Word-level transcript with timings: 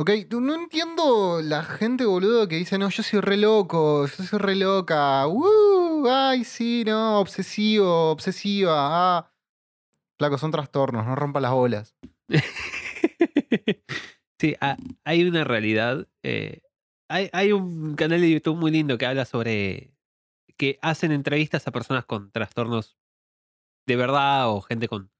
Ok, 0.00 0.08
no 0.30 0.54
entiendo 0.54 1.42
la 1.42 1.62
gente, 1.62 2.06
boludo, 2.06 2.48
que 2.48 2.56
dice, 2.56 2.78
no, 2.78 2.88
yo 2.88 3.02
soy 3.02 3.20
re 3.20 3.36
loco, 3.36 4.06
yo 4.06 4.24
soy 4.24 4.38
re 4.38 4.56
loca. 4.56 5.26
Uh, 5.28 6.08
ay, 6.08 6.42
sí, 6.44 6.84
no, 6.86 7.20
obsesivo, 7.20 8.10
obsesiva. 8.10 8.72
Ah. 9.18 9.30
Flaco, 10.18 10.38
son 10.38 10.52
trastornos, 10.52 11.04
no 11.04 11.14
rompa 11.16 11.38
las 11.40 11.52
bolas. 11.52 11.94
sí, 14.40 14.56
ha- 14.62 14.78
hay 15.04 15.28
una 15.28 15.44
realidad. 15.44 16.08
eh, 16.22 16.62
hay 17.10 17.52
un 17.52 17.94
canal 17.94 18.22
de 18.22 18.30
YouTube 18.30 18.56
muy 18.56 18.70
lindo 18.70 18.96
que 18.96 19.04
habla 19.04 19.26
sobre 19.26 19.92
que 20.56 20.78
hacen 20.80 21.12
entrevistas 21.12 21.66
a 21.66 21.72
personas 21.72 22.06
con 22.06 22.30
trastornos 22.32 22.96
de 23.86 23.96
verdad 23.96 24.48
o 24.50 24.62
gente 24.62 24.88
con 24.88 25.10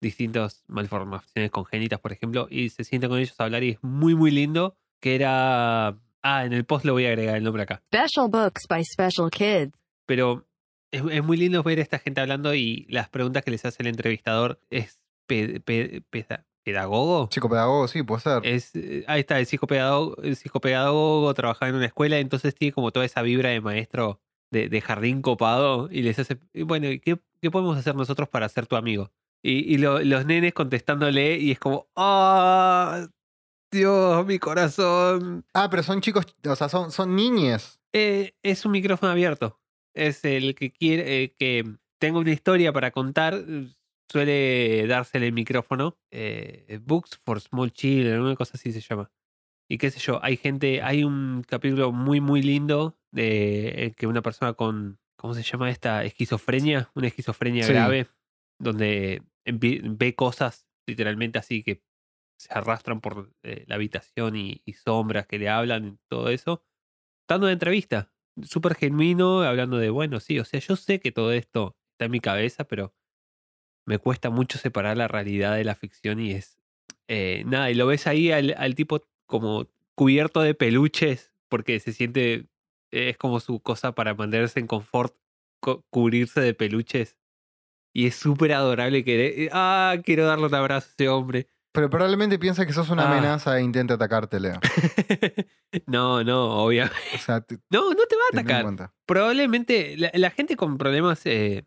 distintas 0.00 0.64
malformaciones 0.68 1.50
congénitas, 1.50 2.00
por 2.00 2.12
ejemplo, 2.12 2.46
y 2.50 2.68
se 2.70 2.84
sientan 2.84 3.10
con 3.10 3.18
ellos 3.18 3.34
a 3.38 3.44
hablar 3.44 3.62
y 3.64 3.70
es 3.70 3.78
muy, 3.82 4.14
muy 4.14 4.30
lindo. 4.30 4.76
Que 5.00 5.14
era. 5.14 5.96
Ah, 6.22 6.44
en 6.44 6.52
el 6.52 6.64
post 6.64 6.84
le 6.84 6.90
voy 6.90 7.06
a 7.06 7.10
agregar 7.10 7.36
el 7.36 7.44
nombre 7.44 7.62
acá. 7.62 7.82
Special 7.94 8.28
books 8.28 8.66
by 8.68 8.84
special 8.84 9.30
kids. 9.30 9.72
Pero 10.06 10.44
es, 10.90 11.02
es 11.10 11.22
muy 11.22 11.36
lindo 11.36 11.62
ver 11.62 11.78
a 11.78 11.82
esta 11.82 11.98
gente 12.00 12.20
hablando 12.20 12.52
y 12.54 12.86
las 12.88 13.08
preguntas 13.08 13.44
que 13.44 13.52
les 13.52 13.64
hace 13.64 13.82
el 13.82 13.86
entrevistador 13.88 14.60
es 14.70 15.00
pe- 15.28 15.60
pe- 15.60 16.02
peda- 16.10 16.44
pedagogo. 16.64 17.28
Psicopedagogo, 17.30 17.86
sí, 17.86 18.02
puede 18.02 18.22
ser. 18.22 18.40
Es, 18.44 18.74
eh, 18.74 19.04
ahí 19.06 19.20
está, 19.20 19.38
el 19.38 19.46
psicopedagogo, 19.46 20.20
el 20.22 20.34
psicopedagogo 20.34 21.32
trabajaba 21.34 21.68
en 21.70 21.76
una 21.76 21.86
escuela, 21.86 22.18
entonces 22.18 22.54
tiene 22.56 22.72
como 22.72 22.90
toda 22.90 23.04
esa 23.06 23.22
vibra 23.22 23.50
de 23.50 23.60
maestro 23.60 24.20
de, 24.50 24.68
de 24.68 24.80
jardín 24.80 25.22
copado 25.22 25.88
y 25.92 26.02
les 26.02 26.18
hace, 26.18 26.38
bueno, 26.64 26.88
¿y 26.90 26.98
¿qué, 27.00 27.20
qué 27.40 27.50
podemos 27.52 27.76
hacer 27.78 27.94
nosotros 27.94 28.28
para 28.28 28.48
ser 28.48 28.66
tu 28.66 28.74
amigo? 28.76 29.12
Y, 29.42 29.74
y 29.74 29.78
lo- 29.78 30.00
los 30.00 30.26
nenes 30.26 30.52
contestándole 30.52 31.36
y 31.38 31.52
es 31.52 31.58
como, 31.58 31.88
¡ah! 31.96 33.06
Dios, 33.70 34.26
mi 34.26 34.38
corazón. 34.38 35.44
Ah, 35.54 35.68
pero 35.70 35.82
son 35.82 36.00
chicos, 36.00 36.24
o 36.46 36.56
sea, 36.56 36.68
son, 36.68 36.90
son 36.90 37.14
niñes. 37.14 37.78
Eh, 37.92 38.34
es 38.42 38.64
un 38.64 38.72
micrófono 38.72 39.12
abierto. 39.12 39.60
Es 39.94 40.24
el 40.24 40.54
que 40.54 40.70
quiere 40.72 41.22
eh, 41.24 41.34
que 41.38 41.64
tenga 42.00 42.18
una 42.18 42.30
historia 42.32 42.72
para 42.72 42.90
contar. 42.90 43.34
eh, 43.46 43.68
Suele 44.10 44.86
dársele 44.86 45.26
el 45.26 45.34
micrófono. 45.34 45.98
eh, 46.10 46.80
Books 46.82 47.20
for 47.24 47.40
Small 47.42 47.70
Children, 47.72 48.20
una 48.20 48.36
cosa 48.36 48.52
así 48.54 48.72
se 48.72 48.80
llama. 48.80 49.10
Y 49.70 49.76
qué 49.76 49.90
sé 49.90 50.00
yo, 50.00 50.18
hay 50.24 50.38
gente, 50.38 50.80
hay 50.82 51.04
un 51.04 51.44
capítulo 51.46 51.92
muy, 51.92 52.22
muy 52.22 52.40
lindo 52.40 52.96
de 53.12 53.92
que 53.98 54.06
una 54.06 54.22
persona 54.22 54.54
con, 54.54 54.98
¿cómo 55.16 55.34
se 55.34 55.42
llama 55.42 55.68
esta? 55.70 56.04
Esquizofrenia, 56.04 56.90
una 56.94 57.08
esquizofrenia 57.08 57.64
Sí. 57.66 57.72
grave, 57.74 58.08
donde 58.58 59.20
ve 59.52 60.14
cosas 60.14 60.66
literalmente 60.86 61.38
así 61.38 61.62
que 61.62 61.82
se 62.38 62.52
arrastran 62.52 63.00
por 63.00 63.32
eh, 63.42 63.64
la 63.66 63.74
habitación 63.74 64.36
y, 64.36 64.62
sombras 64.74 65.26
que 65.26 65.38
le 65.38 65.48
hablan 65.48 65.86
y 65.86 65.98
todo 66.08 66.30
eso. 66.30 66.64
Dando 67.28 67.46
una 67.46 67.52
entrevista, 67.52 68.12
súper 68.42 68.74
genuino, 68.74 69.42
hablando 69.42 69.78
de, 69.78 69.90
bueno, 69.90 70.20
sí, 70.20 70.38
o 70.38 70.44
sea, 70.44 70.60
yo 70.60 70.76
sé 70.76 71.00
que 71.00 71.12
todo 71.12 71.32
esto 71.32 71.76
está 71.92 72.06
en 72.06 72.12
mi 72.12 72.20
cabeza, 72.20 72.64
pero 72.64 72.94
me 73.86 73.98
cuesta 73.98 74.30
mucho 74.30 74.58
separar 74.58 74.96
la 74.96 75.08
realidad 75.08 75.56
de 75.56 75.64
la 75.64 75.74
ficción 75.74 76.20
y 76.20 76.32
es 76.32 76.58
eh, 77.08 77.42
nada, 77.46 77.70
y 77.70 77.74
lo 77.74 77.86
ves 77.86 78.06
ahí 78.06 78.30
al, 78.30 78.74
tipo 78.74 79.02
como 79.26 79.66
cubierto 79.94 80.42
de 80.42 80.54
peluches 80.54 81.32
porque 81.48 81.80
se 81.80 81.92
siente, 81.92 82.46
es 82.90 83.16
como 83.16 83.40
su 83.40 83.60
cosa 83.60 83.94
para 83.94 84.14
mantenerse 84.14 84.60
en 84.60 84.66
confort, 84.66 85.16
co- 85.60 85.84
cubrirse 85.90 86.40
de 86.40 86.54
peluches. 86.54 87.16
Y 87.98 88.06
es 88.06 88.14
súper 88.14 88.52
adorable 88.52 89.02
que, 89.02 89.48
ah, 89.52 89.96
quiero 90.04 90.24
darle 90.24 90.46
un 90.46 90.54
abrazo 90.54 90.86
a 90.88 90.92
ese 90.92 91.08
hombre. 91.08 91.48
Pero 91.72 91.90
probablemente 91.90 92.38
piensa 92.38 92.64
que 92.64 92.72
sos 92.72 92.90
una 92.90 93.02
Ah. 93.02 93.10
amenaza 93.12 93.58
e 93.58 93.62
intenta 93.62 93.94
atacarte, 93.94 94.38
Leo. 94.38 94.60
no, 95.86 96.22
no, 96.22 96.62
obviamente. 96.64 96.96
O 97.14 97.18
sea, 97.18 97.40
te, 97.40 97.56
No, 97.70 97.90
no 97.90 98.04
te 98.08 98.16
va 98.16 98.22
a 98.32 98.40
atacar. 98.40 98.92
Probablemente 99.04 99.96
la, 99.96 100.10
la 100.14 100.30
gente 100.30 100.56
con 100.56 100.78
problemas, 100.78 101.22
eh, 101.26 101.64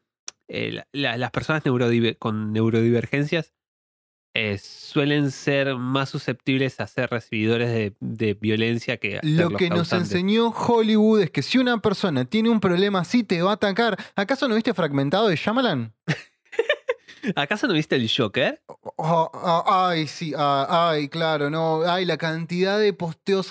eh, 0.47 0.71
la- 0.71 0.87
la- 0.93 1.17
las 1.17 1.31
personas 1.31 1.63
neurodiver- 1.65 2.17
con 2.17 2.53
neurodivergencias 2.53 3.53
eh, 4.33 4.57
suelen 4.57 5.31
ser 5.31 5.75
más 5.75 6.09
susceptibles 6.09 6.79
a 6.79 6.87
ser 6.87 7.09
recibidores 7.09 7.69
de, 7.69 7.95
de 7.99 8.33
violencia 8.33 8.97
que 8.97 9.19
Lo 9.23 9.49
que 9.51 9.69
nos 9.69 9.91
enseñó 9.91 10.49
Hollywood 10.49 11.21
es 11.21 11.31
que 11.31 11.41
si 11.41 11.57
una 11.57 11.81
persona 11.81 12.23
tiene 12.25 12.49
un 12.49 12.61
problema 12.61 12.99
así 12.99 13.23
te 13.23 13.41
va 13.41 13.51
a 13.51 13.53
atacar. 13.55 13.97
¿Acaso 14.15 14.47
no 14.47 14.55
viste 14.55 14.73
fragmentado 14.73 15.27
de 15.27 15.35
Shyamalan? 15.35 15.93
¿Acaso 17.35 17.67
no 17.67 17.73
viste 17.73 17.95
el 17.95 18.09
Joker? 18.09 18.61
Oh, 18.67 19.29
oh, 19.33 19.63
ay, 19.67 20.07
sí, 20.07 20.33
ah, 20.37 20.89
ay, 20.91 21.09
claro, 21.09 21.49
no. 21.49 21.83
Ay, 21.85 22.05
la 22.05 22.17
cantidad 22.17 22.79
de 22.79 22.93
posteos 22.93 23.49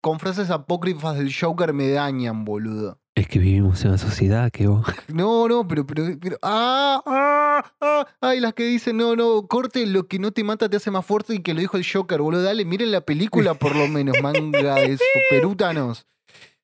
con 0.00 0.18
frases 0.18 0.50
apócrifas 0.50 1.18
del 1.18 1.32
Joker 1.32 1.72
me 1.72 1.90
dañan, 1.90 2.44
boludo. 2.44 3.01
Es 3.14 3.28
que 3.28 3.38
vivimos 3.38 3.82
en 3.82 3.88
una 3.90 3.98
sociedad 3.98 4.50
que 4.50 4.66
vos... 4.66 4.86
No, 5.08 5.46
no, 5.46 5.68
pero, 5.68 5.86
pero, 5.86 6.04
pero, 6.18 6.38
ah, 6.42 7.02
ah, 7.04 7.72
ah, 7.80 8.06
ay, 8.22 8.40
las 8.40 8.54
que 8.54 8.64
dicen, 8.64 8.96
no, 8.96 9.14
no, 9.16 9.46
corte, 9.46 9.84
lo 9.86 10.08
que 10.08 10.18
no 10.18 10.32
te 10.32 10.42
mata 10.44 10.68
te 10.68 10.76
hace 10.78 10.90
más 10.90 11.04
fuerte 11.04 11.34
y 11.34 11.42
que 11.42 11.52
lo 11.52 11.60
dijo 11.60 11.76
el 11.76 11.86
Joker, 11.86 12.20
boludo, 12.22 12.42
dale, 12.42 12.64
miren 12.64 12.90
la 12.90 13.02
película 13.02 13.52
por 13.54 13.76
lo 13.76 13.86
menos, 13.86 14.16
manga 14.22 14.76
de 14.76 14.98
superútanos. 14.98 16.06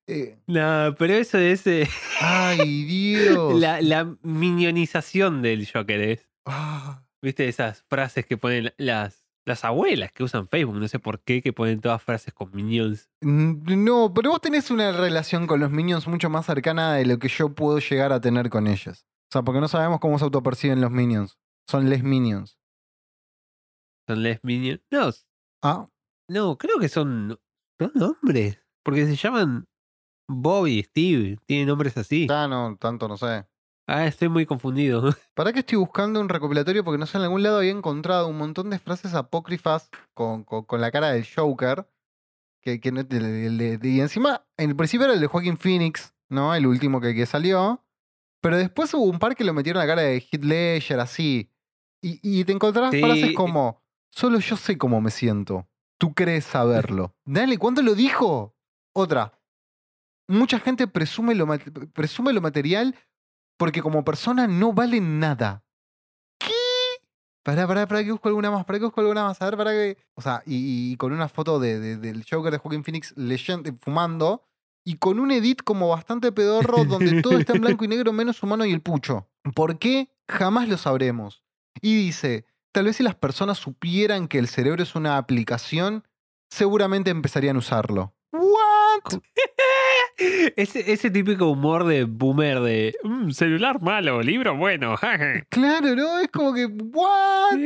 Eh, 0.07 0.39
No, 0.47 0.95
pero 0.99 1.13
eso 1.15 1.37
es 1.37 1.67
eh, 1.67 1.87
ay, 2.23 2.85
Dios. 2.87 3.61
la, 3.61 3.83
la 3.83 4.17
minionización 4.23 5.43
del 5.43 5.69
Joker. 5.71 6.01
Es. 6.01 6.29
Ah, 6.47 7.03
¿Viste 7.21 7.47
esas 7.47 7.85
frases 7.91 8.25
que 8.25 8.39
ponen 8.39 8.73
las, 8.79 9.27
las 9.49 9.65
abuelas 9.65 10.13
que 10.13 10.23
usan 10.23 10.47
Facebook? 10.49 10.77
No 10.77 10.87
sé 10.89 10.99
por 10.99 11.21
qué, 11.21 11.43
que 11.43 11.53
ponen 11.53 11.81
todas 11.81 12.03
frases 12.03 12.33
con 12.33 12.51
minions. 12.55 13.09
mm, 13.21 13.85
no, 13.85 14.13
pero 14.15 14.31
vos 14.31 14.41
tenés 14.41 14.71
una 14.71 14.93
relación 14.93 15.47
con 15.47 15.61
los 15.61 15.71
Minions 15.71 16.07
mucho 16.07 16.31
más 16.31 16.47
cercana 16.47 16.95
de 16.95 17.07
lo 17.07 17.19
que 17.19 17.29
yo 17.29 17.55
puedo 17.55 17.79
llegar 17.79 18.13
a 18.13 18.21
tener 18.21 18.49
con 18.51 18.67
ellos. 18.67 19.05
O 19.31 19.33
sea, 19.33 19.43
porque 19.43 19.61
no 19.61 19.69
sabemos 19.69 20.01
cómo 20.01 20.19
se 20.19 20.25
autoperciben 20.25 20.81
los 20.81 20.91
Minions. 20.91 21.37
Son 21.69 21.91
les 21.91 22.03
Minions. 22.03 22.59
Son 24.09 24.23
les 24.23 24.43
minions. 24.43 24.81
No, 24.91 25.11
Ah, 25.63 25.89
no, 26.31 26.57
creo 26.57 26.79
que 26.79 26.89
son, 26.89 27.39
son 27.79 27.93
hombres. 28.03 28.59
Porque 28.83 29.05
se 29.07 29.17
llaman 29.17 29.67
Bobby, 30.29 30.83
Steve. 30.83 31.37
Tienen 31.47 31.69
nombres 31.69 31.97
así. 31.99 32.27
ya 32.27 32.49
no, 32.49 32.77
tanto 32.81 33.07
no 33.09 33.17
sé. 33.19 33.47
Ah, 33.91 34.07
estoy 34.07 34.29
muy 34.29 34.45
confundido. 34.45 35.03
¿Para 35.35 35.53
qué 35.53 35.61
estoy 35.61 35.79
buscando 35.79 36.21
un 36.21 36.29
recopilatorio? 36.29 36.85
Porque 36.85 36.99
no 36.99 37.07
sé, 37.07 37.17
en 37.17 37.25
algún 37.25 37.43
lado 37.43 37.59
había 37.59 37.71
encontrado 37.71 38.29
un 38.29 38.37
montón 38.37 38.69
de 38.69 38.79
frases 38.79 39.15
apócrifas 39.15 39.89
con, 40.13 40.45
con- 40.45 40.65
con 40.65 40.81
la 40.83 40.91
cara 40.91 41.11
del 41.13 41.27
Joker. 41.27 41.89
Que, 42.61 42.81
que 42.81 42.93
no- 42.93 43.01
el- 43.01 43.81
y 43.83 44.01
encima, 44.01 44.45
en 44.59 44.71
el 44.71 44.77
principio 44.77 45.07
era 45.07 45.15
el 45.15 45.21
de 45.21 45.27
Joaquin 45.27 45.57
Phoenix, 45.57 46.15
¿no? 46.29 46.55
El 46.55 46.67
último 46.67 47.01
que, 47.01 47.15
que 47.15 47.25
salió. 47.25 47.83
Pero 48.43 48.59
después 48.59 48.93
hubo 48.95 49.05
un 49.05 49.19
par 49.19 49.35
que 49.35 49.45
lo 49.45 49.55
metieron 49.55 49.81
a 49.81 49.87
la 49.87 49.91
cara 49.91 50.03
de 50.03 50.19
Heath 50.19 50.45
Ledger, 50.45 51.01
así. 51.01 51.51
Y, 52.03 52.21
y 52.23 52.45
te 52.45 52.53
encontrabas 52.53 52.91
Sí, 52.93 53.01
frases 53.01 53.33
como: 53.35 53.83
Solo 54.13 54.39
yo 54.39 54.57
sé 54.57 54.77
cómo 54.77 55.01
me 55.01 55.11
siento. 55.11 55.67
Tú 55.99 56.15
crees 56.15 56.45
saberlo. 56.45 57.17
Dale, 57.25 57.57
¿cuándo 57.59 57.81
lo 57.83 57.95
dijo? 57.95 58.55
Otra. 58.95 59.41
Mucha 60.29 60.61
gente 60.61 60.87
presume 60.87 61.35
lo, 61.35 61.47
presume 61.95 62.33
lo 62.35 62.41
material 62.43 62.95
porque 63.59 63.83
como 63.83 64.05
persona 64.05 64.47
no 64.47 64.73
vale 64.73 65.01
nada. 65.01 65.63
¿Qué? 66.39 66.53
Pará, 67.43 67.67
pará, 67.67 67.87
pará 67.87 68.03
que 68.05 68.13
busco 68.13 68.29
alguna 68.29 68.51
más, 68.51 68.65
pará 68.65 68.79
que 68.79 68.87
busco 68.87 69.01
alguna 69.01 69.25
más. 69.25 69.41
A 69.43 69.45
ver, 69.47 69.57
pará 69.57 69.73
que. 69.73 69.99
O 70.15 70.23
sea, 70.23 70.43
y, 70.47 70.93
y 70.93 70.97
con 70.97 71.13
una 71.13 71.29
foto 71.29 71.59
de, 71.61 71.79
de- 71.79 71.97
del 71.99 72.25
Joker 72.29 72.53
de 72.53 72.59
Joaquin 72.59 72.85
Phoenix 72.85 73.13
leyendo, 73.17 73.71
fumando. 73.81 74.45
Y 74.85 74.95
con 74.97 75.19
un 75.21 75.31
edit 75.31 75.63
como 75.65 75.89
bastante 75.89 76.33
pedorro 76.33 76.85
donde 76.87 77.21
todo 77.21 77.37
está 77.37 77.53
en 77.53 77.61
blanco 77.61 77.85
y 77.85 77.89
negro 77.89 78.11
menos 78.15 78.43
humano 78.43 78.65
y 78.65 78.73
el 78.73 78.81
pucho. 78.81 79.29
¿Por 79.55 79.79
qué? 79.79 80.09
Jamás 80.31 80.67
lo 80.69 80.79
sabremos. 80.79 81.43
Y 81.83 81.95
dice, 81.95 82.47
tal 82.73 82.87
vez 82.87 82.97
si 82.97 83.03
las 83.03 83.15
personas 83.15 83.59
supieran 83.59 84.29
que 84.29 84.39
el 84.39 84.49
cerebro 84.49 84.83
es 84.83 84.95
una 84.95 85.19
aplicación, 85.19 86.05
seguramente 86.51 87.11
empezarían 87.11 87.57
a 87.57 87.59
usarlo. 87.59 88.15
¿What? 88.33 88.68
Ese, 90.57 90.93
ese 90.93 91.11
típico 91.11 91.49
humor 91.49 91.85
de 91.85 92.05
boomer 92.05 92.61
de 92.61 92.95
"Mm, 93.05 93.31
celular 93.31 93.81
malo, 93.81 94.21
libro 94.23 94.57
bueno. 94.57 94.97
Claro, 95.51 95.95
¿no? 95.95 96.19
Es 96.19 96.29
como 96.29 96.53
que, 96.55 96.67
¿what? 96.67 97.59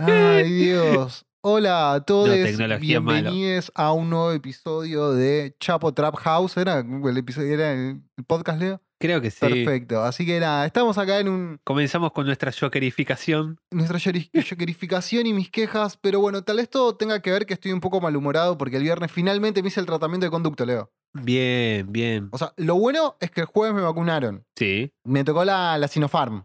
Ay, 0.00 0.52
Dios. 0.52 1.24
Hola 1.42 1.92
a 1.92 2.00
todos. 2.00 2.28
malo. 2.28 2.78
Bienvenidos 2.80 3.70
a 3.74 3.92
un 3.92 4.10
nuevo 4.10 4.32
episodio 4.32 5.12
de 5.12 5.54
Chapo 5.60 5.92
Trap 5.92 6.16
House. 6.16 6.56
¿Era 6.56 6.80
el 6.80 7.16
episodio? 7.18 7.52
¿Era 7.54 7.72
el 7.72 8.00
podcast, 8.26 8.58
Leo? 8.60 8.80
Creo 9.00 9.20
que 9.20 9.30
sí. 9.30 9.40
Perfecto. 9.40 10.02
Así 10.02 10.24
que 10.24 10.40
nada, 10.40 10.64
estamos 10.66 10.96
acá 10.98 11.18
en 11.18 11.28
un, 11.28 11.58
Comenzamos 11.64 12.12
con 12.12 12.26
nuestra 12.26 12.52
jokerificación. 12.52 13.58
nuestra 13.70 13.98
yokerificación 13.98 15.26
y 15.26 15.32
mis 15.32 15.50
quejas, 15.50 15.96
pero 15.96 16.20
bueno, 16.20 16.42
tal 16.42 16.56
vez 16.56 16.70
todo 16.70 16.96
tenga 16.96 17.20
que 17.20 17.30
ver 17.30 17.44
que 17.46 17.54
estoy 17.54 17.72
un 17.72 17.80
poco 17.80 18.00
malhumorado 18.00 18.56
porque 18.56 18.76
el 18.76 18.82
viernes 18.82 19.10
finalmente 19.10 19.62
me 19.62 19.68
hice 19.68 19.80
el 19.80 19.86
tratamiento 19.86 20.24
de 20.26 20.30
conducto, 20.30 20.64
Leo. 20.64 20.90
Bien, 21.12 21.92
bien. 21.92 22.28
O 22.32 22.38
sea, 22.38 22.52
lo 22.56 22.76
bueno 22.76 23.16
es 23.20 23.30
que 23.30 23.42
el 23.42 23.46
jueves 23.46 23.74
me 23.74 23.82
vacunaron. 23.82 24.44
Sí, 24.56 24.92
Me 25.04 25.22
tocó 25.24 25.44
la, 25.44 25.76
la 25.78 25.86
Sinopharm. 25.88 26.44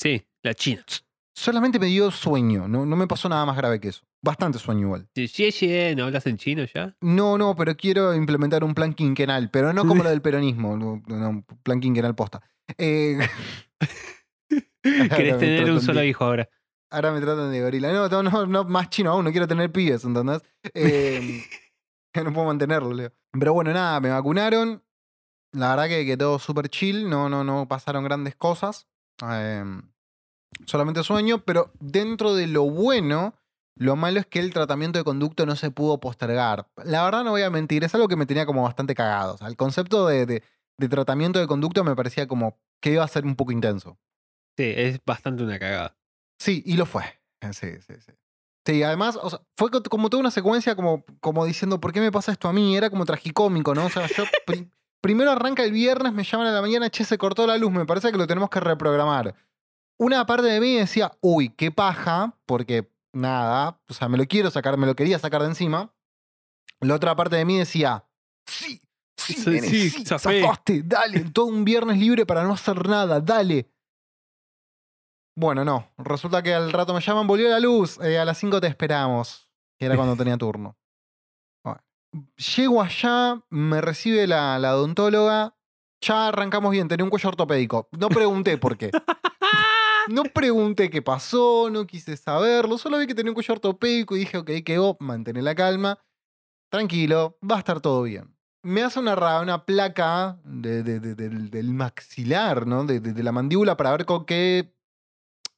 sí, 0.00 0.24
la 0.42 0.54
China. 0.54 0.84
Solamente 1.38 1.78
me 1.78 1.86
dio 1.86 2.10
sueño, 2.10 2.66
no, 2.66 2.84
no 2.84 2.96
me 2.96 3.06
pasó 3.06 3.28
nada 3.28 3.46
más 3.46 3.56
grave 3.56 3.78
que 3.78 3.88
eso. 3.90 4.02
Bastante 4.20 4.58
sueño 4.58 4.86
igual. 4.86 5.08
Sí, 5.14 5.28
sí, 5.28 5.52
sí, 5.52 5.94
¿no 5.96 6.06
hablas 6.06 6.26
en 6.26 6.36
chino 6.36 6.64
ya? 6.64 6.96
No, 7.00 7.38
no, 7.38 7.54
pero 7.54 7.76
quiero 7.76 8.12
implementar 8.12 8.64
un 8.64 8.74
plan 8.74 8.92
quinquenal, 8.92 9.48
pero 9.48 9.72
no 9.72 9.86
como 9.86 10.02
lo 10.02 10.10
del 10.10 10.20
peronismo, 10.20 10.76
no, 10.76 11.00
plan 11.62 11.78
quinquenal 11.78 12.16
posta. 12.16 12.42
Eh, 12.76 13.18
Querés 14.82 15.38
tener 15.38 15.70
un 15.70 15.80
solo 15.80 16.00
de- 16.00 16.08
hijo 16.08 16.24
ahora. 16.24 16.48
ahora 16.90 17.12
me 17.12 17.20
tratan 17.20 17.52
de 17.52 17.60
gorila. 17.62 17.92
No, 17.92 18.08
no, 18.08 18.22
no, 18.24 18.46
no, 18.46 18.64
más 18.64 18.90
chino 18.90 19.12
aún, 19.12 19.24
no 19.24 19.30
quiero 19.30 19.46
tener 19.46 19.70
pibes, 19.70 20.04
¿entendés? 20.04 20.42
Eh, 20.74 22.24
no 22.24 22.32
puedo 22.32 22.48
mantenerlo, 22.48 22.92
Leo. 22.92 23.12
Pero 23.30 23.52
bueno, 23.52 23.72
nada, 23.72 24.00
me 24.00 24.10
vacunaron. 24.10 24.82
La 25.52 25.70
verdad 25.70 25.86
que 25.86 26.04
quedó 26.04 26.40
súper 26.40 26.68
chill, 26.68 27.08
no, 27.08 27.28
no, 27.28 27.44
no 27.44 27.68
pasaron 27.68 28.02
grandes 28.02 28.34
cosas. 28.34 28.88
Eh, 29.22 29.62
solamente 30.66 31.02
sueño, 31.02 31.38
pero 31.44 31.70
dentro 31.80 32.34
de 32.34 32.46
lo 32.46 32.64
bueno, 32.64 33.34
lo 33.76 33.96
malo 33.96 34.20
es 34.20 34.26
que 34.26 34.40
el 34.40 34.52
tratamiento 34.52 34.98
de 34.98 35.04
conducto 35.04 35.46
no 35.46 35.56
se 35.56 35.70
pudo 35.70 35.98
postergar. 36.00 36.68
La 36.84 37.04
verdad 37.04 37.24
no 37.24 37.30
voy 37.30 37.42
a 37.42 37.50
mentir, 37.50 37.84
es 37.84 37.94
algo 37.94 38.08
que 38.08 38.16
me 38.16 38.26
tenía 38.26 38.46
como 38.46 38.62
bastante 38.62 38.94
cagado. 38.94 39.34
O 39.34 39.38
sea, 39.38 39.48
el 39.48 39.56
concepto 39.56 40.06
de, 40.06 40.26
de- 40.26 40.42
de 40.78 40.88
tratamiento 40.88 41.38
de 41.40 41.46
conducto 41.48 41.82
me 41.84 41.96
parecía 41.96 42.28
como 42.28 42.56
que 42.80 42.92
iba 42.92 43.02
a 43.04 43.08
ser 43.08 43.24
un 43.24 43.34
poco 43.36 43.50
intenso. 43.52 43.98
Sí, 44.56 44.72
es 44.76 45.00
bastante 45.04 45.42
una 45.42 45.58
cagada. 45.58 45.96
Sí, 46.40 46.62
y 46.66 46.76
lo 46.76 46.86
fue. 46.86 47.02
Eh, 47.40 47.52
Sí, 47.52 47.68
sí, 47.86 47.94
sí. 48.04 48.12
Sí, 48.66 48.82
además, 48.82 49.18
o 49.20 49.30
sea, 49.30 49.40
fue 49.56 49.70
co- 49.70 49.82
como 49.84 50.10
toda 50.10 50.20
una 50.20 50.30
secuencia 50.30 50.76
como, 50.76 51.04
como 51.20 51.46
diciendo, 51.46 51.80
¿por 51.80 51.92
qué 51.92 52.00
me 52.00 52.12
pasa 52.12 52.32
esto 52.32 52.48
a 52.48 52.52
mí? 52.52 52.76
Era 52.76 52.90
como 52.90 53.06
tragicómico, 53.06 53.74
¿no? 53.74 53.86
O 53.86 53.88
sea, 53.88 54.06
yo 54.08 54.24
pri- 54.44 54.68
primero 55.00 55.30
arranca 55.30 55.64
el 55.64 55.72
viernes, 55.72 56.12
me 56.12 56.22
llaman 56.24 56.48
a 56.48 56.52
la 56.52 56.60
mañana, 56.60 56.90
che, 56.90 57.04
se 57.04 57.16
cortó 57.18 57.46
la 57.46 57.56
luz, 57.56 57.72
me 57.72 57.86
parece 57.86 58.12
que 58.12 58.18
lo 58.18 58.26
tenemos 58.26 58.50
que 58.50 58.60
reprogramar. 58.60 59.34
Una 59.98 60.24
parte 60.26 60.46
de 60.46 60.60
mí 60.60 60.76
decía, 60.76 61.12
uy, 61.20 61.48
qué 61.50 61.70
paja, 61.72 62.36
porque 62.46 62.90
nada, 63.12 63.80
o 63.88 63.94
sea, 63.94 64.08
me 64.08 64.16
lo 64.18 64.24
quiero 64.26 64.50
sacar, 64.50 64.76
me 64.76 64.86
lo 64.86 64.94
quería 64.94 65.18
sacar 65.18 65.42
de 65.42 65.48
encima. 65.48 65.92
La 66.80 66.94
otra 66.94 67.16
parte 67.16 67.36
de 67.36 67.44
mí 67.44 67.58
decía, 67.58 68.04
sí, 68.46 68.80
sí, 69.16 69.32
Sí, 69.34 69.50
nene, 69.50 69.66
sí, 69.68 69.90
sí, 69.90 70.04
zafé". 70.04 70.40
zafaste, 70.42 70.82
dale, 70.84 71.20
todo 71.30 71.46
un 71.46 71.64
viernes 71.64 71.98
libre 71.98 72.24
para 72.24 72.44
no 72.44 72.52
hacer 72.52 72.88
nada, 72.88 73.20
dale. 73.20 73.70
Bueno, 75.36 75.64
no. 75.64 75.88
Resulta 75.98 76.42
que 76.42 76.52
al 76.54 76.72
rato 76.72 76.94
me 76.94 77.00
llaman, 77.00 77.26
volvió 77.26 77.48
la 77.48 77.60
luz. 77.60 77.98
eh, 78.02 78.18
a 78.18 78.24
las 78.24 78.38
5 78.38 78.60
te 78.60 78.66
esperamos. 78.66 79.48
Que 79.78 79.86
era 79.86 79.94
cuando 79.96 80.16
tenía 80.16 80.36
turno. 80.36 80.76
Bueno. 81.64 81.80
Llego 82.56 82.82
allá, 82.82 83.40
me 83.48 83.80
recibe 83.80 84.26
la, 84.26 84.58
la 84.58 84.74
odontóloga. 84.76 85.54
Ya 86.00 86.28
arrancamos 86.28 86.72
bien, 86.72 86.88
tenía 86.88 87.04
un 87.04 87.10
cuello 87.10 87.28
ortopédico. 87.28 87.88
No 87.92 88.08
pregunté 88.08 88.58
por 88.58 88.76
qué. 88.76 88.90
No 90.08 90.24
pregunté 90.24 90.90
qué 90.90 91.02
pasó, 91.02 91.68
no 91.70 91.86
quise 91.86 92.16
saberlo. 92.16 92.78
Solo 92.78 92.98
vi 92.98 93.06
que 93.06 93.14
tenía 93.14 93.30
un 93.30 93.34
cuello 93.34 93.54
ortopédico 93.54 94.16
y 94.16 94.20
dije, 94.20 94.38
ok, 94.38 94.50
quedó, 94.64 94.96
mantener 95.00 95.42
la 95.44 95.54
calma. 95.54 95.98
Tranquilo, 96.70 97.38
va 97.48 97.56
a 97.56 97.58
estar 97.60 97.80
todo 97.80 98.02
bien. 98.02 98.34
Me 98.62 98.82
hace 98.82 98.98
una, 98.98 99.40
una 99.40 99.64
placa 99.64 100.38
de- 100.44 100.82
de- 100.82 101.00
de- 101.00 101.14
del, 101.14 101.50
del 101.50 101.72
maxilar, 101.72 102.66
¿no? 102.66 102.84
De, 102.84 103.00
la 103.22 103.32
mandíbula 103.32 103.76
para 103.76 103.90
ver 103.92 104.04
con 104.04 104.24
qué. 104.24 104.74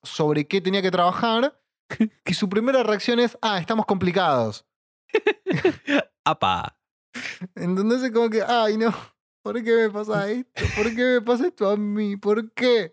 sobre 0.03 0.47
qué 0.47 0.61
tenía 0.61 0.83
que 0.83 0.91
trabajar. 0.91 1.61
Y 2.25 2.35
su 2.35 2.49
primera 2.49 2.83
reacción 2.83 3.19
es: 3.21 3.37
ah, 3.43 3.59
estamos 3.59 3.87
complicados. 3.87 4.65
¡Apa! 6.25 6.77
Entonces 7.57 8.03
es 8.05 8.13
como 8.13 8.31
que, 8.31 8.43
ay, 8.43 8.77
no, 8.77 8.95
¿por 9.43 9.63
qué 9.65 9.75
me 9.75 9.91
pasa 9.91 10.31
esto? 10.31 10.63
¿Por 10.77 10.95
qué 10.95 11.03
me 11.15 11.21
pasa 11.23 11.47
esto 11.49 11.69
a 11.71 11.77
mí? 11.77 12.17
¿Por 12.17 12.53
qué? 12.53 12.93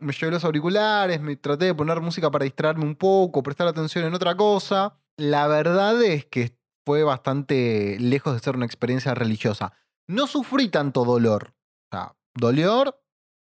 Me 0.00 0.12
llevé 0.12 0.32
los 0.32 0.44
auriculares, 0.44 1.20
me 1.20 1.36
traté 1.36 1.66
de 1.66 1.74
poner 1.74 2.00
música 2.00 2.30
para 2.30 2.44
distraerme 2.44 2.84
un 2.84 2.96
poco, 2.96 3.42
prestar 3.42 3.68
atención 3.68 4.04
en 4.04 4.14
otra 4.14 4.34
cosa. 4.36 4.98
La 5.16 5.46
verdad 5.46 6.02
es 6.02 6.24
que 6.24 6.56
fue 6.86 7.02
bastante 7.04 7.98
lejos 8.00 8.34
de 8.34 8.40
ser 8.40 8.56
una 8.56 8.66
experiencia 8.66 9.14
religiosa. 9.14 9.72
No 10.06 10.26
sufrí 10.26 10.68
tanto 10.68 11.04
dolor. 11.04 11.54
O 11.92 11.96
sea, 11.96 12.16
dolor, 12.34 13.00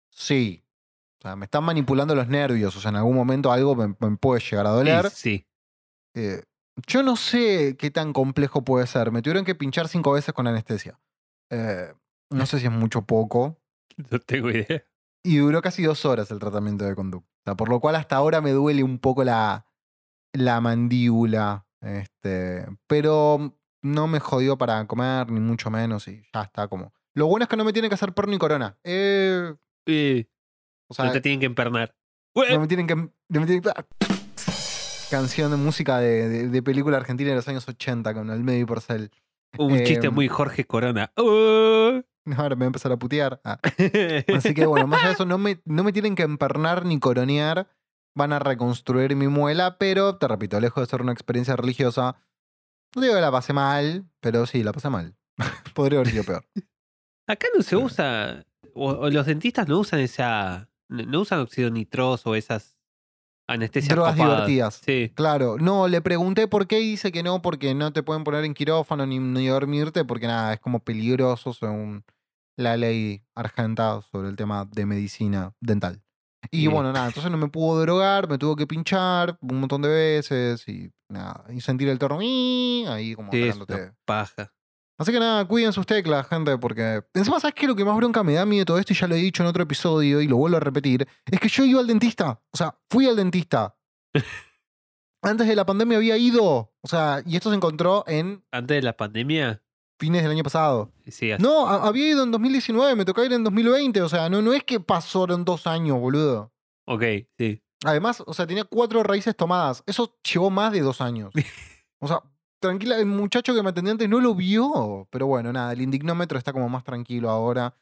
sí. 0.09 0.63
O 1.19 1.21
sea, 1.21 1.36
me 1.36 1.45
están 1.45 1.63
manipulando 1.63 2.15
los 2.15 2.27
nervios. 2.27 2.75
O 2.75 2.81
sea, 2.81 2.89
en 2.89 2.98
algún 2.98 3.15
momento 3.15 3.51
algo 3.51 3.75
me, 3.75 3.95
me 4.00 4.18
puede 4.18 4.42
llegar 4.42 4.65
a 4.68 4.71
doler. 4.71 5.09
Sí. 5.09 5.45
Eh, 6.13 6.42
yo 6.86 7.04
no 7.04 7.15
sé 7.15 7.75
qué 7.77 7.89
tan 7.92 8.13
complejo 8.13 8.63
puede 8.63 8.86
ser. 8.88 9.12
Me 9.12 9.21
tuvieron 9.21 9.45
que 9.45 9.56
pinchar 9.56 9.88
cinco 9.88 10.12
veces 10.12 10.33
con 10.33 10.48
anestesia. 10.48 11.00
Eh, 11.50 11.94
no 12.30 12.45
sé 12.45 12.59
si 12.59 12.65
es 12.65 12.71
mucho 12.71 13.00
o 13.00 13.06
poco. 13.06 13.59
No 14.12 14.19
tengo 14.19 14.51
idea. 14.51 14.86
Y 15.27 15.38
duró 15.38 15.62
casi 15.62 15.83
dos 15.83 16.06
horas 16.06 16.29
el 16.31 16.39
tratamiento 16.39 16.85
de 16.85 16.95
conducta. 16.95 17.56
Por 17.56 17.69
lo 17.69 17.79
cual 17.79 17.95
hasta 17.95 18.15
ahora 18.15 18.41
me 18.41 18.51
duele 18.51 18.83
un 18.83 19.00
poco 19.00 19.24
la, 19.24 19.65
la 20.33 20.62
mandíbula. 20.62 21.65
Este, 21.81 22.65
pero 22.88 23.57
no 23.81 24.07
me 24.07 24.19
jodió 24.19 24.57
para 24.57 24.85
comer, 24.88 25.29
ni 25.31 25.39
mucho 25.39 25.69
menos. 25.69 26.07
Y 26.07 26.24
ya 26.33 26.41
está 26.44 26.68
como. 26.68 26.94
Lo 27.13 27.27
bueno 27.27 27.44
es 27.44 27.50
que 27.50 27.57
no 27.57 27.63
me 27.65 27.74
tienen 27.74 27.89
que 27.89 27.95
hacer 27.95 28.13
perno 28.13 28.31
ni 28.31 28.38
corona. 28.38 28.77
Eh, 28.83 29.53
Eh, 29.85 30.27
o 30.89 30.94
sea, 30.94 31.06
no 31.06 31.12
te 31.12 31.21
tienen 31.21 31.39
que 31.39 31.45
empernar. 31.45 31.95
no 32.35 32.59
me 32.59 32.68
tienen 32.68 32.88
que. 32.88 32.95
no 32.95 33.12
me 33.30 33.45
tienen 33.45 33.62
que- 33.62 33.71
Canción 35.09 35.51
de 35.51 35.57
música 35.57 36.00
de, 36.00 36.27
de- 36.27 36.47
de 36.50 36.62
película 36.63 36.97
argentina 36.97 37.30
de 37.30 37.38
los 37.38 37.47
años 37.47 37.65
80 37.68 38.13
con 38.13 38.30
el 38.30 38.44
medio 38.44 38.65
Porcel. 38.68 39.09
Un 39.57 39.77
chiste 39.85 40.07
Em, 40.07 40.13
muy 40.13 40.27
Jorge 40.27 40.65
Corona. 40.65 41.12
¡Oh! 41.15 42.01
Ahora 42.38 42.56
me 42.56 42.59
voy 42.59 42.65
a 42.65 42.68
empezar 42.68 42.91
a 42.91 42.97
putear. 42.97 43.40
Ah. 43.44 43.59
Así 44.35 44.54
que 44.54 44.66
bueno, 44.66 44.87
más 44.87 44.99
allá 44.99 45.07
de 45.09 45.13
eso, 45.13 45.25
no 45.25 45.37
me, 45.37 45.61
no 45.66 45.83
me 45.83 45.94
tienen 45.94 46.16
que 46.16 46.23
empernar 46.23 46.85
ni 46.85 46.99
coronear. 46.99 47.69
Van 48.16 48.33
a 48.33 48.40
reconstruir 48.40 49.16
mi 49.16 49.28
muela, 49.28 49.78
pero 49.78 50.18
te 50.18 50.28
repito, 50.28 50.59
lejos 50.59 50.81
de 50.81 50.90
ser 50.90 51.01
una 51.01 51.11
experiencia 51.11 51.56
religiosa, 51.56 52.16
no 52.95 53.01
digo 53.01 53.13
que 53.13 53.21
la 53.21 53.31
pasé 53.31 53.54
mal, 53.54 54.09
pero 54.19 54.45
sí, 54.47 54.63
la 54.63 54.71
pasé 54.73 54.90
mal. 54.90 55.16
Podría 55.75 55.99
haber 55.99 56.11
sido 56.11 56.23
peor. 56.23 56.44
Acá 57.28 57.47
no 57.56 57.61
se 57.61 57.75
usa, 57.75 58.44
o, 58.73 58.90
o 58.92 59.09
los 59.11 59.25
dentistas 59.28 59.68
no 59.68 59.80
usan 59.80 59.99
esa, 59.99 60.68
no 60.90 61.04
no 61.06 61.21
usan 61.21 61.40
óxido 61.42 61.69
nitroso 61.69 62.31
o 62.31 62.35
esas 62.35 62.78
anestesias 63.47 63.95
Drogas 63.95 64.16
copadas. 64.16 64.47
divertidas. 64.47 64.81
Sí. 64.83 65.11
Claro, 65.16 65.57
no, 65.59 65.87
le 65.87 66.01
pregunté 66.01 66.47
por 66.47 66.68
qué 66.68 66.81
y 66.81 66.90
dice 66.92 67.11
que 67.11 67.23
no, 67.23 67.42
porque 67.42 67.73
no 67.75 67.94
te 67.94 68.01
pueden 68.04 68.23
poner 68.23 68.45
en 68.45 68.54
quirófano 68.54 69.06
ni, 69.06 69.19
ni 69.19 69.47
dormirte, 69.47 70.06
porque 70.06 70.28
nada, 70.28 70.54
es 70.54 70.59
como 70.59 70.80
peligroso 70.80 71.54
según 71.54 72.04
la 72.57 72.76
ley 72.78 73.23
argenta 73.35 74.02
sobre 74.11 74.30
el 74.30 74.35
tema 74.35 74.66
de 74.66 74.85
medicina 74.85 75.54
dental. 75.61 76.02
Y 76.52 76.61
Sí. 76.61 76.68
bueno, 76.68 76.92
nada, 76.94 77.07
entonces 77.07 77.31
no 77.31 77.37
me 77.37 77.47
pudo 77.49 77.81
drogar, 77.81 78.30
me 78.30 78.37
tuvo 78.37 78.56
que 78.56 78.68
pinchar 78.68 79.37
un 79.42 79.59
montón 79.59 79.81
de 79.81 79.90
veces 79.90 80.68
y 80.68 80.92
nada, 81.09 81.44
y 81.49 81.61
sentir 81.61 81.90
el 81.90 81.99
torno 81.99 82.19
ahí 82.19 83.14
como 83.16 83.31
Sí, 83.31 83.44
es 83.44 83.57
paja. 84.06 84.54
Así 84.99 85.11
que 85.11 85.19
nada, 85.19 85.45
cuiden 85.45 85.73
sus 85.73 85.85
teclas, 85.85 86.26
gente, 86.28 86.57
porque 86.57 87.04
encima, 87.14 87.40
¿sabes 87.40 87.54
qué? 87.54 87.68
Lo 87.68 87.76
que 87.76 87.85
más 87.85 87.95
bronca 87.95 88.23
me 88.23 88.33
da 88.33 88.42
a 88.42 88.45
mí 88.47 88.57
de 88.57 88.66
todo 88.66 88.80
esto, 88.80 88.94
y 88.94 88.95
ya 88.95 89.07
lo 89.07 89.14
he 89.14 89.19
dicho 89.19 89.44
en 89.44 89.47
otro 89.49 89.61
episodio 89.64 90.21
y 90.21 90.28
lo 90.28 90.37
vuelvo 90.37 90.57
a 90.57 90.59
repetir, 90.59 91.07
es 91.26 91.40
que 91.40 91.49
yo 91.49 91.64
iba 91.66 91.80
al 91.80 91.85
dentista. 91.87 92.42
O 92.52 92.57
sea, 92.57 92.76
fui 92.90 93.07
al 93.07 93.16
dentista. 93.16 93.76
Antes 95.23 95.47
de 95.47 95.56
la 95.56 95.66
pandemia 95.66 95.97
había 95.97 96.18
ido. 96.18 96.73
O 96.81 96.87
sea, 96.87 97.21
y 97.26 97.35
esto 97.35 97.49
se 97.49 97.56
encontró 97.56 98.04
en 98.07 98.44
Antes 98.52 98.78
de 98.78 98.81
la 98.81 98.95
pandemia, 98.95 99.61
fines 99.99 100.21
del 100.23 100.31
año 100.31 100.44
pasado. 100.44 100.92
sí, 101.07 101.31
así- 101.31 101.42
No, 101.44 101.68
a- 101.68 101.87
había 101.87 102.09
ido 102.09 102.23
en 102.23 102.31
2019, 102.31 102.95
me 102.95 103.06
tocó 103.06 103.23
ir 103.23 103.33
en 103.33 103.44
2020. 103.44 104.01
O 104.01 104.09
sea, 104.09 104.30
no, 104.30 104.42
no 104.42 104.54
es 104.54 104.63
que 104.63 104.80
pasaron 104.80 105.44
dos 105.45 105.68
años, 105.68 105.99
boludo. 105.99 106.51
ok, 106.85 107.04
sí. 107.37 107.61
Además, 107.85 108.23
o 108.25 108.33
sea, 108.33 108.47
tenía 108.47 108.63
cuatro 108.63 109.04
raíces 109.04 109.35
tomadas. 109.35 109.83
Eso 109.85 110.18
llevó 110.23 110.49
más 110.49 110.71
de 110.71 110.81
dos 110.81 111.01
años. 111.01 111.31
O 111.99 112.07
sea, 112.07 112.21
tranquila, 112.59 112.99
el 112.99 113.07
muchacho 113.07 113.56
que 113.56 113.63
me 113.63 113.69
atendía 113.69 113.92
antes 113.94 114.07
no 114.07 114.19
lo 114.19 114.35
vio. 114.35 115.07
Pero 115.09 115.25
bueno, 115.25 115.51
nada, 115.51 115.73
el 115.73 115.81
indignómetro 115.81 116.37
está 116.37 116.54
como 116.54 116.69
más 116.69 116.83
tranquilo 116.83 117.30
ahora. 117.31 117.75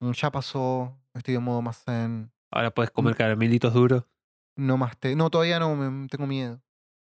Mm, 0.00 0.10
Ya 0.12 0.30
pasó, 0.30 0.94
estoy 1.14 1.32
de 1.34 1.40
modo 1.40 1.62
más 1.62 1.82
zen. 1.84 2.30
Ahora 2.50 2.70
puedes 2.70 2.90
comer 2.90 3.16
caramelitos 3.16 3.72
duros. 3.72 4.04
No 4.56 4.76
más 4.76 4.98
té. 4.98 5.16
No, 5.16 5.30
todavía 5.30 5.58
no, 5.58 5.74
me, 5.74 6.06
tengo 6.08 6.26
miedo. 6.26 6.60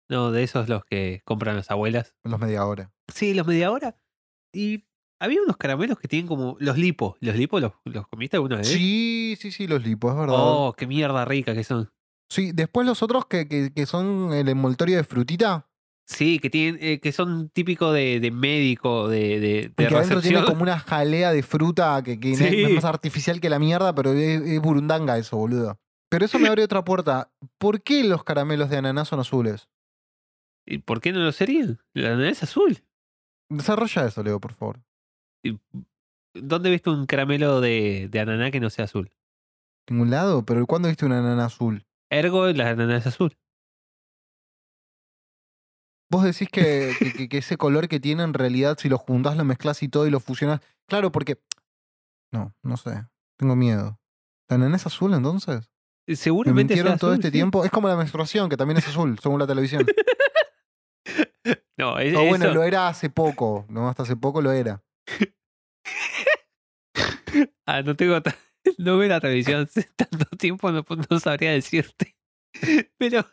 No, 0.07 0.31
de 0.31 0.43
esos 0.43 0.69
los 0.69 0.85
que 0.85 1.21
compran 1.25 1.55
las 1.55 1.71
abuelas. 1.71 2.13
En 2.23 2.29
los 2.29 2.39
media 2.39 2.63
hora. 2.63 2.91
Sí, 3.11 3.33
los 3.33 3.47
media 3.47 3.71
hora. 3.71 3.95
Y 4.55 4.85
Había 5.19 5.41
unos 5.41 5.57
caramelos 5.57 5.97
que 5.99 6.07
tienen 6.07 6.27
como. 6.27 6.57
Los 6.59 6.77
lipos. 6.77 7.15
¿Los 7.21 7.35
lipos 7.35 7.61
los, 7.61 7.71
los 7.85 8.07
comiste 8.07 8.35
alguna 8.37 8.57
vez? 8.57 8.67
Sí, 8.67 9.37
sí, 9.39 9.51
sí, 9.51 9.65
los 9.67 9.83
lipos, 9.83 10.11
es 10.11 10.17
verdad. 10.19 10.35
Oh, 10.37 10.73
qué 10.77 10.87
mierda 10.87 11.23
rica 11.25 11.53
que 11.53 11.63
son. 11.63 11.89
Sí, 12.29 12.51
después 12.53 12.85
los 12.85 13.01
otros 13.03 13.25
que, 13.27 13.47
que, 13.47 13.71
que 13.73 13.85
son 13.85 14.33
el 14.33 14.49
envoltorio 14.49 14.97
de 14.97 15.03
frutita, 15.03 15.67
Sí, 16.07 16.37
que 16.37 16.51
tienen, 16.51 16.77
eh, 16.81 16.99
que 16.99 17.11
son 17.11 17.49
típicos 17.49 17.91
de, 17.93 18.19
de 18.19 18.29
médico, 18.29 19.07
de, 19.07 19.39
de, 19.39 19.73
que 19.75 19.85
adentro 19.87 20.21
tiene 20.21 20.43
como 20.43 20.61
una 20.61 20.77
jalea 20.77 21.31
de 21.31 21.41
fruta 21.41 22.03
que, 22.03 22.19
que 22.19 22.35
Sí. 22.35 22.43
es 22.63 22.71
más 22.71 22.85
artificial 22.85 23.39
que 23.41 23.49
la 23.49 23.57
mierda, 23.57 23.95
pero 23.95 24.13
es, 24.13 24.41
es 24.41 24.61
burundanga 24.61 25.17
eso, 25.17 25.37
boludo. 25.37 25.79
Pero 26.11 26.25
eso 26.25 26.37
me 26.37 26.47
abre 26.47 26.63
otra 26.63 26.83
puerta. 26.85 27.31
¿Por 27.57 27.81
qué 27.81 28.03
los 28.03 28.23
caramelos 28.23 28.69
de 28.69 28.77
ananá 28.77 29.03
son 29.05 29.19
azules? 29.19 29.67
¿Y 30.67 30.77
por 30.79 31.01
qué 31.01 31.11
no 31.11 31.19
lo 31.19 31.31
serían? 31.31 31.79
La 31.93 32.09
ananá 32.13 32.29
es 32.29 32.43
azul. 32.43 32.83
Desarrolla 33.49 34.05
eso, 34.05 34.23
Leo, 34.23 34.39
por 34.39 34.53
favor. 34.53 34.81
¿Y 35.43 35.59
¿Dónde 36.33 36.69
viste 36.69 36.89
un 36.89 37.05
caramelo 37.05 37.61
de, 37.61 38.07
de 38.11 38.19
ananá 38.19 38.51
que 38.51 38.59
no 38.59 38.69
sea 38.69 38.85
azul? 38.85 39.11
Ningún 39.89 40.09
lado, 40.09 40.43
pero 40.45 40.65
¿cuándo 40.65 40.87
viste 40.89 41.05
una 41.05 41.19
ananá 41.19 41.45
azul? 41.45 41.85
Ergo, 42.09 42.47
la 42.47 42.69
ananá 42.71 42.97
es 42.97 43.07
azul. 43.07 43.37
Vos 46.11 46.23
decís 46.23 46.49
que, 46.51 46.93
que- 46.99 47.13
que- 47.13 47.29
que 47.29 47.37
ese 47.37 47.57
color 47.57 47.87
que 47.87 47.99
tiene 47.99 48.23
en 48.23 48.33
realidad, 48.33 48.77
si 48.79 48.89
lo 48.89 48.97
juntás, 48.97 49.37
lo 49.37 49.43
mezclas 49.43 49.81
y 49.83 49.89
todo 49.89 50.07
y 50.07 50.11
lo 50.11 50.19
fusionas. 50.19 50.61
Claro, 50.87 51.11
porque. 51.11 51.39
No, 52.31 52.53
no 52.63 52.77
sé. 52.77 53.05
Tengo 53.37 53.55
miedo. 53.55 53.99
¿La 54.49 54.55
ananá 54.57 54.75
es 54.75 54.85
azul 54.85 55.13
entonces? 55.13 55.65
Eh, 56.07 56.11
¿Me 56.11 56.15
Seguramente 56.15 56.75
sea 56.75 56.83
mintieron 56.83 56.99
todo 56.99 57.13
este 57.13 57.27
sí. 57.29 57.31
tiempo? 57.33 57.65
Es 57.65 57.71
como 57.71 57.87
la 57.87 57.95
menstruación, 57.97 58.49
que 58.49 58.57
también 58.57 58.77
es 58.77 58.87
azul, 58.87 59.17
según 59.19 59.39
la 59.39 59.47
televisión. 59.47 59.85
No, 61.77 61.99
es, 61.99 62.15
O 62.15 62.25
bueno, 62.25 62.45
eso- 62.45 62.53
lo 62.53 62.63
era 62.63 62.87
hace 62.87 63.09
poco. 63.09 63.65
No, 63.69 63.89
hasta 63.89 64.03
hace 64.03 64.15
poco 64.15 64.41
lo 64.41 64.51
era. 64.51 64.83
Ah, 67.65 67.81
no 67.81 67.95
tengo. 67.95 68.17
No 68.79 68.97
veo 68.97 69.07
la 69.09 69.19
televisión 69.21 69.61
hace 69.63 69.83
tanto 69.95 70.25
tiempo, 70.37 70.71
no, 70.71 70.83
no 71.09 71.19
sabría 71.19 71.51
decirte. 71.51 72.15
Pero. 72.97 73.23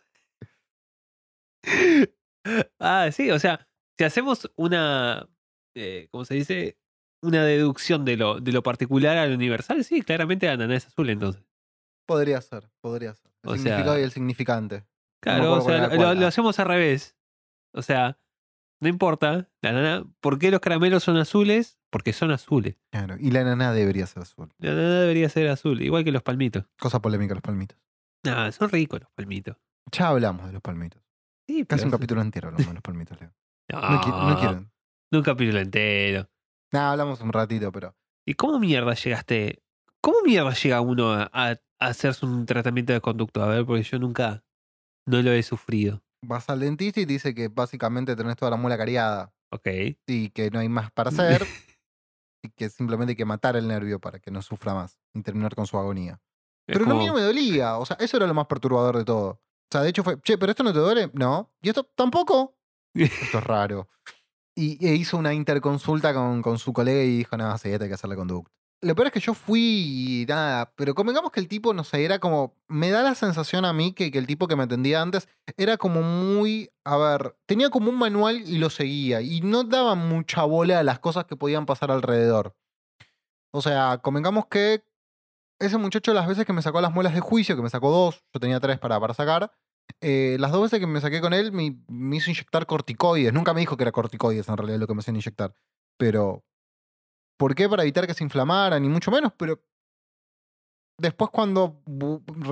Ah, 2.78 3.08
sí, 3.12 3.30
o 3.30 3.38
sea, 3.38 3.66
si 3.96 4.04
hacemos 4.04 4.50
una. 4.56 5.26
Eh, 5.75 6.08
¿Cómo 6.11 6.25
se 6.25 6.34
dice? 6.34 6.78
Una 7.22 7.44
deducción 7.44 8.04
de 8.04 8.16
lo, 8.16 8.40
de 8.40 8.50
lo 8.52 8.62
particular 8.64 9.16
al 9.16 9.32
universal, 9.32 9.84
sí, 9.84 10.02
claramente 10.02 10.46
la 10.46 10.54
ananá 10.54 10.75
es 10.76 10.87
azul 10.88 11.08
entonces. 11.08 11.42
Podría 12.06 12.40
ser, 12.40 12.68
podría 12.82 13.14
ser. 13.14 13.30
El 13.44 13.50
O 13.50 13.54
significado 13.54 13.92
sea- 13.94 14.00
y 14.00 14.04
el 14.04 14.11
significante. 14.11 14.84
Claro, 15.22 15.52
o 15.54 15.61
sea, 15.61 15.87
lo, 16.14 16.26
hacemos 16.26 16.58
al 16.58 16.66
revés. 16.66 17.16
O 17.75 17.80
sea, 17.80 18.18
no 18.83 18.89
importa, 18.89 19.49
la 19.62 19.71
ananá, 19.71 20.05
¿por 20.21 20.39
qué 20.39 20.51
los 20.51 20.61
caramelos 20.61 21.05
son 21.05 21.17
azules? 21.17 21.79
Porque 21.91 22.12
son 22.12 22.31
azules. 22.33 22.77
Claro. 22.91 23.17
Y 23.19 23.31
la 23.31 23.41
ananá 23.43 23.73
debería 23.73 24.07
ser 24.07 24.23
azul. 24.23 24.49
La 24.59 24.73
ananá 24.73 25.01
debería 25.01 25.29
ser 25.29 25.49
azul, 25.49 25.81
igual 25.83 26.05
que 26.05 26.12
los 26.12 26.23
palmitos. 26.23 26.65
Cosa 26.81 27.01
polémica, 27.01 27.35
los 27.35 27.43
palmitos. 27.43 27.79
Ah, 28.27 28.51
son 28.53 28.69
ricos 28.71 29.01
los 29.01 29.11
palmitos. 29.12 29.57
Ya 29.93 30.09
hablamos 30.09 30.47
de 30.47 30.53
los 30.53 30.62
palmitos. 30.62 31.01
Sí, 31.49 31.65
Casi 31.65 31.83
un 31.85 31.89
eso- 31.89 31.97
capítulo 31.97 32.21
entero 32.23 32.49
hablamos 32.49 32.67
de 32.69 32.75
los 32.75 32.83
palmitos, 32.83 33.21
Leo. 33.21 33.33
No, 33.71 33.81
No, 33.81 34.01
qui- 34.01 34.29
no 34.31 34.39
quieren. 34.39 34.73
no 35.12 35.19
un 35.19 35.25
capítulo 35.25 35.59
entero. 35.61 36.29
Nah, 36.73 36.91
hablamos 36.93 37.21
un 37.21 37.33
ratito, 37.33 37.71
pero. 37.73 37.97
¿Y 38.27 38.35
cómo 38.35 38.59
mierda 38.59 38.95
llegaste? 38.95 39.62
¿Cómo 40.01 40.23
mierda 40.25 40.53
llega 40.55 40.81
uno 40.81 41.12
a 41.12 41.57
hacerse 41.79 42.25
un 42.27 42.47
tratamiento 42.47 42.93
de 42.93 43.01
conducto? 43.01 43.43
A 43.43 43.47
ver, 43.49 43.65
porque 43.67 43.83
yo 43.83 43.99
nunca 43.99 44.45
no 45.07 45.21
lo 45.23 45.33
he 45.33 45.43
sufrido. 45.43 46.03
Vas 46.25 46.49
al 46.49 46.61
dentista 46.61 47.00
y 47.00 47.05
dice 47.05 47.35
que 47.35 47.49
básicamente 47.49 48.14
tenés 48.17 48.37
toda 48.37 48.50
la 48.50 48.57
muela 48.57 48.79
cariada 48.79 49.33
Ok. 49.50 49.67
y 50.07 50.31
que 50.31 50.50
no 50.50 50.61
hay 50.61 50.69
más 50.69 50.91
para 50.93 51.11
hacer 51.43 51.47
y 52.45 52.49
que 52.50 52.71
simplemente 52.71 53.12
hay 53.12 53.17
que 53.17 53.25
matar 53.25 53.57
el 53.57 53.67
nervio 53.69 54.00
para 54.00 54.19
que 54.19 54.31
no 54.31 54.43
sufra 54.43 54.75
más 54.75 54.99
y 55.14 55.23
terminar 55.23 55.55
con 55.55 55.67
su 55.67 55.79
agonía. 55.79 56.21
Es 56.67 56.75
Pero 56.79 56.87
no, 56.87 56.93
a 56.93 56.95
mí 56.99 57.07
como- 57.07 57.19
no 57.19 57.21
me 57.21 57.26
dolía, 57.26 57.76
o 57.79 57.87
sea, 57.87 57.97
eso 58.00 58.17
era 58.17 58.26
lo 58.26 58.35
más 58.35 58.47
perturbador 58.47 58.97
de 58.99 59.05
todo. 59.05 59.29
O 59.31 59.41
sea, 59.73 59.83
de 59.83 59.88
hecho 59.91 60.05
fue, 60.05 60.21
che, 60.21 60.38
pero 60.38 60.50
esto 60.52 60.62
no 60.62 60.73
te 60.73 60.79
duele, 60.79 61.11
no. 61.14 61.50
¿Y 61.61 61.69
esto 61.71 61.85
tampoco? 61.85 62.57
Esto 62.95 63.38
es 63.38 63.45
raro. 63.45 63.88
Y 64.55 64.85
e 64.87 64.95
hizo 64.95 65.17
una 65.17 65.33
interconsulta 65.33 66.12
con, 66.12 66.43
con 66.43 66.59
su 66.59 66.73
colega 66.73 67.02
y 67.02 67.19
dijo, 67.19 67.37
no, 67.37 67.57
sí, 67.59 67.71
hay 67.73 67.79
que 67.79 67.95
hacerle 67.95 68.17
conducta. 68.17 68.52
Lo 68.83 68.97
peor 68.97 69.07
es 69.07 69.12
que 69.12 69.21
yo 69.21 69.33
fui 69.33 70.27
nada, 70.29 70.73
pero 70.77 70.95
convengamos 70.95 71.31
que 71.31 71.39
el 71.39 71.47
tipo, 71.47 71.73
no 71.73 71.85
sé, 71.85 72.05
era 72.05 72.19
como, 72.19 72.57
me 72.69 72.91
da 72.91 73.03
la 73.03 73.15
sensación 73.15 73.65
a 73.65 73.73
mí 73.73 73.93
que, 73.93 74.11
que 74.11 74.19
el 74.19 74.27
tipo 74.27 74.49
que 74.49 74.57
me 74.57 74.65
atendía 74.65 75.01
antes 75.01 75.29
era 75.57 75.77
como 75.77 76.03
muy, 76.03 76.71
a 76.85 76.97
ver, 76.97 77.37
tenía 77.47 77.71
como 77.71 77.91
un 77.91 77.99
manual 77.99 78.41
y 78.41 78.59
lo 78.59 78.71
seguía 78.71 79.21
y 79.21 79.41
no 79.41 79.62
daba 79.62 79.95
mucha 79.95 80.43
bola 80.43 80.81
a 80.81 80.83
las 80.83 80.99
cosas 80.99 81.27
que 81.27 81.37
podían 81.37 81.65
pasar 81.65 81.93
alrededor. 81.93 82.57
O 83.53 83.62
sea, 83.62 83.99
convengamos 84.03 84.47
que 84.47 84.85
ese 85.61 85.79
muchacho 85.79 86.12
las 86.12 86.27
veces 86.27 86.45
que 86.45 86.53
me 86.53 86.62
sacó 86.62 86.81
las 86.81 86.93
muelas 86.93 87.15
de 87.15 87.21
juicio, 87.21 87.55
que 87.55 87.62
me 87.62 87.71
sacó 87.71 87.91
dos, 87.91 88.25
yo 88.35 88.41
tenía 88.41 88.59
tres 88.59 88.81
para, 88.81 88.99
para 88.99 89.15
sacar, 89.15 89.53
eh, 90.01 90.37
las 90.41 90.53
dos 90.53 90.62
veces 90.62 90.81
que 90.81 90.87
me 90.87 91.01
saqué 91.01 91.21
con 91.21 91.33
él 91.33 91.53
me, 91.53 91.77
me 91.89 92.17
hizo 92.17 92.31
inyectar 92.31 92.67
corticoides. 92.67 93.33
Nunca 93.33 93.55
me 93.55 93.61
dijo 93.61 93.77
que 93.77 93.85
era 93.85 93.93
corticoides 93.93 94.49
en 94.49 94.57
realidad 94.57 94.79
lo 94.79 94.87
que 94.87 94.95
me 94.95 95.01
hacían 95.01 95.17
inyectar. 95.17 95.55
Pero, 95.97 96.45
¿por 97.37 97.55
qué? 97.55 97.69
Para 97.69 97.83
evitar 97.83 98.07
que 98.07 98.15
se 98.15 98.25
inflamara, 98.25 98.79
ni 98.79 98.89
mucho 98.89 99.11
menos. 99.11 99.33
Pero 99.37 99.61
después 100.99 101.31
cuando 101.31 101.83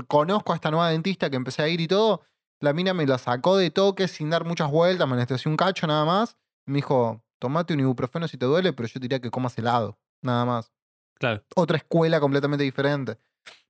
conozco 0.08 0.52
a 0.52 0.56
esta 0.56 0.70
nueva 0.70 0.90
dentista 0.90 1.30
que 1.30 1.36
empecé 1.36 1.62
a 1.62 1.68
ir 1.68 1.80
y 1.80 1.88
todo, 1.88 2.22
la 2.60 2.72
mina 2.72 2.92
me 2.94 3.06
la 3.06 3.18
sacó 3.18 3.56
de 3.56 3.70
toque 3.70 4.08
sin 4.08 4.30
dar 4.30 4.44
muchas 4.44 4.70
vueltas, 4.70 5.06
me 5.08 5.14
anestesió 5.14 5.50
un 5.50 5.56
cacho 5.56 5.86
nada 5.86 6.04
más. 6.04 6.36
Me 6.66 6.76
dijo, 6.76 7.22
tomate 7.38 7.74
un 7.74 7.80
ibuprofeno 7.80 8.28
si 8.28 8.36
te 8.36 8.46
duele, 8.46 8.72
pero 8.72 8.88
yo 8.88 9.00
diría 9.00 9.20
que 9.20 9.30
comas 9.30 9.56
helado, 9.58 9.98
nada 10.22 10.44
más 10.44 10.72
Claro. 11.18 11.42
otra 11.54 11.76
escuela 11.76 12.20
completamente 12.20 12.64
diferente. 12.64 13.18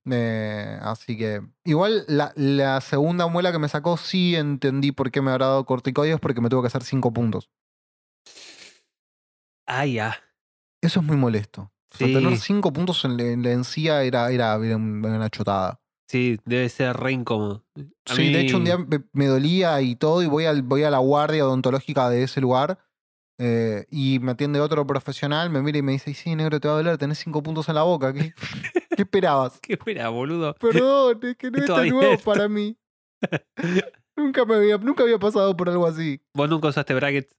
Eh, 0.09 0.79
así 0.81 1.17
que, 1.17 1.41
igual 1.63 2.05
la, 2.07 2.33
la 2.35 2.81
segunda 2.81 3.27
muela 3.27 3.51
que 3.51 3.59
me 3.59 3.69
sacó 3.69 3.97
sí 3.97 4.35
entendí 4.35 4.91
por 4.91 5.11
qué 5.11 5.21
me 5.21 5.31
habrá 5.31 5.47
dado 5.47 5.65
corticoides 5.65 6.19
porque 6.19 6.41
me 6.41 6.49
tuvo 6.49 6.61
que 6.61 6.67
hacer 6.67 6.83
cinco 6.83 7.13
puntos. 7.13 7.49
Ah, 9.67 9.85
ya. 9.85 10.15
Eso 10.81 10.99
es 10.99 11.05
muy 11.05 11.17
molesto. 11.17 11.71
O 11.93 11.97
sea, 11.97 12.07
tener 12.11 12.37
cinco 12.37 12.71
puntos 12.73 13.03
en, 13.05 13.17
la- 13.17 13.23
en 13.23 13.43
la 13.43 13.51
encía 13.51 14.03
era, 14.03 14.31
era, 14.31 14.55
era 14.55 14.75
un- 14.77 15.03
era 15.05 15.15
una 15.15 15.29
chotada. 15.29 15.79
Sí, 16.07 16.39
debe 16.45 16.67
ser 16.69 16.95
re 16.97 17.11
incómodo. 17.11 17.63
A 18.05 18.15
Sí, 18.15 18.29
de 18.31 18.39
hecho 18.41 18.57
un 18.57 18.65
día 18.65 18.77
me, 18.77 19.03
me 19.13 19.27
dolía 19.27 19.81
y 19.81 19.95
todo 19.95 20.21
y 20.23 20.27
voy, 20.27 20.45
al, 20.45 20.61
voy 20.63 20.83
a 20.83 20.89
la 20.89 20.97
guardia 20.99 21.45
odontológica 21.45 22.09
de 22.09 22.23
ese 22.23 22.41
lugar 22.41 22.79
eh, 23.39 23.85
y 23.89 24.19
me 24.19 24.31
atiende 24.33 24.59
otro 24.59 24.85
profesional, 24.85 25.49
me 25.49 25.61
mira 25.61 25.77
y 25.77 25.81
me 25.81 25.93
dice, 25.93 26.11
"Y 26.11 26.13
sí, 26.13 26.35
negro, 26.35 26.59
te 26.59 26.67
va 26.67 26.73
a 26.75 26.77
doler, 26.77 26.97
tenés 26.97 27.19
cinco 27.19 27.41
puntos 27.41 27.67
en 27.69 27.75
la 27.75 27.83
boca. 27.83 28.13
¿Qué, 28.13 28.33
¿Qué 28.95 29.03
esperabas? 29.03 29.59
¿Qué 29.61 29.77
fuera, 29.77 30.09
boludo? 30.09 30.53
Perdón, 30.55 31.19
es 31.23 31.37
que 31.37 31.49
no 31.51 31.59
es 31.59 31.65
tan 31.65 31.87
nuevo 31.89 32.13
esto. 32.13 32.25
para 32.25 32.47
mí. 32.49 32.77
nunca, 34.15 34.45
me 34.45 34.55
había, 34.55 34.77
nunca 34.77 35.03
había 35.03 35.17
pasado 35.19 35.55
por 35.55 35.69
algo 35.69 35.87
así. 35.87 36.21
¿Vos 36.33 36.49
nunca 36.49 36.67
usaste 36.67 36.93
brackets? 36.93 37.35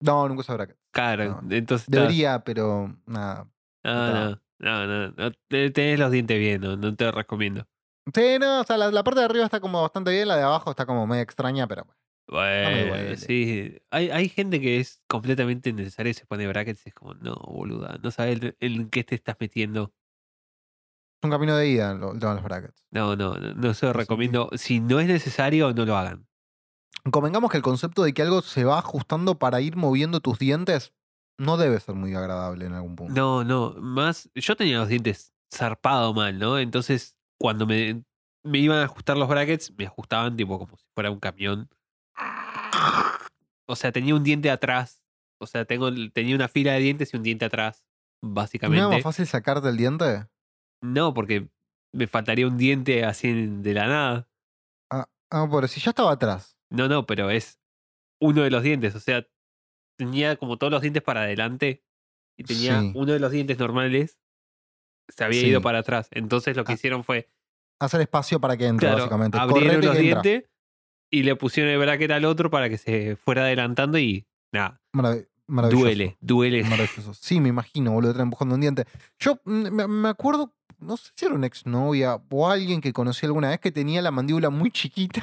No, 0.00 0.28
nunca 0.28 0.42
sabrá 0.42 0.66
que. 0.66 0.76
Claro, 0.92 1.40
No, 1.42 1.54
entonces. 1.54 1.88
Debería, 1.88 2.40
pero 2.44 2.96
nada. 3.06 3.48
No, 3.84 4.06
no, 4.06 4.40
no, 4.58 4.86
no, 4.86 5.08
no, 5.16 5.32
te- 5.48 5.70
Tenés 5.70 5.98
los 5.98 6.10
dientes 6.10 6.38
bien, 6.38 6.60
no, 6.60 6.76
no 6.76 6.94
te 6.96 7.04
lo 7.04 7.12
recomiendo. 7.12 7.66
Sí, 8.14 8.38
no, 8.38 8.60
o 8.60 8.64
sea, 8.64 8.76
la, 8.76 8.90
la 8.90 9.02
parte 9.04 9.20
de 9.20 9.26
arriba 9.26 9.44
está 9.44 9.60
como 9.60 9.82
bastante 9.82 10.10
bien, 10.12 10.28
la 10.28 10.36
de 10.36 10.42
abajo 10.42 10.70
está 10.70 10.86
como 10.86 11.06
medio 11.06 11.22
extraña, 11.22 11.66
pero 11.66 11.84
bueno. 11.84 11.96
Bueno, 12.28 13.16
sí. 13.16 13.78
Hay, 13.90 14.10
hay 14.10 14.28
gente 14.28 14.60
que 14.60 14.80
es 14.80 15.02
completamente 15.06 15.70
innecesaria 15.70 16.10
y 16.10 16.14
se 16.14 16.26
pone 16.26 16.46
brackets 16.48 16.84
y 16.86 16.88
es 16.88 16.94
como, 16.94 17.14
no, 17.14 17.34
boluda, 17.36 17.98
no 18.02 18.10
sabes 18.10 18.40
en 18.60 18.90
qué 18.90 19.04
te 19.04 19.14
estás 19.14 19.36
metiendo. 19.38 19.92
Es 21.22 21.24
un 21.24 21.30
camino 21.30 21.56
de 21.56 21.68
ida 21.68 21.94
los 21.94 22.42
brackets. 22.42 22.84
No, 22.90 23.14
no, 23.16 23.34
no, 23.34 23.54
no 23.54 23.74
se 23.74 23.86
lo 23.86 23.92
recomiendo. 23.92 24.50
Si 24.54 24.80
no 24.80 24.98
es 25.00 25.06
necesario, 25.06 25.72
no 25.72 25.84
lo 25.84 25.96
hagan. 25.96 26.26
Convengamos 27.10 27.50
que 27.50 27.56
el 27.56 27.62
concepto 27.62 28.02
de 28.02 28.12
que 28.12 28.22
algo 28.22 28.42
se 28.42 28.64
va 28.64 28.78
ajustando 28.78 29.38
para 29.38 29.60
ir 29.60 29.76
moviendo 29.76 30.20
tus 30.20 30.38
dientes 30.38 30.92
no 31.38 31.56
debe 31.56 31.78
ser 31.80 31.94
muy 31.94 32.14
agradable 32.14 32.66
en 32.66 32.72
algún 32.72 32.96
punto. 32.96 33.12
No, 33.12 33.44
no, 33.44 33.74
más, 33.80 34.30
yo 34.34 34.56
tenía 34.56 34.78
los 34.78 34.88
dientes 34.88 35.34
zarpado 35.54 36.14
mal, 36.14 36.38
¿no? 36.38 36.58
Entonces, 36.58 37.16
cuando 37.38 37.66
me, 37.66 38.02
me 38.42 38.58
iban 38.58 38.78
a 38.78 38.84
ajustar 38.84 39.16
los 39.16 39.28
brackets, 39.28 39.72
me 39.76 39.86
ajustaban 39.86 40.36
tipo 40.36 40.58
como 40.58 40.76
si 40.76 40.84
fuera 40.94 41.10
un 41.10 41.20
camión. 41.20 41.68
O 43.68 43.76
sea, 43.76 43.92
tenía 43.92 44.14
un 44.14 44.22
diente 44.22 44.50
atrás. 44.50 45.02
O 45.38 45.46
sea, 45.46 45.64
tengo, 45.64 45.90
tenía 46.12 46.34
una 46.34 46.48
fila 46.48 46.72
de 46.72 46.78
dientes 46.80 47.12
y 47.12 47.16
un 47.16 47.22
diente 47.22 47.44
atrás, 47.44 47.84
¿No 48.22 48.30
era 48.30 48.34
básicamente. 48.34 48.88
más 48.88 49.02
fácil 49.02 49.26
sacarte 49.26 49.68
el 49.68 49.76
diente? 49.76 50.26
No, 50.82 51.12
porque 51.12 51.50
me 51.92 52.06
faltaría 52.06 52.46
un 52.46 52.56
diente 52.56 53.04
así 53.04 53.32
de 53.32 53.74
la 53.74 53.86
nada. 53.86 54.28
Ah, 54.90 55.06
ah, 55.30 55.48
pero 55.50 55.68
si 55.68 55.80
ya 55.80 55.90
estaba 55.90 56.12
atrás. 56.12 56.55
No, 56.76 56.88
no, 56.88 57.06
pero 57.06 57.30
es 57.30 57.58
uno 58.20 58.42
de 58.42 58.50
los 58.50 58.62
dientes. 58.62 58.94
O 58.94 59.00
sea, 59.00 59.26
tenía 59.98 60.36
como 60.36 60.56
todos 60.58 60.70
los 60.70 60.82
dientes 60.82 61.02
para 61.02 61.22
adelante 61.22 61.82
y 62.38 62.44
tenía 62.44 62.80
Sí. 62.80 62.92
uno 62.94 63.12
de 63.12 63.18
los 63.20 63.30
dientes 63.32 63.58
normales. 63.58 64.18
Se 65.08 65.24
había 65.24 65.40
Sí. 65.40 65.46
ido 65.48 65.60
para 65.62 65.78
atrás. 65.80 66.08
Entonces 66.10 66.56
lo 66.56 66.64
que 66.64 66.72
Ah, 66.72 66.74
hicieron 66.74 67.04
fue 67.04 67.28
Hacer 67.78 68.00
espacio 68.00 68.40
para 68.40 68.56
que 68.56 68.66
entre, 68.66 68.86
Claro, 68.88 69.02
básicamente. 69.02 69.38
abrieron 69.38 69.84
los 69.84 69.98
dientes 69.98 70.44
y 71.12 71.22
le 71.24 71.36
pusieron 71.36 71.70
el 71.72 71.78
bracket 71.78 72.10
al 72.10 72.24
otro 72.24 72.50
para 72.50 72.70
que 72.70 72.78
se 72.78 73.16
fuera 73.16 73.42
adelantando 73.42 73.98
y 73.98 74.26
nada. 74.52 74.80
Marav- 74.94 75.28
Maravilloso. 75.46 75.84
Duele, 75.84 76.16
duele. 76.20 76.64
Maravilloso. 76.64 77.12
Sí, 77.20 77.38
me 77.40 77.50
imagino, 77.50 77.92
boludo, 77.92 78.20
empujando 78.20 78.54
un 78.56 78.62
diente. 78.62 78.86
Yo 79.20 79.38
me 79.44 80.08
acuerdo, 80.08 80.54
no 80.78 80.96
sé 80.96 81.12
si 81.14 81.26
era 81.26 81.34
una 81.34 81.46
exnovia 81.46 82.20
o 82.30 82.48
alguien 82.48 82.80
que 82.80 82.92
conocí 82.94 83.26
alguna 83.26 83.50
vez 83.50 83.60
que 83.60 83.70
tenía 83.70 84.00
la 84.02 84.10
mandíbula 84.10 84.48
muy 84.50 84.70
chiquita. 84.70 85.22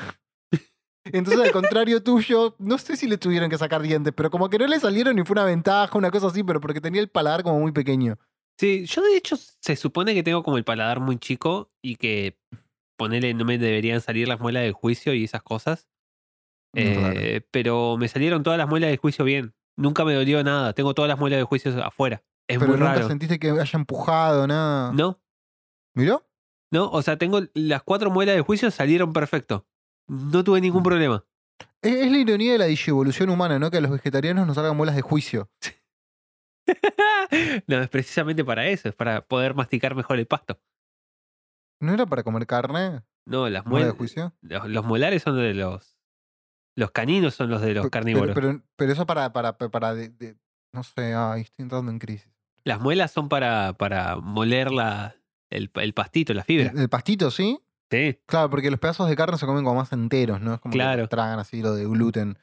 Entonces, 1.05 1.43
al 1.43 1.51
contrario 1.51 2.01
tuyo, 2.01 2.55
no 2.59 2.77
sé 2.77 2.95
si 2.95 3.07
le 3.07 3.17
tuvieron 3.17 3.49
que 3.49 3.57
sacar 3.57 3.81
dientes, 3.81 4.13
pero 4.15 4.31
como 4.31 4.49
que 4.49 4.57
no 4.57 4.67
le 4.67 4.79
salieron 4.79 5.19
y 5.19 5.23
fue 5.23 5.33
una 5.33 5.43
ventaja, 5.45 5.97
una 5.97 6.11
cosa 6.11 6.27
así, 6.27 6.43
pero 6.43 6.61
porque 6.61 6.79
tenía 6.81 7.01
el 7.01 7.09
paladar 7.09 7.43
como 7.43 7.59
muy 7.59 7.71
pequeño. 7.71 8.17
Sí, 8.57 8.85
yo 8.85 9.01
de 9.01 9.17
hecho 9.17 9.35
se 9.37 9.75
supone 9.75 10.13
que 10.13 10.23
tengo 10.23 10.43
como 10.43 10.57
el 10.57 10.63
paladar 10.63 10.99
muy 10.99 11.17
chico 11.17 11.71
y 11.81 11.95
que 11.97 12.37
ponele 12.97 13.33
no 13.33 13.43
me 13.45 13.57
deberían 13.57 13.99
salir 13.99 14.27
las 14.27 14.39
muelas 14.39 14.63
de 14.63 14.71
juicio 14.71 15.13
y 15.13 15.23
esas 15.25 15.43
cosas. 15.43 15.89
Raro. 16.73 17.19
Eh, 17.19 17.41
pero 17.51 17.97
me 17.97 18.07
salieron 18.07 18.43
todas 18.43 18.57
las 18.57 18.67
muelas 18.69 18.89
de 18.89 18.97
juicio 18.97 19.25
bien. 19.25 19.53
Nunca 19.75 20.05
me 20.05 20.13
dolió 20.13 20.43
nada. 20.43 20.73
Tengo 20.73 20.93
todas 20.93 21.09
las 21.09 21.19
muelas 21.19 21.37
de 21.39 21.43
juicio 21.43 21.83
afuera. 21.83 22.23
Es 22.47 22.59
pero 22.59 22.71
muy 22.71 22.79
nunca 22.79 22.93
raro. 22.95 23.07
sentiste 23.07 23.39
que 23.39 23.49
haya 23.51 23.77
empujado, 23.77 24.47
nada. 24.47 24.91
No, 24.93 25.19
¿Miró? 25.95 26.25
no, 26.71 26.89
o 26.89 27.01
sea, 27.01 27.17
tengo 27.17 27.41
las 27.53 27.83
cuatro 27.83 28.09
muelas 28.09 28.35
de 28.35 28.41
juicio 28.41 28.69
salieron 28.71 29.13
perfecto. 29.13 29.65
No 30.07 30.43
tuve 30.43 30.61
ningún 30.61 30.81
Mm. 30.81 30.83
problema. 30.85 31.25
Es, 31.81 31.93
es 31.95 32.11
la 32.11 32.17
ironía 32.17 32.53
de 32.53 32.57
la 32.57 32.65
digievolución 32.65 33.29
humana, 33.29 33.59
¿no? 33.59 33.69
Que 33.71 33.77
a 33.77 33.81
los 33.81 33.91
vegetarianos 33.91 34.45
nos 34.47 34.55
salgan 34.55 34.75
muelas 34.77 34.95
de 34.95 35.01
juicio. 35.01 35.49
no, 37.67 37.81
es 37.81 37.89
precisamente 37.89 38.43
para 38.43 38.67
eso, 38.67 38.89
es 38.89 38.95
para 38.95 39.25
poder 39.25 39.53
masticar 39.55 39.95
mejor 39.95 40.17
el 40.19 40.27
pasto. 40.27 40.59
¿No 41.81 41.93
era 41.93 42.05
para 42.05 42.23
comer 42.23 42.45
carne? 42.47 43.03
No, 43.25 43.49
las 43.49 43.65
¿Muela 43.65 43.87
de 43.87 43.91
muelas. 43.93 43.97
juicio? 43.97 44.33
Los, 44.41 44.67
los 44.69 44.85
molares 44.85 45.23
son 45.23 45.37
de 45.37 45.53
los. 45.53 45.97
Los 46.75 46.91
caninos 46.91 47.35
son 47.35 47.49
los 47.49 47.61
de 47.61 47.73
los 47.73 47.89
carnívoros. 47.89 48.33
Pero, 48.33 48.47
pero, 48.53 48.63
pero 48.75 48.91
eso 48.93 49.05
para, 49.05 49.31
para, 49.31 49.57
para 49.57 49.93
de- 49.93 50.09
de- 50.09 50.35
no 50.73 50.83
sé, 50.83 51.13
ay, 51.13 51.41
estoy 51.41 51.63
entrando 51.63 51.91
en 51.91 51.99
crisis. 51.99 52.29
Las 52.63 52.79
muelas 52.79 53.11
son 53.11 53.29
para, 53.29 53.73
para 53.73 54.15
moler 54.15 54.71
la, 54.71 55.15
el, 55.51 55.69
el 55.75 55.93
pastito, 55.93 56.33
la 56.33 56.43
fibra. 56.43 56.71
El, 56.71 56.79
el 56.79 56.89
pastito, 56.89 57.29
¿sí? 57.29 57.59
Sí. 57.91 58.19
Claro, 58.25 58.49
porque 58.49 58.71
los 58.71 58.79
pedazos 58.79 59.07
de 59.09 59.15
carne 59.15 59.37
se 59.37 59.45
comen 59.45 59.63
como 59.63 59.79
más 59.79 59.91
enteros, 59.93 60.41
¿no? 60.41 60.55
Es 60.55 60.59
como 60.59 60.73
que 60.73 60.77
Claro. 60.79 61.07
tragan 61.07 61.39
así 61.39 61.61
lo 61.61 61.73
de 61.75 61.85
gluten. 61.85 62.37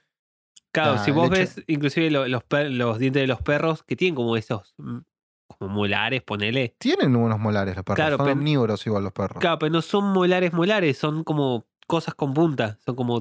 Claro, 0.72 0.98
si 0.98 1.10
vos 1.10 1.28
ves 1.30 1.60
inclusive 1.66 2.10
lo- 2.10 2.28
los, 2.28 2.42
los 2.70 2.98
dientes 2.98 3.22
de 3.22 3.26
los 3.26 3.42
perros 3.42 3.82
que 3.82 3.96
tienen 3.96 4.14
como 4.14 4.36
esos 4.36 4.72
mm, 4.78 4.98
como 5.58 5.74
molares, 5.74 6.22
ponele. 6.22 6.76
Tienen 6.78 7.16
unos 7.16 7.40
molares 7.40 7.74
los 7.74 7.84
perros. 7.84 7.96
Claro, 7.96 8.16
Son 8.18 8.28
omnívoros 8.28 8.86
igual 8.86 9.02
los 9.02 9.12
perros. 9.12 9.40
Claro, 9.40 9.58
pero 9.58 9.72
no 9.72 9.82
son 9.82 10.12
molares 10.12 10.52
molares, 10.52 10.96
son 10.96 11.24
como 11.24 11.66
cosas 11.88 12.14
con 12.14 12.32
punta. 12.34 12.78
Son 12.86 12.94
como, 12.94 13.20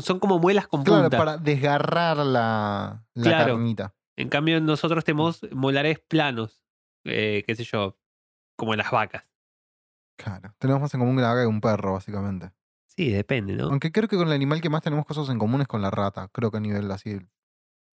son 0.00 0.18
como 0.18 0.38
muelas 0.38 0.66
con 0.66 0.82
Claro, 0.82 1.02
punta. 1.02 1.18
para 1.18 1.36
desgarrar 1.36 2.16
la, 2.16 3.04
la 3.12 3.22
Claro. 3.22 3.54
carnita. 3.54 3.94
En 4.16 4.30
cambio, 4.30 4.58
nosotros 4.62 5.04
tenemos 5.04 5.40
molares 5.52 5.98
planos, 6.00 6.64
eh, 7.04 7.44
qué 7.46 7.54
sé 7.54 7.64
yo, 7.64 7.98
como 8.56 8.74
las 8.74 8.90
vacas. 8.90 9.24
Claro. 10.22 10.54
Tenemos 10.58 10.80
más 10.82 10.94
en 10.94 11.00
común 11.00 11.16
que 11.16 11.22
la 11.22 11.28
vaca 11.28 11.42
que 11.42 11.46
un 11.48 11.60
perro, 11.60 11.94
básicamente. 11.94 12.52
Sí, 12.86 13.10
depende, 13.10 13.54
¿no? 13.56 13.64
Aunque 13.68 13.90
creo 13.90 14.06
que 14.08 14.16
con 14.16 14.28
el 14.28 14.34
animal 14.34 14.60
que 14.60 14.68
más 14.70 14.82
tenemos 14.82 15.06
cosas 15.06 15.28
en 15.30 15.38
común 15.38 15.60
es 15.62 15.66
con 15.66 15.80
la 15.82 15.90
rata. 15.90 16.28
Creo 16.32 16.50
que 16.50 16.58
a 16.58 16.60
nivel 16.60 16.90
así. 16.90 17.18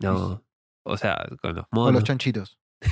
No. 0.02 0.44
O 0.84 0.98
sea, 0.98 1.18
con 1.42 1.56
los 1.56 1.66
O 1.66 1.76
los 1.76 1.84
monos. 1.86 2.04
chanchitos. 2.04 2.60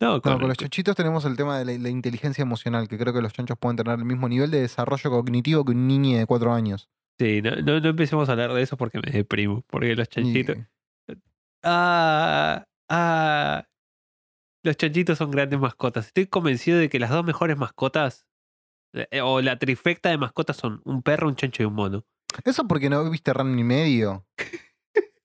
No, 0.00 0.20
con, 0.22 0.34
No, 0.34 0.38
con 0.38 0.48
los 0.48 0.56
chanchitos 0.58 0.94
tenemos 0.94 1.24
el 1.24 1.36
tema 1.36 1.58
de 1.58 1.64
la, 1.64 1.72
la 1.82 1.88
inteligencia 1.88 2.42
emocional, 2.42 2.86
que 2.86 2.96
creo 2.98 3.12
que 3.12 3.20
los 3.20 3.32
chanchos 3.32 3.58
pueden 3.58 3.76
tener 3.76 3.98
el 3.98 4.04
mismo 4.04 4.28
nivel 4.28 4.48
de 4.52 4.60
desarrollo 4.60 5.10
cognitivo 5.10 5.64
que 5.64 5.72
un 5.72 5.88
niño 5.88 6.18
de 6.18 6.26
cuatro 6.26 6.52
años. 6.52 6.88
Sí, 7.18 7.42
no, 7.42 7.50
no, 7.56 7.80
no 7.80 7.88
empecemos 7.88 8.28
a 8.28 8.32
hablar 8.32 8.52
de 8.52 8.62
eso 8.62 8.76
porque 8.76 9.00
me 9.04 9.10
deprimo. 9.10 9.64
Porque 9.66 9.96
los 9.96 10.06
Y- 10.06 10.10
chanchitos. 10.10 10.56
Ah, 11.64 12.64
ah. 12.88 13.66
Los 14.66 14.76
chanchitos 14.76 15.16
son 15.18 15.30
grandes 15.30 15.60
mascotas. 15.60 16.06
Estoy 16.08 16.26
convencido 16.26 16.76
de 16.78 16.88
que 16.88 16.98
las 16.98 17.10
dos 17.10 17.24
mejores 17.24 17.56
mascotas, 17.56 18.26
eh, 18.92 19.20
o 19.20 19.40
la 19.40 19.60
trifecta 19.60 20.08
de 20.08 20.18
mascotas, 20.18 20.56
son 20.56 20.82
un 20.84 21.02
perro, 21.04 21.28
un 21.28 21.36
chancho 21.36 21.62
y 21.62 21.66
un 21.66 21.74
mono. 21.74 22.04
Eso 22.44 22.66
porque 22.66 22.90
no 22.90 23.08
viste 23.08 23.32
Ran 23.32 23.54
ni 23.54 23.62
medio. 23.62 24.26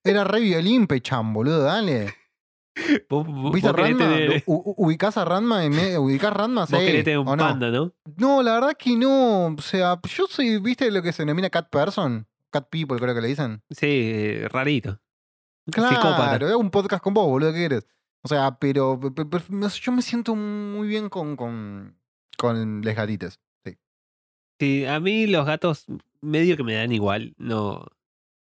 Era 0.04 0.22
re 0.22 0.38
violín, 0.38 0.86
pechán, 0.86 1.32
boludo, 1.32 1.64
dale. 1.64 2.14
Vos, 3.10 3.26
vos- 3.26 3.52
¿Viste 3.52 3.68
a 3.68 3.72
vos 3.72 3.80
Ranma? 3.80 3.98
tener- 3.98 4.28
¿Lo- 4.46 4.54
u- 4.54 4.62
u- 4.76 4.86
¿Ubicás 4.86 5.16
a 5.18 5.24
Ranma? 5.24 5.64
en 5.64 5.72
me- 5.74 5.98
¿Ubicás 5.98 6.32
Ranma? 6.32 6.66
Sí, 6.68 6.74
vos 6.76 6.82
querés 6.84 7.02
tener 7.04 7.18
un 7.18 7.26
panda, 7.26 7.68
¿no? 7.70 7.92
No, 8.16 8.42
la 8.44 8.54
verdad 8.54 8.76
que 8.78 8.96
no. 8.96 9.46
O 9.48 9.60
sea, 9.60 9.98
yo 10.08 10.26
soy, 10.28 10.58
¿viste 10.58 10.88
lo 10.92 11.02
que 11.02 11.12
se 11.12 11.22
denomina 11.22 11.50
cat 11.50 11.68
person? 11.68 12.28
Cat 12.50 12.68
people, 12.70 12.96
creo 12.98 13.12
que 13.14 13.20
le 13.20 13.28
dicen. 13.28 13.60
Sí, 13.70 13.86
eh, 13.90 14.48
rarito. 14.50 15.00
Claro, 15.70 15.88
Psicópata. 15.96 16.34
hago 16.46 16.58
un 16.58 16.70
podcast 16.70 17.02
con 17.02 17.12
vos, 17.12 17.26
boludo, 17.26 17.52
¿qué 17.52 17.58
querés? 17.58 17.86
O 18.24 18.28
sea, 18.28 18.56
pero, 18.60 18.98
yo 19.80 19.92
me 19.92 20.02
siento 20.02 20.34
muy 20.36 20.86
bien 20.88 21.08
con, 21.08 21.36
con, 21.36 21.96
con 22.38 22.80
les 22.82 22.94
gatites. 22.96 23.40
Sí. 23.64 23.76
Sí, 24.60 24.86
a 24.86 25.00
mí 25.00 25.26
los 25.26 25.44
gatos 25.46 25.86
medio 26.20 26.56
que 26.56 26.62
me 26.62 26.74
dan 26.74 26.92
igual. 26.92 27.34
No, 27.36 27.84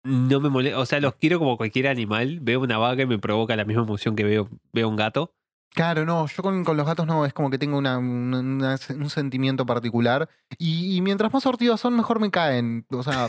no 0.05 0.41
me 0.41 0.51
molesta. 0.51 0.79
O 0.79 0.87
sea, 0.87 1.01
los 1.01 1.15
quiero 1.15 1.39
como 1.39 1.57
cualquier 1.57 1.89
animal. 1.89 2.41
Veo 2.41 2.61
una 2.61 2.77
vaca 2.79 3.03
y 3.03 3.07
me 3.07 3.19
provoca 3.19 3.57
la 3.57 3.65
misma 3.65 3.83
emoción 3.85 4.17
que 4.17 4.25
veo, 4.25 4.49
veo 4.73 4.89
un 4.89 4.97
gato. 4.97 5.33
Claro, 5.73 6.05
no, 6.05 6.27
yo 6.27 6.43
con, 6.43 6.65
con 6.65 6.77
los 6.77 6.85
gatos 6.85 7.07
no, 7.07 7.25
es 7.25 7.33
como 7.33 7.49
que 7.49 7.57
tengo 7.57 7.79
una, 7.79 7.97
una- 7.99 8.41
una- 8.41 8.79
un 8.97 9.09
sentimiento 9.09 9.65
particular. 9.65 10.29
Y, 10.59 10.97
y 10.97 11.01
mientras 11.01 11.33
más 11.33 11.45
sortidos 11.45 11.81
son, 11.81 11.97
mejor 11.97 12.19
me 12.21 12.31
caen. 12.31 12.85
O 12.91 13.03
sea, 13.05 13.29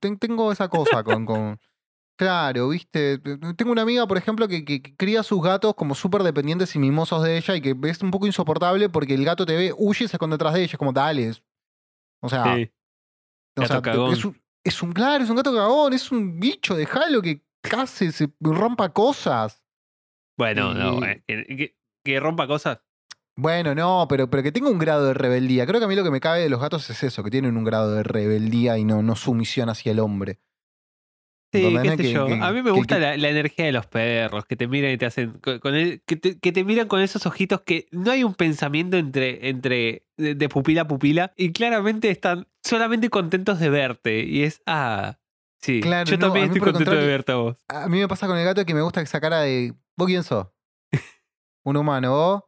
ten- 0.00 0.18
tengo 0.18 0.50
esa 0.50 0.68
cosa 0.68 1.04
con, 1.04 1.26
con. 1.26 1.60
Claro, 2.16 2.68
viste. 2.68 3.18
Tengo 3.18 3.72
una 3.72 3.82
amiga, 3.82 4.06
por 4.06 4.16
ejemplo, 4.18 4.46
que, 4.46 4.64
que 4.64 4.80
que 4.82 4.94
cría 4.96 5.22
sus 5.22 5.42
gatos 5.42 5.74
como 5.74 5.94
súper 5.94 6.22
dependientes 6.22 6.74
y 6.76 6.78
mimosos 6.78 7.22
de 7.24 7.36
ella 7.38 7.56
y 7.56 7.60
que 7.60 7.74
es 7.84 8.02
un 8.02 8.10
poco 8.10 8.26
insoportable 8.26 8.88
porque 8.88 9.14
el 9.14 9.24
gato 9.24 9.44
te 9.46 9.56
ve, 9.56 9.72
huye 9.76 10.04
y 10.04 10.08
se 10.08 10.16
esconde 10.16 10.34
detrás 10.34 10.54
de 10.54 10.60
ella. 10.62 10.72
Es 10.72 10.78
como, 10.78 10.92
dale. 10.92 11.32
O 12.22 12.28
sea, 12.28 12.54
Sí. 12.54 12.70
o 13.56 13.60
gato 13.62 13.72
sea, 13.72 13.82
cagón. 13.82 14.12
es 14.12 14.24
un, 14.24 14.40
es 14.62 14.82
un, 14.82 14.92
claro, 14.92 15.24
es 15.24 15.30
un 15.30 15.36
gato 15.36 15.52
cagón, 15.52 15.92
es 15.94 16.12
un 16.12 16.38
bicho, 16.38 16.76
déjalo 16.76 17.22
que 17.22 17.42
case, 17.62 18.12
se 18.12 18.28
rompa 18.40 18.90
cosas. 18.92 19.62
Bueno, 20.38 20.74
no, 20.74 21.04
eh, 21.04 21.22
que- 21.26 21.76
que 22.04 22.20
rompa 22.20 22.46
cosas. 22.46 22.80
Bueno, 23.36 23.74
no, 23.74 24.06
pero, 24.08 24.28
pero 24.28 24.42
que 24.42 24.52
tenga 24.52 24.68
un 24.68 24.78
grado 24.78 25.06
de 25.06 25.14
rebeldía. 25.14 25.66
Creo 25.66 25.80
que 25.80 25.86
a 25.86 25.88
mí 25.88 25.96
lo 25.96 26.04
que 26.04 26.10
me 26.10 26.20
cabe 26.20 26.40
de 26.40 26.50
los 26.50 26.60
gatos 26.60 26.88
es 26.90 27.02
eso, 27.02 27.24
que 27.24 27.30
tienen 27.30 27.56
un 27.56 27.64
grado 27.64 27.92
de 27.94 28.02
rebeldía 28.02 28.76
y 28.78 28.84
no, 28.84 29.02
no 29.02 29.16
sumisión 29.16 29.68
hacia 29.70 29.92
el 29.92 30.00
hombre. 30.00 30.38
Sí, 31.52 31.76
qué 31.82 31.90
sé 31.90 31.96
Que- 31.98 32.12
yo. 32.12 32.26
que- 32.26 32.34
a 32.40 32.50
mí 32.50 32.62
me 32.62 32.70
gusta 32.70 32.94
que- 32.96 33.00
la, 33.02 33.16
la 33.18 33.28
energía 33.28 33.66
de 33.66 33.72
los 33.72 33.86
perros, 33.86 34.46
que 34.46 34.56
te 34.56 34.66
miran 34.66 34.90
y 34.92 34.96
te 34.96 35.04
hacen. 35.06 35.32
Con, 35.42 35.58
con 35.58 35.74
el- 35.74 36.00
que, 36.06 36.16
te, 36.16 36.38
que 36.38 36.50
te 36.52 36.64
miran 36.64 36.88
con 36.88 37.00
esos 37.02 37.26
ojitos 37.26 37.60
que 37.60 37.88
no 37.90 38.10
hay 38.10 38.24
un 38.24 38.34
pensamiento 38.34 38.96
entre, 38.96 39.48
entre 39.50 40.06
de, 40.16 40.34
de 40.34 40.48
pupila 40.48 40.82
a 40.82 40.88
pupila 40.88 41.32
y 41.36 41.52
claramente 41.52 42.08
están 42.10 42.48
solamente 42.64 43.10
contentos 43.10 43.58
de 43.60 43.68
verte. 43.68 44.24
Y 44.24 44.44
es, 44.44 44.62
ah, 44.66 45.18
sí, 45.60 45.80
Claro, 45.82 46.10
yo 46.10 46.16
no, 46.16 46.26
también 46.28 46.46
estoy 46.46 46.60
contento 46.60 46.90
de 46.94 47.06
verte 47.06 47.32
a 47.32 47.36
vos. 47.36 47.56
A 47.68 47.86
mí 47.88 47.98
me 47.98 48.08
pasa 48.08 48.26
con 48.26 48.38
el 48.38 48.44
gato 48.46 48.64
que 48.64 48.72
me 48.74 48.80
gusta 48.82 49.02
esa 49.02 49.20
cara 49.20 49.40
de. 49.42 49.74
¿Vos 49.96 50.06
quién 50.06 50.22
sos? 50.22 50.46
Un 51.64 51.76
humano, 51.76 52.10
vos. 52.12 52.42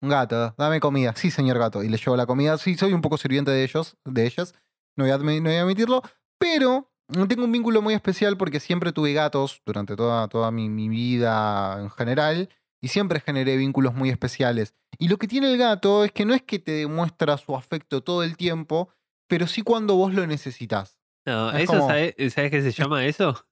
Un 0.00 0.10
gato, 0.10 0.54
dame 0.58 0.80
comida. 0.80 1.14
Sí, 1.16 1.30
señor 1.30 1.58
gato. 1.58 1.82
Y 1.82 1.88
le 1.88 1.96
llevo 1.96 2.16
la 2.16 2.26
comida. 2.26 2.56
Sí, 2.58 2.76
soy 2.76 2.92
un 2.92 3.00
poco 3.00 3.16
sirviente 3.16 3.50
de 3.50 3.64
ellos, 3.64 3.96
de 4.04 4.26
ellas. 4.26 4.54
No 4.96 5.04
voy 5.04 5.10
a, 5.12 5.18
admi- 5.18 5.40
no 5.42 5.50
voy 5.50 5.58
a 5.58 5.62
admitirlo. 5.62 6.02
Pero 6.38 6.92
tengo 7.28 7.44
un 7.44 7.52
vínculo 7.52 7.82
muy 7.82 7.94
especial 7.94 8.36
porque 8.36 8.60
siempre 8.60 8.92
tuve 8.92 9.12
gatos 9.12 9.62
durante 9.64 9.96
toda, 9.96 10.28
toda 10.28 10.50
mi, 10.50 10.68
mi 10.68 10.88
vida 10.88 11.78
en 11.80 11.90
general. 11.90 12.48
Y 12.80 12.88
siempre 12.88 13.18
generé 13.20 13.56
vínculos 13.56 13.92
muy 13.94 14.08
especiales. 14.08 14.72
Y 14.98 15.08
lo 15.08 15.16
que 15.16 15.26
tiene 15.26 15.50
el 15.50 15.58
gato 15.58 16.04
es 16.04 16.12
que 16.12 16.24
no 16.24 16.32
es 16.32 16.42
que 16.42 16.60
te 16.60 16.70
demuestra 16.72 17.36
su 17.36 17.56
afecto 17.56 18.02
todo 18.04 18.22
el 18.22 18.36
tiempo, 18.36 18.90
pero 19.28 19.48
sí 19.48 19.62
cuando 19.62 19.96
vos 19.96 20.14
lo 20.14 20.24
necesitas. 20.28 20.96
No, 21.26 21.50
Es 21.50 21.64
eso, 21.64 21.72
como- 21.72 21.88
¿sabes, 21.88 22.14
¿sabes 22.32 22.50
qué 22.52 22.62
se 22.62 22.70
llama 22.70 23.04
eso? 23.04 23.44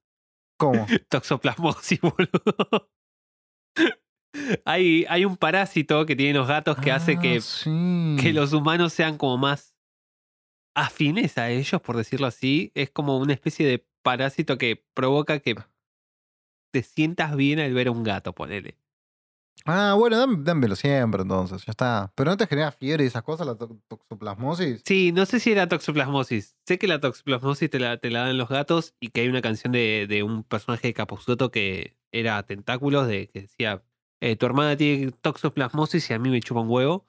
¿Cómo? 0.57 0.85
Toxoplasmosis, 1.09 1.99
boludo. 2.01 2.89
hay, 4.65 5.05
hay 5.09 5.25
un 5.25 5.37
parásito 5.37 6.05
que 6.05 6.15
tienen 6.15 6.37
los 6.37 6.47
gatos 6.47 6.77
que 6.77 6.91
hace 6.91 7.15
Ah, 7.17 7.21
que 7.21 7.41
sí. 7.41 8.15
que 8.21 8.33
los 8.33 8.53
humanos 8.53 8.93
sean 8.93 9.17
como 9.17 9.37
más 9.37 9.75
afines 10.77 11.37
a 11.37 11.49
ellos, 11.49 11.81
por 11.81 11.97
decirlo 11.97 12.27
así. 12.27 12.71
Es 12.75 12.89
como 12.91 13.17
una 13.17 13.33
especie 13.33 13.67
de 13.67 13.85
parásito 14.03 14.57
que 14.57 14.85
provoca 14.93 15.39
que 15.39 15.55
te 16.71 16.83
sientas 16.83 17.35
bien 17.35 17.59
al 17.59 17.73
ver 17.73 17.87
a 17.87 17.91
un 17.91 18.03
gato, 18.03 18.33
ponele. 18.33 18.77
Ah, 19.65 19.95
bueno, 19.97 20.15
dám- 20.17 20.43
dámelo 20.43 20.75
siempre 20.75 21.23
entonces, 21.23 21.65
ya 21.65 21.71
está. 21.71 22.13
Pero 22.15 22.29
no 22.31 22.37
te 22.37 22.47
genera 22.47 22.71
fiebre 22.71 23.03
y 23.03 23.07
esas 23.07 23.23
cosas, 23.23 23.47
la 23.47 23.55
to- 23.55 23.81
toxoplasmosis. 23.89 24.81
Sí, 24.85 25.11
no 25.11 25.25
sé 25.25 25.39
si 25.39 25.51
era 25.51 25.67
toxoplasmosis. 25.67 26.55
Sé 26.65 26.77
que 26.77 26.87
la 26.87 27.01
toxoplasmosis 27.01 27.69
te 27.69 27.79
la, 27.79 27.97
te 27.97 28.09
la 28.09 28.25
dan 28.25 28.37
los 28.37 28.47
gatos 28.47 28.93
y 29.01 29.09
que 29.09 29.21
hay 29.21 29.27
una 29.27 29.41
canción 29.41 29.73
de, 29.73 30.05
de 30.07 30.23
un 30.23 30.43
personaje 30.43 30.87
de 30.87 30.93
Capuzotto 30.93 31.51
que 31.51 31.97
era 32.13 32.41
tentáculos, 32.43 33.07
de 33.07 33.27
que 33.27 33.41
decía, 33.41 33.83
eh, 34.21 34.35
tu 34.37 34.45
hermana 34.45 34.77
tiene 34.77 35.11
toxoplasmosis 35.11 36.09
y 36.11 36.13
a 36.13 36.19
mí 36.19 36.29
me 36.29 36.39
chupa 36.39 36.61
un 36.61 36.69
huevo. 36.69 37.05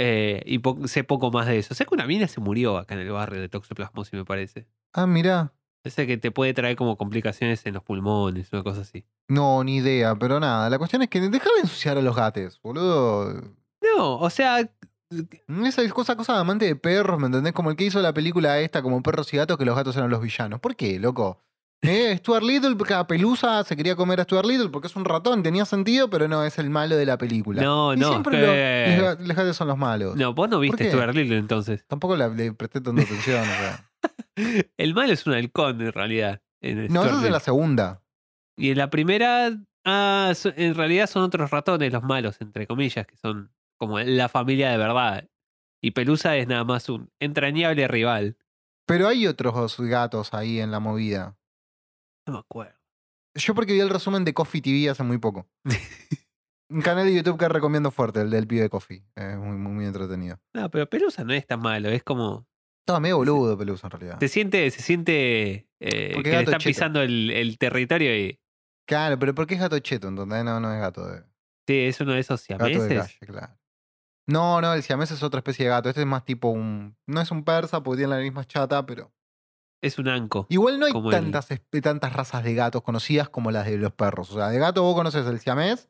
Eh, 0.00 0.42
y 0.46 0.60
po- 0.60 0.86
sé 0.86 1.02
poco 1.02 1.32
más 1.32 1.46
de 1.48 1.58
eso. 1.58 1.74
Sé 1.74 1.84
que 1.84 1.92
una 1.94 2.06
mina 2.06 2.28
se 2.28 2.40
murió 2.40 2.78
acá 2.78 2.94
en 2.94 3.00
el 3.00 3.10
barrio 3.10 3.40
de 3.40 3.48
toxoplasmosis, 3.48 4.12
me 4.14 4.24
parece. 4.24 4.66
Ah, 4.92 5.06
mirá. 5.08 5.52
Ese 5.84 6.06
que 6.06 6.16
te 6.18 6.30
puede 6.30 6.54
traer 6.54 6.76
como 6.76 6.96
complicaciones 6.96 7.66
en 7.66 7.74
los 7.74 7.82
pulmones, 7.82 8.52
una 8.52 8.62
cosa 8.62 8.82
así. 8.82 9.04
No, 9.28 9.64
ni 9.64 9.76
idea, 9.78 10.14
pero 10.14 10.38
nada. 10.38 10.70
La 10.70 10.78
cuestión 10.78 11.02
es 11.02 11.08
que 11.08 11.20
deja 11.20 11.50
de 11.56 11.60
ensuciar 11.62 11.98
a 11.98 12.02
los 12.02 12.14
gatos, 12.14 12.60
boludo. 12.62 13.42
No, 13.82 14.18
o 14.18 14.30
sea, 14.30 14.60
Esa 15.64 15.82
es 15.82 15.92
cosa, 15.92 16.14
cosa 16.16 16.34
de 16.34 16.40
amante 16.40 16.64
de 16.66 16.76
perros, 16.76 17.18
¿me 17.18 17.26
entendés? 17.26 17.52
Como 17.52 17.70
el 17.70 17.76
que 17.76 17.84
hizo 17.84 18.00
la 18.00 18.12
película 18.14 18.60
esta, 18.60 18.82
como 18.82 19.02
perros 19.02 19.32
y 19.34 19.36
gatos, 19.38 19.56
que 19.58 19.64
los 19.64 19.74
gatos 19.76 19.96
eran 19.96 20.10
los 20.10 20.20
villanos. 20.20 20.60
¿Por 20.60 20.76
qué, 20.76 20.98
loco? 21.00 21.42
Eh, 21.82 22.16
Stuart 22.18 22.42
Little, 22.42 22.74
porque 22.74 22.94
a 22.94 23.06
Pelusa 23.06 23.62
se 23.62 23.76
quería 23.76 23.94
comer 23.94 24.20
a 24.20 24.24
Stuart 24.24 24.44
Little 24.46 24.68
porque 24.70 24.88
es 24.88 24.96
un 24.96 25.04
ratón, 25.04 25.42
tenía 25.44 25.64
sentido, 25.64 26.10
pero 26.10 26.26
no, 26.26 26.42
es 26.44 26.58
el 26.58 26.70
malo 26.70 26.96
de 26.96 27.06
la 27.06 27.16
película. 27.18 27.62
No, 27.62 27.94
Y 27.94 27.96
no, 27.98 28.08
siempre 28.10 28.36
que- 28.40 28.96
lo- 28.98 29.02
los, 29.06 29.18
ga- 29.18 29.26
los 29.26 29.36
gatos 29.36 29.56
son 29.56 29.68
los 29.68 29.78
malos. 29.78 30.16
no, 30.16 30.34
vos 30.34 30.48
no 30.48 30.58
viste? 30.58 30.88
Stuart 30.90 31.14
Little 31.14 31.38
entonces. 31.38 31.84
Tampoco 31.86 32.16
la- 32.16 32.28
le 32.28 32.52
presté 32.52 32.80
tanta 32.80 33.02
atención. 33.02 33.40
o 33.42 33.44
sea. 33.44 33.84
El 34.76 34.94
malo 34.94 35.12
es 35.12 35.26
un 35.26 35.34
halcón 35.34 35.80
en 35.80 35.92
realidad. 35.92 36.42
en 36.62 36.88
No, 36.88 37.04
eso 37.04 37.18
es 37.20 37.24
en 37.24 37.32
la 37.32 37.40
segunda. 37.40 38.02
Y 38.56 38.70
en 38.70 38.78
la 38.78 38.90
primera, 38.90 39.52
ah, 39.84 40.32
en 40.56 40.74
realidad 40.74 41.06
son 41.08 41.22
otros 41.22 41.50
ratones 41.50 41.92
los 41.92 42.02
malos, 42.02 42.40
entre 42.40 42.66
comillas, 42.66 43.06
que 43.06 43.16
son 43.16 43.52
como 43.78 44.00
la 44.00 44.28
familia 44.28 44.70
de 44.70 44.78
verdad. 44.78 45.28
Y 45.80 45.92
Pelusa 45.92 46.36
es 46.36 46.48
nada 46.48 46.64
más 46.64 46.88
un 46.88 47.08
entrañable 47.20 47.86
rival. 47.86 48.36
Pero 48.84 49.06
hay 49.06 49.28
otros 49.28 49.76
gatos 49.78 50.34
ahí 50.34 50.58
en 50.58 50.72
la 50.72 50.80
movida. 50.80 51.36
No 52.28 52.34
me 52.34 52.40
acuerdo. 52.40 52.74
Yo 53.34 53.54
porque 53.54 53.72
vi 53.72 53.80
el 53.80 53.88
resumen 53.88 54.24
de 54.24 54.34
Coffee 54.34 54.60
TV 54.60 54.90
hace 54.90 55.02
muy 55.02 55.16
poco. 55.18 55.48
Un 56.70 56.82
canal 56.82 57.06
de 57.06 57.14
YouTube 57.14 57.38
que 57.38 57.48
recomiendo 57.48 57.90
fuerte, 57.90 58.20
el 58.20 58.28
del 58.30 58.46
pibe 58.46 58.62
de 58.62 58.68
Coffee. 58.68 59.02
Es 59.16 59.38
muy, 59.38 59.56
muy, 59.56 59.72
muy 59.72 59.86
entretenido. 59.86 60.38
No, 60.54 60.70
pero 60.70 60.88
Pelusa 60.90 61.24
no 61.24 61.32
es 61.32 61.46
tan 61.46 61.60
malo, 61.60 61.88
es 61.88 62.02
como. 62.02 62.46
Estaba 62.82 63.00
medio 63.00 63.16
boludo 63.16 63.56
Pelusa 63.56 63.86
en 63.86 63.90
realidad. 63.92 64.18
Se 64.20 64.28
siente, 64.28 64.70
se 64.70 64.82
siente 64.82 65.68
eh, 65.80 66.20
que 66.22 66.30
le 66.30 66.40
están 66.40 66.58
cheto. 66.58 66.68
pisando 66.68 67.00
el, 67.02 67.30
el 67.30 67.56
territorio 67.56 68.14
y. 68.14 68.38
Claro, 68.86 69.18
pero 69.18 69.34
porque 69.34 69.54
es 69.54 69.60
gato 69.60 69.78
cheto, 69.78 70.08
entonces 70.08 70.44
no, 70.44 70.60
no 70.60 70.72
es 70.72 70.80
gato 70.80 71.06
de, 71.06 71.22
Sí, 71.66 71.78
es 71.80 72.00
uno 72.00 72.12
de 72.12 72.20
esos 72.20 72.46
gato 72.46 72.64
de 72.64 72.74
siameses. 72.74 72.98
calle, 72.98 73.32
claro. 73.32 73.58
No, 74.26 74.60
no, 74.60 74.74
el 74.74 74.82
siamés 74.82 75.10
es 75.10 75.22
otra 75.22 75.38
especie 75.38 75.64
de 75.64 75.70
gato. 75.70 75.88
Este 75.88 76.02
es 76.02 76.06
más 76.06 76.24
tipo 76.26 76.48
un. 76.48 76.96
No 77.06 77.20
es 77.22 77.30
un 77.30 77.44
persa 77.44 77.82
porque 77.82 77.98
tiene 78.00 78.14
la 78.16 78.20
misma 78.22 78.44
chata, 78.44 78.84
pero. 78.84 79.10
Es 79.82 79.98
un 79.98 80.08
anco. 80.08 80.46
Igual 80.48 80.78
no 80.80 80.86
hay 80.86 80.92
el- 80.94 81.10
tantas, 81.10 81.48
tantas 81.82 82.12
razas 82.12 82.42
de 82.44 82.54
gatos 82.54 82.82
conocidas 82.82 83.28
como 83.28 83.50
las 83.50 83.66
de 83.66 83.78
los 83.78 83.92
perros. 83.92 84.30
O 84.32 84.34
sea, 84.34 84.48
de 84.48 84.58
gato 84.58 84.82
vos 84.82 84.94
conoces 84.94 85.26
el 85.26 85.38
siamés 85.38 85.88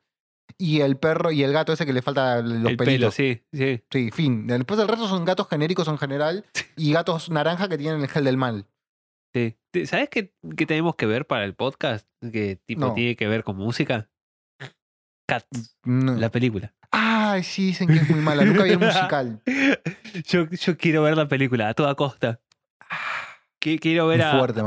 y 0.59 0.81
el 0.81 0.97
perro 0.97 1.31
y 1.31 1.43
el 1.43 1.53
gato 1.53 1.73
ese 1.73 1.87
que 1.87 1.93
le 1.93 2.03
falta 2.03 2.41
los 2.43 2.71
el 2.71 2.77
pelitos. 2.77 3.15
pelo, 3.15 3.35
sí, 3.35 3.43
sí. 3.53 3.83
Sí, 3.91 4.11
fin. 4.11 4.47
Después 4.47 4.79
el 4.81 4.89
resto 4.89 5.09
son 5.09 5.25
gatos 5.25 5.49
genéricos 5.49 5.89
en 5.89 5.99
general 5.99 6.45
y 6.77 6.93
gatos 6.93 7.31
naranja 7.31 7.69
que 7.69 7.79
tienen 7.79 8.01
el 8.03 8.09
gel 8.09 8.25
del 8.25 8.37
mal. 8.37 8.67
sí. 9.35 9.57
¿Sabes 9.87 10.09
qué, 10.11 10.33
qué 10.57 10.67
tenemos 10.67 10.97
que 10.97 11.07
ver 11.07 11.27
para 11.27 11.45
el 11.45 11.55
podcast? 11.55 12.07
Que 12.33 12.57
tipo 12.67 12.81
No. 12.81 12.95
tiene 12.95 13.15
que 13.17 13.29
ver 13.29 13.45
con 13.45 13.57
música. 13.57 14.09
Cats, 15.29 15.77
No. 15.85 16.15
la 16.15 16.31
película. 16.31 16.75
Ay, 16.91 17.43
sí, 17.43 17.67
dicen 17.67 17.87
que 17.87 17.97
es 17.97 18.09
muy 18.11 18.21
mala. 18.21 18.45
Nunca 18.45 18.63
vi 18.65 18.71
el 18.71 18.79
musical. 18.81 19.43
yo, 20.27 20.47
yo 20.51 20.77
quiero 20.79 21.03
ver 21.03 21.17
la 21.17 21.29
película 21.29 21.69
a 21.69 21.75
toda 21.75 21.95
costa. 21.95 22.41
Que- 22.81 22.87
Quiero 23.61 24.07
ver 24.07 24.23
a, 24.23 24.39
fuerte, 24.39 24.63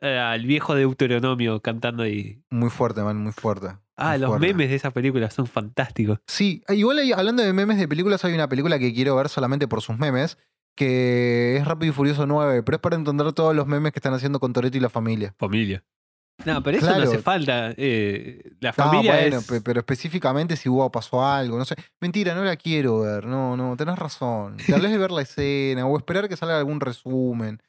eh, 0.00 0.18
al 0.18 0.44
viejo 0.46 0.74
Deuteronomio 0.74 1.60
cantando 1.60 2.06
y. 2.06 2.42
Muy 2.50 2.70
fuerte, 2.70 3.02
man, 3.02 3.16
muy 3.18 3.32
fuerte. 3.32 3.68
Ah, 3.96 4.10
Muy 4.12 4.18
los 4.18 4.28
fuerte. 4.30 4.46
memes 4.48 4.70
de 4.70 4.76
esa 4.76 4.90
película 4.90 5.30
son 5.30 5.46
fantásticos. 5.46 6.18
Sí, 6.26 6.62
igual 6.70 6.98
hay- 6.98 7.12
hablando 7.12 7.42
de 7.42 7.52
memes 7.52 7.78
de 7.78 7.86
películas, 7.86 8.24
hay 8.24 8.34
una 8.34 8.48
película 8.48 8.78
que 8.78 8.92
quiero 8.92 9.14
ver 9.16 9.28
solamente 9.28 9.68
por 9.68 9.82
sus 9.82 9.98
memes, 9.98 10.38
que 10.74 11.56
es 11.58 11.64
Rápido 11.66 11.92
y 11.92 11.94
Furioso 11.94 12.26
9, 12.26 12.62
pero 12.62 12.76
es 12.76 12.80
para 12.80 12.96
entender 12.96 13.32
todos 13.32 13.54
los 13.54 13.66
memes 13.66 13.92
que 13.92 13.98
están 13.98 14.14
haciendo 14.14 14.40
con 14.40 14.52
Toreto 14.52 14.76
y 14.76 14.80
la 14.80 14.88
familia. 14.90 15.34
Familia. 15.38 15.84
No, 16.46 16.62
pero 16.62 16.78
eso 16.78 16.86
no 16.86 16.94
Claro. 16.94 17.10
hace 17.10 17.18
falta. 17.18 17.72
eh, 17.76 18.50
la 18.58 18.70
Ah, 18.70 18.72
familia 18.72 19.12
bueno, 19.14 19.36
es. 19.38 19.46
pe- 19.46 19.60
pero 19.60 19.80
específicamente 19.80 20.56
si 20.56 20.68
hubo 20.68 20.90
pasó 20.90 21.24
algo, 21.24 21.56
no 21.58 21.64
sé. 21.64 21.76
Mentira, 22.00 22.34
no 22.34 22.42
la 22.42 22.56
quiero 22.56 23.00
ver, 23.00 23.26
no, 23.26 23.56
no, 23.56 23.76
tenés 23.76 23.96
razón. 23.98 24.56
Tal 24.68 24.80
vez 24.80 24.90
de 24.90 24.98
ver 24.98 25.10
la 25.12 25.22
escena 25.22 25.86
o 25.86 25.96
esperar 25.96 26.28
que 26.28 26.36
salga 26.36 26.58
algún 26.58 26.80
resumen. 26.80 27.62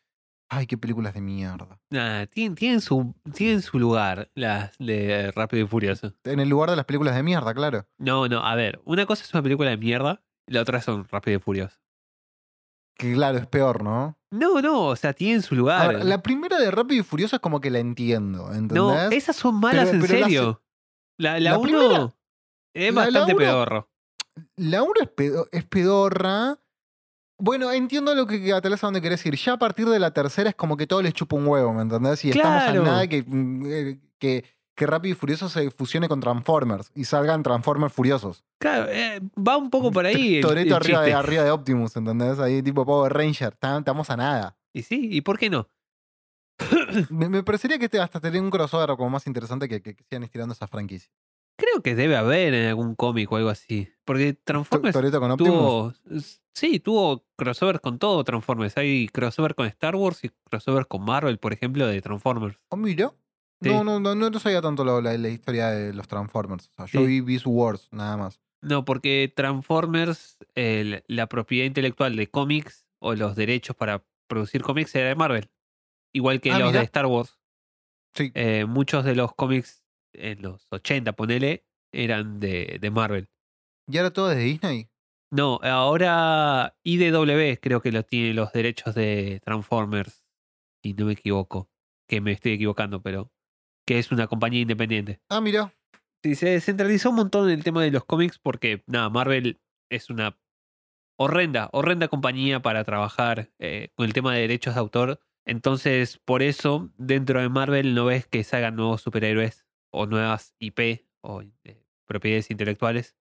Ay, 0.55 0.67
qué 0.67 0.77
películas 0.77 1.13
de 1.13 1.21
mierda. 1.21 1.79
Nah, 1.89 2.25
tienen, 2.27 2.55
tienen 2.55 2.81
su, 2.81 3.15
tienen 3.33 3.61
su 3.61 3.79
lugar 3.79 4.29
las 4.35 4.77
de 4.77 5.31
Rápido 5.31 5.63
y 5.63 5.67
Furioso. 5.67 6.13
En 6.23 6.39
el 6.39 6.49
lugar 6.49 6.69
de 6.69 6.75
las 6.75 6.85
películas 6.85 7.15
de 7.15 7.23
mierda, 7.23 7.53
claro. 7.53 7.87
No, 7.97 8.27
no, 8.27 8.45
a 8.45 8.55
ver. 8.55 8.81
Una 8.85 9.05
cosa 9.05 9.23
es 9.23 9.33
una 9.33 9.41
película 9.43 9.69
de 9.69 9.77
mierda, 9.77 10.21
la 10.47 10.61
otra 10.61 10.81
son 10.81 11.07
Rápido 11.09 11.37
y 11.37 11.39
Furioso. 11.39 11.77
Que 12.95 13.13
claro, 13.13 13.37
es 13.39 13.47
peor, 13.47 13.83
¿no? 13.83 14.17
No, 14.31 14.61
no, 14.61 14.87
o 14.87 14.95
sea, 14.95 15.13
tienen 15.13 15.41
su 15.41 15.55
A 15.55 15.57
lugar. 15.57 15.95
ver, 15.95 16.05
la 16.05 16.21
primera 16.21 16.57
de 16.59 16.69
Rápido 16.71 17.01
y 17.01 17.03
Furioso 17.03 17.35
es 17.35 17.41
como 17.41 17.59
que 17.59 17.71
la 17.71 17.79
entiendo, 17.79 18.47
¿entendés? 18.53 18.75
no, 18.75 18.95
esas 19.11 19.35
son 19.35 19.55
malas 19.59 19.85
Pero- 19.89 19.95
en 19.95 20.01
pero 20.01 20.19
la 20.19 20.25
serio. 20.25 20.63
La, 21.17 21.39
la, 21.39 21.51
la 21.51 21.57
uno 21.57 21.63
primera- 21.63 22.13
es 22.75 22.85
la- 22.93 23.01
la 23.01 23.05
bastante 23.05 23.33
uno- 23.33 23.39
pedorro. 23.45 23.89
La 24.55 24.81
1 24.83 24.93
es, 25.01 25.09
pedo- 25.09 25.47
es 25.51 25.63
pedorra. 25.65 26.57
Bueno, 27.37 27.71
entiendo 27.71 28.13
lo 28.15 28.27
que 28.27 28.41
que 28.41 28.51
tal 28.61 28.71
vez 28.71 28.83
a 28.83 28.87
dónde 28.87 29.01
querés 29.01 29.25
ir. 29.25 29.35
Ya 29.35 29.53
a 29.53 29.57
partir 29.57 29.87
de 29.87 29.99
la 29.99 30.11
tercera 30.11 30.49
es 30.49 30.55
como 30.55 30.77
que 30.77 30.87
todo 30.87 31.01
les 31.01 31.13
chupa 31.13 31.35
un 31.35 31.47
huevo, 31.47 31.73
¿me 31.73 31.81
entendés? 31.81 32.23
Y 32.25 32.29
estamos 32.29 32.63
a 32.63 32.73
nada 32.73 33.07
que, 33.07 33.23
mm, 33.25 33.65
eh, 33.65 33.99
que, 34.19 34.45
que 34.75 34.87
Rápido 34.87 35.13
y 35.13 35.15
Furioso 35.15 35.49
se 35.49 35.69
fusione 35.71 36.07
con 36.07 36.19
Transformers 36.19 36.91
y 36.95 37.05
salgan 37.05 37.43
Transformers 37.43 37.93
furiosos. 37.93 38.43
Claro, 38.59 38.87
eh, 38.89 39.19
va 39.35 39.57
un 39.57 39.69
poco 39.69 39.91
por 39.91 40.05
ahí. 40.05 40.41
Toreto 40.41 40.75
arriba 40.75 41.01
de, 41.01 41.13
arriba 41.13 41.43
de 41.43 41.51
Optimus, 41.51 41.95
¿entendés? 41.95 42.39
Ahí 42.39 42.61
tipo 42.61 42.85
Power 42.85 43.11
Ranger. 43.11 43.53
Estamos 43.53 44.09
a 44.09 44.17
nada. 44.17 44.57
Y 44.73 44.83
sí, 44.83 45.09
¿y 45.11 45.21
por 45.21 45.37
qué 45.37 45.49
no? 45.49 45.67
Me, 47.09 47.29
me 47.29 47.43
parecería 47.43 47.79
que 47.79 47.85
este 47.85 47.99
hasta 47.99 48.19
tenía 48.19 48.41
un 48.41 48.51
crossover 48.51 48.89
como 48.95 49.09
más 49.09 49.25
interesante 49.25 49.67
que, 49.67 49.81
que, 49.81 49.95
que 49.95 50.03
sigan 50.03 50.23
estirando 50.23 50.53
esa 50.53 50.67
franquicia. 50.67 51.11
Creo 51.57 51.81
que 51.83 51.95
debe 51.95 52.15
haber 52.15 52.53
en 52.53 52.67
algún 52.67 52.95
cómic 52.95 53.31
o 53.31 53.35
algo 53.37 53.49
así. 53.49 53.89
Porque 54.05 54.33
Transformers 54.33 54.93
Toreto 54.93 55.19
con 55.19 55.31
Optimus. 55.31 55.53
tuvo. 55.53 55.93
Sí, 56.55 56.79
tuvo 56.79 57.25
crossovers 57.35 57.79
con 57.79 57.99
todo 57.99 58.23
Transformers. 58.23 58.77
Hay 58.77 59.07
crossover 59.07 59.55
con 59.55 59.65
Star 59.67 59.95
Wars 59.95 60.23
y 60.23 60.29
crossover 60.49 60.87
con 60.87 61.03
Marvel, 61.03 61.37
por 61.39 61.53
ejemplo, 61.53 61.87
de 61.87 62.01
Transformers. 62.01 62.57
Oh, 62.69 62.77
mira. 62.77 63.11
Sí. 63.61 63.69
No, 63.69 63.83
no, 63.83 63.99
no, 63.99 64.13
no 64.15 64.39
sabía 64.39 64.61
tanto 64.61 64.83
la, 64.83 64.99
la 65.17 65.29
historia 65.29 65.69
de 65.69 65.93
los 65.93 66.07
Transformers. 66.07 66.67
O 66.69 66.73
sea, 66.73 66.85
yo 66.87 66.99
Sí. 67.01 67.05
vi 67.07 67.21
Beast 67.21 67.45
Wars, 67.47 67.87
nada 67.91 68.17
más. 68.17 68.39
No, 68.61 68.83
porque 68.85 69.31
Transformers, 69.35 70.37
la 70.55 71.27
propiedad 71.27 71.65
intelectual 71.65 72.15
de 72.15 72.27
cómics 72.27 72.85
o 72.99 73.13
los 73.15 73.35
derechos 73.35 73.75
para 73.75 74.03
producir 74.27 74.61
cómics 74.63 74.93
era 74.95 75.09
de 75.09 75.15
Marvel. 75.15 75.49
Igual 76.13 76.41
que 76.41 76.51
Ah, 76.51 76.59
los 76.59 76.69
mirá. 76.69 76.79
de 76.79 76.85
Star 76.85 77.05
Wars. 77.05 77.39
Sí. 78.15 78.31
Eh, 78.35 78.65
muchos 78.67 79.03
de 79.05 79.15
los 79.15 79.33
cómics 79.33 79.82
en 80.13 80.41
los 80.41 80.67
80, 80.71 81.13
ponele, 81.13 81.65
eran 81.91 82.39
de, 82.39 82.77
de 82.79 82.91
Marvel. 82.91 83.29
¿Y 83.87 83.97
ahora 83.97 84.11
todo 84.11 84.29
desde 84.29 84.43
Disney? 84.43 84.89
No, 85.31 85.59
ahora 85.63 86.77
IDW 86.83 87.59
creo 87.59 87.81
que 87.81 87.91
lo 87.91 88.03
tiene 88.03 88.33
los 88.33 88.51
derechos 88.53 88.93
de 88.93 89.41
Transformers, 89.43 90.23
si 90.83 90.93
no 90.93 91.05
me 91.05 91.13
equivoco. 91.13 91.69
Que 92.07 92.21
me 92.21 92.31
estoy 92.31 92.53
equivocando, 92.53 93.01
pero 93.01 93.31
que 93.87 93.97
es 93.97 94.11
una 94.11 94.27
compañía 94.27 94.61
independiente. 94.61 95.21
Ah, 95.29 95.41
mira. 95.41 95.73
Sí, 96.23 96.35
se 96.35 96.49
descentralizó 96.49 97.09
un 97.09 97.17
montón 97.17 97.49
el 97.49 97.63
tema 97.63 97.81
de 97.81 97.91
los 97.91 98.05
cómics 98.05 98.39
porque, 98.39 98.83
nada, 98.87 99.09
Marvel 99.09 99.59
es 99.89 100.09
una 100.09 100.39
horrenda, 101.17 101.69
horrenda 101.73 102.07
compañía 102.07 102.61
para 102.61 102.83
trabajar 102.83 103.51
eh, 103.59 103.89
con 103.95 104.05
el 104.05 104.13
tema 104.13 104.33
de 104.33 104.41
derechos 104.41 104.75
de 104.75 104.81
autor. 104.81 105.19
Entonces, 105.45 106.19
por 106.19 106.43
eso, 106.43 106.91
dentro 106.97 107.41
de 107.41 107.49
Marvel 107.49 107.95
no 107.95 108.05
ves 108.05 108.27
que 108.27 108.43
salgan 108.43 108.75
nuevos 108.75 109.01
superhéroes 109.01 109.62
o 109.93 110.05
nuevas 110.05 110.55
IP 110.59 111.05
o 111.21 111.41
eh, 111.41 111.85
propiedades 112.05 112.51
intelectuales. 112.51 113.15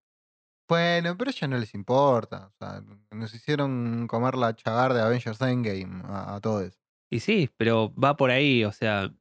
Bueno, 0.69 1.17
pero 1.17 1.31
ya 1.31 1.47
no 1.47 1.59
les 1.59 1.75
importa. 1.75 2.49
O 2.49 2.53
sea, 2.59 2.83
nos 3.11 3.35
hicieron 3.35 4.07
comer 4.09 4.37
la 4.37 4.57
chagar 4.57 4.95
de 4.95 5.03
Avengers 5.03 5.41
Endgame 5.41 6.03
a, 6.05 6.35
a 6.35 6.41
todos. 6.41 6.81
Y 7.11 7.21
sí, 7.21 7.51
pero 7.57 7.95
va 7.95 8.17
por 8.17 8.31
ahí, 8.31 8.65
o 8.65 8.73
sea, 8.73 9.13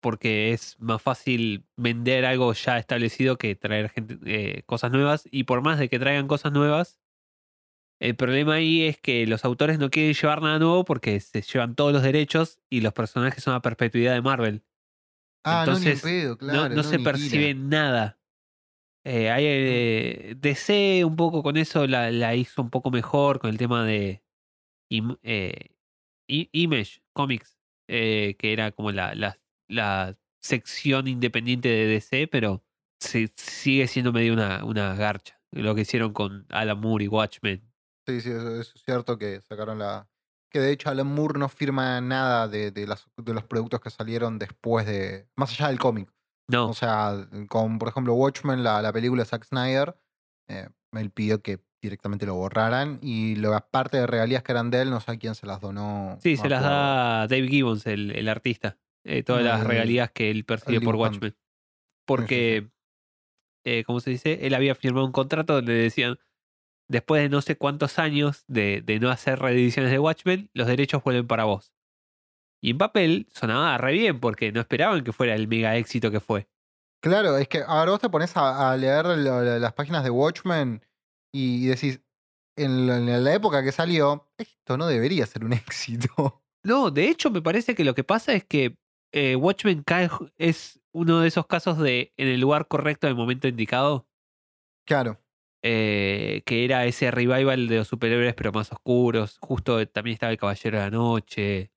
porque 0.00 0.52
es 0.52 0.76
más 0.78 1.02
fácil 1.02 1.66
vender 1.76 2.24
algo 2.24 2.52
ya 2.52 2.78
establecido 2.78 3.38
que 3.38 3.56
traer 3.56 3.90
gente, 3.90 4.18
eh, 4.24 4.62
cosas 4.66 4.92
nuevas. 4.92 5.28
Y 5.30 5.44
por 5.44 5.62
más 5.62 5.78
de 5.78 5.88
que 5.88 5.98
traigan 5.98 6.28
cosas 6.28 6.52
nuevas, 6.52 7.00
el 8.00 8.16
problema 8.16 8.54
ahí 8.54 8.82
es 8.84 8.98
que 8.98 9.26
los 9.26 9.44
autores 9.44 9.78
no 9.78 9.90
quieren 9.90 10.14
llevar 10.14 10.42
nada 10.42 10.58
nuevo 10.58 10.84
porque 10.84 11.20
se 11.20 11.42
llevan 11.42 11.74
todos 11.74 11.92
los 11.92 12.02
derechos 12.02 12.60
y 12.70 12.80
los 12.80 12.92
personajes 12.92 13.44
son 13.44 13.54
a 13.54 13.62
perpetuidad 13.62 14.14
de 14.14 14.22
Marvel. 14.22 14.64
Ah, 15.44 15.60
Entonces, 15.66 16.02
no, 16.04 16.10
pedo, 16.10 16.38
claro. 16.38 16.68
no, 16.68 16.76
no 16.76 16.82
se 16.82 16.98
percibe 16.98 17.54
tira. 17.54 17.66
nada. 17.66 18.18
Eh, 19.04 19.30
hay, 19.30 19.44
eh, 19.46 20.34
DC 20.38 21.04
un 21.04 21.16
poco 21.16 21.42
con 21.42 21.56
eso 21.56 21.86
la, 21.86 22.10
la 22.10 22.34
hizo 22.34 22.60
un 22.60 22.68
poco 22.70 22.90
mejor 22.90 23.38
con 23.40 23.48
el 23.50 23.56
tema 23.56 23.84
de 23.84 24.22
im- 24.90 25.18
eh, 25.22 25.74
Image 26.28 27.02
Comics, 27.14 27.58
que 27.88 28.36
era 28.40 28.70
como 28.72 28.92
la, 28.92 29.14
la, 29.14 29.38
la 29.68 30.16
sección 30.42 31.08
independiente 31.08 31.68
de 31.68 31.86
DC, 31.86 32.28
pero 32.28 32.62
se- 33.00 33.32
sigue 33.36 33.86
siendo 33.88 34.12
medio 34.12 34.32
una, 34.34 34.64
una 34.64 34.94
garcha. 34.94 35.40
Lo 35.50 35.74
que 35.74 35.80
hicieron 35.80 36.12
con 36.12 36.46
Alan 36.50 36.78
Moore 36.78 37.04
y 37.06 37.08
Watchmen. 37.08 37.62
Sí, 38.06 38.20
sí, 38.20 38.30
eso 38.30 38.60
es 38.60 38.72
cierto 38.84 39.18
que 39.18 39.40
sacaron 39.40 39.78
la, 39.78 40.08
que 40.50 40.60
de 40.60 40.72
hecho 40.72 40.90
Alan 40.90 41.06
Moore 41.06 41.38
no 41.38 41.48
firma 41.48 42.00
nada 42.00 42.48
de, 42.48 42.70
de 42.70 42.86
las- 42.86 43.08
de 43.16 43.32
los 43.34 43.44
productos 43.44 43.80
que 43.80 43.90
salieron 43.90 44.38
después 44.38 44.84
de. 44.86 45.26
más 45.36 45.50
allá 45.52 45.68
del 45.68 45.78
cómic. 45.78 46.12
No, 46.48 46.68
O 46.68 46.74
sea, 46.74 47.28
con 47.48 47.78
por 47.78 47.88
ejemplo 47.88 48.14
Watchmen, 48.14 48.64
la, 48.64 48.82
la 48.82 48.92
película 48.92 49.22
de 49.22 49.28
Zack 49.28 49.44
Snyder, 49.44 49.96
eh, 50.48 50.68
él 50.92 51.10
pidió 51.10 51.40
que 51.42 51.60
directamente 51.80 52.26
lo 52.26 52.34
borraran 52.34 52.98
y 53.02 53.36
la 53.36 53.60
parte 53.60 53.96
de 53.98 54.06
regalías 54.06 54.42
que 54.42 54.52
eran 54.52 54.70
de 54.70 54.82
él, 54.82 54.90
no 54.90 55.00
sé 55.00 55.12
a 55.12 55.16
quién 55.16 55.34
se 55.36 55.46
las 55.46 55.60
donó. 55.60 56.18
sí, 56.20 56.36
se 56.36 56.48
las 56.48 56.62
da 56.62 57.26
Dave 57.28 57.46
Gibbons, 57.48 57.86
el, 57.86 58.10
el 58.10 58.28
artista. 58.28 58.76
eh, 59.04 59.22
todas 59.22 59.42
las 59.44 59.64
regalías 59.64 60.10
que 60.10 60.30
él 60.30 60.44
percibe 60.44 60.80
por. 60.80 60.96
Watchmen. 60.96 61.34
Porque, 62.06 62.68
eh, 63.64 63.84
¿cómo 63.86 64.00
se 64.00 64.10
dice? 64.10 64.46
Él 64.46 64.54
había 64.54 64.74
firmado 64.74 65.06
un 65.06 65.12
contrato 65.12 65.54
donde 65.54 65.72
decían, 65.74 66.18
después 66.90 67.22
de 67.22 67.28
no 67.28 67.40
sé 67.40 67.56
cuántos 67.56 67.98
años 67.98 68.44
de, 68.48 68.82
de 68.82 68.98
no 69.00 69.10
hacer 69.10 69.38
reediciones 69.38 69.90
de 69.92 69.98
Watchmen, 69.98 70.50
los 70.52 70.66
derechos 70.66 71.02
vuelven 71.04 71.26
para 71.26 71.44
vos. 71.44 71.72
Y 72.62 72.70
en 72.70 72.78
papel 72.78 73.26
sonaba 73.32 73.78
re 73.78 73.92
bien 73.92 74.20
porque 74.20 74.52
no 74.52 74.60
esperaban 74.60 75.02
que 75.04 75.12
fuera 75.12 75.34
el 75.34 75.48
mega 75.48 75.76
éxito 75.76 76.10
que 76.10 76.20
fue. 76.20 76.48
Claro, 77.02 77.38
es 77.38 77.48
que 77.48 77.62
ahora 77.66 77.92
vos 77.92 78.00
te 78.00 78.10
pones 78.10 78.36
a, 78.36 78.70
a 78.72 78.76
leer 78.76 79.06
lo- 79.06 79.58
las 79.58 79.72
páginas 79.72 80.04
de 80.04 80.10
Watchmen 80.10 80.84
y 81.32 81.66
decís, 81.66 82.00
en 82.58 82.86
la, 82.86 82.98
en 82.98 83.24
la 83.24 83.34
época 83.34 83.62
que 83.64 83.72
salió, 83.72 84.28
esto 84.36 84.76
no 84.76 84.86
debería 84.86 85.24
ser 85.26 85.44
un 85.44 85.52
éxito. 85.54 86.42
No, 86.62 86.90
de 86.90 87.08
hecho 87.08 87.30
me 87.30 87.40
parece 87.40 87.74
que 87.74 87.84
lo 87.84 87.94
que 87.94 88.04
pasa 88.04 88.34
es 88.34 88.44
que 88.44 88.76
eh, 89.12 89.36
Watchmen 89.36 89.82
cae, 89.82 90.10
es 90.36 90.78
uno 90.92 91.20
de 91.20 91.28
esos 91.28 91.46
casos 91.46 91.78
de 91.78 92.12
en 92.18 92.28
el 92.28 92.40
lugar 92.40 92.68
correcto 92.68 93.06
en 93.06 93.12
el 93.12 93.16
momento 93.16 93.48
indicado, 93.48 94.06
Claro. 94.86 95.20
Eh, 95.62 96.42
que 96.46 96.64
era 96.64 96.86
ese 96.86 97.10
revival 97.10 97.68
de 97.68 97.76
los 97.76 97.88
superhéroes 97.88 98.34
pero 98.34 98.52
más 98.52 98.72
oscuros. 98.72 99.38
Justo 99.40 99.86
también 99.88 100.14
estaba 100.14 100.32
el 100.32 100.38
Caballero 100.38 100.78
de 100.78 100.84
la 100.84 100.90
Noche, 100.90 101.70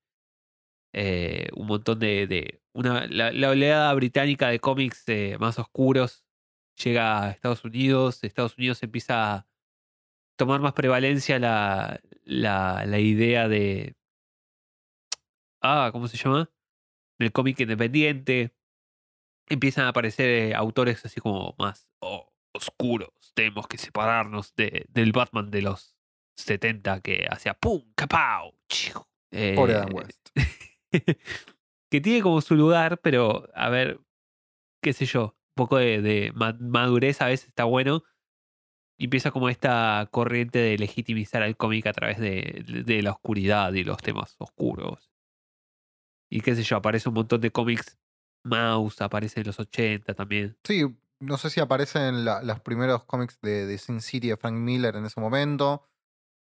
eh, 0.92 1.48
un 1.54 1.66
montón 1.66 1.98
de... 1.98 2.60
una, 2.72 3.06
la, 3.08 3.50
oleada 3.50 3.92
británica 3.94 4.48
de 4.48 4.60
cómics 4.60 5.04
eh, 5.08 5.36
más 5.40 5.58
oscuros 5.58 6.24
llega 6.76 7.22
a 7.24 7.30
Estados 7.30 7.64
Unidos, 7.64 8.22
Estados 8.24 8.56
Unidos 8.58 8.82
empieza 8.82 9.34
a 9.34 9.46
tomar 10.36 10.60
más 10.60 10.72
prevalencia 10.72 11.38
la, 11.38 12.00
la, 12.24 12.98
idea 13.00 13.48
de... 13.48 13.96
Ah, 15.62 15.90
¿cómo 15.92 16.08
se 16.08 16.16
llama? 16.16 16.50
Del 17.18 17.32
cómic 17.32 17.60
independiente. 17.60 18.54
Empiezan 19.48 19.86
a 19.86 19.88
aparecer 19.90 20.54
autores 20.54 21.04
así 21.04 21.20
como 21.20 21.54
más 21.58 21.88
oh, 22.00 22.32
oscuros. 22.52 23.23
Tenemos 23.34 23.66
que 23.66 23.78
separarnos 23.78 24.54
de, 24.54 24.86
del 24.88 25.12
Batman 25.12 25.50
de 25.50 25.62
los 25.62 25.96
70 26.36 27.00
que 27.00 27.26
hacía 27.30 27.54
¡pum! 27.54 27.82
¡capau! 27.94 28.54
chiu. 28.68 28.94
Pobre 29.56 29.72
Eh, 29.72 29.76
Adam 29.76 29.94
West. 29.94 30.28
que 31.90 32.00
tiene 32.00 32.22
como 32.22 32.40
su 32.40 32.54
lugar, 32.54 32.98
pero 33.00 33.48
a 33.54 33.68
ver, 33.68 34.00
qué 34.82 34.92
sé 34.92 35.06
yo, 35.06 35.24
un 35.24 35.54
poco 35.56 35.76
de, 35.78 36.00
de 36.02 36.32
ma- 36.34 36.56
madurez 36.60 37.20
a 37.20 37.26
veces 37.26 37.48
está 37.48 37.64
bueno. 37.64 38.04
Y 38.96 39.04
empieza 39.04 39.32
como 39.32 39.48
esta 39.48 40.08
corriente 40.12 40.60
de 40.60 40.78
legitimizar 40.78 41.42
al 41.42 41.56
cómic 41.56 41.86
a 41.88 41.92
través 41.92 42.18
de, 42.20 42.62
de 42.86 43.02
la 43.02 43.10
oscuridad 43.10 43.72
y 43.72 43.82
los 43.82 43.96
temas 43.98 44.36
oscuros. 44.38 45.10
Y 46.30 46.40
qué 46.40 46.54
sé 46.54 46.62
yo, 46.62 46.76
aparece 46.76 47.08
un 47.08 47.16
montón 47.16 47.40
de 47.40 47.50
cómics. 47.50 47.98
Mouse 48.44 49.00
aparece 49.00 49.40
en 49.40 49.46
los 49.48 49.58
80 49.58 50.14
también. 50.14 50.56
Sí, 50.64 50.84
no 51.24 51.36
sé 51.38 51.50
si 51.50 51.60
aparecen 51.60 52.24
la- 52.24 52.42
los 52.42 52.60
primeros 52.60 53.04
cómics 53.04 53.38
de, 53.42 53.66
de 53.66 53.78
Sin 53.78 54.00
City 54.00 54.28
de 54.28 54.36
Frank 54.36 54.54
Miller 54.54 54.96
en 54.96 55.04
ese 55.06 55.20
momento. 55.20 55.88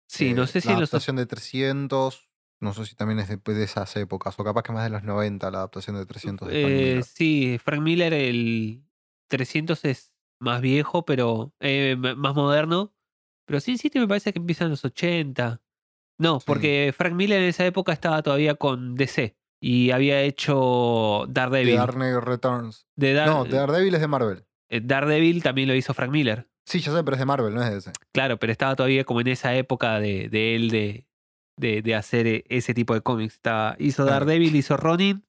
Sí, 0.07 0.33
no 0.33 0.43
Eh, 0.43 0.47
sé 0.47 0.61
si 0.61 0.67
la 0.67 0.73
en 0.75 0.79
los 0.81 0.89
adaptación 0.93 1.15
de 1.17 1.25
300, 1.25 2.29
no 2.61 2.73
sé 2.73 2.85
si 2.85 2.95
también 2.95 3.19
es 3.19 3.27
de, 3.29 3.37
de 3.37 3.63
esas 3.63 3.95
épocas, 3.95 4.37
o 4.39 4.43
capaz 4.43 4.63
que 4.63 4.71
más 4.71 4.83
de 4.83 4.89
los 4.89 5.03
90 5.03 5.51
la 5.51 5.59
adaptación 5.59 5.95
de 5.95 6.05
300 6.05 6.47
de 6.47 6.53
Frank 6.61 6.71
Eh, 6.71 6.75
Miller. 6.77 7.03
sí, 7.03 7.57
Frank 7.63 7.81
Miller, 7.81 8.13
el 8.13 8.83
300 9.29 9.85
es 9.85 10.11
más 10.41 10.61
viejo, 10.61 11.05
pero 11.05 11.53
eh, 11.59 11.95
más 11.97 12.35
moderno. 12.35 12.93
Pero 13.45 13.59
Sin 13.59 13.77
City 13.77 13.99
me 13.99 14.07
parece 14.07 14.31
que 14.33 14.39
empieza 14.39 14.63
en 14.65 14.71
los 14.71 14.85
80. 14.85 15.61
No, 16.19 16.39
Sí. 16.39 16.45
porque 16.47 16.93
Frank 16.95 17.13
Miller 17.13 17.41
en 17.41 17.47
esa 17.49 17.65
época 17.65 17.93
estaba 17.93 18.21
todavía 18.21 18.55
con 18.55 18.95
DC 18.95 19.35
y 19.61 19.91
había 19.91 20.21
hecho 20.21 21.23
The 21.27 21.33
Daredevil. 21.33 21.75
Dark 21.77 21.95
Knight 21.95 22.15
Returns. 22.23 22.87
De 22.95 23.13
Dar- 23.13 23.27
No, 23.27 23.45
Daredevil 23.45 23.95
es 23.95 24.01
de 24.01 24.07
Marvel. 24.07 24.45
Eh, 24.69 24.81
Daredevil 24.83 25.43
también 25.43 25.67
lo 25.67 25.75
hizo 25.75 25.93
Frank 25.93 26.11
Miller. 26.11 26.47
Sí, 26.65 26.79
ya 26.79 26.91
sé, 26.93 27.03
pero 27.03 27.15
es 27.15 27.19
de 27.19 27.25
Marvel, 27.25 27.53
no 27.53 27.63
es 27.63 27.71
de 27.71 27.77
ese. 27.77 27.91
Claro, 28.13 28.37
pero 28.37 28.51
estaba 28.51 28.75
todavía 28.75 29.03
como 29.03 29.21
en 29.21 29.27
esa 29.27 29.55
época 29.55 29.99
de, 29.99 30.29
de 30.29 30.55
él 30.55 30.69
de, 30.69 31.07
de, 31.57 31.81
de 31.81 31.95
hacer 31.95 32.27
e- 32.27 32.43
ese 32.49 32.73
tipo 32.73 32.93
de 32.93 33.01
cómics. 33.01 33.33
Estaba, 33.35 33.75
hizo. 33.79 34.05
Daredevil, 34.05 34.55
hizo 34.55 34.77
Ronin 34.77 35.25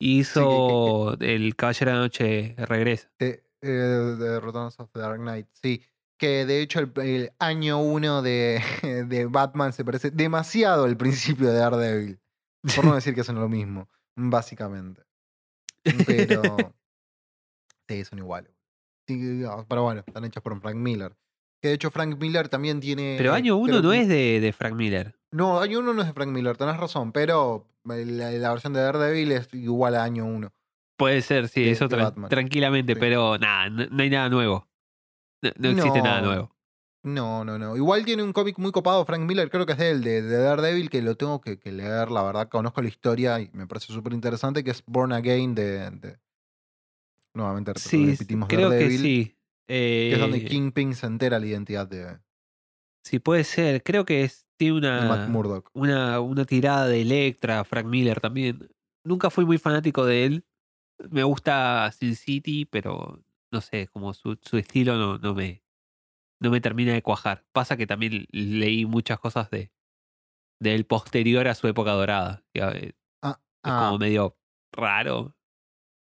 y 0.00 0.24
Sí, 0.24 0.34
que- 0.34 0.40
que- 0.40 0.46
hizo 0.46 1.16
El 1.20 1.54
Caballero 1.56 1.90
de 1.90 1.96
la 1.96 2.02
Noche 2.02 2.54
Regresa. 2.58 3.10
De, 3.18 3.44
eh, 3.60 3.66
de 3.68 4.40
Returns 4.40 4.80
of 4.80 4.90
the 4.92 5.00
Dark 5.00 5.20
Knight, 5.20 5.46
sí. 5.52 5.82
Que 6.18 6.46
de 6.46 6.62
hecho 6.62 6.78
el, 6.80 6.92
el 7.02 7.32
año 7.38 7.80
1 7.80 8.22
de, 8.22 8.62
de 9.08 9.26
Batman 9.26 9.72
se 9.72 9.84
parece 9.84 10.10
demasiado 10.10 10.84
al 10.84 10.96
principio 10.96 11.48
de 11.50 11.58
Daredevil. 11.58 12.20
Por 12.76 12.84
no 12.86 12.94
decir 12.94 13.14
que 13.14 13.24
son 13.24 13.34
lo 13.36 13.48
mismo, 13.48 13.88
básicamente. 14.16 15.02
Pero. 16.06 16.42
sí, 17.88 18.04
son 18.04 18.18
iguales. 18.20 18.52
Pero 19.06 19.82
bueno, 19.82 20.02
están 20.06 20.24
hechos 20.24 20.42
por 20.42 20.60
Frank 20.60 20.76
Miller. 20.76 21.12
Que 21.60 21.68
de 21.68 21.74
hecho 21.74 21.90
Frank 21.90 22.18
Miller 22.20 22.48
también 22.48 22.80
tiene. 22.80 23.14
Pero 23.18 23.32
año 23.32 23.56
uno 23.56 23.68
creo 23.68 23.82
no 23.82 23.90
que- 23.90 24.00
es 24.00 24.08
de, 24.08 24.40
de 24.40 24.52
Frank 24.52 24.74
Miller. 24.74 25.14
No, 25.30 25.60
año 25.60 25.78
1 25.78 25.94
no 25.94 26.02
es 26.02 26.08
de 26.08 26.12
Frank 26.12 26.28
Miller, 26.28 26.56
tenés 26.58 26.76
razón, 26.76 27.10
pero 27.12 27.66
la, 27.84 28.30
la 28.32 28.50
versión 28.50 28.74
de 28.74 28.80
Daredevil 28.82 29.32
es 29.32 29.48
igual 29.54 29.94
a 29.94 30.04
año 30.04 30.26
1. 30.26 30.52
Puede 30.98 31.22
ser, 31.22 31.48
sí, 31.48 31.64
de- 31.64 31.70
eso 31.70 31.88
de 31.88 32.12
tranquilamente, 32.28 32.92
Sí. 32.94 33.00
pero 33.00 33.38
nada, 33.38 33.70
no, 33.70 33.86
no 33.86 34.02
hay 34.02 34.10
nada 34.10 34.28
nuevo. 34.28 34.68
No, 35.42 35.50
no 35.56 35.68
existe 35.70 36.02
nada 36.02 36.20
nuevo. 36.20 36.54
No, 37.04 37.44
no, 37.44 37.58
no. 37.58 37.76
Igual 37.76 38.04
tiene 38.04 38.22
un 38.22 38.32
cómic 38.34 38.58
muy 38.58 38.70
copado, 38.72 39.04
Frank 39.06 39.22
Miller, 39.22 39.48
creo 39.50 39.64
que 39.64 39.72
es 39.72 39.78
de 39.78 39.90
él, 39.90 40.04
de, 40.04 40.20
de 40.22 40.36
Daredevil, 40.36 40.90
que 40.90 41.00
lo 41.00 41.16
tengo 41.16 41.40
que, 41.40 41.58
que 41.58 41.72
leer, 41.72 42.10
la 42.10 42.22
verdad, 42.22 42.48
conozco 42.48 42.82
la 42.82 42.88
historia 42.88 43.40
y 43.40 43.48
me 43.54 43.66
parece 43.66 43.92
súper 43.92 44.12
interesante, 44.12 44.62
que 44.62 44.70
es 44.70 44.82
Born 44.86 45.12
Again 45.12 45.54
de... 45.54 46.18
Nuevamente 47.34 47.72
Sí, 47.76 48.12
repetimos 48.12 48.48
creo 48.48 48.70
que 48.70 48.86
es 48.86 49.00
donde 50.18 50.38
Eh, 50.38 50.44
Kingpin 50.44 50.94
se 50.94 51.06
entera 51.06 51.38
la 51.38 51.46
identidad 51.46 51.86
de, 51.86 52.18
Sí, 53.04 53.18
puede 53.18 53.44
ser. 53.44 53.82
Creo 53.82 54.04
que 54.04 54.22
es, 54.22 54.46
tiene 54.56 54.78
una, 54.78 55.28
una, 55.72 56.20
una 56.20 56.44
tirada 56.44 56.86
de 56.86 57.00
Electra, 57.00 57.64
Frank 57.64 57.86
Miller 57.86 58.20
también. 58.20 58.70
Nunca 59.04 59.30
fui 59.30 59.44
muy 59.44 59.58
fanático 59.58 60.04
de 60.04 60.24
él. 60.26 60.46
Me 61.10 61.24
gusta 61.24 61.90
Sin 61.92 62.14
City, 62.14 62.64
pero 62.64 63.24
no 63.50 63.60
sé, 63.60 63.88
como 63.88 64.14
su, 64.14 64.38
su 64.40 64.56
estilo 64.56 64.96
no, 64.96 65.18
no 65.18 65.34
me 65.34 65.62
no 66.42 66.50
me 66.50 66.60
termina 66.60 66.92
de 66.92 67.02
cuajar. 67.02 67.44
Pasa 67.52 67.76
que 67.76 67.86
también 67.86 68.26
leí 68.30 68.84
muchas 68.84 69.18
cosas 69.20 69.48
de, 69.50 69.70
de 70.60 70.74
él 70.74 70.84
posterior 70.84 71.46
a 71.46 71.54
su 71.54 71.68
época 71.68 71.92
dorada. 71.92 72.44
Que 72.52 72.60
eh, 72.60 72.88
es 72.88 72.94
Ah, 73.22 73.40
ah, 73.62 73.86
como 73.86 73.98
medio 73.98 74.36
raro. 74.72 75.36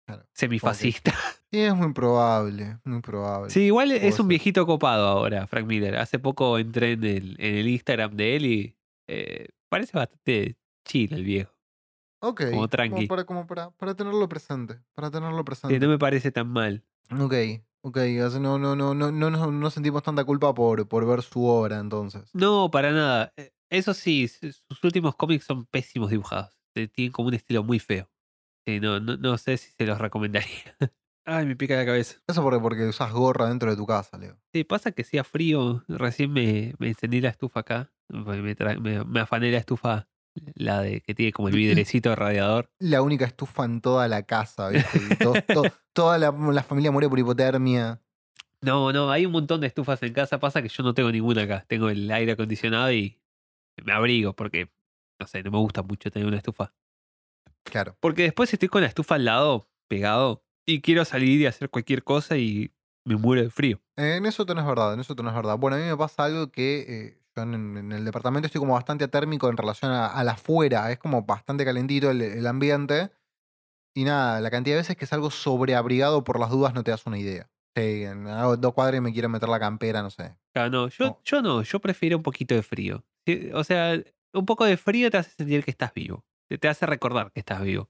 Claro, 0.05 0.25
Semifascista. 0.33 1.13
sí, 1.51 1.59
es 1.59 1.75
muy 1.75 1.91
probable, 1.93 2.77
muy 2.83 3.01
probable. 3.01 3.49
Sí, 3.49 3.61
igual 3.61 3.91
es 3.91 4.13
ser. 4.15 4.21
un 4.21 4.27
viejito 4.27 4.65
copado 4.65 5.07
ahora, 5.07 5.47
Frank 5.47 5.65
Miller. 5.65 5.95
Hace 5.97 6.19
poco 6.19 6.57
entré 6.59 6.91
en 6.93 7.03
el, 7.03 7.35
en 7.39 7.55
el 7.55 7.67
Instagram 7.67 8.15
de 8.15 8.35
él 8.35 8.45
y 8.45 8.77
eh, 9.07 9.47
parece 9.69 9.97
bastante 9.97 10.57
chill 10.87 11.11
el 11.13 11.23
viejo. 11.23 11.51
ok, 12.19 12.41
como 12.51 12.67
tranqui. 12.67 13.07
para, 13.07 13.23
como 13.25 13.47
para, 13.47 13.71
para 13.71 13.95
tenerlo 13.95 14.29
presente, 14.29 14.79
para 14.93 15.09
tenerlo 15.09 15.39
Sí, 15.39 15.43
presente. 15.43 15.79
no 15.79 15.87
me 15.89 15.97
parece 15.97 16.31
tan 16.31 16.47
mal. 16.49 16.83
Ok, 17.19 17.33
ok, 17.81 17.97
no, 18.39 18.59
no, 18.59 18.75
no, 18.75 18.93
no, 18.93 19.11
no, 19.11 19.29
no, 19.31 19.51
no 19.51 19.69
sentimos 19.71 20.03
tanta 20.03 20.23
culpa 20.23 20.53
por, 20.53 20.87
por 20.87 21.05
ver 21.07 21.21
su 21.23 21.45
obra 21.45 21.79
entonces. 21.79 22.29
No, 22.33 22.69
para 22.69 22.91
nada. 22.91 23.33
Eh, 23.37 23.51
Eso 23.71 23.93
sí, 23.95 24.27
sus 24.27 24.83
últimos 24.83 25.15
cómics 25.15 25.45
son 25.45 25.65
pésimos 25.65 26.11
dibujados. 26.11 26.51
Tienen 26.73 27.11
como 27.11 27.29
un 27.29 27.33
estilo 27.33 27.63
muy 27.63 27.79
feo. 27.79 28.07
Sí, 28.65 28.79
no, 28.79 28.99
no, 28.99 29.17
no 29.17 29.37
sé 29.37 29.57
si 29.57 29.71
se 29.71 29.85
los 29.85 29.97
recomendaría. 29.99 30.49
Ay, 31.27 31.45
me 31.45 31.55
pica 31.55 31.75
la 31.75 31.85
cabeza. 31.85 32.17
Eso 32.27 32.43
porque, 32.43 32.59
porque 32.59 32.85
usas 32.87 33.11
gorra 33.11 33.47
dentro 33.49 33.69
de 33.71 33.75
tu 33.77 33.85
casa, 33.85 34.17
Leo. 34.17 34.37
Sí, 34.53 34.63
pasa 34.63 34.91
que 34.91 35.01
hacía 35.01 35.23
frío. 35.23 35.83
Recién 35.87 36.31
me, 36.31 36.75
me 36.77 36.89
encendí 36.89 37.19
la 37.21 37.29
estufa 37.29 37.61
acá. 37.61 37.91
Me, 38.09 38.41
me 38.41 38.55
tra- 38.55 38.79
me- 38.79 39.03
me 39.03 39.19
afané 39.21 39.51
la 39.51 39.57
estufa, 39.57 40.07
la 40.53 40.81
de 40.81 41.01
que 41.01 41.15
tiene 41.15 41.31
como 41.31 41.47
el 41.47 41.55
vidrecito 41.55 42.09
de 42.09 42.15
radiador. 42.15 42.69
La 42.79 43.01
única 43.01 43.25
estufa 43.25 43.65
en 43.65 43.81
toda 43.81 44.07
la 44.07 44.21
casa, 44.23 44.69
¿viste? 44.69 44.99
Y 44.99 45.15
to- 45.15 45.33
to- 45.53 45.63
toda 45.93 46.17
la, 46.19 46.31
la 46.31 46.61
familia 46.63 46.91
muere 46.91 47.09
por 47.09 47.17
hipotermia. 47.17 47.99
No, 48.61 48.91
no, 48.93 49.09
hay 49.11 49.25
un 49.25 49.31
montón 49.31 49.61
de 49.61 49.67
estufas 49.67 50.01
en 50.03 50.13
casa. 50.13 50.39
Pasa 50.39 50.61
que 50.61 50.69
yo 50.69 50.83
no 50.83 50.93
tengo 50.93 51.11
ninguna 51.11 51.43
acá. 51.43 51.65
Tengo 51.67 51.89
el 51.89 52.09
aire 52.11 52.33
acondicionado 52.33 52.91
y 52.91 53.19
me 53.83 53.93
abrigo 53.93 54.33
porque, 54.33 54.71
no 55.19 55.25
sé, 55.27 55.41
no 55.43 55.49
me 55.51 55.57
gusta 55.57 55.81
mucho 55.81 56.09
tener 56.11 56.27
una 56.27 56.37
estufa. 56.37 56.73
Claro. 57.65 57.97
Porque 57.99 58.23
después 58.23 58.51
estoy 58.53 58.69
con 58.69 58.81
la 58.81 58.87
estufa 58.87 59.15
al 59.15 59.25
lado, 59.25 59.69
pegado, 59.89 60.43
y 60.65 60.81
quiero 60.81 61.03
salir 61.05 61.41
y 61.41 61.45
hacer 61.45 61.69
cualquier 61.69 62.03
cosa 62.03 62.37
y 62.37 62.71
me 63.05 63.17
muero 63.17 63.41
de 63.43 63.49
frío. 63.49 63.81
Eh, 63.97 64.15
en 64.17 64.25
eso 64.25 64.45
tenés 64.45 64.65
verdad, 64.65 64.93
en 64.93 64.99
eso 65.01 65.15
tenés 65.15 65.33
verdad. 65.33 65.57
Bueno, 65.57 65.77
a 65.77 65.79
mí 65.79 65.85
me 65.85 65.97
pasa 65.97 66.23
algo 66.25 66.51
que 66.51 66.85
eh, 66.87 67.21
Yo 67.35 67.43
en, 67.43 67.77
en 67.77 67.91
el 67.91 68.05
departamento 68.05 68.45
estoy 68.47 68.59
como 68.59 68.73
bastante 68.73 69.03
atérmico 69.03 69.49
en 69.49 69.57
relación 69.57 69.91
a, 69.91 70.07
a 70.07 70.23
la 70.23 70.31
afuera. 70.33 70.91
Es 70.91 70.97
como 70.99 71.23
bastante 71.23 71.65
calentito 71.65 72.09
el, 72.09 72.21
el 72.21 72.47
ambiente. 72.47 73.11
Y 73.95 74.03
nada, 74.03 74.41
la 74.41 74.51
cantidad 74.51 74.75
de 74.75 74.81
veces 74.81 74.97
que 74.97 75.05
salgo 75.05 75.29
sobreabrigado 75.31 76.23
por 76.23 76.39
las 76.39 76.49
dudas 76.49 76.73
no 76.73 76.83
te 76.83 76.91
das 76.91 77.05
una 77.05 77.17
idea. 77.17 77.49
Sí, 77.75 78.03
en- 78.03 78.27
hago 78.27 78.57
dos 78.57 78.73
cuadras 78.73 78.97
y 78.97 79.01
me 79.01 79.13
quiero 79.13 79.29
meter 79.29 79.49
la 79.49 79.59
campera, 79.59 80.01
no 80.01 80.09
sé. 80.09 80.35
Claro, 80.53 80.69
no, 80.69 80.87
yo, 80.89 81.05
No. 81.05 81.21
yo 81.23 81.41
no, 81.41 81.61
yo 81.61 81.79
prefiero 81.79 82.17
un 82.17 82.23
poquito 82.23 82.55
de 82.55 82.63
frío. 82.63 83.03
O 83.53 83.63
sea, 83.63 84.01
un 84.33 84.45
poco 84.45 84.65
de 84.65 84.77
frío 84.77 85.09
te 85.11 85.17
hace 85.17 85.31
sentir 85.31 85.63
que 85.63 85.71
estás 85.71 85.93
vivo. 85.93 86.25
Te, 86.47 86.57
te 86.57 86.67
hace 86.67 86.85
recordar 86.85 87.31
que 87.31 87.39
estás 87.39 87.61
vivo. 87.61 87.89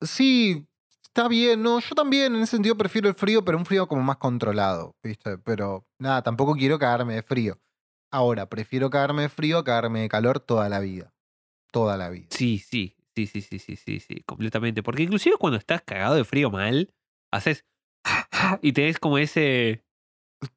Sí, 0.00 0.66
está 1.02 1.28
bien, 1.28 1.62
no, 1.62 1.78
yo 1.80 1.94
también 1.94 2.34
en 2.34 2.42
ese 2.42 2.52
sentido 2.52 2.76
prefiero 2.76 3.08
el 3.08 3.14
frío, 3.14 3.44
pero 3.44 3.58
un 3.58 3.66
frío 3.66 3.86
como 3.86 4.02
más 4.02 4.16
controlado, 4.16 4.96
¿viste? 5.02 5.38
Pero 5.38 5.86
nada, 5.98 6.22
tampoco 6.22 6.54
quiero 6.54 6.78
cagarme 6.78 7.14
de 7.14 7.22
frío. 7.22 7.60
Ahora, 8.10 8.48
prefiero 8.48 8.90
cagarme 8.90 9.22
de 9.22 9.28
frío 9.28 9.58
a 9.58 9.64
cagarme 9.64 10.00
de 10.00 10.08
calor 10.08 10.40
toda 10.40 10.68
la 10.68 10.80
vida. 10.80 11.14
Toda 11.70 11.96
la 11.96 12.10
vida. 12.10 12.26
Sí, 12.30 12.58
sí, 12.58 12.96
sí, 13.14 13.26
sí, 13.26 13.40
sí, 13.40 13.58
sí, 13.58 13.76
sí, 13.76 14.00
sí, 14.00 14.22
completamente. 14.26 14.82
Porque 14.82 15.02
inclusive 15.02 15.36
cuando 15.38 15.58
estás 15.58 15.82
cagado 15.82 16.14
de 16.14 16.24
frío 16.24 16.50
mal, 16.50 16.92
haces 17.30 17.64
y 18.62 18.72
tenés 18.72 18.98
como 18.98 19.18
ese... 19.18 19.84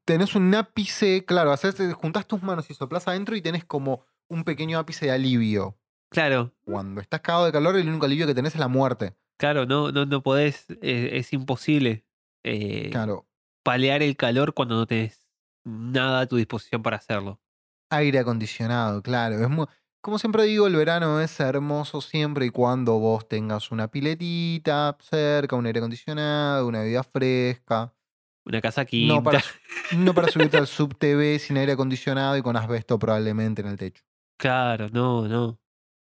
Tenés 0.03 0.35
un 0.35 0.53
ápice, 0.55 1.25
claro, 1.25 1.51
haces, 1.51 1.75
juntás 1.93 2.27
tus 2.27 2.41
manos 2.41 2.69
y 2.69 2.73
soplás 2.73 3.07
adentro 3.07 3.35
y 3.35 3.41
tenés 3.41 3.63
como 3.63 4.03
un 4.27 4.43
pequeño 4.43 4.79
ápice 4.79 5.05
de 5.05 5.11
alivio. 5.11 5.77
Claro, 6.15 6.53
Cuando 6.63 7.01
estás 7.01 7.19
cagado 7.21 7.45
de 7.45 7.51
calor, 7.51 7.75
el 7.75 7.87
único 7.87 8.05
alivio 8.05 8.25
que 8.25 8.33
tenés 8.33 8.53
es 8.53 8.59
la 8.59 8.67
muerte. 8.69 9.15
claro, 9.37 9.65
no, 9.65 9.91
no, 9.91 10.05
no 10.05 10.23
podés, 10.23 10.65
es 10.81 11.33
imposible 11.33 12.05
eh, 12.43 12.89
Claro. 12.89 13.27
palear 13.63 14.01
el 14.01 14.15
calor 14.15 14.53
cuando 14.53 14.75
no 14.75 14.87
tenés 14.87 15.27
nada 15.65 16.21
a 16.21 16.25
tu 16.25 16.37
disposición 16.37 16.81
para 16.81 16.97
hacerlo. 16.97 17.41
Aire 17.89 18.19
acondicionado, 18.19 19.01
claro. 19.01 19.35
Es 19.35 19.49
como 20.01 20.19
siempre 20.19 20.43
digo, 20.43 20.67
el 20.67 20.75
verano 20.75 21.19
es 21.19 21.39
hermoso 21.39 21.99
siempre 21.99 22.45
y 22.45 22.49
cuando 22.49 22.99
vos 22.99 23.27
tengas 23.27 23.71
una 23.71 23.89
piletita 23.89 24.95
cerca, 25.01 25.55
un 25.55 25.65
aire 25.65 25.79
acondicionado, 25.79 26.67
una 26.67 26.81
bebida 26.81 27.03
fresca. 27.03 27.93
Una 28.45 28.61
casa 28.61 28.85
quinta. 28.85 29.15
No 29.15 29.23
para, 29.23 29.43
no 29.97 30.13
para 30.15 30.27
subirte 30.29 30.57
al 30.57 30.67
sub 30.67 30.95
TV 30.95 31.39
sin 31.39 31.57
aire 31.57 31.71
acondicionado 31.71 32.37
y 32.37 32.41
con 32.41 32.55
asbesto 32.55 32.99
probablemente 32.99 33.61
en 33.63 33.67
el 33.67 33.77
techo. 33.77 34.03
Claro, 34.37 34.87
no, 34.89 35.27
no. 35.27 35.59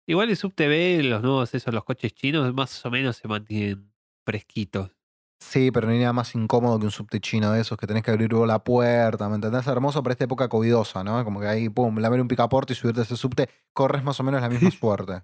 Igual 0.09 0.31
el 0.31 0.37
SubTV, 0.37 1.03
los 1.03 1.23
nuevos 1.23 1.53
esos, 1.53 1.75
los 1.75 1.85
coches 1.85 2.15
chinos, 2.15 2.55
más 2.55 2.85
o 2.87 2.91
menos 2.91 3.17
se 3.17 3.27
mantienen 3.27 3.93
fresquitos. 4.25 4.93
Sí, 5.41 5.71
pero 5.71 5.87
no 5.87 5.93
hay 5.93 5.99
nada 5.99 6.13
más 6.13 6.35
incómodo 6.35 6.79
que 6.79 6.87
un 6.87 6.91
subte 6.93 7.21
chino 7.21 7.53
de 7.53 7.61
esos 7.61 7.77
que 7.77 7.87
tenés 7.87 8.03
que 8.03 8.13
abrir 8.13 8.33
vos 8.33 8.47
la 8.47 8.63
puerta, 8.63 9.29
¿me 9.29 9.35
entendés? 9.35 9.67
Hermoso 9.67 10.03
para 10.03 10.13
esta 10.13 10.25
época 10.25 10.49
covidosa, 10.49 11.05
¿no? 11.05 11.23
Como 11.25 11.41
que 11.41 11.49
ahí, 11.49 11.69
pum, 11.69 11.99
lamer 11.99 12.21
un 12.21 12.29
picaporte 12.29 12.73
y 12.73 12.77
subirte 12.77 13.01
a 13.01 13.03
ese 13.03 13.17
subte, 13.17 13.51
corres 13.73 14.05
más 14.05 14.19
o 14.21 14.23
menos 14.23 14.41
la 14.41 14.49
misma 14.49 14.71
suerte. 14.81 15.23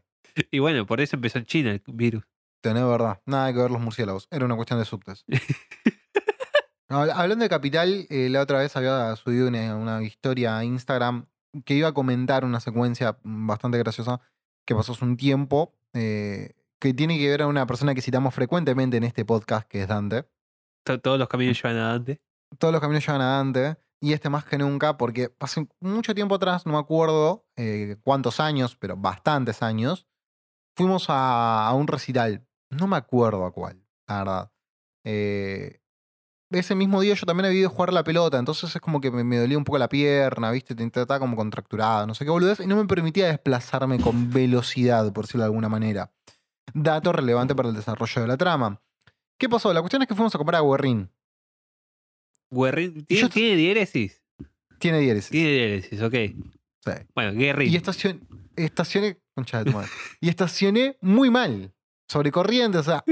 Y 0.51 0.59
bueno, 0.59 0.85
por 0.85 1.01
eso 1.01 1.16
empezó 1.16 1.38
en 1.38 1.47
China 1.47 1.71
el 1.71 1.83
virus. 1.87 2.25
Tenés 2.61 2.85
verdad. 2.85 3.21
Nada 3.25 3.53
que 3.53 3.59
ver 3.59 3.71
los 3.71 3.81
murciélagos. 3.81 4.29
Era 4.31 4.45
una 4.45 4.57
cuestión 4.57 4.79
de 4.79 4.85
subtes. 4.85 5.25
No, 6.88 6.99
hablando 6.99 7.42
de 7.42 7.49
Capital, 7.49 8.07
eh, 8.11 8.29
la 8.29 8.42
otra 8.42 8.59
vez 8.59 8.77
había 8.77 9.16
subido 9.16 9.49
una, 9.49 9.77
una 9.77 10.03
historia 10.03 10.59
a 10.59 10.64
Instagram 10.64 11.25
que 11.64 11.73
iba 11.73 11.88
a 11.88 11.95
comentar 11.95 12.45
una 12.45 12.61
secuencia 12.61 13.16
bastante 13.23 13.79
graciosa 13.79 14.21
que 14.64 14.75
pasó 14.75 14.92
hace 14.92 15.05
un 15.05 15.16
tiempo, 15.16 15.75
eh, 15.92 16.53
que 16.79 16.94
tiene 16.94 17.18
que 17.18 17.29
ver 17.29 17.42
a 17.42 17.46
una 17.46 17.66
persona 17.66 17.94
que 17.94 18.03
citamos 18.03 18.35
frecuentemente 18.35 18.96
en 18.96 19.05
este 19.05 19.25
podcast, 19.25 19.68
que 19.68 19.83
es 19.83 19.88
Dante. 19.88 20.25
To- 20.85 21.01
Todos 21.01 21.18
los 21.18 21.29
caminos 21.29 21.57
llevan 21.62 21.77
a 21.79 21.88
Dante. 21.92 22.20
Todos 22.59 22.72
los 22.72 22.81
caminos 22.81 23.07
llevan 23.07 23.20
a 23.22 23.37
Dante, 23.37 23.77
y 24.01 24.12
este 24.14 24.29
más 24.29 24.44
que 24.44 24.59
nunca, 24.59 24.96
porque 24.96 25.33
hace 25.38 25.68
mucho 25.81 26.14
tiempo 26.14 26.35
atrás, 26.35 26.66
no 26.66 26.72
me 26.72 26.79
acuerdo 26.79 27.46
eh, 27.57 27.96
cuántos 28.03 28.40
años, 28.40 28.77
pero 28.77 28.96
bastantes 28.96 29.62
años, 29.62 30.07
fuimos 30.77 31.07
a, 31.09 31.68
a 31.68 31.72
un 31.75 31.87
recital. 31.87 32.46
No 32.70 32.87
me 32.88 32.96
acuerdo 32.96 33.44
a 33.46 33.53
cuál, 33.53 33.85
la 34.09 34.18
verdad. 34.18 34.53
Eh, 35.05 35.81
ese 36.59 36.75
mismo 36.75 37.01
día 37.01 37.15
yo 37.15 37.27
también 37.27 37.47
había 37.47 37.61
ido 37.61 37.69
a 37.69 37.73
jugar 37.73 37.93
la 37.93 38.05
pelota, 38.05 38.38
entonces 38.38 38.75
es 38.75 38.81
como 38.81 39.01
que 39.01 39.11
me, 39.11 39.25
me 39.25 39.38
dolía 39.38 39.59
un 39.59 39.65
poco 39.65 39.79
la 39.79 39.88
pierna, 39.88 40.51
¿viste? 40.51 40.75
Te- 40.75 40.85
Estaba 40.85 41.19
como 41.19 41.37
contracturado, 41.37 42.07
no 42.07 42.15
sé 42.15 42.25
qué 42.25 42.31
boludez, 42.31 42.61
y 42.61 42.67
no 42.67 42.77
me 42.77 42.87
permitía 42.87 43.27
desplazarme 43.29 43.99
con 44.01 44.31
velocidad, 44.31 45.12
por 45.12 45.25
decirlo 45.25 45.43
de 45.43 45.47
alguna 45.49 45.69
manera. 45.69 46.12
Dato 46.75 47.12
relevante 47.12 47.55
para 47.55 47.69
el 47.69 47.75
desarrollo 47.75 48.23
de 48.23 48.29
la 48.29 48.37
trama. 48.37 48.81
¿Qué 49.38 49.49
pasó? 49.49 49.73
La 49.73 49.81
cuestión 49.81 50.03
es 50.03 50.09
que 50.09 50.15
fuimos 50.15 50.35
a 50.35 50.38
comprar 50.38 50.61
a 50.61 50.65
Guerrín. 50.65 51.11
Guerrín, 52.51 53.05
¿tiene, 53.07 53.29
¿tiene 53.31 53.57
diéresis? 53.57 54.23
Tiene 54.79 54.99
diéresis. 55.01 55.31
Tiene 55.31 55.51
diéresis, 55.51 56.03
ok. 56.03 56.15
Sí. 56.15 56.93
Bueno, 57.15 57.33
Guerrín. 57.33 57.73
Y 57.73 57.77
estacion- 57.77 58.21
estacioné. 58.57 59.19
Concha 59.35 59.59
de 59.65 59.71
tu 59.71 59.77
madre. 59.77 59.88
Y 60.21 60.29
estacioné 60.29 60.99
muy 61.01 61.31
mal. 61.31 61.73
Sobre 62.09 62.31
corriente, 62.31 62.77
o 62.79 62.83
sea, 62.83 63.03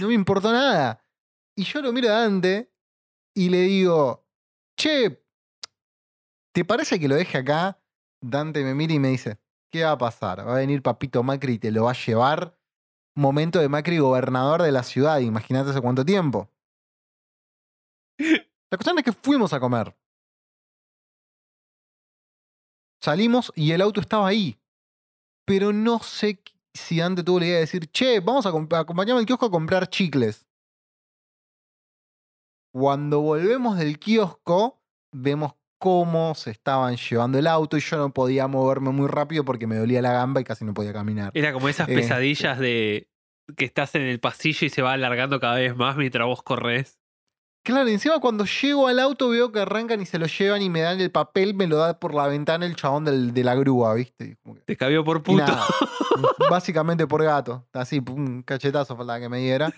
no 0.00 0.08
me 0.08 0.14
importó 0.14 0.50
nada. 0.52 1.04
Y 1.54 1.64
yo 1.64 1.82
lo 1.82 1.92
miro 1.92 2.08
a 2.08 2.20
Dante 2.22 2.69
y 3.34 3.48
le 3.48 3.62
digo, 3.62 4.26
che, 4.76 5.24
¿te 6.52 6.64
parece 6.64 6.98
que 6.98 7.08
lo 7.08 7.14
deje 7.14 7.38
acá? 7.38 7.80
Dante 8.20 8.62
me 8.64 8.74
mira 8.74 8.92
y 8.94 8.98
me 8.98 9.08
dice, 9.08 9.38
¿qué 9.70 9.84
va 9.84 9.92
a 9.92 9.98
pasar? 9.98 10.46
Va 10.46 10.52
a 10.52 10.58
venir 10.58 10.82
Papito 10.82 11.22
Macri 11.22 11.54
y 11.54 11.58
te 11.58 11.70
lo 11.70 11.84
va 11.84 11.92
a 11.92 11.94
llevar. 11.94 12.58
Momento 13.16 13.58
de 13.58 13.68
Macri 13.68 13.98
gobernador 13.98 14.62
de 14.62 14.72
la 14.72 14.82
ciudad, 14.82 15.18
imagínate 15.20 15.70
hace 15.70 15.80
cuánto 15.80 16.04
tiempo. 16.04 16.50
La 18.18 18.76
cuestión 18.76 18.98
es 18.98 19.04
que 19.04 19.12
fuimos 19.12 19.52
a 19.52 19.60
comer. 19.60 19.96
Salimos 23.00 23.52
y 23.56 23.72
el 23.72 23.80
auto 23.80 24.00
estaba 24.00 24.28
ahí. 24.28 24.58
Pero 25.46 25.72
no 25.72 25.98
sé 26.00 26.42
si 26.74 26.98
Dante 26.98 27.24
tuvo 27.24 27.40
la 27.40 27.46
idea 27.46 27.54
de 27.56 27.60
decir, 27.62 27.90
che, 27.90 28.20
vamos 28.20 28.46
a 28.46 28.52
comp- 28.52 28.78
acompañarme 28.78 29.20
al 29.20 29.26
kiosco 29.26 29.46
a 29.46 29.50
comprar 29.50 29.88
chicles. 29.88 30.46
Cuando 32.72 33.20
volvemos 33.20 33.76
del 33.78 33.98
kiosco, 33.98 34.80
vemos 35.12 35.54
cómo 35.78 36.34
se 36.34 36.50
estaban 36.50 36.96
llevando 36.96 37.38
el 37.38 37.46
auto 37.46 37.76
y 37.76 37.80
yo 37.80 37.96
no 37.96 38.12
podía 38.12 38.46
moverme 38.46 38.90
muy 38.90 39.08
rápido 39.08 39.44
porque 39.44 39.66
me 39.66 39.76
dolía 39.76 40.02
la 40.02 40.12
gamba 40.12 40.40
y 40.40 40.44
casi 40.44 40.64
no 40.64 40.74
podía 40.74 40.92
caminar. 40.92 41.30
Era 41.34 41.52
como 41.52 41.68
esas 41.68 41.88
Este. 41.88 42.00
pesadillas 42.02 42.58
de 42.58 43.08
que 43.56 43.64
estás 43.64 43.94
en 43.94 44.02
el 44.02 44.20
pasillo 44.20 44.66
y 44.66 44.70
se 44.70 44.82
va 44.82 44.92
alargando 44.92 45.40
cada 45.40 45.56
vez 45.56 45.74
más 45.74 45.96
mientras 45.96 46.26
vos 46.26 46.42
corres. 46.42 46.98
Claro, 47.64 47.88
encima 47.88 48.20
cuando 48.20 48.44
llego 48.46 48.86
al 48.88 48.98
auto 48.98 49.28
veo 49.30 49.52
que 49.52 49.60
arrancan 49.60 50.00
y 50.00 50.06
se 50.06 50.18
lo 50.18 50.26
llevan 50.26 50.62
y 50.62 50.70
me 50.70 50.80
dan 50.80 51.00
el 51.00 51.10
papel, 51.10 51.54
me 51.54 51.66
lo 51.66 51.76
da 51.76 51.98
por 51.98 52.14
la 52.14 52.26
ventana 52.26 52.64
el 52.64 52.74
chabón 52.76 53.04
del- 53.04 53.34
de 53.34 53.44
la 53.44 53.54
grúa, 53.54 53.92
¿viste? 53.94 54.38
Te 54.64 54.76
cabió 54.76 55.04
por 55.04 55.22
puto. 55.22 55.44
nada, 55.44 55.66
básicamente 56.50 57.06
por 57.06 57.22
gato. 57.22 57.66
Así, 57.72 58.00
un 58.08 58.42
cachetazo 58.42 58.96
faltaba 58.96 59.20
que 59.20 59.28
me 59.28 59.38
diera. 59.40 59.70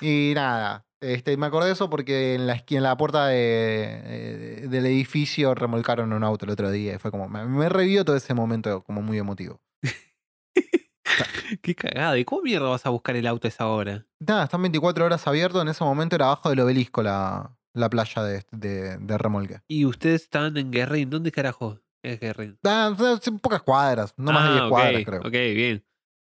Y 0.00 0.32
nada, 0.34 0.85
este, 1.00 1.36
me 1.36 1.46
acordé 1.46 1.66
de 1.68 1.72
eso 1.74 1.88
porque 1.90 2.34
en 2.34 2.46
la, 2.46 2.62
en 2.68 2.82
la 2.82 2.96
puerta 2.96 3.26
de- 3.26 4.66
del 4.68 4.86
edificio 4.86 5.54
remolcaron 5.54 6.12
un 6.12 6.24
auto 6.24 6.44
el 6.44 6.50
otro 6.52 6.70
día. 6.70 6.94
Y 6.94 6.98
fue 6.98 7.10
como, 7.10 7.28
me, 7.28 7.44
me 7.44 7.68
revivió 7.68 8.04
todo 8.04 8.16
ese 8.16 8.34
momento 8.34 8.82
como 8.84 9.02
muy 9.02 9.18
emotivo. 9.18 9.60
Qué 11.62 11.74
cagada. 11.74 12.18
¿Y 12.18 12.24
cómo 12.24 12.42
mierda 12.42 12.68
vas 12.68 12.84
a 12.86 12.90
buscar 12.90 13.16
el 13.16 13.26
auto 13.26 13.46
a 13.46 13.50
esa 13.50 13.66
hora? 13.68 14.04
Nada, 14.20 14.44
están 14.44 14.62
24 14.62 15.04
horas 15.04 15.26
abiertos. 15.26 15.62
En 15.62 15.68
ese 15.68 15.84
momento 15.84 16.16
era 16.16 16.26
abajo 16.26 16.50
del 16.50 16.60
obelisco 16.60 17.02
la, 17.02 17.56
la 17.74 17.88
playa 17.88 18.22
de, 18.22 18.44
de, 18.50 18.96
de 18.98 19.18
remolque. 19.18 19.60
Y 19.68 19.84
ustedes 19.84 20.22
están 20.22 20.56
en 20.56 20.70
Guerrín. 20.70 21.08
¿Dónde 21.10 21.30
carajo 21.30 21.80
es 22.02 22.18
Guerrín? 22.20 22.58
Ah, 22.64 22.94
son 23.22 23.38
pocas 23.38 23.62
cuadras, 23.62 24.14
no 24.16 24.32
más 24.32 24.44
de 24.44 24.50
10 24.50 24.62
Ah, 24.62 24.66
ok, 24.66 24.70
cuadras, 24.70 25.04
creo. 25.04 25.20
Ok, 25.20 25.32
bien. 25.32 25.84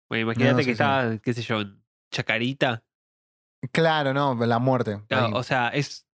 Bueno, 0.09 0.23
imagínate 0.23 0.61
No, 0.61 0.65
que 0.65 0.71
está, 0.71 1.19
qué 1.23 1.33
sé 1.33 1.41
yo, 1.41 1.61
en 1.61 1.83
Chacarita. 2.11 2.83
Claro, 3.71 4.13
no, 4.13 4.35
la 4.45 4.59
muerte. 4.59 5.01
Claro, 5.07 5.37
o 5.37 5.43
sea, 5.43 5.69
es 5.69 6.07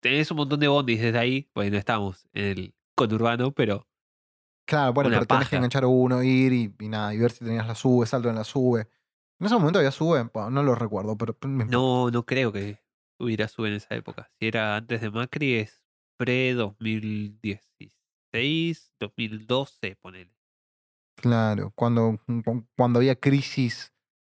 tenés 0.00 0.30
un 0.30 0.36
montón 0.38 0.60
de 0.60 0.68
bondis 0.68 1.00
desde 1.00 1.18
ahí. 1.18 1.50
Bueno, 1.54 1.72
no 1.72 1.78
estamos 1.78 2.28
en 2.32 2.44
el 2.44 2.74
conurbano, 2.94 3.52
pero 3.52 3.86
Claro, 4.66 4.92
bueno, 4.92 5.10
pero 5.10 5.26
tenés 5.26 5.48
que 5.48 5.56
enganchar 5.56 5.84
uno, 5.86 6.22
ir 6.22 6.52
y, 6.52 6.74
y 6.78 6.88
nada, 6.88 7.12
y 7.12 7.18
ver 7.18 7.32
si 7.32 7.44
tenías 7.44 7.66
la 7.66 7.74
sube, 7.74 8.06
salto 8.06 8.28
en 8.28 8.36
la 8.36 8.44
sube. 8.44 8.82
En 9.40 9.46
ese 9.46 9.54
momento 9.56 9.78
había 9.80 9.90
sube, 9.90 10.22
Bueno, 10.32 10.50
no 10.50 10.62
lo 10.62 10.74
recuerdo, 10.74 11.16
pero 11.16 11.36
no, 11.42 12.10
no 12.10 12.24
creo 12.24 12.52
que 12.52 12.78
hubiera 13.18 13.48
sube 13.48 13.68
en 13.68 13.74
esa 13.74 13.94
época. 13.94 14.30
Si 14.38 14.46
era 14.46 14.76
antes 14.76 15.00
de 15.00 15.10
Macri, 15.10 15.54
es 15.54 15.82
pre-2016, 16.18 18.92
2012, 19.00 19.96
ponele. 19.96 20.32
claro, 21.16 21.72
cuando, 21.74 22.18
cu- 22.44 22.66
cuando 22.76 22.98
había 22.98 23.16
crisis 23.18 23.92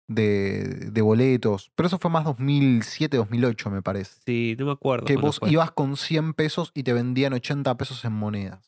de, 0.08 0.90
de 0.90 1.02
boletos. 1.02 1.70
Pero 1.74 1.86
eso 1.86 1.98
fue 1.98 2.10
más 2.10 2.24
2007, 2.24 3.16
2008, 3.16 3.70
me 3.70 3.82
parece. 3.82 4.20
Sí, 4.26 4.56
no 4.58 4.66
me 4.66 4.72
acuerdo. 4.72 5.06
Que 5.06 5.16
vos 5.16 5.38
fue. 5.38 5.50
ibas 5.50 5.70
con 5.72 5.96
100 5.96 6.34
pesos 6.34 6.70
y 6.74 6.82
te 6.82 6.92
vendían 6.92 7.32
80 7.32 7.76
pesos 7.76 8.04
en 8.04 8.12
monedas. 8.12 8.64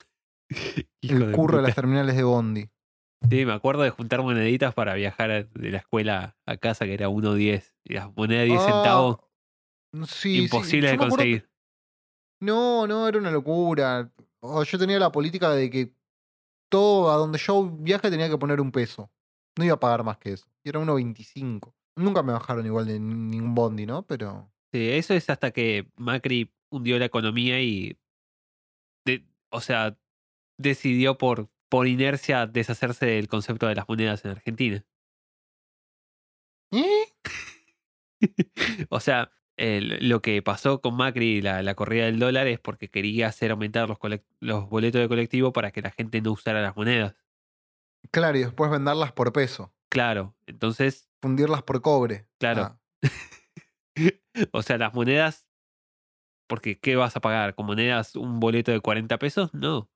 El 1.02 1.32
curro 1.32 1.58
de 1.58 1.64
las 1.64 1.74
terminales 1.74 2.16
de 2.16 2.22
Bondi. 2.22 2.68
Sí, 3.30 3.46
me 3.46 3.52
acuerdo 3.54 3.82
de 3.82 3.90
juntar 3.90 4.22
moneditas 4.22 4.74
para 4.74 4.94
viajar 4.94 5.48
de 5.48 5.70
la 5.70 5.78
escuela 5.78 6.36
a 6.44 6.56
casa, 6.58 6.84
que 6.84 6.92
era 6.92 7.08
1.10. 7.08 7.72
Y 7.84 7.94
las 7.94 8.14
monedas 8.14 8.42
de 8.42 8.48
10 8.48 8.60
Ah, 8.60 8.64
centavos, 8.64 9.16
Sí, 10.06 10.06
sí, 10.06 10.42
imposible 10.44 10.90
de 10.90 10.96
conseguir. 10.98 11.50
No, 12.40 12.86
no, 12.86 13.08
era 13.08 13.18
una 13.18 13.30
locura. 13.30 14.10
Yo 14.42 14.78
tenía 14.78 14.98
la 14.98 15.10
política 15.12 15.50
de 15.52 15.70
que 15.70 15.94
todo 16.68 17.10
a 17.10 17.16
donde 17.16 17.38
yo 17.38 17.70
viaje 17.78 18.10
tenía 18.10 18.28
que 18.28 18.36
poner 18.36 18.60
un 18.60 18.72
peso. 18.72 19.10
No 19.56 19.64
iba 19.64 19.74
a 19.74 19.80
pagar 19.80 20.04
más 20.04 20.18
que 20.18 20.32
eso. 20.32 20.46
Y 20.64 20.68
era 20.68 20.80
1.25. 20.80 21.74
Nunca 21.96 22.22
me 22.22 22.32
bajaron 22.32 22.66
igual 22.66 22.86
de 22.86 22.98
ningún 22.98 23.54
bondi, 23.54 23.86
¿no? 23.86 24.04
Pero. 24.06 24.50
Sí, 24.72 24.90
eso 24.90 25.14
es 25.14 25.30
hasta 25.30 25.52
que 25.52 25.88
Macri 25.96 26.52
hundió 26.70 26.98
la 26.98 27.04
economía 27.04 27.60
y. 27.62 27.96
de- 29.06 29.24
o 29.50 29.60
sea, 29.60 29.96
decidió 30.58 31.18
por, 31.18 31.48
por 31.68 31.86
inercia 31.86 32.46
deshacerse 32.46 33.06
del 33.06 33.28
concepto 33.28 33.66
de 33.68 33.76
las 33.76 33.88
monedas 33.88 34.24
en 34.24 34.32
Argentina. 34.32 34.84
¿Eh? 36.72 37.04
O 38.90 39.00
sea, 39.00 39.30
lo 39.58 40.22
que 40.22 40.40
pasó 40.42 40.80
con 40.80 40.96
Macri 40.96 41.36
y 41.36 41.42
la, 41.42 41.62
la 41.62 41.74
corrida 41.74 42.06
del 42.06 42.18
dólar 42.18 42.46
es 42.46 42.58
porque 42.58 42.88
quería 42.88 43.28
hacer 43.28 43.50
aumentar 43.50 43.88
los, 43.88 43.98
los 44.40 44.68
boletos 44.68 45.00
de 45.00 45.08
colectivo 45.08 45.52
para 45.52 45.70
que 45.70 45.82
la 45.82 45.90
gente 45.90 46.20
no 46.20 46.32
usara 46.32 46.62
las 46.62 46.74
monedas. 46.76 47.14
Claro, 48.10 48.38
y 48.38 48.42
después 48.42 48.70
venderlas 48.70 49.12
por 49.12 49.32
peso. 49.32 49.72
Claro, 49.90 50.34
entonces, 50.46 51.08
Fundirlas 51.24 51.62
por 51.62 51.80
cobre. 51.80 52.28
Claro. 52.38 52.62
Ah, 52.62 52.80
o 54.52 54.60
sea, 54.60 54.76
las 54.76 54.92
monedas, 54.92 55.46
porque 56.46 56.78
¿qué 56.78 56.96
vas 56.96 57.16
a 57.16 57.20
pagar? 57.20 57.54
¿Con 57.54 57.64
monedas 57.64 58.14
un 58.14 58.40
boleto 58.40 58.72
de 58.72 58.80
40 58.80 59.18
pesos? 59.18 59.54
No. 59.54 59.90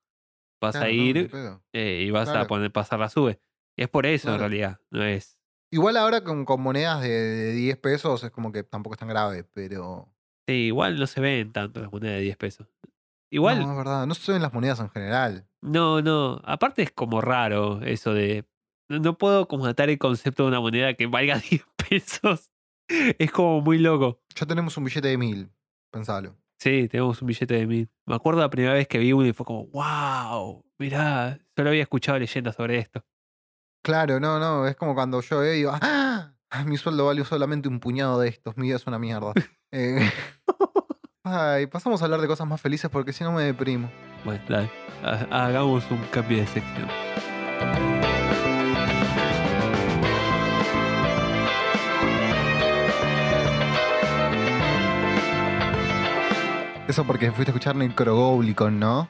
Vas 0.60 0.72
claro, 0.72 0.86
a 0.86 0.90
ir 0.90 1.30
eh, 1.74 2.04
y 2.06 2.10
vas 2.10 2.30
a 2.30 2.46
poner, 2.46 2.72
pasar 2.72 2.98
la 2.98 3.10
sube. 3.10 3.40
Y 3.76 3.82
es 3.82 3.88
por 3.90 4.06
eso 4.06 4.32
en 4.32 4.40
realidad, 4.40 4.80
no 4.90 5.04
es. 5.04 5.38
Igual 5.70 5.98
ahora 5.98 6.24
con, 6.24 6.46
con 6.46 6.62
monedas 6.62 7.02
de, 7.02 7.10
de 7.10 7.52
10 7.52 7.76
pesos 7.76 8.24
es 8.24 8.30
como 8.30 8.52
que 8.52 8.62
tampoco 8.62 8.94
es 8.94 9.00
tan 9.00 9.08
grave, 9.08 9.44
pero. 9.44 10.08
Sí, 10.48 10.68
igual 10.68 10.98
no 10.98 11.06
se 11.06 11.20
ven 11.20 11.52
tanto 11.52 11.80
las 11.80 11.92
monedas 11.92 12.16
de 12.16 12.22
10 12.22 12.36
pesos. 12.38 12.66
Igual, 13.30 13.60
No, 13.60 13.70
es 13.70 13.76
verdad. 13.76 14.06
No 14.06 14.14
se 14.14 14.32
ven 14.32 14.42
las 14.42 14.54
monedas 14.54 14.80
en 14.80 14.88
general. 14.88 15.47
No, 15.62 16.02
no. 16.02 16.40
Aparte 16.44 16.82
es 16.82 16.92
como 16.92 17.20
raro 17.20 17.80
eso 17.82 18.14
de. 18.14 18.44
No, 18.88 19.18
puedo 19.18 19.48
como 19.48 19.66
atar 19.66 19.90
el 19.90 19.98
concepto 19.98 20.44
de 20.44 20.48
una 20.48 20.60
moneda 20.60 20.94
que 20.94 21.06
valga 21.06 21.38
10 21.50 21.64
pesos. 21.88 22.50
Es 22.88 23.30
como 23.30 23.60
muy 23.60 23.78
loco. 23.78 24.20
Ya 24.34 24.46
tenemos 24.46 24.76
un 24.76 24.84
billete 24.84 25.08
de 25.08 25.18
mil. 25.18 25.50
Pensalo. 25.90 26.36
Sí, 26.58 26.88
tenemos 26.88 27.20
un 27.22 27.28
billete 27.28 27.54
de 27.54 27.66
mil. 27.66 27.90
Me 28.06 28.14
acuerdo 28.14 28.40
la 28.40 28.50
primera 28.50 28.72
vez 28.74 28.88
que 28.88 28.98
vi 28.98 29.12
uno 29.12 29.26
y 29.26 29.32
fue 29.32 29.46
como, 29.46 29.66
wow, 29.66 30.64
mirá, 30.78 31.38
solo 31.54 31.68
había 31.68 31.82
escuchado 31.82 32.18
leyendas 32.18 32.56
sobre 32.56 32.78
esto. 32.78 33.04
Claro, 33.84 34.18
no, 34.20 34.38
no. 34.38 34.66
Es 34.66 34.74
como 34.76 34.94
cuando 34.94 35.20
yo 35.20 35.40
veo 35.40 35.54
y 35.54 35.58
digo, 35.58 35.72
¡ah! 35.80 36.34
Mi 36.64 36.78
sueldo 36.78 37.06
vale 37.06 37.24
solamente 37.24 37.68
un 37.68 37.78
puñado 37.78 38.18
de 38.20 38.28
estos. 38.28 38.56
Mi 38.56 38.68
vida 38.68 38.76
es 38.76 38.86
una 38.86 38.98
mierda. 38.98 39.32
Eh, 39.70 40.00
Ay, 41.24 41.66
pasamos 41.66 42.00
a 42.00 42.06
hablar 42.06 42.22
de 42.22 42.26
cosas 42.26 42.46
más 42.46 42.58
felices 42.58 42.88
porque 42.90 43.12
si 43.12 43.22
no 43.22 43.32
me 43.32 43.42
deprimo. 43.42 43.90
Bueno, 44.28 44.44
dale, 44.46 44.70
ha- 45.02 45.46
hagamos 45.46 45.90
un 45.90 46.04
cambio 46.10 46.36
de 46.36 46.46
sección. 46.46 46.86
Eso 56.88 57.04
porque 57.06 57.30
fuiste 57.32 57.50
a 57.50 57.54
escuchar 57.54 57.76
Necrogoblicon, 57.76 58.78
¿no? 58.80 59.08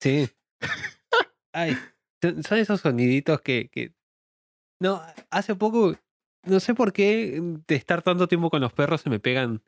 Sí. 0.00 0.28
Ay, 1.52 1.76
son 2.22 2.58
esos 2.58 2.80
soniditos 2.80 3.40
que, 3.42 3.68
que... 3.70 3.92
No, 4.80 5.00
hace 5.30 5.54
poco, 5.54 5.94
no 6.44 6.60
sé 6.60 6.74
por 6.74 6.92
qué 6.92 7.40
de 7.66 7.74
estar 7.74 8.02
tanto 8.02 8.28
tiempo 8.28 8.50
con 8.50 8.60
los 8.62 8.72
perros 8.72 9.02
se 9.02 9.10
me 9.10 9.20
pegan 9.20 9.62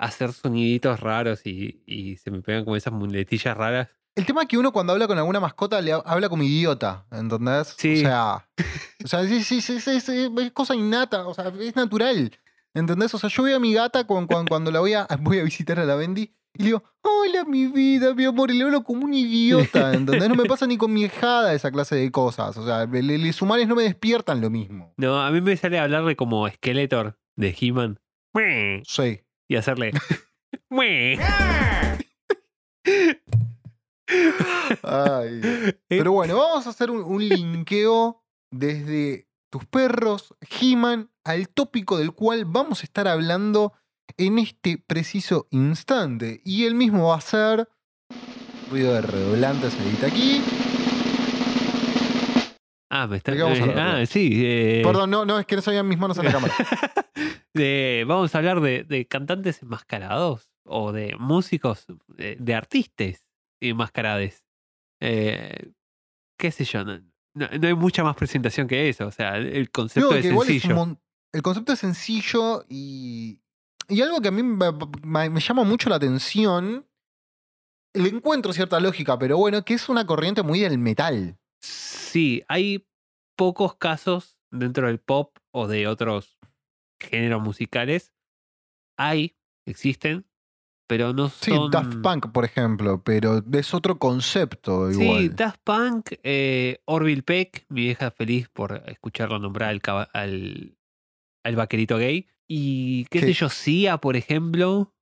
hacer 0.00 0.32
soniditos 0.32 1.00
raros 1.00 1.46
y, 1.46 1.82
y 1.86 2.16
se 2.16 2.30
me 2.30 2.40
pegan 2.42 2.64
como 2.64 2.76
esas 2.76 2.92
muletillas 2.92 3.56
raras. 3.56 3.88
El 4.16 4.26
tema 4.26 4.42
es 4.42 4.48
que 4.48 4.58
uno 4.58 4.72
cuando 4.72 4.92
habla 4.92 5.06
con 5.06 5.16
alguna 5.18 5.38
mascota 5.40 5.80
le 5.80 5.92
ha- 5.92 6.02
habla 6.04 6.28
como 6.28 6.42
idiota, 6.42 7.06
¿entendés? 7.12 7.74
Sí. 7.78 7.98
O 7.98 8.00
sea, 8.00 8.48
o 9.04 9.06
sea 9.06 9.24
sí, 9.26 9.42
sí, 9.44 9.60
sí, 9.60 9.80
es 9.90 10.52
cosa 10.52 10.74
innata, 10.74 11.26
o 11.26 11.32
sea, 11.34 11.52
es 11.60 11.76
natural. 11.76 12.32
¿Entendés? 12.74 13.12
O 13.14 13.18
sea, 13.18 13.30
yo 13.30 13.42
veo 13.44 13.56
a 13.56 13.60
mi 13.60 13.72
gata 13.74 14.04
cuando, 14.04 14.44
cuando 14.48 14.70
la 14.70 14.80
voy 14.80 14.94
a, 14.94 15.06
voy 15.20 15.38
a 15.38 15.42
visitar 15.44 15.78
a 15.78 15.84
la 15.84 15.94
Bendy 15.94 16.32
y 16.54 16.62
le 16.62 16.64
digo, 16.66 16.82
hola 17.02 17.44
mi 17.44 17.66
vida, 17.68 18.12
mi 18.14 18.24
amor, 18.24 18.50
y 18.50 18.58
le 18.58 18.64
hablo 18.64 18.82
como 18.82 19.04
un 19.04 19.14
idiota, 19.14 19.92
¿entendés? 19.94 20.28
No 20.28 20.34
me 20.34 20.44
pasa 20.46 20.66
ni 20.66 20.76
con 20.76 20.92
mi 20.92 21.02
hijada 21.04 21.54
esa 21.54 21.70
clase 21.70 21.94
de 21.94 22.10
cosas. 22.10 22.56
O 22.56 22.64
sea, 22.66 22.86
los 22.86 23.42
humanos 23.42 23.68
no 23.68 23.76
me 23.76 23.84
despiertan 23.84 24.40
lo 24.40 24.50
mismo. 24.50 24.92
No, 24.96 25.20
a 25.22 25.30
mí 25.30 25.40
me 25.40 25.56
sale 25.56 25.78
hablarle 25.78 26.16
como 26.16 26.48
Skeletor 26.48 27.16
de 27.36 27.56
He-Man. 27.58 28.00
Sí. 28.84 29.20
Y 29.50 29.56
hacerle... 29.56 29.90
Ay. 34.82 35.40
Pero 35.88 36.12
bueno, 36.12 36.36
vamos 36.36 36.68
a 36.68 36.70
hacer 36.70 36.90
un, 36.90 37.02
un 37.02 37.28
linkeo 37.28 38.22
desde 38.52 39.28
tus 39.50 39.66
perros, 39.66 40.36
He-Man, 40.60 41.10
al 41.24 41.48
tópico 41.48 41.98
del 41.98 42.12
cual 42.12 42.44
vamos 42.44 42.82
a 42.82 42.84
estar 42.84 43.08
hablando 43.08 43.72
en 44.16 44.38
este 44.38 44.78
preciso 44.78 45.48
instante. 45.50 46.40
Y 46.44 46.66
el 46.66 46.76
mismo 46.76 47.08
va 47.08 47.16
a 47.16 47.20
ser. 47.20 47.68
Ruido 48.70 48.94
de 48.94 49.00
redoblante 49.00 49.72
se 49.72 49.82
edita 49.82 50.06
aquí. 50.06 50.40
Ah, 52.92 53.06
me 53.06 53.18
está... 53.18 53.30
¿De 53.30 53.36
qué 53.38 53.42
vamos 53.44 53.60
a 53.60 53.64
eh, 53.66 53.74
ah, 53.76 54.06
sí. 54.06 54.30
eh, 54.44 54.82
Perdón, 54.84 55.10
no, 55.10 55.24
no, 55.24 55.38
es 55.38 55.46
que 55.46 55.54
no 55.56 55.62
sabían 55.62 55.86
mis 55.86 55.98
manos 55.98 56.18
en 56.18 56.24
la 56.24 56.32
cámara. 56.32 56.54
de- 57.54 58.04
vamos 58.06 58.34
a 58.34 58.38
hablar 58.38 58.60
de, 58.60 58.82
de 58.84 59.06
cantantes 59.06 59.62
enmascarados 59.62 60.50
o 60.64 60.92
de 60.92 61.14
músicos, 61.18 61.86
de, 62.08 62.36
de 62.38 62.54
artistas 62.54 63.24
enmascarados. 63.60 64.42
Eh, 65.00 65.70
¿Qué 66.38 66.50
sé 66.50 66.64
yo? 66.64 66.84
No, 66.84 66.98
no- 67.34 67.48
no 67.60 67.68
hay 67.68 67.74
mucha 67.74 68.02
más 68.02 68.16
presentación 68.16 68.66
que 68.66 68.88
eso. 68.88 69.06
O 69.06 69.10
sea, 69.12 69.36
el 69.36 69.70
concepto 69.70 70.14
es 70.16 70.24
sencillo. 70.26 70.74
mon- 70.74 71.00
el 71.32 71.42
concepto 71.42 71.72
es 71.72 71.78
sencillo 71.78 72.64
y. 72.68 73.40
Y 73.88 74.02
algo 74.02 74.20
que 74.20 74.28
a 74.28 74.32
mí 74.32 74.42
me, 74.42 74.66
me- 75.02 75.30
me 75.30 75.40
llama 75.40 75.64
mucho 75.64 75.88
la 75.90 75.96
atención. 75.96 76.86
Le 77.94 78.08
encuentro 78.08 78.52
cierta 78.52 78.78
lógica, 78.78 79.18
pero 79.18 79.36
bueno, 79.36 79.64
que 79.64 79.74
es 79.74 79.88
una 79.88 80.06
corriente 80.06 80.42
muy 80.42 80.60
del 80.60 80.78
metal. 80.78 81.36
Sí, 81.60 82.42
hay 82.48 82.86
pocos 83.36 83.76
casos 83.76 84.38
dentro 84.50 84.86
del 84.86 84.98
pop 84.98 85.36
o 85.52 85.68
de 85.68 85.86
otros 85.86 86.38
géneros 87.00 87.42
musicales. 87.42 88.12
Hay, 88.98 89.36
existen, 89.66 90.26
pero 90.86 91.12
no 91.12 91.28
Sí, 91.28 91.52
son... 91.52 91.70
Daft 91.70 91.98
Punk, 92.02 92.32
por 92.32 92.44
ejemplo, 92.44 93.02
pero 93.02 93.42
es 93.52 93.74
otro 93.74 93.98
concepto 93.98 94.90
Sí, 94.92 95.00
igual. 95.02 95.36
Daft 95.36 95.60
Punk, 95.62 96.12
eh, 96.22 96.80
Orville 96.84 97.22
Peck, 97.22 97.64
mi 97.68 97.82
vieja 97.82 98.10
feliz 98.10 98.48
por 98.48 98.82
escucharlo 98.86 99.38
nombrar 99.38 99.70
al, 99.70 99.80
al, 100.12 100.76
al 101.44 101.56
vaquerito 101.56 101.96
gay. 101.96 102.26
Y 102.48 103.04
qué 103.06 103.20
sé 103.20 103.26
Sí. 103.28 103.32
yo, 103.34 103.48
Sia, 103.48 103.98
por 103.98 104.16
ejemplo. 104.16 104.94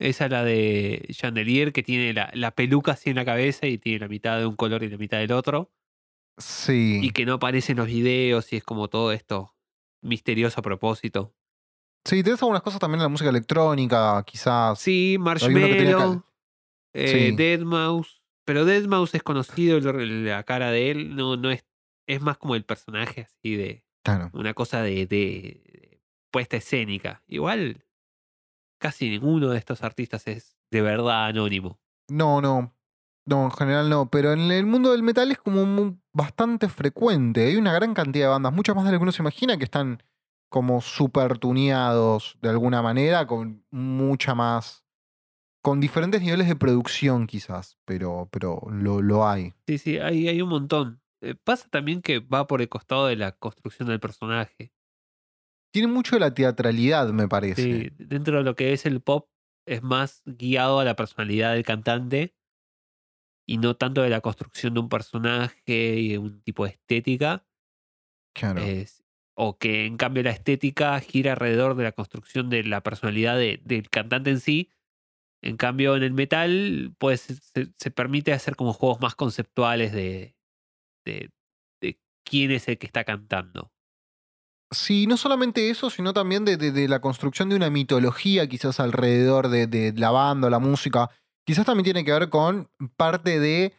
Esa 0.00 0.28
la 0.28 0.42
de 0.42 1.06
Chandelier, 1.12 1.72
que 1.72 1.84
tiene 1.84 2.12
la, 2.12 2.28
la 2.34 2.50
peluca 2.50 2.92
así 2.92 3.10
en 3.10 3.16
la 3.16 3.24
cabeza 3.24 3.68
y 3.68 3.78
tiene 3.78 4.00
la 4.00 4.08
mitad 4.08 4.36
de 4.36 4.46
un 4.46 4.56
color 4.56 4.82
y 4.82 4.88
la 4.90 4.96
mitad 4.98 5.18
del 5.18 5.30
otro. 5.30 5.70
Sí. 6.44 7.00
Y 7.02 7.10
que 7.10 7.24
no 7.26 7.34
aparece 7.34 7.72
en 7.72 7.78
los 7.78 7.86
videos 7.86 8.52
y 8.52 8.56
es 8.56 8.64
como 8.64 8.88
todo 8.88 9.12
esto 9.12 9.54
misterioso 10.02 10.60
a 10.60 10.62
propósito. 10.62 11.34
Sí, 12.04 12.22
tenés 12.22 12.42
algunas 12.42 12.62
cosas 12.62 12.80
también 12.80 12.98
en 13.00 13.04
la 13.04 13.08
música 13.08 13.30
electrónica, 13.30 14.22
quizás. 14.26 14.78
Sí, 14.80 15.16
uno 15.18 15.34
que 15.36 15.42
eh, 16.94 17.08
Sí. 17.30 17.36
Deadmau5. 17.36 18.20
Pero 18.44 18.66
Deadmau5 18.66 19.14
es 19.14 19.22
conocido, 19.22 19.78
la 19.80 20.42
cara 20.42 20.70
de 20.72 20.90
él 20.90 21.14
no, 21.14 21.36
no 21.36 21.50
es, 21.52 21.64
es 22.08 22.20
más 22.20 22.38
como 22.38 22.56
el 22.56 22.64
personaje 22.64 23.22
así 23.22 23.54
de 23.54 23.84
Claro. 24.04 24.30
una 24.34 24.52
cosa 24.52 24.82
de, 24.82 25.06
de- 25.06 25.62
de 25.64 26.02
puesta 26.32 26.56
escénica. 26.56 27.22
Igual 27.28 27.84
casi 28.80 29.08
ninguno 29.10 29.50
de 29.50 29.58
estos 29.58 29.84
artistas 29.84 30.26
es 30.26 30.56
de 30.72 30.82
verdad 30.82 31.26
anónimo. 31.26 31.78
No, 32.10 32.40
no. 32.40 32.74
No, 33.26 33.44
en 33.44 33.50
general 33.52 33.88
no. 33.88 34.10
Pero 34.10 34.32
en 34.32 34.50
el 34.50 34.66
mundo 34.66 34.92
del 34.92 35.02
metal 35.02 35.30
es 35.30 35.38
como 35.38 35.98
bastante 36.12 36.68
frecuente. 36.68 37.46
Hay 37.46 37.56
una 37.56 37.72
gran 37.72 37.94
cantidad 37.94 38.26
de 38.26 38.30
bandas, 38.30 38.52
muchas 38.52 38.74
más 38.76 38.84
de 38.84 38.92
lo 38.92 38.98
que 38.98 39.02
uno 39.04 39.12
se 39.12 39.22
imagina, 39.22 39.56
que 39.56 39.64
están 39.64 40.02
como 40.50 40.80
super 40.82 41.38
tuneados 41.38 42.36
de 42.42 42.50
alguna 42.50 42.82
manera, 42.82 43.26
con 43.26 43.64
mucha 43.70 44.34
más. 44.34 44.84
con 45.64 45.80
diferentes 45.80 46.20
niveles 46.22 46.48
de 46.48 46.56
producción, 46.56 47.26
quizás. 47.28 47.78
Pero, 47.84 48.28
pero 48.32 48.60
lo, 48.70 49.00
lo 49.00 49.26
hay. 49.28 49.54
Sí, 49.66 49.78
sí, 49.78 49.98
hay, 49.98 50.28
hay 50.28 50.42
un 50.42 50.48
montón. 50.48 51.00
Eh, 51.22 51.36
pasa 51.36 51.68
también 51.70 52.02
que 52.02 52.18
va 52.18 52.48
por 52.48 52.60
el 52.60 52.68
costado 52.68 53.06
de 53.06 53.14
la 53.16 53.32
construcción 53.32 53.88
del 53.88 54.00
personaje. 54.00 54.72
Tiene 55.72 55.88
mucho 55.88 56.16
de 56.16 56.20
la 56.20 56.34
teatralidad, 56.34 57.08
me 57.10 57.28
parece. 57.28 57.62
Sí, 57.62 57.90
dentro 57.96 58.38
de 58.38 58.42
lo 58.44 58.56
que 58.56 58.72
es 58.72 58.84
el 58.86 59.00
pop 59.00 59.28
es 59.66 59.82
más 59.82 60.22
guiado 60.26 60.80
a 60.80 60.84
la 60.84 60.96
personalidad 60.96 61.54
del 61.54 61.62
cantante 61.64 62.34
y 63.46 63.58
no 63.58 63.76
tanto 63.76 64.02
de 64.02 64.10
la 64.10 64.20
construcción 64.20 64.74
de 64.74 64.80
un 64.80 64.88
personaje 64.88 65.96
y 65.96 66.10
de 66.10 66.18
un 66.18 66.42
tipo 66.42 66.64
de 66.64 66.70
estética. 66.70 67.46
Claro. 68.34 68.60
Es- 68.62 69.02
o 69.34 69.56
que 69.56 69.86
en 69.86 69.96
cambio 69.96 70.22
la 70.22 70.30
estética 70.30 70.98
gira 71.00 71.32
alrededor 71.32 71.74
de 71.74 71.84
la 71.84 71.92
construcción 71.92 72.50
de 72.50 72.64
la 72.64 72.82
personalidad 72.82 73.36
de- 73.36 73.60
del 73.64 73.88
cantante 73.88 74.30
en 74.30 74.40
sí. 74.40 74.70
En 75.42 75.56
cambio, 75.56 75.96
en 75.96 76.02
el 76.02 76.12
metal, 76.12 76.94
pues 76.98 77.22
se, 77.22 77.72
se 77.76 77.90
permite 77.90 78.32
hacer 78.32 78.54
como 78.54 78.72
juegos 78.72 79.00
más 79.00 79.14
conceptuales 79.16 79.92
de, 79.92 80.36
de, 81.04 81.30
de 81.80 81.98
quién 82.24 82.52
es 82.52 82.68
el 82.68 82.78
que 82.78 82.86
está 82.86 83.04
cantando. 83.04 83.72
Sí, 84.70 85.06
no 85.06 85.16
solamente 85.16 85.68
eso, 85.68 85.90
sino 85.90 86.14
también 86.14 86.44
de, 86.44 86.88
la 86.88 87.00
construcción 87.00 87.48
de 87.48 87.56
una 87.56 87.70
mitología 87.70 88.48
quizás 88.48 88.80
alrededor 88.80 89.48
de, 89.48 89.66
de 89.66 89.92
la 89.92 90.10
banda, 90.10 90.48
la 90.48 90.60
música. 90.60 91.10
Quizás 91.44 91.66
también 91.66 91.84
tiene 91.84 92.04
que 92.04 92.12
ver 92.12 92.28
con 92.28 92.68
parte 92.96 93.40
de 93.40 93.74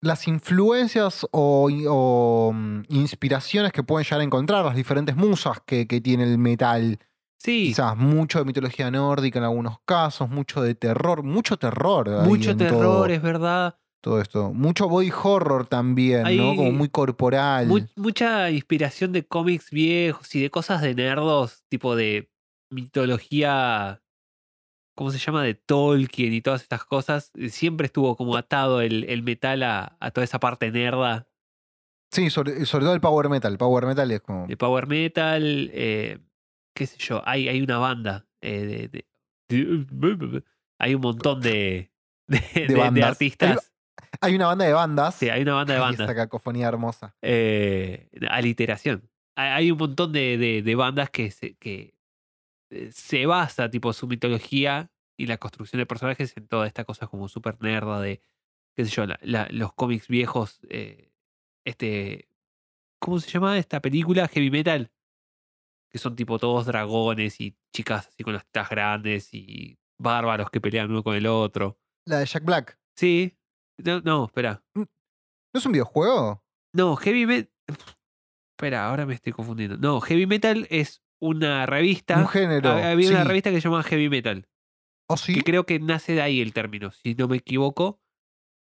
las 0.00 0.26
influencias 0.26 1.24
o, 1.30 1.70
o, 1.88 2.52
mm, 2.52 2.82
inspiraciones 2.90 3.72
que 3.72 3.82
pueden 3.84 4.04
llegar 4.04 4.20
a 4.20 4.24
encontrar, 4.24 4.64
las 4.64 4.74
diferentes 4.74 5.14
musas 5.16 5.60
que, 5.64 5.86
que 5.86 6.00
tiene 6.00 6.24
el 6.24 6.38
metal. 6.38 6.98
Sí, 7.38 7.66
Quizás 7.68 7.96
mucho 7.96 8.38
de 8.38 8.44
mitología 8.44 8.90
nórdica 8.90 9.38
en 9.38 9.44
algunos 9.44 9.78
casos, 9.84 10.28
mucho 10.28 10.60
de 10.62 10.74
terror, 10.74 11.22
mucho 11.22 11.56
terror. 11.56 12.08
mucho 12.26 12.56
terror, 12.56 12.80
todo, 12.80 13.06
es 13.06 13.22
verdad. 13.22 13.78
todo 14.00 14.20
esto. 14.20 14.52
Mucho 14.52 14.88
body 14.88 15.10
horror 15.22 15.66
también, 15.66 16.36
¿no? 16.36 16.56
Como 16.56 16.72
muy 16.72 16.88
corporal. 16.88 17.66
Mu- 17.68 17.86
mucha 17.96 18.50
inspiración 18.50 19.12
de 19.12 19.24
cómics 19.26 19.70
viejos 19.70 20.32
y 20.34 20.42
de 20.42 20.50
cosas 20.50 20.82
de 20.82 20.94
nerdos, 20.94 21.64
tipo 21.68 21.96
de 21.96 22.30
mitología, 22.70 24.01
¿cómo 24.94 25.10
se 25.10 25.18
llama? 25.18 25.42
De 25.42 25.54
Tolkien 25.54 26.32
y 26.32 26.40
todas 26.42 26.62
estas 26.62 26.84
cosas. 26.84 27.30
eh, 27.34 27.48
Siempre 27.48 27.86
estuvo 27.86 28.16
como 28.16 28.36
atado 28.36 28.80
el, 28.80 29.04
el 29.04 29.22
metal 29.22 29.62
a, 29.62 29.96
a 30.00 30.10
toda 30.10 30.24
esa 30.24 30.40
parte 30.40 30.70
nerda 30.70 31.26
Sí, 32.12 32.28
sobre, 32.28 32.66
sobre 32.66 32.84
todo 32.84 32.94
el 32.94 33.00
power 33.00 33.30
metal. 33.30 33.56
Power 33.56 33.86
metal 33.86 34.10
es 34.10 34.20
como. 34.20 34.46
de 34.46 34.56
power 34.56 34.86
metal. 34.86 35.70
eh, 35.72 36.18
qué 36.74 36.86
sé 36.86 36.98
yo, 36.98 37.22
hay, 37.24 37.48
hay 37.48 37.62
una 37.62 37.78
banda 37.78 38.26
eh, 38.42 38.88
de, 38.88 38.88
de- 38.88 39.06
hay 40.78 40.94
un 40.94 41.00
montón 41.00 41.40
de, 41.40 41.90
de, 42.26 43.02
artistas. 43.02 43.72
Hay 44.20 44.34
una 44.34 44.46
banda 44.46 44.64
de 44.66 44.72
bandas. 44.74 45.14
Sí, 45.14 45.28
hay 45.30 45.42
una 45.42 45.54
banda 45.54 45.74
de 45.74 45.80
bandas. 45.86 46.00
Esa 46.00 46.14
cacofonía 46.14 46.68
hermosa. 46.68 47.16
eh, 47.22 48.10
aliteración. 48.28 49.08
Hay 49.34 49.48
hay 49.48 49.70
un 49.70 49.78
montón 49.78 50.12
de, 50.12 50.74
bandas 50.76 51.08
que 51.08 51.30
se, 51.30 51.54
que 51.54 51.91
se 52.92 53.26
basa, 53.26 53.68
tipo, 53.70 53.92
su 53.92 54.06
mitología 54.06 54.90
y 55.16 55.26
la 55.26 55.38
construcción 55.38 55.78
de 55.78 55.86
personajes 55.86 56.36
en 56.36 56.46
toda 56.48 56.66
esta 56.66 56.84
cosa 56.84 57.06
como 57.06 57.28
súper 57.28 57.60
nerda 57.62 58.00
de, 58.00 58.20
qué 58.74 58.84
sé 58.84 58.90
yo, 58.90 59.06
la- 59.06 59.18
la- 59.22 59.48
los 59.50 59.72
cómics 59.74 60.08
viejos, 60.08 60.60
eh, 60.70 61.12
este, 61.64 62.28
¿cómo 62.98 63.20
se 63.20 63.30
llama 63.30 63.58
esta 63.58 63.80
película? 63.80 64.28
Heavy 64.28 64.50
Metal. 64.50 64.90
Que 65.90 65.98
son 65.98 66.16
tipo 66.16 66.38
todos 66.38 66.64
dragones 66.66 67.40
y 67.40 67.54
chicas 67.74 68.08
así 68.08 68.24
con 68.24 68.32
las 68.32 68.44
tetas 68.46 68.70
grandes 68.70 69.34
y 69.34 69.78
bárbaros 69.98 70.50
que 70.50 70.60
pelean 70.60 70.90
uno 70.90 71.02
con 71.02 71.14
el 71.14 71.26
otro. 71.26 71.78
La 72.06 72.18
de 72.20 72.26
Jack 72.26 72.44
Black. 72.44 72.78
Sí. 72.96 73.36
No, 73.78 74.00
no 74.00 74.24
espera. 74.24 74.62
¿No 74.74 74.86
es 75.52 75.66
un 75.66 75.72
videojuego? 75.72 76.42
No, 76.72 76.96
Heavy 76.96 77.26
Metal. 77.26 77.52
Espera, 78.56 78.88
ahora 78.88 79.04
me 79.06 79.14
estoy 79.14 79.32
confundiendo. 79.32 79.76
No, 79.76 80.00
Heavy 80.00 80.26
Metal 80.26 80.66
es 80.70 81.02
una 81.22 81.66
revista. 81.66 82.18
Un 82.18 82.26
género. 82.28 82.68
Ha- 82.70 82.90
Había 82.90 83.10
una 83.10 83.22
sí. 83.22 83.28
revista 83.28 83.50
que 83.50 83.60
se 83.60 83.68
llama 83.68 83.82
Heavy 83.84 84.08
Metal. 84.08 84.48
¿Oh, 85.08 85.16
sí? 85.16 85.34
Que 85.34 85.42
creo 85.42 85.64
que 85.64 85.78
nace 85.78 86.14
de 86.14 86.22
ahí 86.22 86.40
el 86.40 86.52
término, 86.52 86.90
si 86.90 87.14
no 87.14 87.28
me 87.28 87.36
equivoco. 87.38 88.00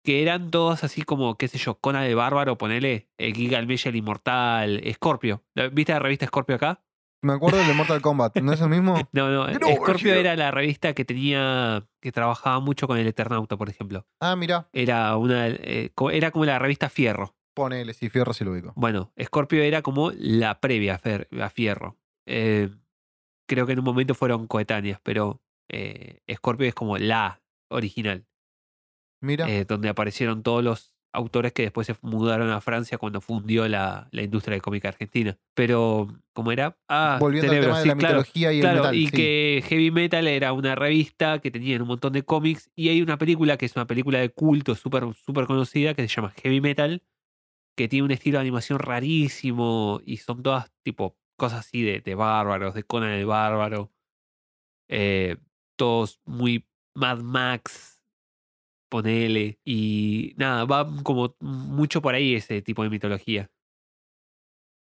Que 0.05 0.21
eran 0.21 0.51
todos 0.51 0.83
así 0.83 1.03
como, 1.03 1.37
qué 1.37 1.47
sé 1.47 1.57
yo, 1.57 1.79
Conan 1.79 2.03
el 2.03 2.15
Bárbaro, 2.15 2.57
ponele, 2.57 3.09
eh, 3.17 3.33
Giga 3.33 3.57
el 3.59 3.67
Mella 3.67 3.87
el 3.89 3.95
Inmortal, 3.95 4.81
Scorpio. 4.93 5.43
¿La- 5.55 5.69
¿Viste 5.69 5.93
la 5.93 5.99
revista 5.99 6.25
Scorpio 6.27 6.55
acá? 6.57 6.83
Me 7.21 7.31
acuerdo 7.31 7.59
del 7.59 7.67
de 7.67 7.73
Mortal 7.73 8.01
Kombat. 8.01 8.35
¿No 8.41 8.51
es 8.51 8.59
el 8.59 8.67
mismo? 8.67 8.95
No, 9.13 9.29
no, 9.31 9.43
over 9.43 9.75
Scorpio 9.77 10.13
era 10.13 10.35
la 10.35 10.51
revista 10.51 10.93
que 10.93 11.05
tenía, 11.05 11.87
que 12.01 12.11
trabajaba 12.11 12.59
mucho 12.59 12.85
con 12.87 12.97
el 12.97 13.07
Eternauta, 13.07 13.55
por 13.55 13.69
ejemplo. 13.69 14.05
Ah, 14.19 14.35
mira. 14.35 14.67
Era 14.73 15.15
una, 15.15 15.47
eh, 15.47 15.91
era 16.11 16.31
como 16.31 16.43
la 16.43 16.59
revista 16.59 16.89
Fierro. 16.89 17.37
Ponele, 17.55 17.93
si 17.93 18.09
fierro 18.09 18.33
si 18.33 18.43
lo 18.43 18.51
ubico. 18.51 18.73
Bueno, 18.75 19.13
Scorpio 19.23 19.61
era 19.61 19.81
como 19.83 20.11
la 20.17 20.59
previa 20.59 20.99
a 21.39 21.49
Fierro. 21.49 21.97
Eh, 22.25 22.69
creo 23.47 23.65
que 23.65 23.73
en 23.73 23.79
un 23.79 23.85
momento 23.85 24.15
fueron 24.15 24.47
coetáneas, 24.47 24.99
pero 25.03 25.41
eh, 25.69 26.19
Scorpio 26.33 26.67
es 26.67 26.73
como 26.75 26.97
la 26.97 27.41
original, 27.69 28.25
Mira. 29.21 29.49
eh, 29.49 29.65
donde 29.65 29.89
aparecieron 29.89 30.43
todos 30.43 30.63
los 30.63 30.93
autores 31.15 31.53
que 31.53 31.61
después 31.61 31.85
se 31.85 31.95
mudaron 32.01 32.49
a 32.49 32.59
Francia 32.59 32.97
cuando 32.97 33.21
fundió 33.21 33.67
la, 33.67 34.07
la 34.11 34.23
industria 34.23 34.55
de 34.55 34.61
cómic 34.61 34.83
argentina. 34.85 35.37
Pero, 35.53 36.07
¿cómo 36.33 36.51
era? 36.51 36.75
Ah, 36.89 37.17
Volviendo 37.19 37.49
Cerebro, 37.49 37.75
al 37.75 37.83
tema 37.83 37.83
de 37.83 37.83
sí, 37.83 37.87
la 37.89 37.95
claro. 37.95 38.13
mitología 38.19 38.53
y 38.53 38.59
Claro, 38.61 38.75
el 38.77 38.81
metal. 38.81 38.95
y 38.95 39.05
sí. 39.05 39.11
que 39.11 39.63
Heavy 39.67 39.91
Metal 39.91 40.27
era 40.27 40.53
una 40.53 40.73
revista 40.73 41.39
que 41.39 41.51
tenía 41.51 41.79
un 41.79 41.87
montón 41.87 42.13
de 42.13 42.23
cómics 42.23 42.71
y 42.75 42.89
hay 42.89 43.01
una 43.03 43.17
película 43.19 43.57
que 43.57 43.67
es 43.67 43.75
una 43.75 43.85
película 43.85 44.19
de 44.19 44.29
culto 44.29 44.73
súper 44.73 45.03
super 45.13 45.45
conocida 45.45 45.93
que 45.93 46.01
se 46.01 46.07
llama 46.07 46.33
Heavy 46.41 46.61
Metal, 46.61 47.03
que 47.77 47.87
tiene 47.87 48.05
un 48.05 48.11
estilo 48.11 48.39
de 48.39 48.41
animación 48.41 48.79
rarísimo 48.79 50.01
y 50.03 50.17
son 50.17 50.41
todas 50.41 50.71
tipo 50.83 51.15
cosas 51.37 51.61
así 51.61 51.81
de, 51.81 52.01
de 52.01 52.15
bárbaros, 52.15 52.73
de 52.73 52.83
Conan 52.83 53.11
el 53.11 53.25
Bárbaro, 53.25 53.91
eh, 54.89 55.37
todos 55.75 56.19
muy 56.25 56.67
Mad 56.95 57.19
Max, 57.21 58.01
ponele, 58.89 59.59
y 59.65 60.33
nada, 60.37 60.65
va 60.65 60.87
como 61.03 61.35
mucho 61.39 62.01
por 62.01 62.15
ahí 62.15 62.35
ese 62.35 62.61
tipo 62.61 62.83
de 62.83 62.89
mitología. 62.89 63.49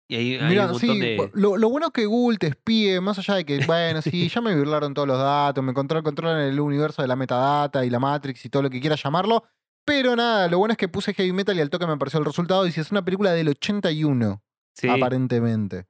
Y 0.06 0.16
hay, 0.16 0.34
hay 0.34 0.42
un 0.42 0.48
Mira, 0.48 0.62
montón 0.66 0.80
sí, 0.80 1.00
de... 1.00 1.30
lo, 1.32 1.56
lo 1.56 1.68
bueno 1.70 1.86
es 1.86 1.92
que 1.92 2.04
Google 2.04 2.36
te 2.36 2.48
espíe, 2.48 3.00
más 3.00 3.18
allá 3.18 3.36
de 3.36 3.46
que, 3.46 3.64
bueno, 3.66 4.02
sí, 4.02 4.28
ya 4.28 4.42
me 4.42 4.54
burlaron 4.54 4.92
todos 4.92 5.08
los 5.08 5.18
datos, 5.18 5.64
me 5.64 5.72
control, 5.72 6.02
controlan 6.02 6.42
el 6.42 6.60
universo 6.60 7.00
de 7.00 7.08
la 7.08 7.16
metadata 7.16 7.86
y 7.86 7.90
la 7.90 7.98
Matrix 7.98 8.44
y 8.44 8.50
todo 8.50 8.64
lo 8.64 8.70
que 8.70 8.80
quieras 8.80 9.02
llamarlo, 9.02 9.44
pero 9.86 10.14
nada, 10.14 10.48
lo 10.48 10.58
bueno 10.58 10.72
es 10.72 10.78
que 10.78 10.88
puse 10.88 11.14
heavy 11.14 11.32
metal 11.32 11.56
y 11.56 11.60
al 11.62 11.70
toque 11.70 11.86
me 11.86 11.92
apareció 11.94 12.18
el 12.18 12.26
resultado 12.26 12.66
y 12.66 12.72
si 12.72 12.80
es 12.80 12.90
una 12.90 13.02
película 13.04 13.32
del 13.32 13.48
81, 13.48 14.42
Sí, 14.74 14.88
aparentemente. 14.88 15.86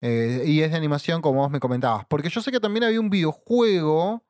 Eh, 0.00 0.44
y 0.46 0.60
es 0.60 0.70
de 0.70 0.76
animación 0.76 1.20
como 1.22 1.40
vos 1.40 1.50
me 1.50 1.58
comentabas, 1.60 2.04
porque 2.06 2.28
yo 2.28 2.40
sé 2.40 2.50
que 2.52 2.60
también 2.60 2.84
había 2.84 3.00
un 3.00 3.10
videojuego 3.10 4.24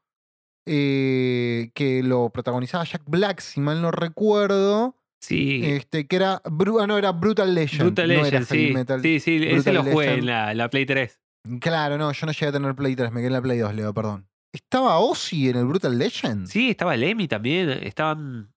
eh, 0.67 1.71
que 1.75 2.03
lo 2.03 2.31
protagonizaba 2.31 2.85
Jack 2.85 3.03
Black, 3.07 3.41
si 3.41 3.61
mal 3.61 3.81
no 3.83 3.91
recuerdo, 3.91 4.97
sí. 5.21 5.61
este, 5.65 6.07
que 6.07 6.17
era, 6.17 6.43
ah, 6.45 6.87
no, 6.87 6.99
era 6.99 7.13
Brutal 7.13 7.55
Legend, 7.55 7.83
Brutal 7.83 8.09
no 8.09 8.15
era 8.15 8.41
Legend, 8.41 8.47
sí. 8.47 8.71
metal. 8.75 9.03
Sí, 9.03 9.21
sí, 9.21 9.41
ese 9.47 9.73
lo 9.73 9.83
jugué 9.85 10.15
en 10.15 10.27
la, 10.27 10.55
la 10.55 10.69
Play 10.71 10.87
3. 10.87 11.21
Claro, 11.61 11.97
no, 11.97 12.13
yo 12.13 12.27
no 12.27 12.33
llegué 12.33 12.47
a 12.47 12.53
tener 12.53 12.75
Play 12.75 12.97
3, 12.97 13.11
me 13.13 13.21
quedé 13.21 13.29
en 13.29 13.33
la 13.35 13.43
Play 13.43 13.59
2, 13.59 13.75
Leo, 13.75 13.95
perdón. 13.95 14.29
¿Estaba 14.53 14.99
Ozzy 14.99 15.49
en 15.51 15.57
el 15.57 15.67
Brutal 15.67 15.99
Legend? 15.99 16.47
Sí, 16.47 16.71
estaba 16.71 16.97
Lemmy 16.97 17.29
también. 17.29 17.69
Estaban. 17.71 18.53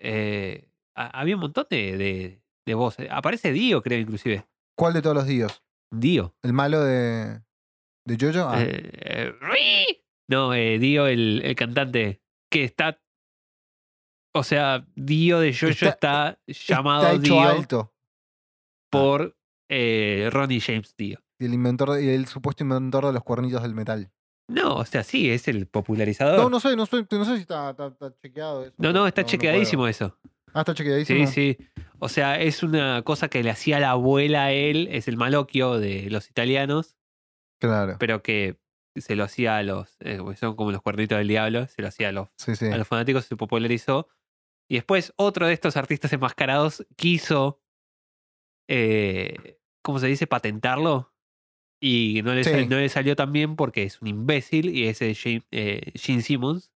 eh, 0.00 0.68
ha- 0.96 1.20
había 1.20 1.34
un 1.36 1.42
montón 1.42 1.66
de, 1.70 1.96
de, 1.98 2.42
de 2.66 2.74
voces. 2.74 3.08
Aparece 3.10 3.52
Dio, 3.52 3.82
creo, 3.82 3.98
inclusive. 3.98 4.46
¿Cuál 4.76 4.94
de 4.94 5.02
todos 5.02 5.14
los 5.16 5.26
dios? 5.26 5.62
Dio. 5.92 6.34
¿El 6.42 6.52
malo 6.52 6.82
de, 6.82 7.40
de 8.06 8.16
Jojo? 8.20 8.48
Ah, 8.48 8.62
Eh, 8.62 8.90
eh, 8.92 10.02
no, 10.28 10.54
eh, 10.54 10.78
Dio, 10.78 11.06
el, 11.06 11.42
el 11.44 11.54
cantante. 11.56 12.20
Que 12.50 12.64
está. 12.64 13.00
O 14.36 14.42
sea, 14.42 14.84
Dio 14.96 15.38
de 15.40 15.52
Jojo 15.54 15.86
está, 15.88 16.38
llamado 16.46 17.04
está 17.06 17.16
hecho 17.16 17.34
Dio 17.34 17.40
alto. 17.40 17.94
por 18.90 19.36
eh, 19.70 20.28
Ronnie 20.32 20.60
James 20.60 20.94
Dio. 20.96 21.20
Y 21.38 21.46
el 21.46 21.54
inventor, 21.54 22.00
y 22.00 22.08
el 22.08 22.26
supuesto 22.26 22.64
inventor 22.64 23.06
de 23.06 23.12
los 23.12 23.22
cuernitos 23.22 23.62
del 23.62 23.74
metal. 23.74 24.10
No, 24.48 24.76
o 24.76 24.84
sea, 24.84 25.02
sí, 25.04 25.30
es 25.30 25.48
el 25.48 25.66
popularizador. 25.66 26.38
No, 26.38 26.50
no 26.50 26.60
sé, 26.60 26.76
no 26.76 26.84
sé, 26.86 27.06
no 27.10 27.24
sé 27.24 27.36
si 27.36 27.42
está, 27.42 27.70
está- 27.70 27.86
está 27.88 28.14
chequeado 28.20 28.64
eso. 28.64 28.74
no, 28.78 28.92
no, 28.92 29.06
está 29.06 29.24
chequeadísimo 29.24 29.86
eso. 29.88 30.18
Ah, 30.52 30.60
está 30.60 30.74
chequeadísimo. 30.74 31.26
Sí, 31.26 31.56
sí. 31.56 31.66
O 32.04 32.08
sea, 32.10 32.38
es 32.38 32.62
una 32.62 33.00
cosa 33.02 33.28
que 33.28 33.42
le 33.42 33.48
hacía 33.50 33.80
la 33.80 33.90
abuela 33.92 34.44
a 34.44 34.52
él, 34.52 34.88
es 34.90 35.08
el 35.08 35.16
malocchio 35.16 35.78
de 35.78 36.10
los 36.10 36.28
italianos, 36.28 36.96
Claro. 37.60 37.96
pero 37.98 38.22
que 38.22 38.58
se 38.94 39.16
lo 39.16 39.24
hacía 39.24 39.56
a 39.56 39.62
los, 39.62 39.96
eh, 40.00 40.18
porque 40.18 40.36
son 40.36 40.54
como 40.54 40.70
los 40.70 40.82
cuernitos 40.82 41.16
del 41.16 41.28
diablo, 41.28 41.66
se 41.66 41.80
lo 41.80 41.88
hacía 41.88 42.10
a 42.10 42.12
los, 42.12 42.28
Sí, 42.36 42.56
sí. 42.56 42.66
a 42.66 42.76
los 42.76 42.86
fanáticos, 42.86 43.24
se 43.24 43.36
popularizó. 43.36 44.08
Y 44.70 44.74
después 44.74 45.14
otro 45.16 45.46
de 45.46 45.54
estos 45.54 45.76
artistas 45.78 46.12
enmascarados 46.12 46.86
quiso, 46.96 47.62
eh, 48.68 49.58
¿cómo 49.82 49.98
se 49.98 50.06
dice?, 50.06 50.26
patentarlo. 50.26 51.12
Y 51.82 52.20
no 52.22 52.34
le, 52.34 52.44
Sí. 52.44 52.50
sal- 52.50 52.68
no 52.68 52.76
le 52.76 52.88
salió 52.90 53.16
tan 53.16 53.32
bien 53.32 53.56
porque 53.56 53.82
es 53.82 54.00
un 54.00 54.08
imbécil 54.08 54.70
y 54.70 54.86
ese 54.88 55.10
es 55.10 55.20
Gene, 55.22 55.44
eh, 55.52 55.92
Gene 55.94 56.22
Simmons. 56.22 56.70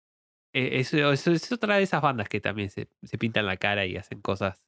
Eso, 0.53 1.11
eso 1.11 1.31
es 1.31 1.51
otra 1.51 1.77
de 1.77 1.83
esas 1.83 2.01
bandas 2.01 2.29
que 2.29 2.41
también 2.41 2.69
se, 2.69 2.87
se 3.03 3.17
pintan 3.17 3.45
la 3.45 3.57
cara 3.57 3.85
y 3.85 3.95
hacen 3.97 4.21
cosas 4.21 4.63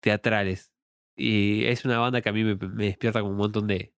teatrales. 0.00 0.72
Y 1.16 1.64
es 1.66 1.84
una 1.84 1.98
banda 1.98 2.20
que 2.22 2.28
a 2.28 2.32
mí 2.32 2.42
me, 2.44 2.54
me 2.56 2.84
despierta 2.86 3.20
con 3.20 3.30
un 3.32 3.36
montón 3.36 3.66
de, 3.66 3.94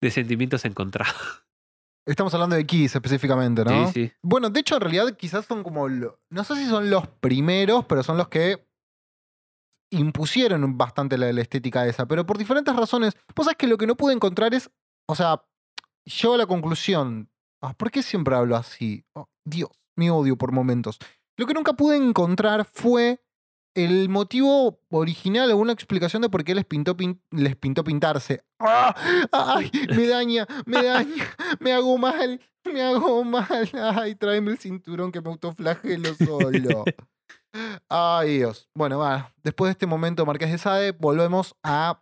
de 0.00 0.10
sentimientos 0.10 0.64
encontrados. 0.64 1.14
Estamos 2.06 2.34
hablando 2.34 2.54
de 2.56 2.66
Kiss 2.66 2.94
específicamente, 2.94 3.64
¿no? 3.64 3.86
Sí, 3.88 4.08
sí. 4.08 4.12
Bueno, 4.22 4.50
de 4.50 4.60
hecho, 4.60 4.74
en 4.76 4.82
realidad 4.82 5.16
quizás 5.16 5.46
son 5.46 5.62
como. 5.62 5.88
lo- 5.88 6.20
no 6.30 6.44
sé 6.44 6.54
si 6.56 6.66
son 6.66 6.90
los 6.90 7.08
primeros, 7.08 7.86
pero 7.86 8.02
son 8.02 8.18
los 8.18 8.28
que 8.28 8.66
impusieron 9.90 10.76
bastante 10.76 11.16
la, 11.18 11.32
la 11.32 11.40
estética 11.40 11.86
esa. 11.86 12.06
Pero 12.06 12.26
por 12.26 12.38
diferentes 12.38 12.74
razones. 12.74 13.14
Vos 13.34 13.46
sabés 13.46 13.56
que 13.56 13.66
lo 13.66 13.78
que 13.78 13.86
no 13.86 13.96
pude 13.96 14.12
encontrar 14.14 14.54
es. 14.54 14.70
O 15.08 15.14
sea, 15.14 15.44
llego 16.04 16.34
a 16.34 16.38
la 16.38 16.46
conclusión. 16.46 17.30
ah, 17.62 17.74
¿Por 17.74 17.90
qué 17.90 18.02
siempre 18.02 18.34
hablo 18.34 18.56
así? 18.56 19.04
Oh, 19.14 19.28
Dios, 19.44 19.70
me 19.96 20.10
odio 20.10 20.36
por 20.36 20.52
momentos. 20.52 20.98
Lo 21.38 21.46
que 21.46 21.54
nunca 21.54 21.72
pude 21.72 21.96
encontrar 21.96 22.64
fue 22.64 23.23
el 23.74 24.08
motivo 24.08 24.78
original, 24.90 25.50
alguna 25.50 25.72
explicación 25.72 26.22
de 26.22 26.28
por 26.28 26.44
qué 26.44 26.54
les 26.54 26.64
pintó, 26.64 26.96
pin- 26.96 27.20
les 27.30 27.56
pintó 27.56 27.82
pintarse. 27.84 28.42
¡Ah! 28.60 28.94
¡Ay! 29.32 29.70
Me 29.96 30.06
daña, 30.06 30.46
me 30.66 30.82
daña, 30.82 31.24
me 31.60 31.72
hago 31.72 31.98
mal, 31.98 32.40
me 32.64 32.82
hago 32.82 33.24
mal. 33.24 33.68
Ay, 33.96 34.14
tráeme 34.14 34.52
el 34.52 34.58
cinturón 34.58 35.10
que 35.12 35.20
me 35.20 35.30
autoflagelo 35.30 36.14
solo. 36.14 36.84
Ay, 37.88 38.38
Dios. 38.38 38.68
Bueno, 38.74 38.98
va. 38.98 39.32
Después 39.42 39.68
de 39.68 39.72
este 39.72 39.86
momento, 39.86 40.26
Marqués 40.26 40.50
de 40.50 40.58
Sade, 40.58 40.92
volvemos 40.92 41.54
a. 41.62 42.00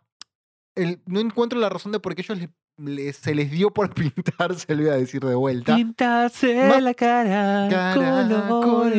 El, 0.75 1.01
no 1.05 1.19
encuentro 1.19 1.59
la 1.59 1.69
razón 1.69 1.91
de 1.91 1.99
por 1.99 2.15
qué 2.15 2.21
ellos 2.23 2.37
le- 2.39 2.49
le- 2.77 3.13
se 3.13 3.35
les 3.35 3.51
dio 3.51 3.71
por 3.71 3.93
pintarse, 3.95 4.73
lo 4.75 4.83
voy 4.83 4.91
a 4.91 4.95
decir 4.95 5.21
de 5.23 5.35
vuelta. 5.35 5.75
Pintarse 5.75 6.67
Ma- 6.67 6.79
la 6.81 6.93
cara, 6.93 7.67
Cara, 7.69 7.93
color, 7.95 8.47
color, 8.63 8.91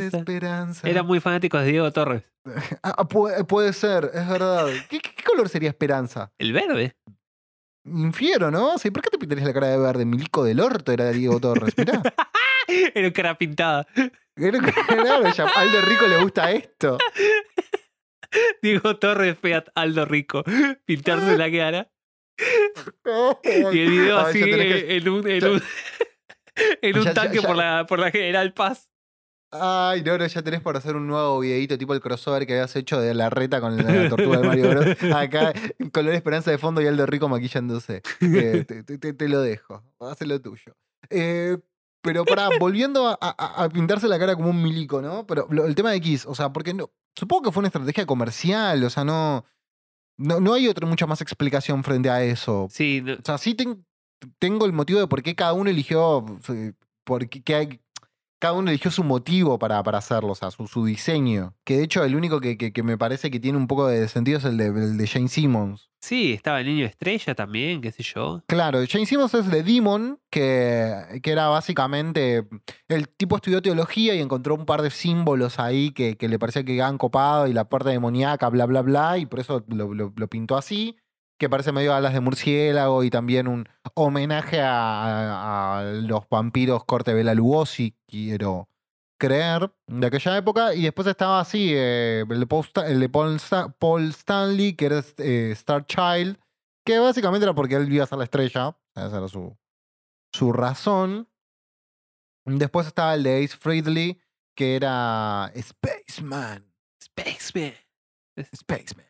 esperanza. 0.00 0.18
esperanza. 0.18 0.88
Eran 0.88 1.06
muy 1.06 1.20
fanáticos 1.20 1.62
de 1.62 1.70
Diego 1.70 1.90
Torres. 1.92 2.22
Ah, 2.82 3.06
puede, 3.06 3.44
puede 3.44 3.72
ser, 3.72 4.10
es 4.12 4.28
verdad. 4.28 4.66
¿Qué, 4.90 4.98
qué- 5.00 5.14
qué 5.14 5.22
color 5.22 5.48
sería 5.48 5.68
esperanza? 5.70 6.32
El 6.38 6.52
verde. 6.52 6.96
Infiero, 7.84 8.50
¿no? 8.50 8.78
Sí, 8.78 8.90
¿Por 8.90 9.02
qué 9.02 9.10
te 9.10 9.18
pintarías 9.18 9.46
la 9.46 9.52
cara 9.52 9.66
de 9.68 9.78
verde? 9.78 10.04
Milico 10.04 10.44
del 10.44 10.60
orto 10.60 10.92
era 10.92 11.10
Diego 11.10 11.38
Torres, 11.40 11.74
mirá. 11.76 12.00
Era 12.94 13.12
cara 13.12 13.36
pintada. 13.36 13.86
Era- 14.36 14.58
Claro, 14.60 15.30
ya 15.32 15.44
a 15.44 15.60
Aldo 15.60 15.80
Rico 15.82 16.06
le 16.06 16.22
gusta 16.22 16.50
esto. 16.52 16.96
Diego 18.62 18.96
Torres, 18.98 19.36
Fiat 19.38 19.66
Aldo 19.74 20.04
Rico. 20.04 20.42
Pintarse 20.86 21.36
la 21.36 21.50
cara. 21.50 21.91
Y 23.44 23.78
el 23.78 23.90
video 23.90 24.18
así 24.18 24.40
que- 24.42 24.78
eh, 24.78 24.96
en 24.96 25.08
un, 25.08 25.28
en 25.28 25.44
un, 25.46 25.62
en 26.82 26.98
un 26.98 27.04
Ya- 27.04 27.14
tanque 27.14 27.40
ya- 27.40 27.46
Por, 27.48 27.56
la, 27.56 27.86
por 27.86 27.98
la 27.98 28.10
General 28.10 28.52
Paz. 28.52 28.88
Ay, 29.54 30.02
no, 30.02 30.16
no, 30.16 30.26
ya 30.26 30.40
tenés 30.40 30.62
para 30.62 30.78
hacer 30.78 30.96
un 30.96 31.06
nuevo 31.06 31.38
videíto 31.40 31.76
tipo 31.76 31.92
el 31.92 32.00
crossover 32.00 32.46
que 32.46 32.54
habías 32.54 32.74
hecho 32.74 32.98
de 33.02 33.12
la 33.12 33.28
reta 33.28 33.60
con 33.60 33.76
la 33.76 34.08
tortuga 34.08 34.38
de 34.38 34.46
Mario 34.48 34.70
Bros. 34.70 34.86
Acá, 35.14 35.52
color 35.92 36.14
esperanza 36.14 36.50
de 36.50 36.56
fondo 36.56 36.80
y 36.80 36.86
Aldo 36.86 37.04
Rico 37.04 37.28
maquillándose. 37.28 38.00
Eh, 38.22 38.64
te, 38.66 38.82
te- 38.82 38.96
te- 38.96 39.12
te 39.12 39.28
lo 39.28 39.42
dejo, 39.42 39.84
haz 40.00 40.22
lo 40.22 40.40
tuyo. 40.40 40.74
Eh, 41.10 41.58
pero 42.00 42.24
para, 42.24 42.48
volviendo 42.58 43.06
a, 43.08 43.18
a- 43.20 43.64
a 43.64 43.68
pintarse 43.68 44.08
la 44.08 44.18
cara 44.18 44.36
como 44.36 44.48
un 44.48 44.62
milico, 44.62 45.02
¿no? 45.02 45.26
Pero 45.26 45.46
lo- 45.50 45.66
el 45.66 45.74
tema 45.74 45.90
de 45.90 46.00
Kiss, 46.00 46.24
o 46.24 46.34
sea, 46.34 46.50
porque 46.50 46.72
no, 46.72 46.90
supongo 47.14 47.42
que 47.42 47.52
fue 47.52 47.60
una 47.60 47.68
estrategia 47.68 48.06
comercial, 48.06 48.82
o 48.82 48.88
sea, 48.88 49.04
no, 49.04 49.44
no, 50.16 50.40
no 50.40 50.54
hay 50.54 50.68
otra 50.68 50.86
mucha 50.86 51.06
más 51.06 51.20
explicación 51.20 51.82
frente 51.84 52.10
a 52.10 52.22
eso. 52.22 52.68
Sí, 52.70 53.00
no- 53.02 53.14
O 53.14 53.18
sea, 53.24 53.38
sí 53.38 53.54
ten- 53.54 53.84
tengo 54.38 54.66
el 54.66 54.72
motivo 54.72 55.00
de 55.00 55.06
por 55.08 55.22
qué 55.22 55.34
cada 55.34 55.52
uno 55.52 55.70
eligió. 55.70 56.24
eh, 56.48 56.72
Por 57.04 57.28
qué- 57.28 57.54
hay- 57.56 57.80
cada 58.42 58.54
uno 58.54 58.70
eligió 58.70 58.90
su 58.90 59.04
motivo 59.04 59.56
para, 59.58 59.80
para 59.84 59.98
hacerlo, 59.98 60.32
o 60.32 60.34
sea, 60.34 60.50
su, 60.50 60.66
su 60.66 60.84
diseño. 60.84 61.54
Que 61.64 61.76
de 61.78 61.84
hecho, 61.84 62.02
el 62.02 62.16
único 62.16 62.40
que, 62.40 62.58
que- 62.58 62.72
que 62.72 62.82
me 62.82 62.98
parece 62.98 63.30
que 63.30 63.38
tiene 63.38 63.56
un 63.56 63.68
poco 63.68 63.86
de 63.86 64.08
sentido 64.08 64.38
es 64.38 64.44
el 64.44 64.56
de, 64.56 64.66
el 64.66 64.96
de 64.98 65.06
Jane 65.06 65.28
Simmons. 65.28 65.90
sí, 66.00 66.32
estaba 66.32 66.58
el 66.60 66.66
niño 66.66 66.84
estrella 66.84 67.34
también, 67.36 67.80
qué 67.80 67.92
sé 67.92 68.02
yo. 68.02 68.42
Claro, 68.48 68.80
Jane 68.88 69.06
Simmons 69.06 69.32
es 69.34 69.48
de 69.48 69.62
Demon, 69.62 70.18
que, 70.30 71.20
que 71.22 71.30
era 71.30 71.46
básicamente. 71.48 72.48
El 72.88 73.08
tipo 73.08 73.36
estudió 73.36 73.62
teología 73.62 74.14
y 74.14 74.20
encontró 74.20 74.56
un 74.56 74.66
par 74.66 74.82
de 74.82 74.90
símbolos 74.90 75.60
ahí 75.60 75.92
que, 75.92 76.16
que 76.16 76.28
le 76.28 76.38
parecía 76.40 76.64
que 76.64 76.82
han 76.82 76.98
copado 76.98 77.46
y 77.46 77.52
la 77.52 77.68
parte 77.68 77.90
demoníaca, 77.90 78.48
bla, 78.48 78.66
bla, 78.66 78.82
bla, 78.82 79.18
y 79.18 79.26
por 79.26 79.38
eso 79.40 79.64
lo, 79.68 79.94
lo- 79.94 80.12
lo 80.16 80.28
pintó 80.28 80.56
así. 80.56 80.96
Que 81.42 81.50
parece 81.50 81.72
medio 81.72 81.92
alas 81.92 82.12
de 82.12 82.20
murciélago 82.20 83.02
y 83.02 83.10
también 83.10 83.48
un 83.48 83.68
homenaje 83.94 84.60
a, 84.62 85.82
los 85.92 86.28
vampiros 86.28 86.84
corte 86.84 87.12
Bela 87.14 87.34
Lugosi, 87.34 87.96
quiero 88.06 88.68
creer, 89.18 89.74
de 89.88 90.06
aquella 90.06 90.36
época. 90.36 90.72
Y 90.72 90.82
después 90.82 91.08
estaba 91.08 91.40
así, 91.40 91.72
eh, 91.74 92.24
el, 92.30 92.38
de 92.38 92.46
Paul, 92.46 92.64
Sta- 92.64 92.86
el 92.88 93.00
de 93.00 93.08
Paul 93.08 93.40
Sta- 93.40 93.72
Paul 93.76 94.10
Stanley, 94.10 94.74
que 94.76 94.86
era 94.86 95.02
eh, 95.18 95.50
Star 95.50 95.84
Child, 95.84 96.38
que 96.86 97.00
básicamente 97.00 97.44
era 97.44 97.54
porque 97.56 97.74
él 97.74 97.92
iba 97.92 98.04
a 98.04 98.06
ser 98.06 98.18
la 98.18 98.24
estrella. 98.24 98.78
Esa 98.94 99.18
era 99.18 99.26
su, 99.26 99.58
su 100.32 100.52
razón. 100.52 101.28
Después 102.44 102.86
estaba 102.86 103.14
el 103.14 103.24
de 103.24 103.42
Ace 103.44 103.56
Frehley, 103.56 104.20
que 104.56 104.76
era 104.76 105.52
Spaceman. 105.60 106.72
Spaceman. 107.02 107.74
Spaceman. 108.54 109.06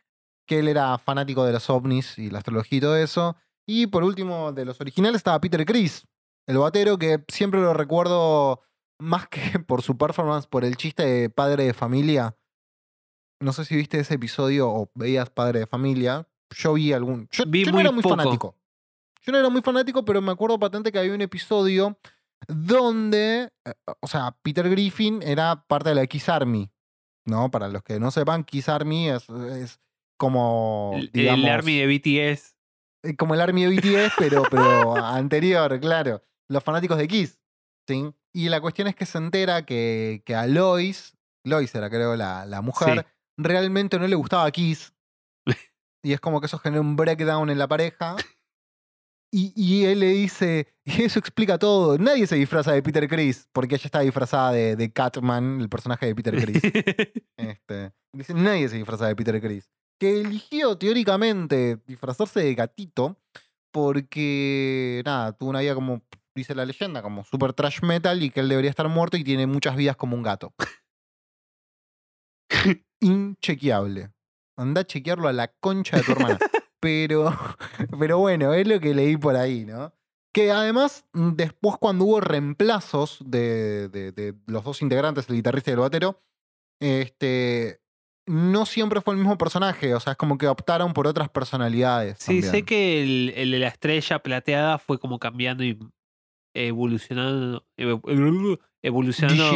Que 0.52 0.58
él 0.58 0.68
era 0.68 0.98
fanático 0.98 1.46
de 1.46 1.52
los 1.54 1.70
ovnis 1.70 2.18
y 2.18 2.28
la 2.28 2.36
astrología 2.38 2.76
y 2.76 2.80
todo 2.82 2.94
eso. 2.96 3.36
Y 3.66 3.86
por 3.86 4.04
último, 4.04 4.52
de 4.52 4.66
los 4.66 4.78
originales 4.82 5.16
estaba 5.20 5.40
Peter 5.40 5.64
Chris, 5.64 6.06
el 6.46 6.58
batero, 6.58 6.98
que 6.98 7.24
siempre 7.28 7.58
lo 7.58 7.72
recuerdo 7.72 8.60
más 9.00 9.28
que 9.28 9.40
por 9.66 9.80
su 9.80 9.96
performance, 9.96 10.46
por 10.46 10.66
el 10.66 10.76
chiste 10.76 11.06
de 11.06 11.30
padre 11.30 11.64
de 11.64 11.72
familia. 11.72 12.36
No 13.40 13.54
sé 13.54 13.64
si 13.64 13.76
viste 13.76 13.98
ese 13.98 14.14
episodio 14.14 14.68
o 14.70 14.90
veías 14.94 15.30
padre 15.30 15.60
de 15.60 15.66
familia. 15.66 16.28
Yo 16.54 16.74
vi 16.74 16.92
algún. 16.92 17.28
Yo, 17.30 17.44
Vi 17.46 17.64
yo 17.64 17.72
no 17.72 17.80
era 17.80 17.90
muy 17.90 18.02
poco. 18.02 18.14
fanático. 18.16 18.54
Yo 19.22 19.32
no 19.32 19.38
era 19.38 19.48
muy 19.48 19.62
fanático, 19.62 20.04
pero 20.04 20.20
me 20.20 20.32
acuerdo 20.32 20.58
patente 20.58 20.92
que 20.92 20.98
había 20.98 21.14
un 21.14 21.22
episodio 21.22 21.98
donde. 22.46 23.50
eh, 23.64 23.72
O 24.02 24.06
sea, 24.06 24.36
Peter 24.42 24.68
Griffin 24.68 25.22
era 25.22 25.64
parte 25.66 25.88
de 25.88 25.94
la 25.94 26.02
X 26.02 26.28
Army. 26.28 26.70
¿No? 27.24 27.50
Para 27.50 27.68
los 27.68 27.82
que 27.84 27.98
no 28.00 28.10
sepan, 28.10 28.44
Kiss 28.44 28.68
Army 28.68 29.08
es, 29.08 29.28
es 29.30 29.80
como. 30.22 30.92
El, 31.12 31.48
Army 31.48 31.80
de 31.80 31.86
BTS. 31.88 32.54
eh, 33.02 33.16
como 33.16 33.34
el 33.34 33.40
Army 33.40 33.64
de 33.64 33.74
BTS, 33.74 34.12
pero, 34.16 34.44
pero 34.50 34.94
anterior, 34.96 35.80
claro. 35.80 36.22
Los 36.48 36.62
fanáticos 36.62 36.96
de 36.96 37.08
Kiss. 37.08 37.40
¿sí? 37.88 38.14
Y 38.32 38.48
la 38.48 38.60
cuestión 38.60 38.86
es 38.86 38.94
que 38.94 39.04
se 39.04 39.18
entera 39.18 39.66
que, 39.66 40.22
que 40.24 40.36
a 40.36 40.46
Lois, 40.46 41.16
Lois 41.44 41.74
era 41.74 41.90
creo 41.90 42.14
la, 42.14 42.46
la 42.46 42.60
mujer, 42.60 43.04
realmente 43.36 43.98
no 43.98 44.06
le 44.06 44.14
gustaba 44.14 44.48
Kiss. 44.52 44.94
Y 46.04 46.12
es 46.12 46.20
como 46.20 46.40
que 46.40 46.46
eso 46.46 46.58
genera 46.58 46.80
un 46.80 46.96
breakdown 46.96 47.48
en 47.48 47.58
la 47.58 47.68
pareja. 47.68 48.16
Y, 49.32 49.52
y 49.54 49.84
él 49.84 50.00
le 50.00 50.08
dice, 50.08 50.66
y 50.84 51.02
eso 51.02 51.20
explica 51.20 51.58
todo. 51.58 51.96
Nadie 51.96 52.26
se 52.26 52.34
disfraza 52.36 52.72
de 52.72 52.82
Peter 52.82 53.08
Chris, 53.08 53.48
porque 53.52 53.76
ella 53.76 53.86
está 53.86 54.00
disfrazada 54.00 54.50
de, 54.50 54.74
de 54.74 54.92
Catman, 54.92 55.60
el 55.60 55.68
personaje 55.68 56.06
de 56.06 56.14
Peter 56.14 56.36
Chris. 56.36 56.62
Este, 57.36 57.92
dice, 58.12 58.34
nadie 58.34 58.68
se 58.68 58.76
disfraza 58.76 59.06
de 59.06 59.16
Peter 59.16 59.40
Chris. 59.40 59.70
Que 60.02 60.20
eligió 60.20 60.76
teóricamente 60.76 61.78
disfrazarse 61.86 62.40
de 62.40 62.54
gatito 62.56 63.20
porque, 63.72 65.00
nada, 65.04 65.32
tuvo 65.32 65.50
una 65.50 65.60
vida 65.60 65.76
como, 65.76 66.02
dice 66.34 66.56
la 66.56 66.66
leyenda, 66.66 67.02
como 67.02 67.24
super 67.24 67.52
trash 67.52 67.82
metal 67.82 68.20
y 68.20 68.30
que 68.30 68.40
él 68.40 68.48
debería 68.48 68.70
estar 68.70 68.88
muerto 68.88 69.16
y 69.16 69.22
tiene 69.22 69.46
muchas 69.46 69.76
vidas 69.76 69.96
como 69.96 70.16
un 70.16 70.24
gato. 70.24 70.52
Inchequeable. 73.00 74.10
Anda 74.56 74.82
a 74.82 74.86
chequearlo 74.86 75.28
a 75.28 75.32
la 75.32 75.48
concha 75.48 75.96
de 75.98 76.02
tu 76.02 76.12
hermana. 76.12 76.38
Pero, 76.80 77.30
pero 77.98 78.18
bueno, 78.18 78.52
es 78.54 78.66
lo 78.66 78.80
que 78.80 78.94
leí 78.94 79.16
por 79.16 79.36
ahí, 79.36 79.64
¿no? 79.64 79.92
Que 80.34 80.50
además, 80.50 81.04
después 81.12 81.76
cuando 81.78 82.04
hubo 82.06 82.20
reemplazos 82.20 83.18
de, 83.24 83.88
de- 83.88 84.12
de 84.12 84.34
los 84.46 84.64
dos 84.64 84.82
integrantes, 84.82 85.28
el 85.28 85.36
guitarrista 85.36 85.70
y 85.70 85.74
el 85.74 85.80
batero, 85.80 86.22
este, 86.80 87.81
no 88.26 88.66
siempre 88.66 89.00
fue 89.00 89.14
el 89.14 89.18
mismo 89.18 89.36
personaje, 89.38 89.94
o 89.94 90.00
sea, 90.00 90.12
es 90.12 90.16
como 90.16 90.38
que 90.38 90.46
optaron 90.48 90.92
por 90.92 91.06
otras 91.06 91.28
personalidades. 91.28 92.18
Sí, 92.18 92.42
sé 92.42 92.62
que 92.64 93.02
el, 93.02 93.32
el 93.36 93.50
de 93.50 93.58
la 93.58 93.68
estrella 93.68 94.20
plateada 94.20 94.78
fue 94.78 94.98
como 94.98 95.18
cambiando 95.18 95.64
y 95.64 95.78
evolucionando, 96.54 97.66
evo- 98.82 98.98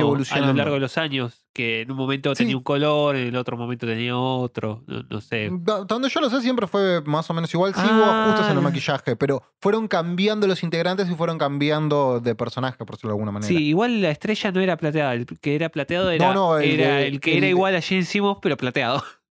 evolucionando 0.00 0.50
a 0.50 0.52
lo 0.52 0.52
largo 0.54 0.74
de 0.74 0.80
los 0.80 0.96
años. 0.98 1.42
Que 1.52 1.80
en 1.82 1.90
un 1.90 1.96
momento 1.96 2.34
Sí. 2.34 2.44
tenía 2.44 2.56
un 2.56 2.62
color, 2.62 3.16
en 3.16 3.28
el 3.28 3.36
otro 3.36 3.56
momento 3.56 3.86
tenía 3.86 4.16
otro. 4.16 4.84
No, 4.86 5.02
no 5.08 5.20
sé. 5.20 5.48
Da- 5.52 5.84
Donde 5.84 6.08
yo 6.08 6.20
lo 6.20 6.28
sé, 6.30 6.40
siempre 6.42 6.66
fue 6.66 7.00
más 7.02 7.28
o 7.30 7.34
menos 7.34 7.52
igual. 7.54 7.74
Sí 7.74 7.80
hubo 7.80 8.04
ajustes 8.04 8.46
en 8.46 8.52
el 8.52 8.58
Ah. 8.58 8.60
maquillaje, 8.60 9.16
pero 9.16 9.42
fueron 9.60 9.88
cambiando 9.88 10.46
los 10.46 10.62
integrantes 10.62 11.08
y 11.10 11.14
fueron 11.14 11.38
cambiando 11.38 12.20
de 12.20 12.34
personaje, 12.34 12.78
por 12.78 12.90
decirlo 12.96 13.10
de 13.10 13.14
alguna 13.14 13.32
manera. 13.32 13.48
Sí, 13.48 13.56
igual 13.68 14.00
la 14.02 14.10
estrella 14.10 14.52
no 14.52 14.60
era 14.60 14.76
plateada. 14.76 15.14
El 15.14 15.26
que 15.26 15.54
era 15.54 15.68
plateado 15.70 16.10
era, 16.10 16.32
no, 16.34 16.58
el 16.58 16.78
era 16.80 17.02
el 17.02 17.20
que 17.20 17.32
el 17.32 17.38
era 17.38 17.48
igual 17.48 17.74
a 17.74 17.80
Gene 17.80 18.04
Simmons, 18.04 18.38
pero 18.42 18.56
plateado. 18.56 19.02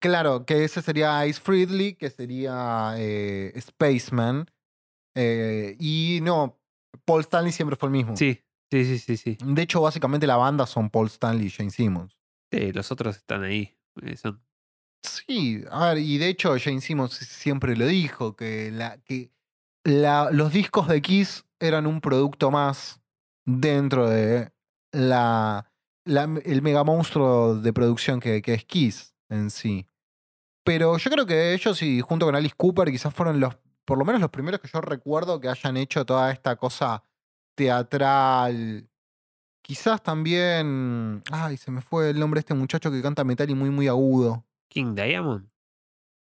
Claro, 0.00 0.46
que 0.46 0.62
ese 0.62 0.80
sería 0.80 1.26
Ice 1.26 1.40
Freedley, 1.40 1.94
que 1.94 2.08
sería 2.08 2.94
eh, 2.98 3.52
Spaceman. 3.60 4.48
eh, 5.16 5.76
y 5.80 6.20
no, 6.22 6.56
Paul 7.04 7.22
Stanley 7.22 7.50
siempre 7.50 7.74
fue 7.76 7.88
el 7.88 7.92
mismo. 7.92 8.16
Sí, 8.16 8.40
sí, 8.70 8.84
sí, 8.84 8.98
sí, 8.98 9.16
sí. 9.16 9.38
De 9.44 9.62
hecho, 9.62 9.80
básicamente 9.80 10.26
la 10.26 10.36
banda 10.36 10.66
son 10.66 10.90
Paul 10.90 11.06
Stanley 11.08 11.46
y 11.46 11.50
Jane 11.50 11.70
Simmons. 11.70 12.16
Sí, 12.52 12.72
los 12.72 12.90
otros 12.92 13.16
están 13.16 13.42
ahí. 13.44 13.76
eh, 14.02 14.16
son- 14.16 14.40
Sí, 15.02 15.62
a 15.70 15.88
ver, 15.88 15.98
y 15.98 16.18
de 16.18 16.28
hecho 16.28 16.54
Jane 16.58 16.80
Simmons 16.80 17.12
siempre 17.14 17.76
lo 17.76 17.86
dijo, 17.86 18.34
que, 18.36 18.70
la, 18.72 18.98
que 18.98 19.30
la- 19.84 20.30
los 20.32 20.52
discos 20.52 20.88
de 20.88 21.00
Kiss 21.02 21.44
eran 21.60 21.86
un 21.86 22.00
producto 22.00 22.50
más 22.50 23.00
dentro 23.46 24.08
de 24.08 24.52
la, 24.92 25.70
la- 26.04 26.40
el 26.44 26.62
mega 26.62 26.84
monstruo 26.84 27.54
de 27.56 27.72
producción 27.72 28.20
que, 28.20 28.42
que 28.42 28.54
es 28.54 28.64
Kiss 28.64 29.14
en 29.28 29.50
sí. 29.50 29.86
Pero 30.64 30.98
yo 30.98 31.10
creo 31.10 31.26
que 31.26 31.54
ellos 31.54 31.80
y 31.82 32.00
junto 32.00 32.26
con 32.26 32.34
Alice 32.36 32.54
Cooper 32.56 32.90
quizás 32.90 33.14
fueron 33.14 33.40
los, 33.40 33.56
por 33.84 33.98
lo 33.98 34.04
menos 34.04 34.20
los 34.20 34.30
primeros 34.30 34.60
que 34.60 34.68
yo 34.68 34.80
recuerdo 34.80 35.40
que 35.40 35.48
hayan 35.48 35.76
hecho 35.76 36.04
toda 36.04 36.30
esta 36.30 36.56
cosa 36.56 37.02
teatral 37.58 38.88
Quizás 39.62 40.02
también. 40.02 41.22
Ay, 41.30 41.58
se 41.58 41.70
me 41.70 41.82
fue 41.82 42.08
el 42.10 42.18
nombre 42.18 42.38
de 42.38 42.40
este 42.40 42.54
muchacho 42.54 42.90
que 42.90 43.02
canta 43.02 43.22
metal 43.24 43.50
y 43.50 43.54
muy, 43.54 43.68
muy 43.68 43.86
agudo. 43.86 44.46
King 44.70 44.94
Diamond. 44.94 45.46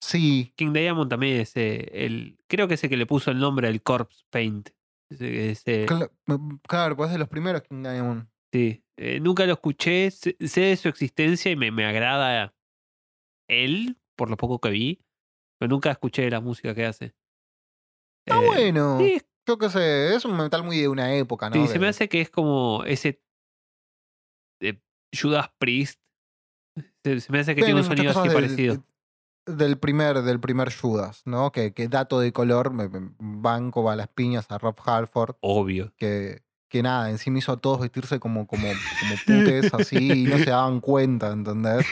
Sí, 0.00 0.52
King 0.54 0.72
Diamond 0.72 1.10
también 1.10 1.40
es 1.40 1.56
eh, 1.56 1.90
el. 2.04 2.38
Creo 2.46 2.68
que 2.68 2.74
es 2.74 2.84
el 2.84 2.90
que 2.90 2.96
le 2.96 3.06
puso 3.06 3.32
el 3.32 3.38
nombre 3.40 3.66
al 3.66 3.82
Corpse 3.82 4.22
Paint. 4.30 4.68
Ese- 5.10 5.50
ese- 5.50 5.86
cla- 5.86 6.10
mm, 6.26 6.56
claro, 6.68 6.94
pues 6.96 7.08
es 7.08 7.14
de 7.14 7.18
los 7.18 7.28
primeros 7.28 7.62
King 7.62 7.82
Diamond. 7.82 8.28
sí. 8.52 8.80
Eh, 8.96 9.18
nunca 9.18 9.44
lo 9.46 9.54
escuché, 9.54 10.12
sé, 10.12 10.36
sé 10.46 10.60
de 10.60 10.76
su 10.76 10.86
existencia 10.88 11.50
y 11.50 11.56
me, 11.56 11.72
me 11.72 11.84
agrada 11.84 12.54
él, 13.48 13.98
por 14.14 14.30
lo 14.30 14.36
poco 14.36 14.60
que 14.60 14.70
vi, 14.70 15.00
pero 15.58 15.68
nunca 15.70 15.90
escuché 15.90 16.30
la 16.30 16.40
música 16.40 16.72
que 16.76 16.86
hace. 16.86 17.06
Está 18.24 18.40
Eh, 18.40 18.46
bueno. 18.46 18.98
Sí, 19.00 19.20
Yo 19.46 19.58
qué 19.58 19.68
sé, 19.68 20.14
es 20.14 20.24
un 20.24 20.36
metal 20.36 20.62
muy 20.62 20.78
de 20.78 20.88
una 20.88 21.12
época, 21.14 21.50
¿no? 21.50 21.56
sí, 21.66 21.72
se 21.72 21.78
me 21.78 21.88
hace 21.88 22.08
que 22.08 22.20
es 22.22 22.30
como 22.30 22.82
ese 22.84 23.20
eh, 24.60 24.80
Judas 25.18 25.50
Priest. 25.58 26.00
Se, 27.04 27.20
se 27.20 27.30
me 27.32 27.40
hace 27.40 27.54
que 27.54 27.62
tiene 27.62 27.80
un 27.80 27.86
sonido 27.86 28.10
así 28.10 28.28
del- 28.28 28.32
parecido. 28.34 28.84
Del 29.46 29.76
primer, 29.78 30.22
del 30.22 30.40
primer 30.40 30.74
Judas, 30.74 31.20
¿no? 31.26 31.52
Que, 31.52 31.74
que 31.74 31.86
dato 31.88 32.18
de 32.18 32.32
color, 32.32 32.72
me, 32.72 32.88
me- 32.88 33.10
banco 33.18 33.82
va 33.82 33.92
a 33.92 33.96
las 33.96 34.08
piñas 34.08 34.46
a 34.50 34.56
Rob 34.56 34.74
Halford, 34.86 35.36
Obvio. 35.40 35.92
que, 35.98 36.40
que 36.70 36.82
nada, 36.82 37.10
encima 37.10 37.38
hizo 37.38 37.52
a 37.52 37.58
todos 37.58 37.80
vestirse 37.80 38.18
como, 38.18 38.46
como, 38.46 38.62
como 39.00 39.16
putes 39.26 39.74
así 39.74 40.22
y 40.24 40.26
no 40.26 40.38
se 40.38 40.48
daban 40.48 40.80
cuenta, 40.80 41.30
¿entendés? 41.30 41.84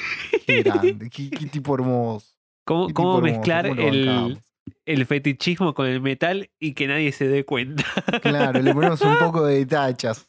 Qué 0.47 0.63
grande, 0.63 1.11
qué, 1.11 1.29
qué 1.31 1.47
tipo 1.47 1.75
hermoso. 1.75 2.35
¿Cómo, 2.65 2.87
qué 2.87 2.95
cómo 2.95 3.09
tipo 3.11 3.19
hermoso, 3.19 3.39
mezclar 3.41 3.69
cómo 3.69 3.75
el. 3.89 4.43
El 4.87 5.07
fetichismo 5.07 5.75
con 5.75 5.87
el 5.87 6.01
metal 6.01 6.51
y 6.59 6.75
que 6.75 6.87
nadie 6.87 7.13
se 7.13 7.29
dé 7.29 7.45
cuenta? 7.45 7.85
Claro, 8.23 8.61
le 8.61 8.73
ponemos 8.75 9.01
un 9.03 9.19
poco 9.19 9.45
de 9.47 9.65
tachas. 9.67 10.29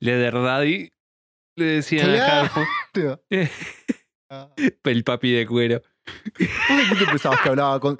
Leather 0.00 0.34
Daddy 0.34 0.90
le 1.56 1.64
decían 1.64 2.10
a 2.10 2.50
Claro. 2.92 3.20
Ah. 4.30 4.48
el 4.84 5.04
papi 5.04 5.32
de 5.32 5.46
cuero. 5.46 5.82
¿Vos 6.38 6.78
de 6.78 6.84
qué 6.88 7.04
te 7.04 7.06
pensabas 7.10 7.40
que 7.42 7.48
hablaba 7.48 7.78
con.? 7.80 7.96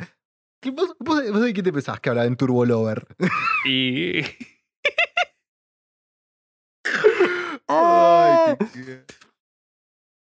¿Qué- 0.60 0.70
¿Vos, 0.70 0.94
vos 1.00 1.22
de- 1.22 1.30
vos 1.30 1.40
de 1.42 1.52
qué 1.52 1.62
te 1.62 1.72
pensabas 1.72 2.00
que 2.00 2.08
hablaba 2.10 2.26
en 2.26 2.36
Turbo 2.36 2.64
Lover? 2.64 3.06
Y 3.66 4.22
Ay, 7.68 8.56
qué, 8.72 9.04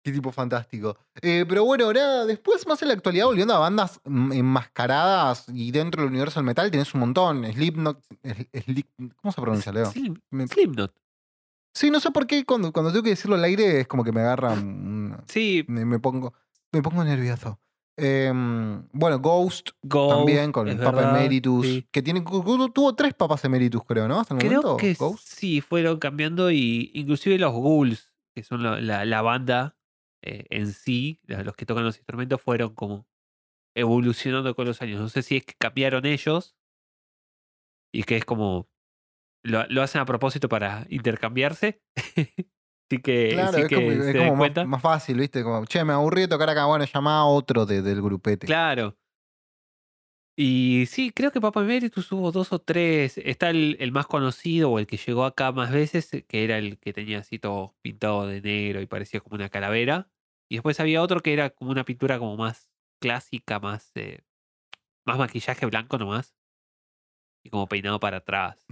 qué 0.08 0.14
tipo 0.14 0.32
fantástico. 0.32 0.98
Eh, 1.22 1.46
pero 1.48 1.66
bueno, 1.66 1.92
nada, 1.92 2.26
después, 2.26 2.66
más 2.66 2.82
en 2.82 2.88
la 2.88 2.94
actualidad, 2.94 3.26
volviendo 3.26 3.54
a 3.54 3.60
bandas 3.60 4.00
enmascaradas 4.06 5.46
y 5.54 5.72
dentro 5.72 6.02
del 6.02 6.12
universo 6.12 6.40
del 6.40 6.46
metal, 6.46 6.72
tenés 6.72 6.94
un 6.94 7.02
montón. 7.02 7.46
Slipknot. 7.52 8.02
Sli- 8.24 8.50
Slip- 8.52 9.14
¿Cómo 9.22 9.32
se 9.32 9.42
pronuncia, 9.42 9.72
Leo? 9.72 9.92
Slipknot. 9.92 10.94
Sí, 11.76 11.92
no 11.92 12.00
sé 12.00 12.10
por 12.12 12.26
qué 12.26 12.44
cuando, 12.46 12.72
cuando 12.72 12.92
tengo 12.92 13.04
que 13.04 13.12
decirlo 13.12 13.36
al 13.36 13.44
aire 13.44 13.82
es 13.82 13.88
como 13.88 14.04
que 14.04 14.12
me 14.12 14.22
agarra. 14.22 14.56
Sí, 15.28 15.64
me, 15.68 15.86
me 15.86 16.00
pongo, 16.00 16.34
me 16.72 16.82
pongo 16.82 17.04
nervioso. 17.04 17.60
Em, 18.00 18.84
bueno, 18.92 19.20
Ghost 19.20 19.70
Ghost. 19.82 20.16
también 20.18 20.52
con 20.52 20.68
el 20.68 20.78
Papa 20.78 20.98
verdad, 20.98 21.18
Emeritus. 21.20 21.66
sí. 21.66 21.88
Que 21.92 22.02
tiene, 22.04 22.22
tuvo 22.22 22.96
tres 22.96 23.14
papas 23.16 23.44
Emeritus, 23.46 23.84
creo, 23.86 24.08
¿no? 24.08 24.20
Hasta 24.20 24.36
el 24.36 24.40
Creo 24.40 24.62
momento. 24.62 24.78
que 24.78 24.94
Ghost. 24.94 25.28
sí, 25.28 25.62
fueron 25.62 25.98
cambiando 26.00 26.52
y 26.52 26.92
inclusive 26.94 27.38
los 27.40 27.54
Ghouls, 27.54 28.12
que 28.36 28.44
son 28.44 28.62
la, 28.64 28.80
la- 28.82 29.04
la 29.06 29.22
banda 29.24 29.77
eh, 30.28 30.46
en 30.50 30.68
sí, 30.74 31.20
los 31.28 31.56
que 31.56 31.66
tocan 31.66 31.84
los 31.86 31.98
instrumentos, 31.98 32.42
fueron 32.42 32.74
como 32.76 33.08
evolucionando 33.76 34.56
con 34.56 34.66
los 34.66 34.82
años. 34.82 35.00
No 35.00 35.10
sé 35.10 35.22
si 35.22 35.38
es 35.38 35.46
que 35.46 35.54
cambiaron 35.58 36.06
ellos 36.06 36.56
y 37.94 38.04
que 38.04 38.18
es 38.18 38.26
como 38.26 38.68
lo, 39.44 39.66
lo 39.70 39.82
hacen 39.82 40.02
a 40.02 40.06
propósito 40.06 40.50
para 40.50 40.86
intercambiarse. 40.90 41.82
Así 42.90 43.02
que, 43.02 43.32
Claro, 43.34 43.58
sí 43.58 43.62
es 43.62 43.68
que 43.68 43.76
como, 43.76 43.92
se 43.92 44.10
es 44.12 44.18
como 44.18 44.30
más, 44.32 44.38
cuenta. 44.40 44.66
más 44.66 44.82
fácil, 44.82 45.18
¿viste? 45.20 45.44
Como, 45.44 45.66
che, 45.66 45.84
me 45.84 45.94
aburrí 45.94 46.22
de 46.22 46.28
tocar 46.30 46.50
acá, 46.50 46.66
bueno, 46.66 46.86
llama 46.86 47.20
a 47.20 47.26
otro 47.26 47.66
de- 47.66 47.82
del 47.82 48.02
grupete. 48.02 48.48
Claro. 48.48 48.98
Y 50.40 50.86
sí, 50.88 51.12
creo 51.12 51.32
que 51.32 51.42
Papa 51.42 51.62
Emeritus 51.62 52.12
hubo 52.12 52.32
dos 52.32 52.54
o 52.54 52.60
tres. 52.60 53.18
Está 53.18 53.50
el, 53.50 53.76
el 53.80 53.92
más 53.92 54.06
conocido 54.06 54.70
o 54.72 54.78
el 54.80 54.86
que 54.86 54.98
llegó 54.98 55.26
acá 55.26 55.52
más 55.52 55.72
veces, 55.72 56.14
eh, 56.14 56.26
que 56.26 56.44
era 56.44 56.60
el 56.60 56.78
que 56.78 56.94
tenía 56.94 57.20
así 57.20 57.40
todo 57.40 57.76
pintado 57.82 58.28
de 58.28 58.42
negro 58.42 58.80
y 58.82 58.86
parecía 58.86 59.20
como 59.20 59.36
una 59.36 59.50
calavera. 59.50 60.10
Y 60.50 60.56
después 60.56 60.80
había 60.80 61.02
otro 61.02 61.20
que 61.22 61.34
era 61.34 61.50
como 61.50 61.72
una 61.72 61.84
pintura 61.84 62.20
como 62.20 62.38
más 62.38 62.70
clásica, 63.02 63.60
más, 63.60 63.92
eh, 63.96 64.24
más 65.06 65.18
maquillaje 65.18 65.66
blanco 65.66 65.98
nomás. 65.98 66.36
Y 67.46 67.50
como 67.50 67.68
peinado 67.68 68.00
para 68.00 68.18
atrás. 68.18 68.66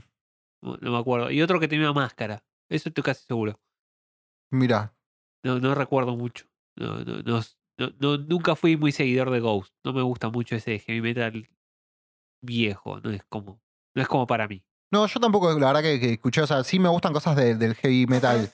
No, 0.62 0.78
no 0.78 0.92
me 0.92 0.98
acuerdo. 0.98 1.32
Y 1.32 1.42
otro 1.42 1.60
que 1.60 1.68
tenía 1.68 1.90
una 1.92 2.02
máscara. 2.02 2.44
Eso 2.70 2.90
estoy 2.90 3.04
casi 3.04 3.26
seguro. 3.26 3.60
Mira, 4.52 4.96
No, 5.44 5.60
no 5.60 5.76
recuerdo 5.76 6.16
mucho. 6.16 6.46
No, 6.78 7.04
no, 7.04 7.42
no, 8.00 8.18
nunca 8.18 8.56
fui 8.56 8.78
muy 8.78 8.92
seguidor 8.92 9.30
de 9.32 9.40
Ghost. 9.40 9.74
No 9.84 9.94
me 9.94 10.02
gusta 10.02 10.30
mucho 10.30 10.56
ese 10.56 10.80
heavy 10.80 11.02
metal 11.02 11.48
viejo. 12.42 13.00
No 13.02 13.12
es 13.12 13.24
como, 13.26 13.62
no 13.96 14.02
es 14.02 14.08
como 14.08 14.26
para 14.28 14.48
mí. 14.48 14.64
no, 14.92 15.08
yo 15.08 15.20
tampoco, 15.20 15.52
la 15.60 15.68
verdad 15.68 15.82
que, 15.82 16.00
que 16.00 16.14
escuché, 16.14 16.42
o 16.42 16.48
sea, 16.48 16.64
sí 16.64 16.80
me 16.80 16.90
gustan 16.90 17.12
cosas 17.14 17.36
de- 17.36 17.56
del 17.56 17.76
heavy 17.76 18.06
metal 18.08 18.50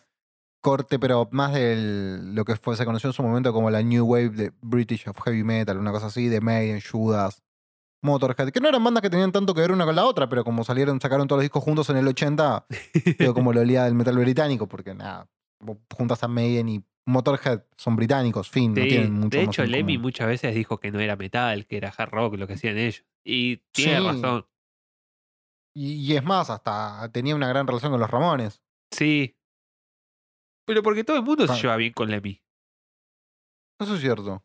corte, 0.61 0.99
pero 0.99 1.27
más 1.31 1.53
de 1.53 2.19
lo 2.21 2.45
que 2.45 2.55
fue, 2.55 2.75
se 2.75 2.85
conoció 2.85 3.09
en 3.09 3.13
su 3.13 3.23
momento 3.23 3.51
como 3.51 3.69
la 3.71 3.81
New 3.81 4.05
Wave 4.05 4.29
de 4.29 4.51
British 4.61 5.07
of 5.09 5.19
Heavy 5.23 5.43
Metal, 5.43 5.77
una 5.77 5.91
cosa 5.91 6.07
así, 6.07 6.27
de 6.27 6.39
Maiden, 6.41 6.79
Judas, 6.81 7.43
Motorhead, 8.03 8.49
que 8.51 8.59
no 8.61 8.69
eran 8.69 8.83
bandas 8.83 9.01
que 9.01 9.09
tenían 9.09 9.31
tanto 9.31 9.53
que 9.53 9.61
ver 9.61 9.71
una 9.71 9.85
con 9.85 9.95
la 9.95 10.05
otra, 10.05 10.29
pero 10.29 10.43
como 10.43 10.63
salieron, 10.63 10.99
sacaron 11.01 11.27
todos 11.27 11.39
los 11.39 11.43
discos 11.43 11.63
juntos 11.63 11.89
en 11.89 11.97
el 11.97 12.07
80, 12.07 12.65
quedó 13.17 13.33
como 13.33 13.53
lo 13.53 13.61
olía 13.61 13.83
del 13.83 13.95
metal 13.95 14.17
británico, 14.17 14.67
porque 14.67 14.93
nada, 14.93 15.27
juntas 15.95 16.23
a 16.23 16.27
Maiden 16.27 16.69
y 16.69 16.83
Motorhead 17.05 17.63
son 17.77 17.95
británicos, 17.95 18.49
fin, 18.49 18.73
no 18.73 18.81
tienen 18.83 19.13
mucho 19.13 19.37
de 19.37 19.43
hecho, 19.43 19.65
Lemmy 19.65 19.97
muchas 19.97 20.27
veces 20.27 20.53
dijo 20.55 20.79
que 20.79 20.91
no 20.91 20.99
era 20.99 21.15
metal, 21.15 21.65
que 21.65 21.77
era 21.77 21.93
hard 21.95 22.09
rock 22.11 22.35
lo 22.37 22.47
que 22.47 22.53
hacían 22.53 22.77
ellos. 22.77 23.03
Y 23.23 23.57
tiene 23.71 23.99
Sí. 23.99 24.05
razón. 24.07 24.45
Y, 25.75 25.93
y 25.93 26.15
es 26.15 26.23
más, 26.23 26.49
hasta 26.49 27.09
tenía 27.11 27.35
una 27.35 27.47
gran 27.47 27.65
relación 27.65 27.91
con 27.91 27.99
los 28.01 28.09
Ramones. 28.09 28.61
Sí. 28.91 29.35
Pero 30.65 30.83
porque 30.83 31.03
todo 31.03 31.17
el 31.17 31.23
mundo 31.23 31.47
se 31.47 31.59
lleva 31.61 31.75
bien 31.75 31.93
con 31.93 32.09
Lemmy. 32.09 32.41
Eso 33.79 33.95
es 33.95 34.01
cierto. 34.01 34.43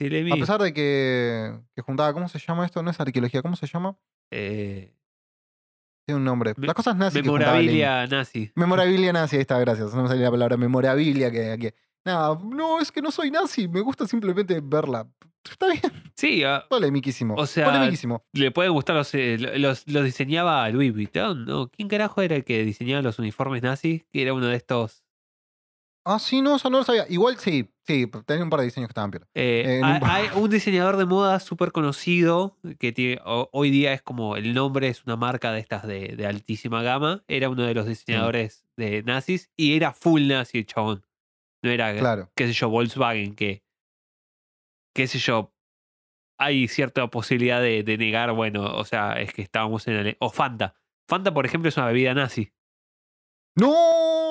Sí, 0.00 0.08
Lemmy. 0.08 0.32
A 0.32 0.36
pesar 0.36 0.60
de 0.62 0.72
que, 0.72 1.58
que 1.74 1.82
juntaba, 1.82 2.12
¿cómo 2.12 2.28
se 2.28 2.38
llama 2.38 2.64
esto? 2.66 2.82
No 2.82 2.90
es 2.90 3.00
arqueología, 3.00 3.42
¿cómo 3.42 3.56
se 3.56 3.66
llama? 3.66 3.98
eh, 4.30 4.94
Tiene 6.06 6.18
un 6.18 6.24
nombre. 6.24 6.54
Las 6.56 6.74
cosas 6.74 6.96
nazi 6.96 7.22
que 7.22 7.28
juntaba 7.28 7.56
Lenin. 7.58 7.76
memorabilia 7.76 8.06
nazi. 8.06 8.52
Memorabilia 8.54 9.12
nazi, 9.12 9.36
ahí 9.36 9.42
está, 9.42 9.58
gracias. 9.58 9.94
No 9.94 10.02
me 10.02 10.08
salía 10.08 10.24
la 10.26 10.30
palabra 10.30 10.56
memorabilia 10.56 11.30
que, 11.30 11.56
que. 11.58 11.74
Nada, 12.04 12.38
no, 12.44 12.78
es 12.80 12.92
que 12.92 13.02
no 13.02 13.10
soy 13.10 13.30
nazi, 13.30 13.66
me 13.68 13.80
gusta 13.80 14.06
simplemente 14.06 14.60
verla. 14.62 15.08
Está 15.48 15.68
bien, 15.68 15.80
Sí, 16.16 16.42
ah, 16.44 16.64
polemiquísimo. 16.68 17.34
O 17.36 17.46
sea, 17.46 17.66
polemiquísimo. 17.66 18.24
le 18.32 18.50
pueden 18.50 18.72
gustar 18.72 18.96
los, 18.96 19.12
eh, 19.14 19.36
los, 19.38 19.86
los 19.86 20.04
diseñaba 20.04 20.68
Louis 20.70 20.92
Vuitton, 20.92 21.44
¿no? 21.44 21.68
¿Quién 21.68 21.88
carajo 21.88 22.20
era 22.22 22.34
el 22.36 22.44
que 22.44 22.64
diseñaba 22.64 23.00
los 23.02 23.18
uniformes 23.20 23.62
nazis? 23.62 24.04
Que 24.12 24.22
era 24.22 24.34
uno 24.34 24.46
de 24.46 24.56
estos. 24.56 25.04
Ah, 26.08 26.20
sí, 26.20 26.40
no, 26.40 26.54
eso 26.54 26.70
no 26.70 26.78
lo 26.78 26.84
sabía. 26.84 27.04
Igual 27.08 27.36
sí, 27.36 27.68
sí, 27.84 28.06
tenía 28.24 28.44
un 28.44 28.48
par 28.50 28.60
de 28.60 28.66
diseños 28.66 28.86
que 28.86 28.92
estaban 28.92 29.10
peor. 29.10 29.26
eh, 29.34 29.80
Eh, 29.82 30.00
hay, 30.04 30.28
un 30.36 30.48
diseñador 30.48 30.96
de 30.98 31.04
moda 31.04 31.40
súper 31.40 31.72
conocido 31.72 32.56
que 32.78 32.92
tiene, 32.92 33.20
ho- 33.24 33.48
hoy 33.52 33.70
día 33.70 33.92
es 33.92 34.02
como 34.02 34.36
el 34.36 34.54
nombre 34.54 34.86
es 34.86 35.02
una 35.04 35.16
marca 35.16 35.50
de 35.50 35.58
estas 35.58 35.84
de, 35.84 36.14
de 36.16 36.24
altísima 36.26 36.82
gama. 36.84 37.24
Era 37.26 37.48
uno 37.48 37.64
de 37.64 37.74
los 37.74 37.86
diseñadores 37.86 38.64
de 38.76 39.02
nazis 39.02 39.50
y 39.56 39.74
era 39.74 39.92
full 39.92 40.28
nazi 40.28 40.58
el 40.58 40.66
chabón. 40.66 41.04
No 41.62 41.70
era, 41.72 41.92
Claro. 41.98 42.30
qué 42.36 42.46
sé 42.46 42.52
yo, 42.52 42.68
Volkswagen, 42.68 43.34
que, 43.34 43.64
qué 44.94 45.08
sé 45.08 45.18
yo, 45.18 45.52
hay 46.38 46.68
cierta 46.68 47.08
posibilidad 47.08 47.60
de, 47.60 47.82
de 47.82 47.98
negar, 47.98 48.30
bueno, 48.32 48.62
o 48.76 48.84
sea, 48.84 49.14
es 49.20 49.32
que 49.32 49.42
estábamos 49.42 49.88
en... 49.88 49.96
Ale- 49.96 50.16
O 50.20 50.30
Fanta. 50.30 50.76
Fanta, 51.08 51.34
por 51.34 51.46
ejemplo, 51.46 51.68
es 51.68 51.76
una 51.76 51.86
bebida 51.86 52.14
nazi. 52.14 52.52
No, 53.56 53.72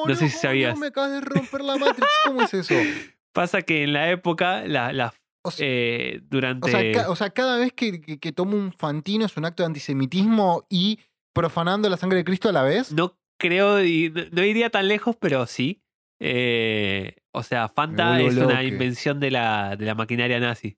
No 0.07 0.15
sé 0.15 0.29
si 0.29 0.37
sabías. 0.37 0.77
Me 0.77 0.87
acabas 0.87 1.11
de 1.11 1.21
romper 1.21 1.61
la 1.61 1.75
Matrix. 1.77 2.07
¿Cómo 2.25 2.41
es 2.41 2.53
eso? 2.53 2.73
Pasa 3.33 3.61
que 3.61 3.83
en 3.83 3.93
la 3.93 4.09
época, 4.11 4.65
la, 4.65 4.93
la- 4.93 5.13
O 5.43 5.51
sea, 5.51 5.65
eh, 5.67 6.21
durante... 6.23 6.67
o 6.67 6.71
sea, 6.71 6.91
ca- 6.91 7.09
o 7.09 7.15
sea, 7.15 7.29
cada 7.31 7.57
vez 7.57 7.73
que, 7.73 7.99
que, 8.01 8.33
un 8.41 8.71
fantino 8.71 9.25
es 9.25 9.35
un 9.37 9.45
acto 9.45 9.63
de 9.63 9.67
antisemitismo 9.67 10.65
y 10.69 10.99
profanando 11.33 11.89
la 11.89 11.97
sangre 11.97 12.19
de 12.19 12.23
Cristo 12.23 12.47
a 12.49 12.53
la 12.53 12.63
vez. 12.63 12.91
No 12.93 13.17
creo, 13.37 13.77
no, 13.79 14.43
iría 14.43 14.69
tan 14.69 14.87
lejos, 14.87 15.17
pero 15.19 15.45
sí. 15.47 15.81
Eh, 16.21 17.17
o 17.33 17.43
sea, 17.43 17.67
Fanta 17.67 18.21
es 18.21 18.37
una 18.37 18.63
invención 18.63 19.19
de 19.19 19.31
la, 19.31 19.75
de 19.75 19.85
la 19.85 19.95
maquinaria 19.95 20.39
nazi. 20.39 20.77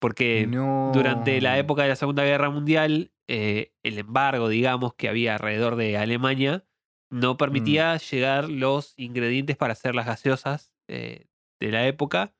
Porque 0.00 0.46
no. 0.46 0.90
durante 0.92 1.40
la 1.40 1.56
época 1.56 1.82
de 1.84 1.88
la 1.90 1.96
Segunda 1.96 2.24
Guerra 2.24 2.50
Mundial, 2.50 3.12
eh, 3.28 3.72
el 3.82 3.98
embargo, 3.98 4.48
digamos, 4.48 4.94
que 4.94 5.08
había 5.08 5.34
alrededor 5.34 5.76
de 5.76 5.96
Alemania, 5.96 6.64
no 7.10 7.36
permitía 7.36 7.96
llegar 7.96 8.48
los 8.48 8.94
ingredientes 8.96 9.56
para 9.56 9.72
hacer 9.72 9.94
las 9.94 10.06
gaseosas 10.06 10.72
eh, 10.88 11.26
de 11.60 11.70
la 11.70 11.86
época. 11.86 12.34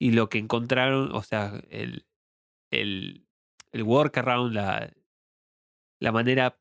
Y 0.00 0.12
lo 0.12 0.28
que 0.28 0.38
encontraron, 0.38 1.14
o 1.14 1.22
sea, 1.22 1.62
el, 1.70 2.06
el, 2.70 3.26
el 3.72 3.82
workaround, 3.82 4.52
la, 4.54 4.92
la 6.00 6.12
manera 6.12 6.58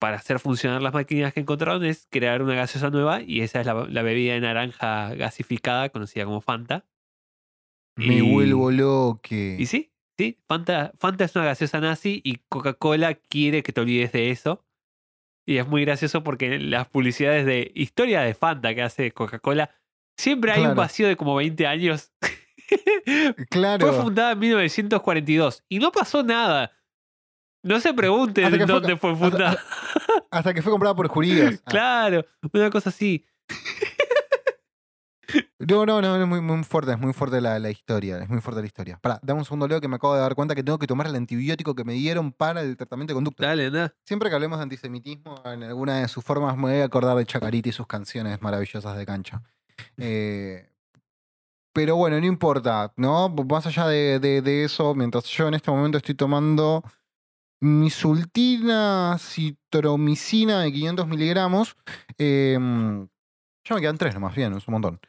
para 0.00 0.16
hacer 0.16 0.38
funcionar 0.38 0.82
las 0.82 0.92
máquinas 0.92 1.32
que 1.32 1.40
encontraron 1.40 1.84
es 1.84 2.06
crear 2.10 2.42
una 2.42 2.54
gaseosa 2.54 2.90
nueva 2.90 3.22
y 3.22 3.40
esa 3.40 3.60
es 3.60 3.66
la, 3.66 3.86
la 3.88 4.02
bebida 4.02 4.34
de 4.34 4.40
naranja 4.40 5.14
gasificada 5.14 5.88
conocida 5.88 6.24
como 6.26 6.40
Fanta. 6.40 6.84
Me 7.96 8.16
Y- 8.16 8.20
vuelvo 8.20 8.70
loque. 8.70 9.56
Y 9.58 9.66
sí, 9.66 9.92
sí, 10.18 10.38
Fanta, 10.46 10.92
Fanta 10.98 11.24
es 11.24 11.34
una 11.36 11.44
gaseosa 11.46 11.80
nazi 11.80 12.20
y 12.24 12.36
Coca-Cola 12.48 13.14
quiere 13.14 13.62
que 13.62 13.72
te 13.72 13.80
olvides 13.80 14.12
de 14.12 14.30
eso. 14.30 14.64
Y 15.46 15.58
es 15.58 15.66
muy 15.66 15.84
gracioso 15.84 16.22
porque 16.22 16.54
en 16.54 16.70
las 16.70 16.88
publicidades 16.88 17.44
de 17.46 17.70
historia 17.74 18.22
de 18.22 18.34
Fanta 18.34 18.74
que 18.74 18.82
hace 18.82 19.12
Coca-Cola, 19.12 19.70
siempre 20.16 20.52
hay 20.52 20.64
un 20.64 20.74
vacío 20.74 21.06
de 21.08 21.16
como 21.16 21.34
20 21.36 21.66
años. 21.66 22.12
Claro. 23.50 23.86
Fue 23.86 24.02
fundada 24.02 24.32
en 24.32 24.38
1942 24.38 25.64
y 25.68 25.78
no 25.78 25.92
pasó 25.92 26.22
nada. 26.22 26.72
No 27.62 27.78
se 27.78 27.92
pregunten 27.92 28.48
fue- 28.48 28.66
dónde 28.66 28.96
fue 28.96 29.14
fundada. 29.14 29.58
Hasta 30.30 30.54
que 30.54 30.62
fue 30.62 30.72
comprada 30.72 30.94
por 30.96 31.08
judíos. 31.08 31.60
Claro, 31.66 32.24
una 32.52 32.70
cosa 32.70 32.88
así. 32.88 33.26
No, 35.58 35.86
no, 35.86 36.02
no, 36.02 36.20
es 36.20 36.26
muy, 36.26 36.40
muy 36.40 36.62
fuerte, 36.64 36.92
es 36.92 36.98
muy 36.98 37.12
fuerte 37.12 37.40
la, 37.40 37.58
la 37.58 37.70
historia, 37.70 38.18
es 38.18 38.28
muy 38.28 38.40
fuerte 38.40 38.60
la 38.60 38.66
historia. 38.66 38.98
Pará, 39.00 39.18
dame 39.22 39.38
un 39.40 39.44
segundo, 39.44 39.66
Leo, 39.66 39.80
que 39.80 39.88
me 39.88 39.96
acabo 39.96 40.14
de 40.14 40.20
dar 40.20 40.34
cuenta 40.34 40.54
que 40.54 40.62
tengo 40.62 40.78
que 40.78 40.86
tomar 40.86 41.06
el 41.06 41.14
antibiótico 41.16 41.74
que 41.74 41.84
me 41.84 41.94
dieron 41.94 42.32
para 42.32 42.60
el 42.60 42.76
tratamiento 42.76 43.12
de 43.12 43.16
conducta. 43.16 43.46
Dale, 43.46 43.66
anda. 43.66 43.94
Siempre 44.04 44.28
que 44.28 44.34
hablemos 44.34 44.58
de 44.58 44.64
antisemitismo, 44.64 45.42
en 45.44 45.62
alguna 45.62 46.00
de 46.00 46.08
sus 46.08 46.22
formas, 46.24 46.56
me 46.56 46.62
voy 46.72 46.80
a 46.80 46.84
acordar 46.84 47.16
de 47.16 47.24
Chacarita 47.24 47.68
y 47.68 47.72
sus 47.72 47.86
canciones 47.86 48.42
maravillosas 48.42 48.96
de 48.96 49.06
cancha. 49.06 49.42
Eh, 49.96 50.68
pero 51.72 51.96
bueno, 51.96 52.20
no 52.20 52.26
importa, 52.26 52.92
¿no? 52.96 53.28
Más 53.28 53.66
allá 53.66 53.86
de, 53.88 54.20
de- 54.20 54.42
de 54.42 54.64
eso, 54.64 54.94
mientras 54.94 55.24
yo 55.26 55.48
en 55.48 55.54
este 55.54 55.70
momento 55.70 55.98
estoy 55.98 56.14
tomando 56.14 56.82
mi 57.60 57.90
sultina 57.90 59.16
citromicina 59.18 60.60
de 60.60 60.72
500 60.72 61.06
miligramos, 61.08 61.76
eh, 62.18 62.58
ya 63.64 63.74
me 63.74 63.80
quedan 63.80 63.96
tres 63.98 64.14
nomás, 64.14 64.34
bien, 64.34 64.52
es 64.54 64.68
un 64.68 64.72
montón. 64.72 65.00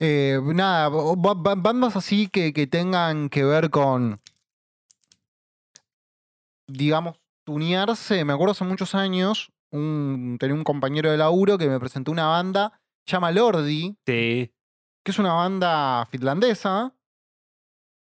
Eh, 0.00 0.40
nada, 0.42 0.88
ba- 0.88 1.34
ba- 1.34 1.54
bandas 1.54 1.94
así 1.94 2.26
que, 2.28 2.52
que 2.54 2.66
tengan 2.66 3.28
que 3.28 3.44
ver 3.44 3.68
con, 3.70 4.18
digamos, 6.66 7.16
tunearse. 7.44 8.24
Me 8.24 8.32
acuerdo 8.32 8.52
hace 8.52 8.64
muchos 8.64 8.94
años, 8.94 9.52
un, 9.70 10.36
tenía 10.40 10.54
un 10.54 10.64
compañero 10.64 11.10
de 11.10 11.18
laburo 11.18 11.58
que 11.58 11.68
me 11.68 11.78
presentó 11.80 12.12
una 12.12 12.26
banda, 12.26 12.80
llama 13.06 13.30
Lordi, 13.30 13.96
Sí. 14.06 14.52
que 15.04 15.10
es 15.12 15.18
una 15.18 15.32
banda 15.34 16.06
finlandesa. 16.10 16.94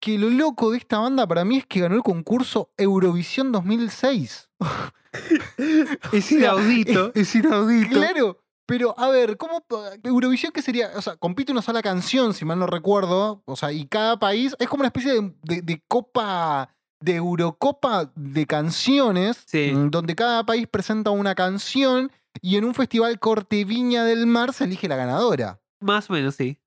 Que 0.02 0.16
lo 0.18 0.30
loco 0.30 0.70
de 0.70 0.78
esta 0.78 0.98
banda 0.98 1.26
para 1.26 1.44
mí 1.44 1.58
es 1.58 1.66
que 1.66 1.80
ganó 1.80 1.94
el 1.94 2.02
concurso 2.02 2.72
Eurovisión 2.78 3.52
2006. 3.52 4.48
Es 6.12 6.30
inaudito. 6.32 7.12
Es 7.14 7.34
inaudito. 7.34 7.90
Claro, 7.96 8.39
pero 8.70 8.94
a 8.98 9.08
ver, 9.10 9.36
¿cómo 9.36 9.64
Eurovisión 10.04 10.52
qué 10.52 10.62
sería? 10.62 10.90
O 10.96 11.02
sea, 11.02 11.16
compite 11.16 11.52
una 11.52 11.60
sola 11.62 11.82
canción, 11.82 12.32
si 12.32 12.44
mal 12.44 12.58
no 12.58 12.66
recuerdo. 12.66 13.42
O 13.44 13.56
sea, 13.56 13.72
y 13.72 13.86
cada 13.86 14.18
país 14.18 14.56
es 14.58 14.68
como 14.68 14.80
una 14.82 14.88
especie 14.88 15.12
de, 15.12 15.34
de- 15.42 15.62
de 15.62 15.82
copa, 15.88 16.74
de 17.02 17.16
Eurocopa 17.16 18.10
de 18.14 18.46
canciones, 18.46 19.42
Sí. 19.46 19.72
mm, 19.74 19.90
donde 19.90 20.14
cada 20.14 20.44
país 20.46 20.66
presenta 20.68 21.10
una 21.10 21.34
canción 21.34 22.10
y 22.40 22.56
en 22.56 22.64
un 22.64 22.74
festival 22.74 23.18
corte 23.18 23.64
Viña 23.64 24.04
del 24.04 24.26
Mar 24.26 24.52
se 24.52 24.64
elige 24.64 24.88
la 24.88 24.96
ganadora. 24.96 25.60
Más 25.80 26.08
o 26.08 26.12
menos, 26.12 26.34
sí. 26.36 26.58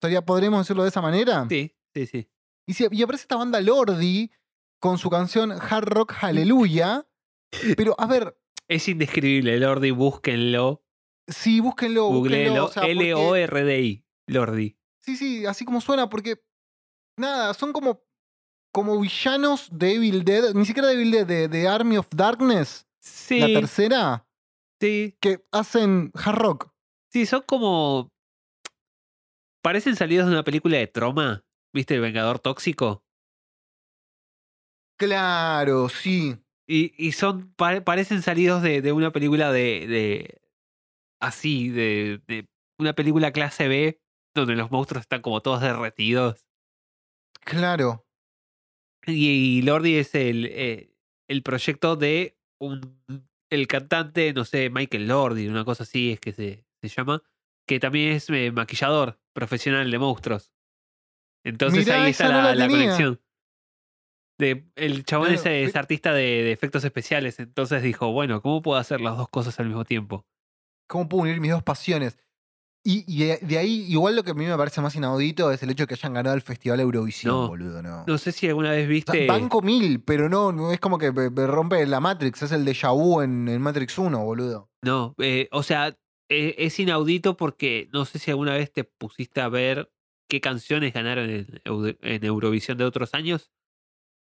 Sería, 0.00 0.24
¿Podríamos 0.24 0.60
decirlo 0.60 0.82
de 0.84 0.88
esa 0.90 1.00
manera? 1.02 1.46
Sí, 1.48 1.74
sí, 1.94 2.06
sí. 2.06 2.28
Y, 2.68 2.74
si- 2.74 2.86
y 2.90 3.02
aparece 3.02 3.22
esta 3.22 3.36
banda 3.36 3.60
Lordi 3.60 4.30
con 4.80 4.98
su 4.98 5.10
canción 5.10 5.52
Hard 5.52 5.88
Rock 5.88 6.12
Hallelujah. 6.20 7.06
Pero, 7.76 7.94
a 7.98 8.06
ver, 8.06 8.36
Es 8.68 8.88
indescribible, 8.88 9.58
Lordi, 9.58 9.90
búsquenlo. 9.92 10.82
Sí, 11.28 11.60
búsquenlo. 11.60 12.06
Googleenlo. 12.08 12.66
o 12.66 12.68
sea, 12.68 12.82
porque- 12.82 12.92
L-O-R-D-I. 13.10 14.04
Lordi. 14.28 14.76
Sí, 15.04 15.16
sí, 15.16 15.46
así 15.46 15.64
como 15.64 15.80
suena, 15.80 16.08
porque. 16.08 16.42
Nada, 17.18 17.54
son 17.54 17.72
como. 17.72 18.02
Como 18.72 19.00
villanos 19.00 19.68
de 19.72 19.94
Evil 19.94 20.24
Dead. 20.24 20.52
Ni 20.54 20.66
siquiera 20.66 20.88
de 20.88 20.94
Evil 20.94 21.10
Dead, 21.12 21.26
de, 21.26 21.48
de 21.48 21.68
Army 21.68 21.96
of 21.96 22.08
Darkness. 22.14 22.86
Sí. 23.00 23.40
La 23.40 23.46
tercera. 23.46 24.26
Sí. 24.80 25.16
Que 25.20 25.44
hacen 25.52 26.10
hard 26.14 26.36
rock. 26.38 26.70
Sí, 27.12 27.24
son 27.24 27.42
como. 27.46 28.10
Parecen 29.62 29.96
salidos 29.96 30.26
de 30.26 30.32
una 30.32 30.44
película 30.44 30.76
de 30.76 30.86
Troma. 30.88 31.44
¿Viste 31.72 31.94
el 31.94 32.00
Vengador 32.00 32.38
Tóxico? 32.38 33.02
Claro, 34.98 35.88
sí. 35.88 36.36
Y, 36.68 36.92
y 37.02 37.12
son. 37.12 37.52
pare- 37.54 37.80
parecen 37.82 38.22
salidos 38.22 38.62
de, 38.62 38.82
de 38.82 38.92
una 38.92 39.12
película 39.12 39.52
de. 39.52 39.86
de 39.86 40.40
así, 41.20 41.68
de, 41.68 42.20
de 42.26 42.48
una 42.78 42.94
película 42.94 43.32
clase 43.32 43.68
B, 43.68 44.00
donde 44.34 44.54
los 44.54 44.70
monstruos 44.70 45.02
están 45.02 45.22
como 45.22 45.40
todos 45.40 45.60
derretidos. 45.60 46.46
Claro. 47.40 48.06
Y, 49.06 49.28
y 49.58 49.62
Lordi 49.62 49.96
es 49.96 50.14
el, 50.14 50.46
eh, 50.46 50.92
el 51.28 51.42
proyecto 51.42 51.96
de 51.96 52.38
un, 52.60 53.00
el 53.50 53.66
cantante, 53.68 54.32
no 54.32 54.44
sé, 54.44 54.70
Michael 54.70 55.06
Lordi, 55.08 55.48
una 55.48 55.64
cosa 55.64 55.84
así 55.84 56.12
es 56.12 56.20
que 56.20 56.32
se, 56.32 56.64
se 56.82 56.88
llama, 56.88 57.22
que 57.66 57.78
también 57.80 58.12
es 58.12 58.28
eh, 58.30 58.50
maquillador 58.52 59.20
profesional 59.32 59.90
de 59.90 59.98
monstruos. 59.98 60.52
Entonces 61.44 61.86
Mirá, 61.86 62.02
ahí 62.02 62.10
está 62.10 62.30
no 62.30 62.42
la, 62.42 62.54
la 62.54 62.68
conexión. 62.68 63.20
De, 64.38 64.68
el 64.74 65.04
chabón 65.04 65.34
Claro, 65.34 65.50
es 65.50 65.76
artista 65.76 66.12
de, 66.12 66.42
de 66.42 66.52
efectos 66.52 66.84
especiales, 66.84 67.38
entonces 67.38 67.82
dijo, 67.82 68.12
bueno, 68.12 68.42
¿cómo 68.42 68.60
puedo 68.60 68.78
hacer 68.78 69.00
las 69.00 69.16
dos 69.16 69.28
cosas 69.28 69.58
al 69.60 69.66
mismo 69.66 69.84
tiempo? 69.84 70.26
¿Cómo 70.86 71.08
puedo 71.08 71.24
unir 71.24 71.40
mis 71.40 71.50
dos 71.50 71.62
pasiones? 71.62 72.18
Y, 72.84 73.04
y 73.08 73.26
de, 73.26 73.38
de 73.38 73.58
ahí, 73.58 73.84
igual 73.88 74.14
lo 74.14 74.22
que 74.22 74.30
a 74.30 74.34
mí 74.34 74.46
me 74.46 74.56
parece 74.56 74.80
más 74.80 74.94
inaudito 74.94 75.50
es 75.50 75.60
el 75.64 75.70
hecho 75.70 75.82
de 75.82 75.86
que 75.88 75.94
hayan 75.94 76.14
ganado 76.14 76.36
el 76.36 76.42
Festival 76.42 76.78
Eurovisión, 76.78 77.34
No, 77.34 77.48
boludo, 77.48 77.82
¿no? 77.82 78.04
No 78.06 78.16
sé 78.16 78.30
si 78.30 78.46
alguna 78.46 78.70
vez 78.70 78.86
O 78.86 78.88
viste... 78.88 79.26
sea, 79.26 79.26
banco 79.26 79.60
mil, 79.60 80.00
pero 80.04 80.28
no, 80.28 80.52
no 80.52 80.70
es 80.70 80.78
como 80.78 80.96
que 80.96 81.10
me, 81.10 81.28
me 81.30 81.48
rompe 81.48 81.84
la 81.84 81.98
Matrix, 81.98 82.42
es 82.42 82.52
el 82.52 82.64
déjà 82.64 82.94
vu 82.94 83.22
en, 83.22 83.48
en 83.48 83.60
Matrix 83.60 83.98
1, 83.98 84.24
boludo. 84.24 84.70
No, 84.84 85.16
eh, 85.18 85.48
o 85.50 85.64
sea, 85.64 85.98
eh, 86.28 86.54
es 86.58 86.78
inaudito 86.78 87.36
porque 87.36 87.88
no 87.92 88.04
sé 88.04 88.20
si 88.20 88.30
alguna 88.30 88.54
vez 88.54 88.72
te 88.72 88.84
pusiste 88.84 89.40
a 89.40 89.48
ver 89.48 89.90
qué 90.28 90.40
canciones 90.40 90.92
ganaron 90.92 91.28
en, 91.28 91.60
en 91.64 92.24
Eurovisión 92.24 92.78
de 92.78 92.84
otros 92.84 93.14
años. 93.14 93.50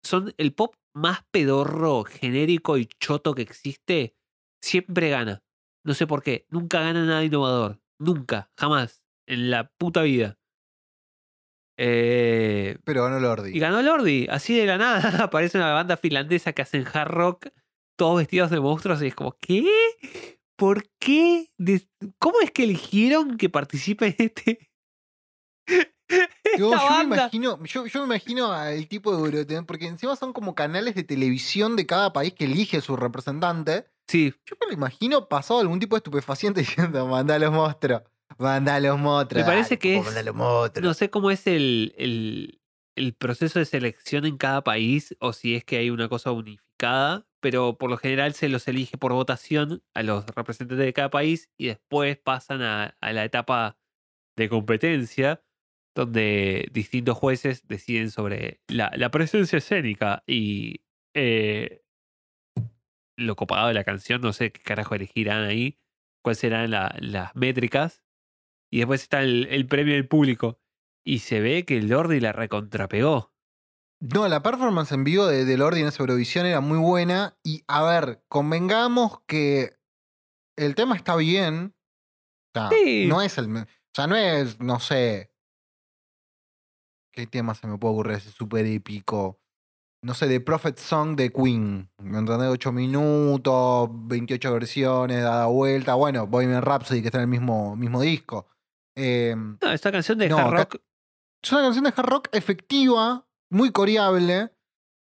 Son 0.04 0.34
el 0.36 0.54
pop 0.54 0.74
más 0.94 1.24
pedorro, 1.32 2.04
genérico 2.04 2.78
y 2.78 2.86
choto 2.86 3.34
que 3.34 3.42
existe. 3.42 4.14
Siempre 4.60 5.10
gana. 5.10 5.42
No 5.85 5.95
sé 5.95 6.07
por 6.07 6.22
qué. 6.22 6.47
Nunca 6.51 6.80
gana 6.80 7.05
nada 7.05 7.24
innovador. 7.24 7.80
Nunca. 7.99 8.51
Jamás. 8.57 9.03
En 9.26 9.51
la 9.51 9.70
puta 9.78 10.03
vida. 10.03 10.39
Eh, 11.78 12.78
Pero 12.85 13.05
ganó 13.05 13.18
Lordi. 13.18 13.57
y 13.57 13.59
ganó 13.59 13.83
Lordi, 13.83 14.26
así 14.30 14.57
de 14.57 14.66
la 14.66 14.78
nada. 14.78 15.01
Aparece 15.24 15.59
una 15.59 15.72
banda 15.72 15.97
finlandesa 15.97 16.53
que 16.53 16.62
hacen 16.62 16.87
hard 16.93 17.11
rock, 17.11 17.49
todos 17.97 18.18
vestidos 18.18 18.51
de 18.51 18.61
monstruos, 18.61 19.03
y 19.03 19.09
es 19.09 19.14
como, 19.14 19.37
¿qué? 19.41 19.64
¿Por 20.57 20.89
qué? 21.01 21.51
¿Cómo 22.18 22.41
es 22.43 22.51
que 22.51 22.64
eligieron 22.64 23.37
que 23.37 23.49
participe 23.49 24.07
en 24.07 24.16
este? 24.18 24.70
Yo, 26.59 26.70
me 26.70 27.05
imagino, 27.05 27.59
yo, 27.64 27.87
yo 27.87 28.01
me 28.01 28.05
imagino 28.16 28.53
al 28.53 28.87
tipo 28.87 29.16
de 29.16 29.24
Euroten, 29.24 29.64
porque 29.64 29.87
encima 29.87 30.14
son 30.14 30.35
como 30.35 30.55
canales 30.55 30.95
de 30.95 31.05
televisión 31.05 31.74
de 31.74 31.87
cada 31.87 32.12
país 32.12 32.35
que 32.35 32.45
elige 32.45 32.83
su 32.83 32.97
representante. 32.97 33.87
Sí, 34.12 34.34
Yo 34.44 34.56
me 34.60 34.66
lo 34.66 34.72
imagino 34.74 35.26
pasado 35.26 35.60
algún 35.60 35.78
tipo 35.80 35.96
de 35.96 36.00
estupefaciente 36.00 36.60
diciendo, 36.60 37.06
manda 37.06 37.36
a 37.36 37.38
los 37.38 37.50
monstruos, 37.50 38.02
manda 38.38 38.74
a 38.74 38.80
los 38.80 38.98
monstruos. 38.98 39.42
Me 39.46 39.50
parece 39.50 39.78
que 39.78 39.94
es- 39.96 40.02
no 40.82 40.92
sé 40.94 41.08
cómo 41.08 41.30
es 41.30 41.46
el, 41.46 41.94
el, 41.96 42.60
el 42.94 43.14
proceso 43.14 43.58
de 43.58 43.64
selección 43.64 44.26
en 44.26 44.36
cada 44.36 44.62
país 44.62 45.16
o 45.18 45.32
si 45.32 45.54
es 45.54 45.64
que 45.64 45.78
hay 45.78 45.88
una 45.88 46.10
cosa 46.10 46.30
unificada, 46.30 47.26
pero 47.40 47.78
por 47.78 47.88
lo 47.88 47.96
general 47.96 48.34
se 48.34 48.50
los 48.50 48.68
elige 48.68 48.98
por 48.98 49.14
votación 49.14 49.82
a 49.94 50.02
los 50.02 50.26
representantes 50.26 50.84
de 50.84 50.92
cada 50.92 51.08
país 51.08 51.48
y 51.56 51.68
después 51.68 52.18
pasan 52.18 52.60
a, 52.60 52.94
a 53.00 53.12
la 53.14 53.24
etapa 53.24 53.78
de 54.36 54.48
competencia 54.50 55.42
donde 55.94 56.68
distintos 56.72 57.16
jueces 57.16 57.66
deciden 57.66 58.10
sobre 58.10 58.60
la, 58.68 58.90
la 58.94 59.10
presencia 59.10 59.56
escénica 59.58 60.22
y 60.26 60.82
eh, 61.14 61.82
lo 63.16 63.36
copado 63.36 63.68
de 63.68 63.74
la 63.74 63.84
canción, 63.84 64.20
no 64.20 64.32
sé 64.32 64.52
qué 64.52 64.62
carajo 64.62 64.94
elegirán 64.94 65.44
ahí, 65.44 65.78
cuáles 66.22 66.38
serán 66.38 66.70
la- 66.70 66.94
las 67.00 67.34
métricas. 67.36 68.02
Y 68.70 68.78
después 68.78 69.02
está 69.02 69.22
el, 69.22 69.46
el 69.50 69.66
premio 69.66 69.94
del 69.94 70.08
público. 70.08 70.58
Y 71.04 71.18
se 71.18 71.40
ve 71.40 71.64
que 71.64 71.76
el 71.78 71.88
Lordi 71.88 72.20
la 72.20 72.32
recontrapegó. 72.32 73.34
No, 74.00 74.26
la 74.28 74.42
performance 74.42 74.92
en 74.92 75.04
vivo 75.04 75.26
de, 75.26 75.44
de 75.44 75.56
Lordi 75.56 75.80
en 75.80 75.88
esa 75.88 76.02
Eurovisión 76.02 76.46
era 76.46 76.60
muy 76.60 76.78
buena. 76.78 77.36
Y 77.44 77.62
a 77.68 77.82
ver, 77.84 78.24
convengamos 78.28 79.20
que 79.26 79.76
el 80.56 80.74
tema 80.74 80.96
está 80.96 81.16
bien. 81.16 81.74
O 82.54 82.58
sea, 82.60 82.68
Sí. 82.70 83.06
no 83.08 83.20
es 83.20 83.36
el. 83.38 83.54
O 83.56 83.66
sea, 83.94 84.06
no 84.06 84.16
es, 84.16 84.58
no 84.60 84.80
sé. 84.80 85.30
¿Qué 87.12 87.26
tema 87.26 87.54
se 87.54 87.66
me 87.66 87.76
puede 87.78 87.92
ocurrir? 87.94 88.16
Ese 88.16 88.30
súper 88.30 88.64
épico. 88.66 89.41
No 90.03 90.14
sé, 90.14 90.26
de 90.26 90.40
Prophet 90.40 90.78
Song 90.78 91.14
de 91.16 91.32
Queen. 91.32 91.88
¿Me 91.98 92.18
entendés? 92.18 92.48
8 92.48 92.72
minutos, 92.72 93.88
28 93.92 94.53
versiones, 94.53 95.22
dada 95.22 95.46
vuelta. 95.46 95.94
Bueno, 95.94 96.26
Bohemian 96.26 96.62
Rhapsody 96.62 97.00
que 97.00 97.09
está 97.09 97.18
en 97.18 97.22
el 97.22 97.28
mismo, 97.28 97.76
mismo 97.76 98.00
disco. 98.03 98.46
Eh, 98.96 99.34
No, 99.36 99.72
esta 99.72 99.90
canción 99.92 100.18
de 100.18 100.28
No, 100.28 100.38
hard 100.38 100.53
rock. 100.55 100.76
es 101.42 101.53
una 101.53 101.62
canción 101.62 101.84
de 101.84 101.92
hard 101.96 102.07
rock 102.09 102.28
efectiva, 102.32 103.26
muy 103.50 103.70
coreable. 103.70 104.50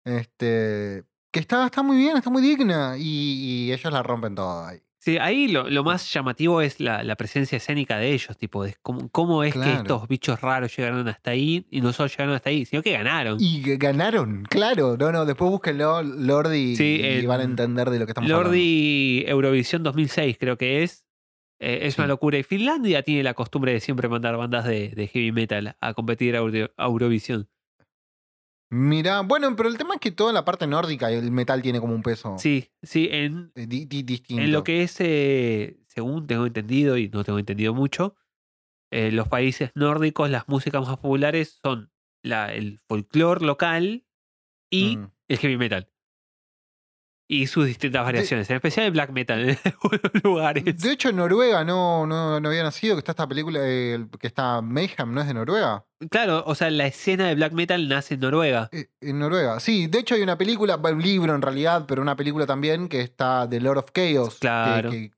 Este. 0.05 1.03
Que 1.33 1.39
está, 1.41 1.65
está 1.65 1.81
muy 1.83 1.97
bien, 1.97 2.15
está 2.15 2.29
muy 2.29 2.41
digna. 2.41 2.95
Y, 2.97 3.65
y 3.65 3.73
ellos 3.73 3.91
la 3.91 4.03
rompen 4.03 4.36
toda 4.36 4.69
ahí. 4.69 4.81
Sí, 5.06 5.18
ahí 5.20 5.47
lo, 5.49 5.70
lo 5.70 5.84
más 5.84 6.12
llamativo 6.12 6.62
es 6.62 6.80
la, 6.80 7.03
la 7.03 7.16
presencia 7.16 7.58
escénica 7.58 7.99
de 7.99 8.12
ellos, 8.14 8.36
tipo, 8.38 8.64
de 8.64 8.76
cómo, 8.82 9.08
cómo 9.10 9.43
es 9.43 9.53
que 9.53 9.60
estos 9.74 10.08
bichos 10.08 10.41
raros 10.41 10.76
llegaron 10.76 11.08
hasta 11.08 11.30
ahí 11.30 11.68
y 11.70 11.82
no 11.82 11.93
solo 11.93 12.10
llegaron 12.10 12.34
hasta 12.34 12.49
ahí, 12.49 12.66
sino 12.66 12.82
que 12.82 12.91
ganaron. 12.91 13.38
Y 13.39 13.62
ganaron, 13.78 14.45
claro. 14.49 14.97
No, 14.97 15.12
no, 15.12 15.26
después 15.26 15.51
búsquenlo, 15.51 16.01
Lordi, 16.01 16.76
Sí, 16.76 17.01
y 17.03 17.24
van 17.28 17.41
a 17.41 17.43
entender 17.43 17.91
de 17.91 17.99
lo 17.99 18.06
que 18.08 18.14
estamos 18.14 18.32
hablando. 18.32 18.49
Lordi 18.49 19.24
Eurovisión 19.28 19.84
2006 19.84 20.38
creo 20.39 20.58
que 20.58 20.82
es. 20.82 21.06
Eh, 21.60 21.82
es 21.84 21.97
una 21.99 22.08
locura. 22.08 22.38
Y 22.39 22.43
Finlandia 22.43 23.03
tiene 23.03 23.22
la 23.22 23.36
costumbre 23.36 23.74
de 23.74 23.80
siempre 23.82 24.10
mandar 24.10 24.36
bandas 24.38 24.66
de, 24.66 24.89
de 24.89 25.08
heavy 25.08 25.32
metal 25.32 25.78
a 25.80 25.93
competir 25.93 26.36
a 26.36 26.39
Euro- 26.39 26.72
a 26.78 26.86
Eurovisión. 26.86 27.47
Mirá, 28.76 29.21
bueno, 29.21 29.55
pero 29.55 29.69
el 29.69 29.78
tema 29.78 29.93
es 29.93 29.99
que 30.01 30.11
toda 30.11 30.34
la 30.34 30.43
parte 30.43 30.67
nórdica 30.67 31.09
y 31.11 31.15
el 31.15 31.32
metal 31.32 31.61
tiene 31.61 31.80
como 31.80 31.93
un 31.95 32.03
peso 32.03 32.38
Sí, 32.38 32.69
sí, 32.84 33.07
en, 33.09 33.51
eh, 33.55 33.67
di- 33.67 33.86
di- 33.86 34.03
distinto. 34.03 34.43
en 34.43 34.51
lo 34.51 34.63
que 34.65 34.84
es, 34.84 34.97
eh, 34.99 35.78
según 35.88 36.28
tengo 36.28 36.45
entendido 36.45 36.97
y 36.97 37.07
no 37.07 37.23
tengo 37.23 37.39
entendido 37.39 37.73
mucho, 37.73 38.15
eh, 38.91 39.11
los 39.11 39.30
países 39.30 39.71
nórdicos, 39.76 40.30
las 40.30 40.47
músicas 40.49 40.86
más 40.86 40.97
populares 40.97 41.57
son 41.63 41.89
la, 42.21 42.53
el 42.53 42.82
folclore 42.88 43.45
local 43.45 44.05
y 44.69 44.97
Mm. 44.97 45.05
el 45.30 45.38
heavy 45.38 45.57
metal. 45.57 45.89
Y 47.28 47.47
sus 47.47 47.65
distintas 47.65 48.03
variaciones, 48.05 48.47
en 48.51 48.57
especial 48.57 48.86
el 48.86 48.91
black 48.91 49.09
metal 49.09 49.49
en 49.49 49.57
algunos 49.65 50.23
lugares. 50.23 50.63
De 50.78 50.91
hecho, 50.91 51.09
en 51.09 51.15
Noruega 51.15 51.63
no, 51.63 52.05
no, 52.05 52.39
no 52.39 52.49
había 52.49 52.61
nacido, 52.61 52.95
que 52.95 52.99
está 52.99 53.13
esta 53.13 53.28
película, 53.28 53.65
el- 53.67 54.07
que 54.19 54.28
está 54.28 54.61
Mayhem, 54.61 55.11
¿no 55.11 55.21
es 55.21 55.28
de 55.28 55.34
Noruega? 55.34 55.86
Claro, 56.11 56.43
o 56.45 56.53
sea, 56.53 56.69
la 56.69 56.86
escena 56.86 57.28
de 57.28 57.34
black 57.34 57.53
metal 57.53 57.88
nace 57.88 58.13
en 58.13 58.19
Noruega. 58.19 58.69
Eh, 58.71 58.89
en 59.01 59.17
Noruega, 59.17 59.59
sí. 59.59 59.88
De 59.88 59.99
hecho, 59.99 60.13
hay 60.13 60.21
una 60.21 60.38
película, 60.38 60.76
un 60.76 61.01
libro 61.01 61.34
en 61.34 61.41
realidad, 61.41 61.86
pero 61.88 62.03
una 62.03 62.15
película 62.15 62.45
también 62.45 62.88
que 62.88 63.01
está 63.01 63.47
The 63.49 63.59
Lord 63.59 63.80
of 63.80 63.86
Chaos. 63.91 64.38
Claro. 64.39 64.91
Que, 64.91 65.11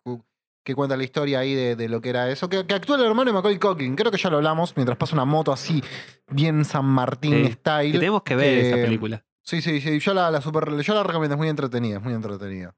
que 0.64 0.76
cuenta 0.76 0.96
la 0.98 1.04
historia 1.04 1.40
ahí 1.40 1.56
de, 1.56 1.76
de 1.76 1.90
lo 1.90 2.00
que 2.02 2.10
era 2.10 2.30
eso. 2.30 2.48
Que, 2.48 2.66
que 2.66 2.74
actúa 2.74 2.96
el 2.98 3.04
hermano 3.04 3.32
de 3.32 3.34
Macaulay 3.34 3.58
Culkin. 3.60 3.96
Creo 3.98 4.12
que 4.12 4.18
ya 4.18 4.30
lo 4.30 4.38
hablamos 4.38 4.74
mientras 4.78 4.98
pasa 4.98 5.14
una 5.16 5.24
moto 5.26 5.52
así, 5.52 5.82
bien 6.30 6.64
San 6.64 6.86
Martín 6.86 7.46
Sí, 7.48 7.52
style. 7.54 7.92
Que 7.92 8.00
tenemos 8.00 8.24
que 8.24 8.36
ver 8.36 8.58
esa 8.60 8.78
Eh, 8.78 8.84
película. 8.86 9.24
Sí, 9.48 9.62
sí, 9.62 9.80
sí. 9.80 10.00
Yo 10.00 10.14
la, 10.14 10.30
la, 10.30 10.42
super, 10.42 10.70
yo 10.82 10.94
la 10.94 11.04
recomiendo, 11.04 11.36
es 11.36 11.40
muy 11.40 11.48
entretenida, 11.48 11.98
es 11.98 12.04
muy 12.04 12.14
entretenida. 12.14 12.76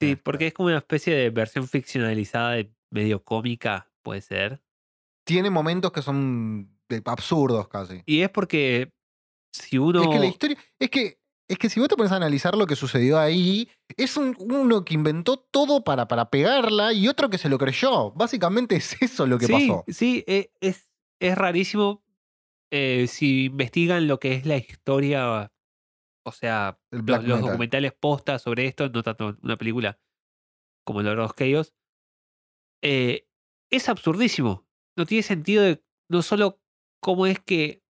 Sí, 0.00 0.16
porque 0.16 0.48
es 0.48 0.54
como 0.54 0.66
una 0.68 0.78
especie 0.78 1.14
de 1.14 1.30
versión 1.30 1.68
ficcionalizada 1.68 2.52
de 2.52 2.72
medio 2.90 3.22
cómica, 3.22 3.88
puede 4.02 4.20
ser. 4.20 4.60
Tiene 5.24 5.50
momentos 5.50 5.92
que 5.92 6.02
son 6.02 6.76
de- 6.88 7.02
absurdos 7.04 7.68
casi. 7.68 8.02
Y 8.06 8.22
es 8.22 8.30
porque 8.30 8.92
si 9.54 9.78
uno. 9.78 10.02
Es 10.02 10.08
que 10.08 10.18
la 10.18 10.26
historia. 10.26 10.58
Es 10.80 10.90
que, 10.90 11.20
es 11.48 11.58
que 11.58 11.68
si 11.70 11.78
vos 11.78 11.88
te 11.88 11.96
pones 11.96 12.10
a 12.10 12.16
analizar 12.16 12.56
lo 12.56 12.66
que 12.66 12.74
sucedió 12.74 13.16
ahí, 13.18 13.68
es 13.96 14.16
un- 14.16 14.34
uno 14.40 14.84
que 14.84 14.94
inventó 14.94 15.36
todo 15.38 15.84
para, 15.84 16.08
para 16.08 16.28
pegarla 16.30 16.92
y 16.92 17.06
otro 17.06 17.30
que 17.30 17.38
se 17.38 17.48
lo 17.48 17.58
creyó. 17.58 18.10
Básicamente 18.12 18.74
es 18.76 19.00
eso 19.00 19.26
lo 19.26 19.38
que 19.38 19.46
sí, 19.46 19.52
pasó. 19.52 19.84
Sí, 19.86 20.24
e- 20.26 20.50
es, 20.60 20.90
es 21.20 21.38
rarísimo 21.38 22.02
eh, 22.72 23.06
si 23.06 23.44
investigan 23.44 24.08
lo 24.08 24.18
que 24.18 24.34
es 24.34 24.46
la 24.46 24.56
historia, 24.56 25.52
o 26.30 26.32
sea, 26.32 26.78
El 26.90 27.04
los, 27.04 27.40
documentales 27.40 27.92
postas 27.92 28.42
sobre 28.42 28.66
esto, 28.66 28.88
no 28.88 29.02
tanto 29.02 29.36
una 29.42 29.56
película 29.56 29.98
como 30.84 31.02
Lord 31.02 31.20
of 31.20 31.34
Chaos, 31.34 31.74
eh, 32.82 33.26
es 33.70 33.88
absurdísimo. 33.88 34.66
No 34.96 35.06
tiene 35.06 35.22
sentido 35.22 35.62
de 35.62 35.82
no 36.08 36.22
solo 36.22 36.60
cómo 37.00 37.26
es 37.26 37.40
que 37.40 37.82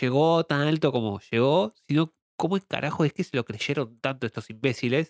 llegó 0.00 0.44
tan 0.44 0.62
alto 0.62 0.92
como 0.92 1.20
llegó, 1.30 1.72
sino 1.86 2.14
cómo 2.36 2.56
es 2.56 2.64
carajo 2.64 3.04
es 3.04 3.12
que 3.12 3.24
se 3.24 3.36
lo 3.36 3.44
creyeron 3.44 3.98
tanto 4.00 4.26
estos 4.26 4.50
imbéciles. 4.50 5.08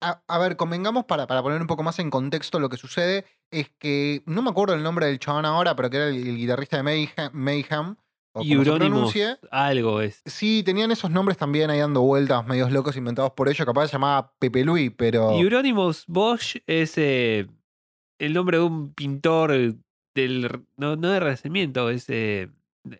A, 0.00 0.22
a 0.28 0.38
ver, 0.38 0.56
convengamos 0.56 1.04
para, 1.04 1.26
para 1.26 1.42
poner 1.42 1.60
un 1.60 1.66
poco 1.66 1.82
más 1.82 1.98
en 1.98 2.10
contexto 2.10 2.60
lo 2.60 2.68
que 2.68 2.76
sucede, 2.76 3.24
es 3.50 3.70
que 3.78 4.22
no 4.26 4.42
me 4.42 4.50
acuerdo 4.50 4.74
el 4.74 4.82
nombre 4.82 5.06
del 5.06 5.18
chabón 5.18 5.44
ahora, 5.44 5.74
pero 5.74 5.90
que 5.90 5.96
era 5.96 6.08
el, 6.08 6.16
el 6.16 6.36
guitarrista 6.36 6.76
de 6.76 6.82
Mayhem, 6.84 7.30
Mayhem 7.32 7.96
o 8.40 8.44
como 8.44 8.64
se 8.64 8.70
Euronymous, 8.70 9.12
pronuncie. 9.12 9.36
algo 9.50 10.00
es. 10.00 10.22
Sí, 10.26 10.62
tenían 10.64 10.90
esos 10.90 11.10
nombres 11.10 11.36
también 11.38 11.70
ahí 11.70 11.78
dando 11.80 12.02
vueltas, 12.02 12.46
medios 12.46 12.72
locos 12.72 12.96
inventados 12.96 13.32
por 13.32 13.48
ellos, 13.48 13.64
capaz 13.66 13.88
se 13.88 13.92
llamaba 13.92 14.32
Pepe 14.38 14.64
Luis, 14.64 14.92
pero... 14.96 15.30
Euronymous 15.32 16.04
Bosch 16.06 16.56
es 16.66 16.96
eh, 16.98 17.46
el 18.18 18.32
nombre 18.32 18.58
de 18.58 18.64
un 18.64 18.94
pintor 18.94 19.52
del. 20.14 20.62
No, 20.76 20.96
no 20.96 21.10
de 21.10 21.20
Renacimiento, 21.20 21.90
es. 21.90 22.06
eh, 22.08 22.48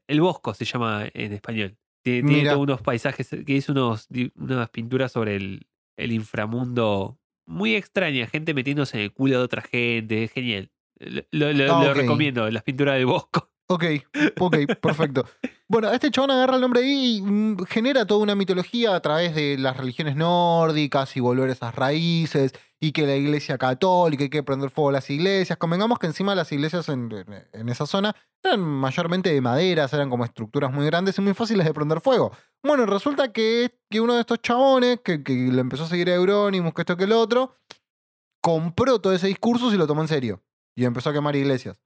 el 0.06 0.20
Bosco 0.20 0.54
se 0.54 0.64
llama 0.64 1.06
en 1.14 1.32
español. 1.32 1.76
Tiene, 2.02 2.44
todos 2.44 2.58
unos 2.58 2.80
paisajes, 2.80 3.28
que 3.28 3.52
hizo 3.52 3.72
unos, 3.72 4.08
unas 4.36 4.70
pinturas 4.70 5.12
sobre 5.12 5.36
el, 5.36 5.66
el 5.96 6.12
inframundo 6.12 7.18
muy 7.46 7.74
extraña, 7.74 8.26
gente 8.26 8.54
metiéndose 8.54 8.96
en 8.98 9.04
el 9.04 9.12
culo 9.12 9.38
de 9.38 9.44
otra 9.44 9.62
gente, 9.62 10.24
es 10.24 10.32
genial. 10.32 10.70
Lo, 11.00 11.46
Ah, 11.46 11.84
lo 11.84 11.94
recomiendo, 11.94 12.50
las 12.50 12.62
pinturas 12.62 12.96
del 12.96 13.06
Bosco. 13.06 13.47
Ok, 13.70 13.84
ok, 14.40 14.56
perfecto. 14.80 15.26
Bueno, 15.68 15.90
este 15.90 16.10
chabón 16.10 16.30
agarra 16.30 16.54
el 16.54 16.62
nombre 16.62 16.80
ahí 16.80 17.16
y 17.16 17.22
mm, 17.22 17.64
genera 17.66 18.06
toda 18.06 18.22
una 18.22 18.34
mitología 18.34 18.96
a 18.96 19.00
través 19.00 19.34
de 19.34 19.58
las 19.58 19.76
religiones 19.76 20.16
nórdicas 20.16 21.14
y 21.18 21.20
volver 21.20 21.50
a 21.50 21.52
esas 21.52 21.74
raíces 21.74 22.54
y 22.80 22.92
que 22.92 23.06
la 23.06 23.14
iglesia 23.14 23.58
católica 23.58 24.22
hay 24.22 24.30
que 24.30 24.42
prender 24.42 24.70
fuego 24.70 24.88
a 24.88 24.92
las 24.92 25.10
iglesias. 25.10 25.58
Convengamos 25.58 25.98
que 25.98 26.06
encima 26.06 26.34
las 26.34 26.50
iglesias 26.50 26.88
en, 26.88 27.10
en 27.52 27.68
esa 27.68 27.84
zona 27.84 28.16
eran 28.42 28.60
mayormente 28.60 29.34
de 29.34 29.40
maderas, 29.42 29.92
eran 29.92 30.08
como 30.08 30.24
estructuras 30.24 30.72
muy 30.72 30.86
grandes 30.86 31.18
y 31.18 31.20
muy 31.20 31.34
fáciles 31.34 31.66
de 31.66 31.74
prender 31.74 32.00
fuego. 32.00 32.32
Bueno, 32.62 32.86
resulta 32.86 33.32
que, 33.32 33.78
que 33.90 34.00
uno 34.00 34.14
de 34.14 34.20
estos 34.20 34.40
chabones, 34.40 35.00
que, 35.04 35.22
que 35.22 35.34
le 35.34 35.60
empezó 35.60 35.84
a 35.84 35.88
seguir 35.88 36.08
a 36.08 36.14
Euronymous, 36.14 36.72
que 36.72 36.82
esto 36.82 36.96
que 36.96 37.04
el 37.04 37.12
otro, 37.12 37.54
compró 38.40 38.98
todo 38.98 39.12
ese 39.12 39.26
discurso 39.26 39.70
y 39.74 39.76
lo 39.76 39.86
tomó 39.86 40.00
en 40.00 40.08
serio. 40.08 40.42
Y 40.74 40.86
empezó 40.86 41.10
a 41.10 41.12
quemar 41.12 41.36
iglesias. 41.36 41.78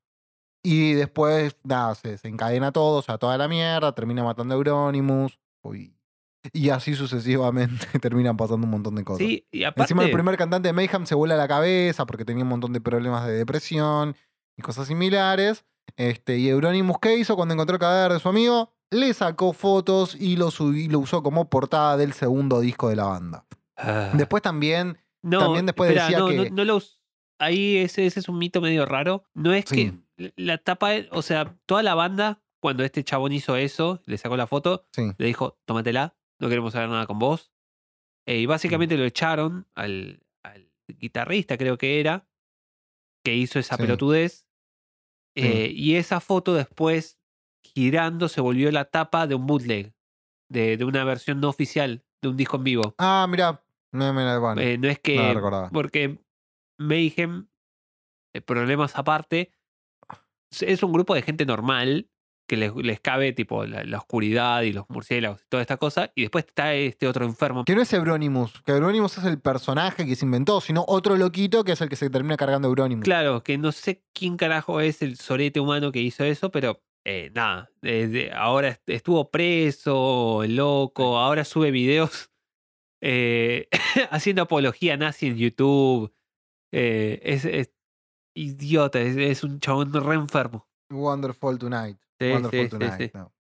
Y 0.65 0.93
después, 0.93 1.57
nada, 1.65 1.95
se, 1.95 2.19
se 2.19 2.29
encadena 2.29 2.71
todo, 2.73 2.99
o 2.99 3.03
sea, 3.03 3.19
toda 3.19 3.37
la 3.37 3.49
mierda, 3.49 3.93
termina 3.95 4.23
matando 4.23 4.55
a 4.55 4.59
Euronymous. 4.59 5.39
uy, 5.65 5.95
Y 6.53 6.71
así 6.71 6.95
sucesivamente 6.95 7.87
terminan 8.01 8.37
pasando 8.37 8.65
un 8.65 8.71
montón 8.71 8.95
de 8.95 9.05
cosas. 9.05 9.27
Sí, 9.27 9.47
y 9.51 9.65
aparte. 9.65 9.83
Encima 9.93 10.05
el 10.05 10.13
primer 10.13 10.37
cantante 10.37 10.69
de 10.69 10.73
Mayhem 10.73 11.07
se 11.07 11.15
vuela 11.15 11.37
la 11.37 11.49
cabeza 11.49 12.07
porque 12.07 12.25
tenía 12.25 12.45
un 12.45 12.51
montón 12.51 12.73
de 12.73 12.81
problemas 12.81 13.27
de 13.27 13.33
depresión 13.33 14.15
y 14.57 14.63
cosas 14.63 14.87
similares. 14.87 15.65
Este, 15.97 16.39
y 16.39 16.49
Euronymous, 16.49 16.99
¿qué 17.01 17.17
hizo 17.17 17.35
cuando 17.37 17.55
encontró 17.55 17.75
el 17.75 17.81
cadáver 17.81 18.13
de 18.13 18.21
su 18.21 18.29
amigo? 18.29 18.73
Le 18.91 19.13
sacó 19.15 19.53
fotos 19.53 20.15
y 20.19 20.37
lo, 20.37 20.49
subí- 20.51 20.89
lo 20.91 21.01
usó 21.01 21.23
como 21.23 21.49
portada 21.51 21.97
del 21.97 22.13
segundo 22.13 22.61
disco 22.61 22.89
de 22.89 22.97
la 22.97 23.05
banda. 23.07 23.47
Ah. 23.77 24.11
Después 24.15 24.43
también, 24.43 24.99
No, 25.23 25.39
También 25.41 25.67
después 25.67 25.89
espera, 25.91 26.05
decía 26.07 26.19
no, 26.19 26.29
que- 26.29 26.51
no, 26.51 26.57
no 26.57 26.65
lo 26.65 26.77
us- 26.77 27.01
ahí 27.41 27.79
ese, 27.79 28.07
ese 28.07 28.21
es 28.21 28.29
un 28.29 28.39
mito 28.39 28.61
medio 28.61 28.85
raro. 28.87 29.25
No 29.35 29.53
es 29.53 29.65
Sí. 29.67 29.77
que 29.91 29.99
la 30.17 30.59
tapa, 30.59 30.91
o 31.11 31.23
sea, 31.23 31.57
toda 31.67 31.83
la 31.83 31.95
banda, 31.95 32.43
cuando 32.61 32.85
este 32.85 33.03
chabón 33.05 33.33
hizo 33.33 33.57
eso, 33.57 34.01
le 34.07 34.19
sacó 34.19 34.37
la 34.37 34.47
foto, 34.47 34.87
sí, 34.93 35.11
le 35.19 35.27
dijo, 35.27 35.59
tómatela, 35.65 36.17
no 36.41 36.49
queremos 36.49 36.73
saber 36.73 36.89
nada 36.89 37.07
con 37.07 37.19
vos. 37.19 37.53
Eh, 38.27 38.39
y 38.39 38.47
básicamente 38.47 38.97
lo 38.97 39.05
echaron 39.05 39.67
al, 39.75 40.21
al 40.45 40.71
guitarrista, 40.87 41.59
creo 41.59 41.77
que 41.79 41.99
era, 42.01 42.29
que 43.25 43.35
hizo 43.35 43.59
esa 43.59 43.77
Sí. 43.77 43.83
pelotudez. 43.83 44.47
Eh, 45.35 45.73
y 45.75 45.97
esa 45.97 46.21
foto 46.21 46.55
después, 46.55 47.19
girando, 47.65 48.29
se 48.29 48.41
volvió 48.41 48.71
la 48.71 48.85
tapa 48.85 49.27
de 49.27 49.35
un 49.35 49.47
bootleg, 49.47 49.95
de, 50.51 50.77
de 50.77 50.85
una 50.85 51.05
versión 51.05 51.41
no 51.41 51.49
oficial, 51.49 52.05
de 52.21 52.29
un 52.29 52.37
disco 52.37 52.59
en 52.59 52.65
vivo. 52.65 52.95
Ah, 52.99 53.27
mira, 53.29 53.65
no, 53.93 54.13
me 54.13 54.25
la- 54.25 54.39
bueno, 54.39 54.61
Eh, 54.61 54.77
no 54.79 54.89
es 54.89 54.99
que. 55.01 55.17
no 55.35 55.71
porque 55.73 56.23
Mayhem, 56.79 57.49
eh, 58.35 58.41
problemas 58.43 58.97
aparte, 58.97 59.53
es- 60.61 60.83
un 60.83 60.93
grupo 60.93 61.15
de 61.15 61.23
gente 61.23 61.47
normal 61.47 62.09
que 62.49 62.57
les, 62.57 62.75
les 62.75 63.01
cabe 63.01 63.33
tipo 63.33 63.65
la, 63.65 63.85
la 63.85 63.99
oscuridad 63.99 64.63
y 64.63 64.73
los 64.73 64.85
murciélagos 64.91 65.41
y 65.43 65.49
toda 65.49 65.63
esta 65.63 65.77
cosa. 65.79 66.13
Y 66.15 66.23
después 66.23 66.45
está 66.45 66.75
este 66.75 67.07
otro 67.09 67.25
enfermo. 67.25 67.65
Que 67.65 67.75
no 67.75 67.81
es 67.83 67.93
Euronymous, 67.95 68.61
que 68.63 68.73
Euronymous 68.73 69.17
es 69.17 69.25
el 69.25 69.41
personaje 69.41 70.05
que 70.05 70.17
se 70.17 70.27
inventó, 70.27 70.61
sino 70.61 70.85
otro 70.87 71.17
loquito 71.17 71.65
que 71.65 71.73
es 71.73 71.81
el 71.81 71.89
que 71.89 71.97
se 71.97 72.11
termina 72.11 72.37
cargando 72.37 72.69
Euronymous. 72.69 73.05
Claro, 73.05 73.43
que 73.43 73.57
no 73.57 73.73
sé 73.73 74.03
quién 74.13 74.37
carajo 74.37 74.81
es 74.81 75.01
el 75.01 75.17
sorete 75.17 75.61
humano 75.61 75.93
que 75.93 76.01
hizo 76.01 76.25
eso, 76.25 76.51
pero 76.51 76.83
eh, 77.05 77.31
nada. 77.35 77.71
desde- 77.81 78.33
ahora 78.33 78.69
est- 78.69 78.89
estuvo 78.91 79.31
preso, 79.31 80.43
loco, 80.47 81.19
ahora 81.19 81.45
sube 81.45 81.71
videos 81.71 82.31
eh, 83.01 83.69
haciendo 84.11 84.43
apología 84.43 84.97
nazi 84.97 85.27
en 85.29 85.37
YouTube. 85.37 86.13
Eh, 86.73 87.21
es, 87.25 87.45
es 87.45 87.71
idiota, 88.35 89.01
es, 89.01 89.17
es 89.17 89.45
un 89.45 89.61
chabón 89.61 89.93
re 89.93 90.15
enfermo. 90.15 90.69
Wonderful 90.91 91.59
Tonight. 91.59 91.99
Sí, 92.19 92.31
Wonderful 92.31 92.61
sí, 92.61 92.69
Tonight. 92.69 92.99
sí. 92.99 93.11
no. 93.15 93.33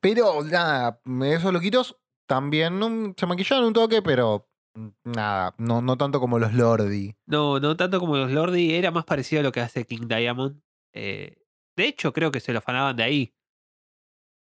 Pero 0.00 0.42
nada, 0.44 1.00
esos 1.24 1.52
loquitos 1.52 1.96
también 2.26 2.78
no, 2.78 3.12
se 3.16 3.26
maquillaron 3.26 3.66
un 3.66 3.72
toque, 3.72 4.00
pero 4.02 4.48
mm, 4.74 4.88
nada, 5.04 5.54
no, 5.58 5.82
no 5.82 5.96
tanto 5.98 6.20
como 6.20 6.38
los 6.38 6.54
Lordi. 6.54 7.14
No, 7.26 7.60
no 7.60 7.76
tanto 7.76 8.00
como 8.00 8.16
los 8.16 8.30
Lordi, 8.30 8.74
era 8.74 8.90
más 8.90 9.04
parecido 9.04 9.40
a 9.40 9.42
lo 9.42 9.52
que 9.52 9.60
hace 9.60 9.84
King 9.84 10.06
Diamond. 10.08 10.62
Eh, 10.94 11.42
de 11.76 11.86
hecho, 11.86 12.12
creo 12.12 12.30
que 12.30 12.40
se 12.40 12.52
lo 12.52 12.58
afanaban 12.58 12.96
de 12.96 13.02
ahí. 13.02 13.34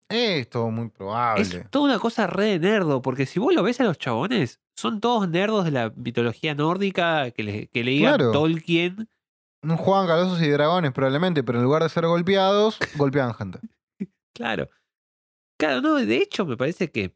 Es 0.10 0.50
todo 0.50 0.70
muy 0.72 0.90
probable. 0.90 1.42
Es 1.42 1.70
toda 1.70 1.86
una 1.86 2.00
cosa 2.00 2.28
re 2.28 2.46
de 2.46 2.60
nerdo, 2.60 3.02
porque 3.02 3.26
si 3.26 3.40
vos 3.40 3.54
lo 3.54 3.64
ves 3.64 3.80
a 3.80 3.86
los 3.86 3.98
chabones, 3.98 4.60
son 4.76 5.00
todos 5.00 5.30
nerdos 5.30 5.64
de 5.66 5.72
la 5.72 5.94
mitología 5.96 6.54
nórdica 6.54 7.32
que, 7.32 7.44
le, 7.44 7.68
que 7.68 7.98
Claro. 8.00 8.32
Tolkien. 8.32 9.10
No 9.64 9.78
jugaban 9.78 10.08
calabozos 10.08 10.42
y 10.42 10.50
dragones 10.50 10.92
probablemente, 10.92 11.44
pero 11.44 11.60
en 11.60 11.64
lugar 11.64 11.84
de 11.84 11.90
ser 11.90 12.06
golpeados, 12.08 12.80
golpeaban 12.98 13.34
gente. 13.34 13.60
Claro. 14.34 14.70
Claro, 15.60 15.82
no, 15.82 15.96
de 15.96 16.18
hecho 16.18 16.46
me 16.46 16.58
parece 16.58 16.92
que 16.92 17.16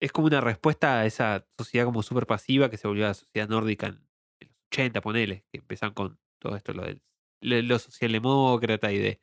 es 0.00 0.12
como 0.12 0.28
una 0.28 0.40
respuesta 0.40 1.00
a 1.00 1.06
esa 1.06 1.46
sociedad 1.58 1.84
como 1.84 2.02
súper 2.02 2.26
pasiva 2.26 2.70
que 2.70 2.76
se 2.76 2.86
volvió 2.86 3.04
la 3.04 3.14
sociedad 3.14 3.48
nórdica 3.48 3.88
en 3.88 3.94
los 3.94 4.50
80, 4.72 5.00
ponele, 5.00 5.44
que 5.50 5.58
empezaron 5.58 5.94
con 5.94 6.18
todo 6.38 6.56
esto, 6.56 6.72
lo 6.72 6.84
del 6.84 7.02
lo, 7.42 7.78
socialdemócrata 7.78 8.92
y 8.92 8.98
de 8.98 9.20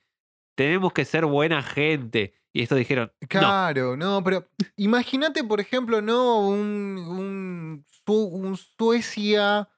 tenemos 0.56 0.92
que 0.94 1.06
ser 1.06 1.26
buena 1.26 1.62
gente. 1.62 2.34
Y 2.52 2.64
esto 2.64 2.76
dijeron, 2.76 3.12
Claro, 3.30 3.96
no, 3.96 4.24
pero 4.24 4.50
imagínate, 4.76 5.44
por 5.44 5.60
ejemplo, 5.60 6.02
no 6.02 6.40
un, 6.48 7.86
un 8.08 8.58
Suecia, 8.58 9.70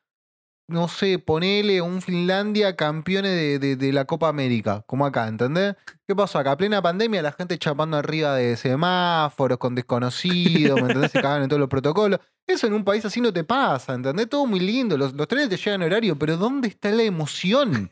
no 0.70 0.88
sé, 0.88 1.20
ponele 1.20 1.82
un 1.82 2.02
Finlandia 2.02 2.76
campeones 2.76 3.60
de, 3.60 3.76
de- 3.76 3.94
la 3.94 4.06
Copa 4.06 4.30
América, 4.30 4.84
como 4.88 5.06
acá, 5.06 5.28
¿entendés? 5.28 5.76
¿Qué 6.08 6.16
pasó 6.16 6.40
acá? 6.40 6.56
Plena 6.56 6.82
pandemia, 6.82 7.22
la 7.22 7.32
gente 7.32 7.58
chapando 7.58 7.98
arriba 7.98 8.36
de 8.36 8.56
semáforos 8.56 9.58
con 9.58 9.76
desconocidos, 9.76 10.80
¿me 10.82 10.88
entendés? 10.88 11.12
Se 11.12 11.22
cagan 11.22 11.44
en 11.44 11.50
todos 11.50 11.60
los 11.60 11.70
protocolos. 11.70 12.20
Eso 12.48 12.68
en 12.68 12.74
un 12.74 12.84
país 12.84 13.04
así 13.06 13.20
no 13.22 13.34
te 13.34 13.44
pasa, 13.44 13.94
¿entendés? 13.94 14.30
Todo 14.30 14.46
muy 14.46 14.60
lindo, 14.60 14.98
los, 14.98 15.14
los 15.14 15.28
trenes 15.28 15.50
te 15.50 15.58
llegan 15.58 15.82
a 15.82 15.86
horario, 15.86 16.18
pero 16.18 16.38
¿dónde 16.38 16.68
está 16.68 16.90
la 16.92 17.04
emoción? 17.04 17.92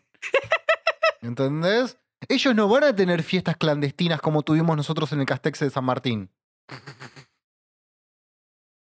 ¿Entendés? 1.22 1.98
Ellos 2.30 2.56
no 2.56 2.68
van 2.68 2.84
a 2.84 2.96
tener 2.96 3.22
fiestas 3.24 3.58
clandestinas 3.58 4.22
como 4.22 4.42
tuvimos 4.44 4.76
nosotros 4.78 5.12
en 5.14 5.20
el 5.20 5.26
Castex 5.26 5.60
de 5.60 5.70
San 5.70 5.84
Martín. 5.86 6.32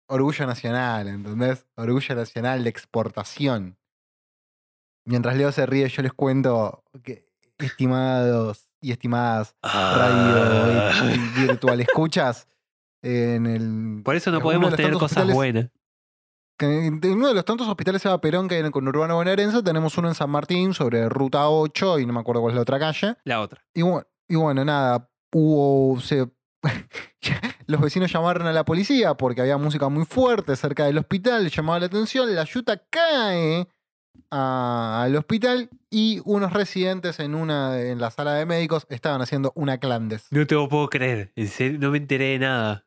Orgullo 0.07 0.45
nacional, 0.45 1.07
¿entendés? 1.07 1.65
Orgullo 1.75 2.15
nacional 2.15 2.63
de 2.65 2.69
exportación. 2.69 3.77
Mientras 5.05 5.35
Leo 5.35 5.51
se 5.51 5.65
ríe, 5.65 5.87
yo 5.89 6.01
les 6.03 6.13
cuento 6.13 6.83
que, 7.03 7.25
estimados 7.57 8.67
y 8.81 8.91
estimadas 8.91 9.55
radio 9.61 9.71
Ah. 10.43 10.91
y 11.37 11.41
virtual 11.47 11.79
escuchas, 11.81 12.47
en 13.03 13.45
el. 13.45 14.01
por 14.03 14.15
eso 14.15 14.31
no 14.31 14.41
podemos 14.41 14.75
tener 14.75 14.93
cosas 14.93 15.31
buenas. 15.31 15.69
en 16.59 16.99
uno 17.03 17.27
de 17.29 17.33
los 17.33 17.45
tantos 17.45 17.67
hospitales 17.67 18.05
Eva 18.05 18.21
Perón 18.21 18.47
que 18.47 18.55
hay 18.55 18.59
en 18.59 18.67
el 18.67 18.71
conurbano 18.71 19.15
bonaerense, 19.15 19.63
tenemos 19.63 19.97
uno 19.97 20.07
en 20.07 20.15
San 20.15 20.29
Martín 20.29 20.73
sobre 20.73 21.09
Ruta 21.09 21.49
8 21.49 21.99
y 21.99 22.05
no 22.05 22.13
me 22.13 22.19
acuerdo 22.19 22.41
cuál 22.41 22.51
es 22.51 22.55
la 22.55 22.61
otra 22.61 22.79
calle. 22.79 23.15
La 23.23 23.41
otra. 23.41 23.63
Y 23.73 23.81
bueno, 23.81 24.05
y 24.27 24.35
bueno 24.35 24.63
nada, 24.65 25.09
hubo. 25.33 25.99
Se, 25.99 26.27
los 27.67 27.81
vecinos 27.81 28.11
llamaron 28.11 28.45
a 28.47 28.53
la 28.53 28.63
policía 28.65 29.15
porque 29.15 29.41
había 29.41 29.57
música 29.57 29.89
muy 29.89 30.05
fuerte 30.05 30.55
cerca 30.55 30.85
del 30.85 30.99
hospital, 30.99 31.49
llamaba 31.49 31.79
la 31.79 31.85
atención, 31.87 32.33
la 32.35 32.43
yuta 32.43 32.77
cae 32.89 33.67
al 34.29 35.15
hospital 35.15 35.69
y 35.89 36.21
unos 36.25 36.53
residentes 36.53 37.19
en 37.19 37.35
una 37.35 37.79
en 37.81 37.99
la 37.99 38.11
sala 38.11 38.33
de 38.35 38.45
médicos 38.45 38.85
estaban 38.89 39.21
haciendo 39.21 39.51
una 39.55 39.77
clandes. 39.77 40.27
No 40.31 40.45
te 40.47 40.55
lo 40.55 40.69
puedo 40.69 40.87
creer. 40.89 41.31
En 41.35 41.47
serio, 41.47 41.79
no 41.79 41.91
me 41.91 41.97
enteré 41.97 42.25
de 42.31 42.39
nada. 42.39 42.85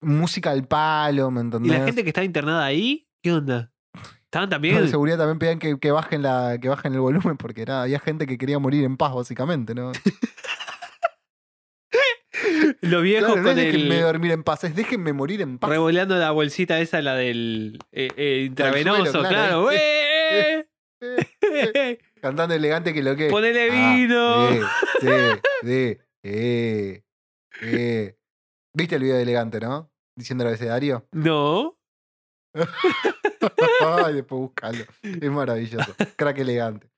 Música 0.00 0.50
al 0.50 0.66
palo, 0.66 1.30
¿me 1.30 1.40
¿Y 1.40 1.44
entendés? 1.44 1.78
la 1.78 1.84
gente 1.84 2.02
que 2.02 2.10
estaba 2.10 2.24
internada 2.24 2.64
ahí? 2.64 3.08
¿Qué 3.22 3.32
onda? 3.32 3.72
¿Estaban 4.24 4.48
Los 4.48 4.50
también? 4.50 4.80
de 4.80 4.88
seguridad 4.88 5.18
también 5.18 5.38
pedían 5.38 5.58
que, 5.58 5.78
que 5.78 5.90
bajen 5.90 6.22
la, 6.22 6.56
que 6.60 6.68
bajen 6.68 6.94
el 6.94 7.00
volumen 7.00 7.36
porque 7.36 7.62
era, 7.62 7.82
había 7.82 8.00
gente 8.00 8.26
que 8.26 8.36
quería 8.38 8.58
morir 8.58 8.82
en 8.84 8.96
paz, 8.96 9.14
básicamente, 9.14 9.74
¿no? 9.74 9.92
Los 12.80 13.02
viejos 13.02 13.28
Claro, 13.34 13.42
no 13.42 13.50
es 13.50 13.56
déjenme 13.56 13.96
el. 13.98 14.02
dormir 14.02 14.32
en 14.32 14.42
paz, 14.42 14.64
es 14.64 14.74
déjenme 14.74 15.12
morir 15.12 15.40
en 15.42 15.58
paz. 15.58 15.70
Revoleando 15.70 16.16
la 16.16 16.30
bolsita 16.32 16.80
esa, 16.80 17.00
la 17.00 17.14
del 17.14 17.78
eh, 17.92 18.08
eh, 18.16 18.44
intravenoso, 18.46 19.04
suelo, 19.12 19.28
claro. 19.28 19.66
claro. 19.66 19.70
¡Eh! 19.72 20.08
Eh, 20.32 20.66
Cantando 22.22 22.54
elegante 22.54 22.92
que 22.94 23.02
lo 23.02 23.16
que. 23.16 23.28
Ponele 23.28 23.68
Ah, 23.72 23.94
vino. 23.94 24.48
eh. 26.22 27.04
¿Viste 28.74 28.94
el 28.96 29.02
video 29.02 29.16
de 29.16 29.22
elegante, 29.22 29.60
no? 29.60 29.90
Diciendo 30.16 30.44
el 30.44 30.48
abecedario. 30.48 31.06
No. 31.12 31.76
Ay, 33.80 34.14
después 34.14 34.40
buscalo. 34.40 34.84
Es 35.02 35.30
maravilloso. 35.30 35.94
Crack 36.16 36.38
elegante. 36.38 36.88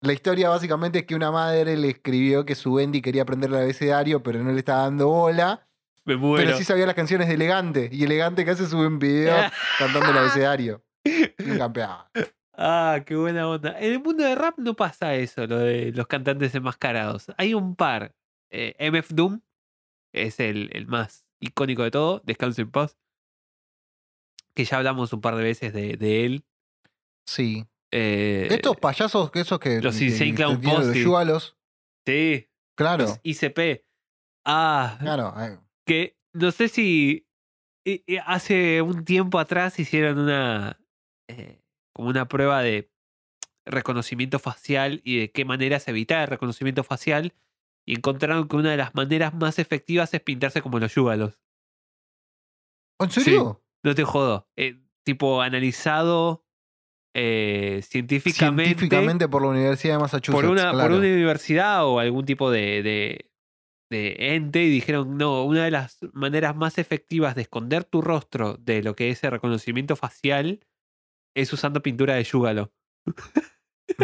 La 0.00 0.12
historia 0.12 0.48
básicamente 0.48 1.00
es 1.00 1.06
que 1.06 1.14
una 1.14 1.30
madre 1.30 1.76
le 1.76 1.90
escribió 1.90 2.44
que 2.44 2.54
su 2.56 2.74
Bendy 2.74 3.00
quería 3.02 3.22
aprender 3.22 3.50
el 3.50 3.56
abecedario, 3.56 4.22
pero 4.22 4.42
no 4.42 4.50
le 4.50 4.58
estaba 4.58 4.82
dando 4.82 5.08
bola. 5.08 5.68
Me 6.04 6.16
muero. 6.16 6.44
Pero 6.44 6.56
sí 6.58 6.64
sabía 6.64 6.86
las 6.86 6.96
canciones 6.96 7.28
de 7.28 7.34
Elegante. 7.34 7.88
Y 7.92 8.02
Elegante 8.02 8.44
que 8.44 8.50
hace 8.50 8.66
sube 8.66 8.86
un 8.88 8.98
video 8.98 9.36
cantando 9.78 10.10
el 10.10 10.18
abecedario. 10.18 10.82
Un 11.04 11.58
campeón. 11.58 11.90
Ah, 12.54 13.02
qué 13.06 13.16
buena 13.16 13.48
onda. 13.48 13.78
En 13.78 13.92
el 13.92 14.00
mundo 14.02 14.24
de 14.24 14.34
rap 14.34 14.58
no 14.58 14.74
pasa 14.74 15.14
eso, 15.14 15.46
lo 15.46 15.58
de 15.58 15.92
los 15.92 16.06
cantantes 16.06 16.54
enmascarados. 16.54 17.26
Hay 17.38 17.54
un 17.54 17.74
par. 17.76 18.14
Eh, 18.50 18.74
MF 18.90 19.10
Doom 19.14 19.40
es 20.12 20.38
el, 20.40 20.68
el 20.74 20.86
más 20.86 21.24
icónico 21.40 21.82
de 21.82 21.90
todo. 21.90 22.20
Descanso 22.24 22.60
en 22.60 22.70
paz. 22.70 22.98
Que 24.54 24.64
ya 24.66 24.76
hablamos 24.76 25.12
un 25.14 25.20
par 25.22 25.34
de 25.36 25.42
veces 25.44 25.72
de, 25.72 25.96
de 25.96 26.26
él. 26.26 26.44
Sí. 27.26 27.64
Eh, 27.90 28.48
Estos 28.50 28.76
payasos, 28.76 29.30
que 29.30 29.40
esos 29.40 29.58
que. 29.58 29.80
los 29.80 30.00
Insane 30.00 30.34
Clown 30.34 30.60
los. 31.26 31.56
Sí, 32.06 32.48
Claro. 32.76 33.04
los 33.04 33.20
ICP. 33.22 33.84
Ah, 34.44 34.98
Claro. 35.00 35.32
eh, 35.40 35.58
que 35.86 36.18
no 36.34 36.50
sé 36.50 36.68
si 36.68 37.26
eh, 37.86 38.02
eh, 38.06 38.18
hace 38.26 38.82
un 38.82 39.04
tiempo 39.04 39.38
atrás 39.38 39.78
hicieron 39.78 40.18
una 40.18 40.78
eh, 41.28 41.61
como 41.92 42.08
una 42.08 42.28
prueba 42.28 42.62
de 42.62 42.90
reconocimiento 43.64 44.38
facial 44.38 45.00
y 45.04 45.18
de 45.18 45.30
qué 45.30 45.44
maneras 45.44 45.88
evitar 45.88 46.22
el 46.22 46.28
reconocimiento 46.28 46.84
facial 46.84 47.34
y 47.84 47.96
encontraron 47.96 48.48
que 48.48 48.56
una 48.56 48.70
de 48.70 48.76
las 48.76 48.94
maneras 48.94 49.34
más 49.34 49.58
efectivas 49.58 50.12
es 50.14 50.20
pintarse 50.20 50.62
como 50.62 50.78
los 50.78 50.94
yúgalos. 50.94 51.40
¿En 53.00 53.10
serio? 53.10 53.62
No 53.82 53.94
te 53.94 54.04
jodo. 54.04 54.48
Eh, 54.56 54.80
tipo 55.04 55.42
analizado 55.42 56.44
eh, 57.14 57.80
científicamente, 57.82 58.70
Científicamente 58.70 59.28
por 59.28 59.42
la 59.42 59.48
Universidad 59.48 59.94
de 59.94 60.00
Massachusetts. 60.00 60.42
por 60.42 60.50
una, 60.50 60.70
por 60.70 60.74
claro. 60.74 60.96
una 60.96 61.06
universidad 61.06 61.86
o 61.86 61.98
algún 61.98 62.24
tipo 62.24 62.50
de, 62.50 62.82
de, 62.82 63.30
de 63.90 64.34
ente 64.34 64.62
y 64.62 64.70
dijeron, 64.70 65.18
no, 65.18 65.44
una 65.44 65.64
de 65.64 65.72
las 65.72 65.98
maneras 66.12 66.56
más 66.56 66.78
efectivas 66.78 67.34
de 67.34 67.42
esconder 67.42 67.84
tu 67.84 68.00
rostro 68.00 68.56
de 68.56 68.82
lo 68.82 68.94
que 68.94 69.10
es 69.10 69.22
el 69.24 69.32
reconocimiento 69.32 69.96
facial 69.96 70.60
es 71.34 71.52
usando 71.52 71.82
pintura 71.82 72.14
de 72.14 72.24
yúgalo. 72.24 72.72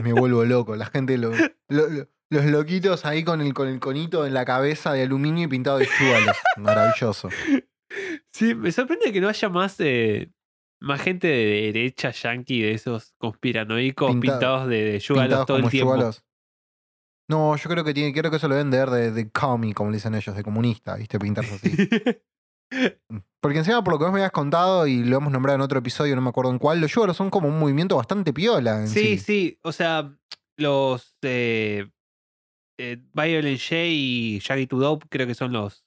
Me 0.03 0.13
vuelvo 0.13 0.45
loco. 0.45 0.77
La 0.77 0.87
gente, 0.87 1.19
lo- 1.19 1.31
lo- 1.69 1.89
lo- 1.89 2.09
los 2.31 2.45
loquitos 2.45 3.07
ahí 3.07 3.25
con 3.25 3.41
el, 3.41 3.55
con 3.55 3.69
el 3.69 3.81
conito 3.81 4.27
en 4.27 4.35
la 4.35 4.45
cabeza 4.45 4.93
de 4.93 5.03
aluminio 5.05 5.45
y 5.45 5.49
pintado 5.49 5.79
de 5.79 5.89
yugalos. 5.99 6.37
Maravilloso. 6.59 7.31
Sí, 8.33 8.55
me 8.55 8.71
sorprende 8.71 9.11
que 9.13 9.21
no 9.23 9.29
haya 9.29 9.49
más, 9.49 9.77
eh, 9.81 10.31
más 10.81 11.01
gente 11.01 11.27
de 11.27 11.73
derecha 11.73 12.11
yankee 12.11 12.61
de 12.61 12.73
esos 12.73 13.15
conspiranoicos 13.19 14.11
Pinta- 14.11 14.33
pintados 14.33 14.69
de, 14.69 14.77
de 14.93 14.99
Pintados 15.01 15.47
todo 15.47 15.57
el 15.57 15.69
tiempo. 15.71 15.95
yugalos. 15.97 16.23
No, 17.31 17.57
yo 17.57 17.69
creo 17.71 17.85
que 17.85 17.95
tiene, 17.95 18.13
creo 18.13 18.31
que 18.31 18.37
eso 18.39 18.49
lo 18.49 18.55
deben 18.57 18.71
de 18.71 18.79
ver 18.79 18.91
de, 18.91 19.11
de 19.13 19.31
commie, 19.31 19.73
como 19.75 19.91
le 19.91 19.97
dicen 19.97 20.15
ellos, 20.15 20.35
de 20.37 20.43
comunista, 20.43 20.97
¿viste? 20.97 21.19
Pintarse 21.19 21.55
así. 21.55 21.71
Porque 23.41 23.59
encima, 23.59 23.83
por 23.85 23.95
lo 23.95 23.99
que 23.99 24.05
vos 24.05 24.13
me 24.13 24.19
habías 24.21 24.33
contado 24.33 24.87
y 24.87 25.05
lo 25.05 25.17
hemos 25.19 25.33
nombrado 25.33 25.57
en 25.57 25.63
otro 25.63 25.79
episodio, 25.79 26.15
no 26.17 26.23
me 26.23 26.29
acuerdo 26.31 26.51
en 26.51 26.59
cuál, 26.59 26.81
los 26.81 26.93
yugalos 26.93 27.17
son 27.17 27.31
como 27.31 27.49
un 27.49 27.59
movimiento 27.59 27.97
bastante 27.97 28.33
piola. 28.33 28.81
En 28.81 28.89
Sí, 28.89 29.17
sí, 29.17 29.19
sí, 29.19 29.59
o 29.63 29.73
sea, 29.73 30.13
los 30.57 31.15
eh, 31.23 31.89
eh, 32.79 32.99
Violent 33.15 33.61
J 33.61 33.77
y 33.87 34.39
Shaggy 34.41 34.67
to 34.67 34.79
Dope 34.79 35.07
creo 35.09 35.27
que 35.27 35.35
son 35.35 35.53
los 35.53 35.85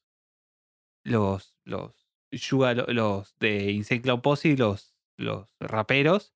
los 1.03 1.56
los 1.66 1.94
Yuga- 2.32 2.74
lo- 2.74 2.86
los 2.88 3.36
de 3.40 3.72
Insane 3.72 4.02
Clown 4.02 4.22
Posse, 4.22 4.56
los 4.56 4.95
los 5.18 5.53
raperos. 5.60 6.34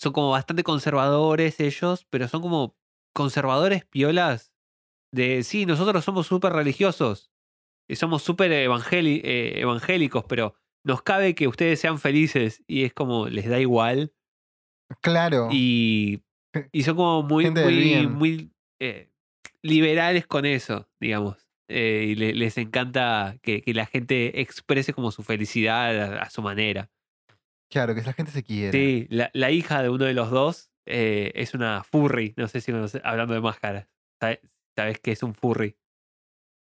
Son 0.00 0.12
como 0.12 0.30
bastante 0.30 0.62
conservadores 0.64 1.60
ellos, 1.60 2.06
pero 2.08 2.28
son 2.28 2.40
como 2.40 2.76
conservadores 3.12 3.84
piolas 3.84 4.52
de 5.12 5.42
sí, 5.42 5.66
nosotros 5.66 6.04
somos 6.04 6.26
súper 6.26 6.52
religiosos 6.52 7.30
y 7.88 7.96
somos 7.96 8.22
súper 8.22 8.52
evangeli- 8.52 9.20
eh, 9.24 9.60
evangélicos, 9.60 10.24
pero 10.28 10.54
nos 10.84 11.02
cabe 11.02 11.34
que 11.34 11.48
ustedes 11.48 11.80
sean 11.80 11.98
felices 11.98 12.62
y 12.66 12.84
es 12.84 12.92
como 12.94 13.28
les 13.28 13.48
da 13.48 13.58
igual 13.60 14.12
Claro. 15.02 15.48
y, 15.50 16.22
y 16.72 16.82
son 16.82 16.96
como 16.96 17.22
muy, 17.22 17.44
muy, 17.50 18.06
muy 18.08 18.52
eh, 18.80 19.10
liberales 19.62 20.26
con 20.26 20.44
eso, 20.46 20.88
digamos. 21.00 21.36
eh, 21.70 22.06
y 22.08 22.14
le- 22.14 22.34
les 22.34 22.56
encanta 22.56 23.36
que, 23.42 23.60
que 23.60 23.74
la 23.74 23.84
gente 23.84 24.40
exprese 24.40 24.94
como 24.94 25.10
su 25.10 25.22
felicidad 25.22 26.14
a, 26.14 26.22
a 26.22 26.30
su 26.30 26.40
manera. 26.40 26.90
Claro, 27.70 27.94
que 27.94 28.00
la 28.00 28.14
gente 28.14 28.32
se 28.32 28.42
quiere. 28.42 28.72
Sí, 28.72 29.06
la, 29.10 29.30
la 29.34 29.50
hija 29.50 29.82
de 29.82 29.90
uno 29.90 30.06
de 30.06 30.14
los 30.14 30.30
dos 30.30 30.70
eh, 30.86 31.30
es 31.34 31.52
una 31.52 31.84
furry, 31.84 32.32
no 32.38 32.48
sé 32.48 32.62
si 32.62 32.72
hablando 33.04 33.34
de 33.34 33.40
máscaras. 33.42 33.86
¿Sabes, 34.18 34.38
¿Sabes 34.74 34.98
qué 35.00 35.12
es 35.12 35.22
un 35.22 35.34
furry? 35.34 35.76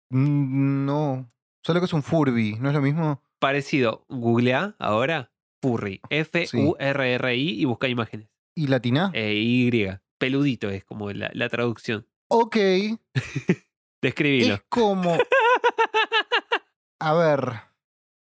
Mm, 0.09 0.85
No. 0.85 1.31
Solo 1.63 1.79
que 1.81 1.85
es 1.85 1.93
un 1.93 2.03
Furby, 2.03 2.55
¿no 2.59 2.69
es 2.69 2.75
lo 2.75 2.81
mismo? 2.81 3.21
Parecido, 3.39 4.05
googlea 4.07 4.75
ahora 4.79 5.31
furry, 5.61 5.99
F-U-R-R-I 6.09 7.61
y 7.61 7.65
busca 7.65 7.88
imágenes. 7.88 8.29
¿Y 8.55 8.67
latina? 8.67 9.11
Eh, 9.13 9.34
y, 9.35 9.71
peludito 10.17 10.69
es 10.69 10.84
como 10.85 11.11
la, 11.11 11.29
la 11.34 11.49
traducción. 11.49 12.07
Ok. 12.29 12.55
Describilo. 14.01 14.55
Es 14.55 14.63
como. 14.69 15.17
A 16.99 17.13
ver. 17.13 17.61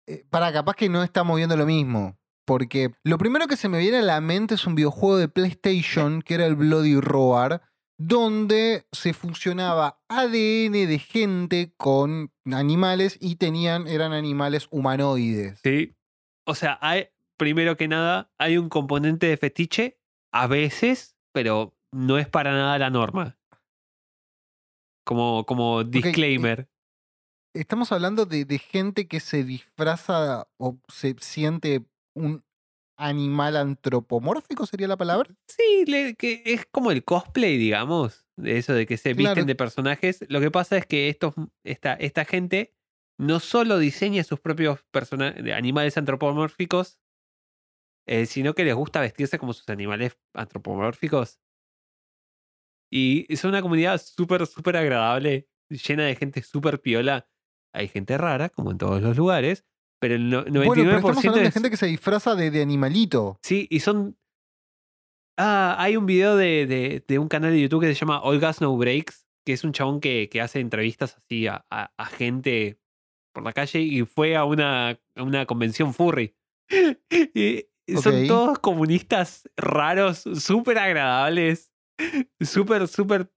eh, 0.07 0.25
Para, 0.31 0.53
capaz 0.53 0.75
que 0.77 0.89
no 0.89 1.03
estamos 1.03 1.37
viendo 1.37 1.57
lo 1.57 1.67
mismo. 1.67 2.19
Porque 2.47 2.93
lo 3.05 3.17
primero 3.19 3.47
que 3.47 3.57
se 3.57 3.69
me 3.71 3.79
viene 3.79 3.99
a 3.99 4.03
la 4.03 4.21
mente 4.21 4.55
es 4.55 4.67
un 4.67 4.75
videojuego 4.75 5.17
de 5.17 5.29
PlayStation 5.29 6.21
que 6.21 6.35
era 6.35 6.45
el 6.47 6.57
Bloody 6.57 7.01
Roar, 7.01 7.63
donde 7.99 8.87
se 8.93 9.13
fusionaba 9.13 10.01
ADN 10.09 10.73
de 10.73 10.99
gente 10.99 11.73
con 11.77 12.33
animales 12.45 13.19
y 13.21 13.37
tenían, 13.37 13.87
eran 13.87 14.13
animales 14.13 14.69
humanoides. 14.71 15.61
Sí. 15.63 15.95
O 16.47 16.55
sea, 16.55 16.79
hay, 16.83 17.09
primero 17.37 17.77
que 17.77 17.89
nada, 17.89 18.33
hay 18.39 18.59
un 18.59 18.69
componente 18.69 19.27
de 19.27 19.37
fetiche, 19.37 20.01
a 20.33 20.47
veces, 20.47 21.17
pero 21.33 21.77
no 21.93 22.19
es 22.19 22.29
para 22.29 22.53
nada 22.53 22.79
la 22.79 22.91
norma. 22.91 23.39
Como, 25.05 25.45
como 25.47 25.85
disclaimer. 25.85 26.69
Estamos 27.55 27.93
hablando 27.93 28.27
de, 28.27 28.45
de 28.45 28.59
gente 28.59 29.07
que 29.07 29.21
se 29.21 29.45
disfraza 29.45 30.49
o 30.59 30.79
se 30.89 31.15
siente 31.21 31.87
un 32.15 32.44
animal 32.97 33.57
antropomórfico, 33.57 34.67
sería 34.67 34.89
la 34.89 34.97
palabra. 34.97 35.35
Sí, 35.49 35.85
le- 35.87 36.15
que 36.15 36.43
es 36.47 36.67
como 36.67 36.91
el 36.91 37.05
cosplay, 37.05 37.57
digamos, 37.59 38.27
de 38.37 38.59
eso 38.59 38.73
de 38.73 38.87
que 38.87 38.97
se 38.97 39.15
Claro. 39.15 39.31
visten 39.31 39.47
de 39.47 39.55
personajes. 39.55 40.25
Lo 40.29 40.41
que 40.41 40.51
pasa 40.51 40.77
es 40.77 40.87
que 40.87 41.09
estos, 41.09 41.35
esta, 41.65 41.95
esta 41.95 42.25
gente 42.25 42.75
no 43.19 43.41
solo 43.41 43.79
diseña 43.79 44.25
sus 44.25 44.41
propios 44.41 44.81
animales 45.55 45.97
antropomórficos, 45.97 46.99
eh, 48.07 48.27
sino 48.27 48.55
que 48.55 48.65
les 48.65 48.75
gusta 48.75 49.01
vestirse 49.01 49.39
como 49.39 49.53
sus 49.53 49.69
animales 49.69 50.19
antropomórficos. 50.35 51.41
Y 52.93 53.33
es 53.33 53.45
una 53.45 53.63
comunidad 53.63 54.01
súper, 54.01 54.47
súper 54.47 54.77
agradable, 54.77 55.49
llena 55.69 56.05
de 56.05 56.17
gente 56.17 56.43
súper 56.43 56.81
piola. 56.81 57.29
Hay 57.73 57.89
gente 57.89 58.17
rara, 58.19 58.51
como 58.51 58.71
en 58.71 58.79
todos 58.79 59.03
los 59.03 59.17
lugares, 59.17 59.65
pero 60.01 60.15
el 60.17 60.29
no- 60.31 60.45
99% 60.45 60.67
Bueno, 60.67 60.83
pero 60.85 60.97
estamos 60.97 61.19
hablando 61.19 61.41
de 61.41 61.51
gente 61.53 61.71
que 61.71 61.77
se 61.77 61.87
disfraza 61.87 62.35
de, 62.35 62.51
de 62.51 62.63
animalito. 62.63 63.39
Sí, 63.43 63.67
y 63.71 63.81
son. 63.81 64.17
Ah, 65.39 65.75
hay 65.79 65.97
un 65.97 66.07
video 66.07 66.37
de, 66.37 66.67
de- 66.67 67.05
de 67.07 67.19
un 67.19 67.29
canal 67.29 67.51
de 67.53 67.61
YouTube 67.61 67.81
que 67.83 67.89
se 67.89 67.95
llama 67.95 68.21
All 68.23 68.39
Gas 68.39 68.61
No 68.61 68.77
Breaks, 68.77 69.27
que 69.45 69.53
es 69.53 69.65
un 69.65 69.73
chabón 69.73 70.01
que, 70.01 70.29
que 70.31 70.41
hace 70.41 70.61
entrevistas 70.61 71.17
así 71.17 71.47
a, 71.49 71.65
a- 71.71 71.93
a 71.97 72.07
gente 72.07 72.79
por 73.35 73.43
la 73.43 73.53
calle 73.53 73.81
y 73.81 74.03
fue 74.05 74.37
a 74.37 74.45
una, 74.45 74.91
a 74.91 75.23
una 75.23 75.47
convención 75.47 75.93
furry. 75.95 76.35
Y 77.87 77.97
son 77.99 78.27
todos 78.29 78.59
comunistas 78.61 79.47
raros, 79.59 80.21
súper 80.37 80.79
agradables, 80.79 81.71
súper, 82.41 82.89
súper 82.89 83.31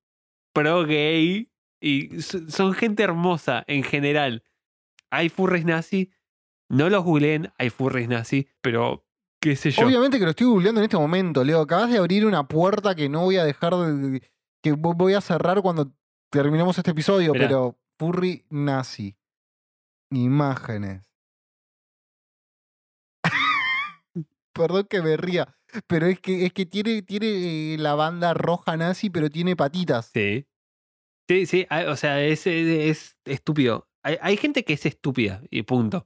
pro 0.54 0.86
gay 0.86 1.52
y 1.84 2.22
so- 2.22 2.50
son 2.50 2.74
gente 2.74 3.04
hermosa 3.04 3.66
en 3.68 3.84
general. 3.84 4.44
Hay 5.12 5.28
furries 5.28 5.66
nazi, 5.66 6.12
no 6.70 6.90
los 6.90 7.04
googleen, 7.04 7.52
hay 7.58 7.70
furries 7.70 8.08
nazi, 8.10 8.48
pero 8.62 9.06
qué 9.42 9.56
sé 9.56 9.72
yo. 9.72 9.86
Obviamente 9.86 10.18
que 10.20 10.26
lo 10.26 10.32
estoy 10.32 10.48
googleando 10.48 10.82
en 10.82 10.86
este 10.86 10.98
momento, 10.98 11.44
Leo. 11.44 11.62
Acabas 11.62 11.90
de 11.92 11.98
abrir 11.98 12.26
una 12.26 12.48
puerta 12.48 12.96
que 12.96 13.08
no 13.10 13.22
voy 13.24 13.38
a 13.38 13.44
dejar 13.46 13.76
de. 13.76 14.22
que 14.64 14.74
vo- 14.74 14.96
voy 14.96 15.14
a 15.14 15.22
cerrar 15.22 15.62
cuando 15.62 15.94
terminemos 16.32 16.78
este 16.78 16.92
episodio, 16.92 17.34
Mirá. 17.34 17.46
pero 17.48 17.80
Furry 18.00 18.46
nazi. 18.50 19.16
Imágenes. 20.12 21.04
Perdón 24.54 24.86
que 24.90 25.02
me 25.02 25.18
ría, 25.18 25.56
pero 25.88 26.08
es 26.08 26.20
que, 26.20 26.46
es 26.46 26.54
que 26.54 26.66
tiene, 26.66 27.02
tiene 27.04 27.74
eh, 27.74 27.78
la 27.78 27.96
banda 27.96 28.34
roja 28.34 28.76
nazi, 28.78 29.10
pero 29.10 29.30
tiene 29.30 29.56
patitas. 29.56 30.10
Sí. 30.14 30.48
Sí, 31.30 31.46
sí, 31.46 31.66
hay- 31.70 31.86
o 31.86 31.96
sea, 31.96 32.22
es, 32.24 32.48
es, 32.48 32.68
es 32.68 33.18
estúpido. 33.26 33.88
Hay, 34.04 34.18
hay 34.22 34.38
gente 34.38 34.64
que 34.64 34.74
es 34.74 34.86
estúpida 34.86 35.42
y 35.52 35.64
punto. 35.64 36.04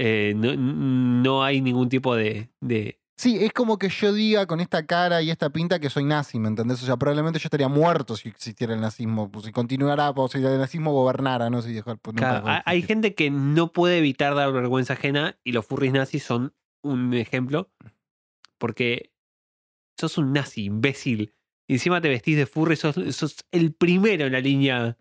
Eh, 0.00 0.32
no, 0.36 0.54
no 0.56 1.42
hay 1.42 1.60
ningún 1.60 1.88
tipo 1.88 2.14
de, 2.14 2.50
de... 2.60 3.00
Sí, 3.16 3.36
es 3.44 3.52
como 3.52 3.78
que 3.78 3.88
yo 3.88 4.12
diga 4.12 4.46
con 4.46 4.60
esta 4.60 4.86
cara 4.86 5.20
y 5.22 5.30
esta 5.32 5.50
pinta 5.50 5.80
que 5.80 5.90
soy 5.90 6.04
nazi, 6.04 6.38
¿me 6.38 6.46
entendés? 6.46 6.80
O 6.84 6.86
sea, 6.86 6.96
probablemente 6.96 7.40
yo 7.40 7.48
estaría 7.48 7.66
muerto 7.66 8.16
si 8.16 8.28
existiera 8.28 8.74
el 8.74 8.80
nazismo, 8.80 9.28
pues, 9.28 9.46
si 9.46 9.50
continuara, 9.50 10.10
o 10.10 10.28
si 10.28 10.38
el 10.38 10.56
nazismo 10.56 10.92
gobernara, 10.92 11.50
¿no? 11.50 11.60
Si 11.60 11.72
dejar, 11.72 11.98
pues, 11.98 12.16
Claro, 12.16 12.44
hay- 12.64 12.82
gente 12.82 13.16
que 13.16 13.28
no 13.30 13.72
puede 13.72 13.98
evitar 13.98 14.36
dar 14.36 14.52
vergüenza 14.52 14.92
ajena 14.92 15.36
y 15.42 15.50
los 15.50 15.66
furries 15.66 15.92
nazis 15.92 16.22
son 16.22 16.54
un 16.84 17.12
ejemplo 17.14 17.72
porque 18.56 19.12
sos 19.98 20.16
un 20.16 20.32
nazi, 20.32 20.66
imbécil. 20.66 21.34
Y 21.66 21.72
encima 21.74 22.00
te 22.00 22.08
vestís 22.08 22.36
de 22.36 22.46
furry, 22.46 22.76
sos, 22.76 22.94
sos 23.16 23.38
el 23.50 23.74
primero 23.74 24.26
en 24.26 24.32
la 24.32 24.40
línea 24.40 24.96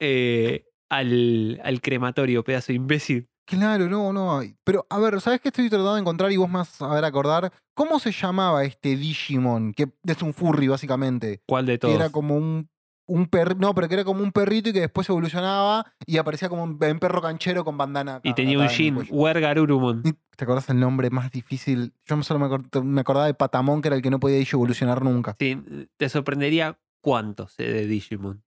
eh, 0.00 0.64
al, 0.90 1.60
al 1.62 1.80
crematorio, 1.80 2.42
pedazo 2.42 2.72
de 2.72 2.76
imbécil. 2.76 3.28
Claro, 3.48 3.88
no, 3.88 4.12
no. 4.12 4.38
hay. 4.38 4.54
Pero, 4.62 4.86
a 4.90 4.98
ver, 4.98 5.20
¿sabes 5.20 5.40
qué 5.40 5.48
estoy 5.48 5.68
tratando 5.70 5.94
de 5.94 6.00
encontrar 6.00 6.30
y 6.30 6.36
vos 6.36 6.50
más 6.50 6.80
a 6.82 6.88
ver 6.94 7.04
acordar? 7.04 7.50
¿Cómo 7.74 7.98
se 7.98 8.12
llamaba 8.12 8.62
este 8.64 8.94
Digimon? 8.96 9.72
Que 9.72 9.88
es 10.04 10.22
un 10.22 10.34
furry, 10.34 10.68
básicamente. 10.68 11.40
¿Cuál 11.46 11.66
de 11.66 11.72
Que 11.74 11.78
todos? 11.78 11.94
era 11.94 12.10
como 12.10 12.36
un, 12.36 12.68
un 13.06 13.26
perro. 13.26 13.54
No, 13.58 13.74
pero 13.74 13.88
que 13.88 13.94
era 13.94 14.04
como 14.04 14.22
un 14.22 14.32
perrito 14.32 14.68
y 14.68 14.72
que 14.74 14.80
después 14.80 15.08
evolucionaba 15.08 15.86
y 16.04 16.18
aparecía 16.18 16.48
como 16.50 16.62
un, 16.62 16.78
un 16.82 16.98
perro 16.98 17.22
canchero 17.22 17.64
con 17.64 17.78
bandana. 17.78 18.20
Y 18.22 18.34
tenía 18.34 18.58
un 18.58 18.66
cuello. 18.66 19.14
Wergarurumon. 19.14 20.02
¿Te 20.02 20.44
acordás 20.44 20.68
el 20.68 20.78
nombre 20.78 21.08
más 21.10 21.30
difícil? 21.30 21.94
Yo 22.04 22.22
solo 22.22 22.38
me, 22.40 22.46
acor- 22.46 22.82
me 22.84 23.00
acordaba 23.00 23.26
de 23.26 23.34
Patamón, 23.34 23.80
que 23.80 23.88
era 23.88 23.96
el 23.96 24.02
que 24.02 24.10
no 24.10 24.20
podía 24.20 24.38
evolucionar 24.40 25.02
nunca. 25.02 25.34
Sí, 25.38 25.60
te 25.96 26.08
sorprendería 26.10 26.78
cuánto 27.00 27.48
sé 27.48 27.62
de 27.64 27.86
Digimon. 27.86 28.44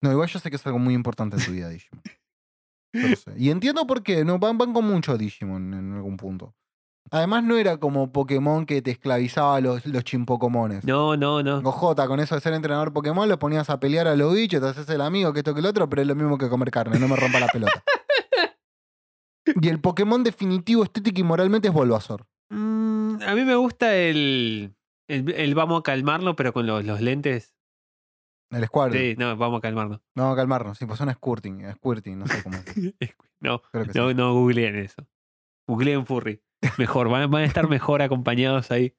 No, 0.00 0.12
igual 0.12 0.28
yo 0.28 0.38
sé 0.38 0.48
que 0.48 0.56
es 0.56 0.66
algo 0.66 0.78
muy 0.78 0.94
importante 0.94 1.36
en 1.36 1.44
tu 1.44 1.50
vida, 1.52 1.68
Digimon. 1.68 2.02
Sé. 2.92 3.32
Y 3.36 3.50
entiendo 3.50 3.86
por 3.86 4.02
qué, 4.02 4.24
no, 4.24 4.38
van, 4.38 4.58
van 4.58 4.72
con 4.72 4.84
mucho 4.84 5.16
Digimon 5.16 5.74
en 5.74 5.92
algún 5.94 6.16
punto. 6.16 6.54
Además, 7.12 7.42
no 7.42 7.56
era 7.56 7.78
como 7.78 8.12
Pokémon 8.12 8.66
que 8.66 8.82
te 8.82 8.92
esclavizaba 8.92 9.56
a 9.56 9.60
los, 9.60 9.84
los 9.86 10.04
chimpocomones. 10.04 10.84
No, 10.84 11.16
no, 11.16 11.42
no. 11.42 11.60
Gojota, 11.60 12.06
con 12.06 12.20
eso 12.20 12.36
de 12.36 12.40
ser 12.40 12.52
entrenador 12.52 12.92
Pokémon, 12.92 13.28
los 13.28 13.38
ponías 13.38 13.68
a 13.68 13.80
pelear 13.80 14.06
a 14.06 14.14
los 14.14 14.32
bichos, 14.34 14.60
te 14.60 14.68
haces 14.68 14.88
el 14.90 15.00
amigo, 15.00 15.32
que 15.32 15.40
esto 15.40 15.52
que 15.52 15.60
el 15.60 15.66
otro, 15.66 15.88
pero 15.88 16.02
es 16.02 16.08
lo 16.08 16.14
mismo 16.14 16.38
que 16.38 16.48
comer 16.48 16.70
carne, 16.70 16.98
no 17.00 17.08
me 17.08 17.16
rompa 17.16 17.40
la 17.40 17.48
pelota. 17.48 17.82
y 19.60 19.68
el 19.68 19.80
Pokémon 19.80 20.22
definitivo, 20.22 20.84
estético 20.84 21.20
y 21.20 21.24
moralmente 21.24 21.68
es 21.68 21.74
Bulbasaur. 21.74 22.26
Mm, 22.50 23.22
a 23.26 23.34
mí 23.34 23.44
me 23.44 23.56
gusta 23.56 23.96
el, 23.96 24.74
el, 25.08 25.32
el 25.32 25.54
vamos 25.56 25.80
a 25.80 25.82
calmarlo, 25.82 26.36
pero 26.36 26.52
con 26.52 26.66
los, 26.66 26.84
los 26.84 27.00
lentes. 27.00 27.54
El 28.50 28.64
Squirtle. 28.66 29.10
Sí, 29.12 29.16
no, 29.16 29.36
vamos 29.36 29.58
a 29.58 29.60
calmarlo. 29.60 30.02
No, 30.14 30.34
calmarnos. 30.34 30.76
Sí, 30.78 30.86
pues 30.86 30.98
son 30.98 31.10
Squirting, 31.12 31.70
Squirting, 31.74 32.18
no 32.18 32.26
sé 32.26 32.42
cómo. 32.42 32.56
no, 33.40 33.62
Creo 33.70 33.84
que 33.86 33.98
no, 33.98 34.08
sí. 34.08 34.14
no 34.14 34.34
googleen 34.34 34.76
eso. 34.76 35.06
Googleen 35.68 36.04
furry. 36.06 36.42
Mejor, 36.78 37.08
van, 37.08 37.30
van 37.30 37.42
a 37.42 37.46
estar 37.46 37.68
mejor 37.68 38.02
acompañados 38.02 38.70
ahí. 38.70 38.94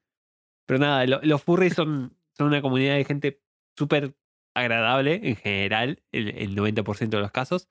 Pero 0.66 0.80
nada, 0.80 1.06
lo- 1.06 1.22
los 1.24 1.44
furries 1.44 1.74
son, 1.74 2.16
son 2.38 2.48
una 2.48 2.62
comunidad 2.62 2.96
de 2.96 3.04
gente 3.06 3.42
súper 3.78 4.16
agradable 4.56 5.20
en 5.24 5.36
general, 5.36 6.02
el, 6.12 6.30
el 6.30 6.56
90% 6.56 7.10
de 7.10 7.20
los 7.20 7.32
casos. 7.32 7.70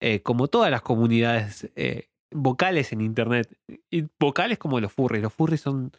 Eh, 0.00 0.22
como 0.22 0.48
todas 0.48 0.70
las 0.70 0.82
comunidades 0.82 1.70
eh, 1.76 2.08
vocales 2.32 2.92
en 2.92 3.00
internet. 3.00 3.56
Y 3.90 4.04
vocales 4.20 4.58
como 4.58 4.80
los 4.80 4.92
furries. 4.92 5.22
Los 5.22 5.32
furries 5.32 5.60
son. 5.60 5.92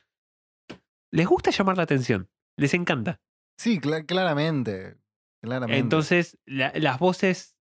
Les 1.12 1.28
gusta 1.28 1.52
llamar 1.52 1.78
la 1.78 1.84
atención. 1.84 2.30
Les 2.58 2.74
encanta. 2.74 3.22
Sí, 3.58 3.80
cla- 3.80 4.06
claramente. 4.06 4.96
Claramente. 5.42 5.80
Entonces, 5.80 6.38
la- 6.46 6.72
las 6.76 7.00
voces 7.00 7.56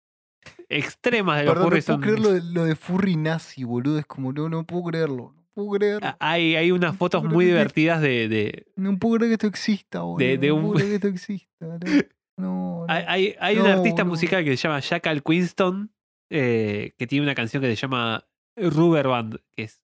extremas 0.70 1.40
de 1.40 1.45
los 1.45 1.53
Perdón, 1.53 1.64
no 1.64 1.70
furries 1.70 1.86
puedo 1.86 1.95
son. 1.98 2.02
creer 2.02 2.20
lo 2.20 2.32
de, 2.34 2.41
lo 2.53 2.64
de 2.66 2.76
furry 2.76 3.16
nazi, 3.16 3.64
boludo. 3.64 3.99
Es 3.99 4.06
como, 4.06 4.32
no, 4.34 4.49
no 4.49 4.66
puedo 4.66 4.84
creerlo. 4.86 5.34
No 5.36 5.44
puedo 5.53 5.72
creerlo. 5.80 6.07
Ah, 6.07 6.18
Hay, 6.20 6.56
hay 6.56 6.72
unas 6.72 6.95
fotos 6.95 7.24
muy 7.24 7.45
divertidas 7.45 8.02
de, 8.02 8.28
de- 8.28 8.68
No 8.76 8.98
puedo 8.98 9.16
creer 9.18 9.32
que 9.32 9.34
esto 9.36 9.48
exista, 9.48 10.02
boludo. 10.02 10.28
de 10.28 10.48
no 10.48 10.56
un- 10.56 10.61
puedo 10.64 10.76
creer 10.76 10.90
que 10.90 10.95
esto 10.95 11.07
exista. 11.16 11.66
No, 11.66 11.78
no, 11.78 11.99
no. 12.38 12.86
Hay, 12.88 13.36
hay- 13.40 13.57
un 13.57 13.64
No, 13.66 13.70
artista 13.74 14.03
no. 14.03 14.10
musical 14.10 14.44
que 14.44 14.56
se 14.56 14.64
llama 14.68 14.80
Jackal 14.80 15.24
Quinston, 15.24 15.91
eh, 16.32 16.94
que 16.98 17.07
tiene 17.07 17.24
una 17.24 17.36
canción 17.36 17.61
que 17.61 17.70
se 17.70 17.76
llama 17.76 18.26
Rubber 18.56 19.07
Band, 19.07 19.40
que 19.52 19.64
es 19.64 19.82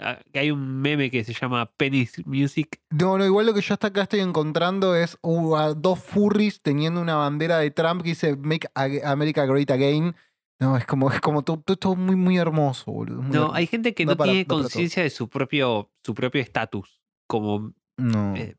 ah, 0.00 0.18
Que 0.32 0.38
hay 0.40 0.50
un 0.50 0.80
meme 0.80 1.10
que 1.10 1.24
se 1.24 1.32
llama 1.32 1.66
Penny's 1.76 2.24
Music. 2.26 2.80
No, 2.90 3.18
no, 3.18 3.24
igual 3.24 3.46
lo 3.46 3.54
que 3.54 3.60
yo 3.60 3.74
hasta 3.74 3.88
acá 3.88 4.02
estoy 4.02 4.20
encontrando 4.20 4.94
es 4.94 5.18
uh, 5.22 5.56
a 5.56 5.74
dos 5.74 5.98
furries 6.00 6.60
teniendo 6.62 7.00
una 7.00 7.16
bandera 7.16 7.58
de 7.58 7.70
Trump 7.70 8.02
que 8.02 8.10
dice 8.10 8.36
Make 8.36 8.68
America 9.04 9.44
Great 9.46 9.70
Again. 9.70 10.14
No, 10.58 10.76
es 10.76 10.86
como, 10.86 11.10
es 11.12 11.20
como 11.20 11.42
todo, 11.44 11.58
todo, 11.60 11.76
todo 11.76 11.96
muy, 11.96 12.16
muy 12.16 12.38
hermoso, 12.38 12.90
boludo. 12.90 13.20
muy 13.22 13.30
No, 13.30 13.36
hermoso. 13.40 13.54
hay 13.54 13.66
gente 13.66 13.94
que 13.94 14.06
no 14.06 14.16
para- 14.16 14.32
tiene 14.32 14.46
conciencia 14.46 15.02
de 15.02 15.10
su 15.10 15.28
propio 15.28 15.90
su 16.02 16.14
propio 16.14 16.40
estatus 16.40 17.02
como, 17.28 17.74
No. 17.98 18.34
eh, 18.36 18.56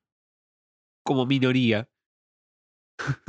como 1.04 1.26
minoría. 1.26 1.90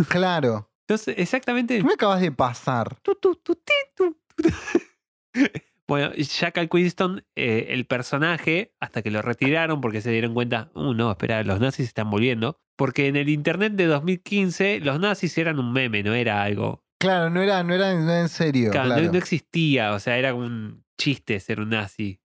Claro. 0.09 0.70
Entonces, 0.86 1.14
exactamente. 1.18 1.78
¿Qué 1.78 1.85
me 1.85 1.93
acabas 1.94 2.20
de 2.20 2.32
pasar? 2.32 2.98
Bueno, 5.89 6.12
Jack 6.15 6.59
Al 6.59 6.69
Quinston, 6.69 7.24
eh, 7.35 7.69
el 7.70 7.86
personaje, 7.86 8.74
hasta 8.78 9.01
que 9.02 9.10
lo 9.10 9.23
retiraron 9.23 9.81
porque 9.81 10.02
se 10.02 10.10
dieron 10.10 10.35
cuenta, 10.35 10.70
uh, 10.74 10.93
no, 10.93 11.10
espera, 11.10 11.43
los 11.43 11.60
nazis 11.60 11.86
se 11.86 11.90
están 11.90 12.10
volviendo. 12.10 12.60
Porque 12.77 13.09
en 13.09 13.16
el 13.16 13.28
internet 13.31 13.73
de 13.73 13.86
2015 13.86 14.81
los 14.81 15.01
nazis 15.01 15.36
eran 15.39 15.59
un 15.59 15.73
meme, 15.73 16.02
no 16.02 16.15
era 16.15 16.43
algo. 16.43 16.85
Claro, 17.01 17.31
no 17.31 17.40
era, 17.43 17.62
no 17.65 17.74
era, 17.74 17.94
no 17.94 18.02
era 18.05 18.20
en 18.20 18.28
serio. 18.28 18.70
Claro, 18.70 18.89
no- 18.90 18.94
claro. 18.97 19.12
No, 19.12 19.19
existía, 19.19 19.94
o 19.94 19.98
sea, 19.98 20.19
era 20.19 20.35
un 20.35 20.85
chiste 21.01 21.40
ser 21.40 21.59
un 21.60 21.70
nazi. 21.70 22.20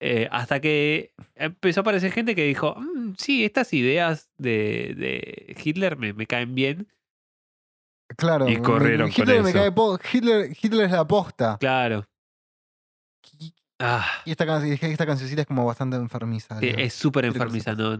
Eh, 0.00 0.26
hasta 0.32 0.60
que 0.60 1.12
empezó 1.36 1.80
a 1.80 1.82
aparecer 1.82 2.10
gente 2.12 2.34
que 2.34 2.44
dijo, 2.44 2.74
"Mm, 2.76 3.12
sí, 3.18 3.44
estas 3.44 3.72
ideas 3.74 4.30
de, 4.38 4.94
de 4.96 5.56
Hitler 5.62 5.96
me, 5.96 6.12
me 6.14 6.26
caen 6.26 6.54
bien. 6.56 6.88
Claro. 8.16 8.48
Y 8.48 8.56
me- 8.56 8.62
corrieron 8.62 9.10
con 9.10 9.22
Hitler 9.22 9.42
me 9.42 9.50
eso. 9.50 9.58
cae 9.58 9.72
po- 9.72 9.98
Hitler, 10.12 10.50
Hitler 10.60 10.86
es 10.86 10.92
la 10.92 11.06
posta. 11.06 11.56
Claro. 11.60 12.04
Ah, 13.84 14.06
Y 14.24 14.30
esta, 14.30 14.46
can- 14.46 14.64
esta 14.64 15.06
cancioncita 15.06 15.42
es 15.42 15.46
como 15.48 15.66
bastante 15.66 15.96
enfermiza. 15.96 16.58
sí, 16.60 16.70
es 16.76 16.94
súper 16.94 17.24
enfermiza, 17.24 17.74
¿no? 17.74 17.94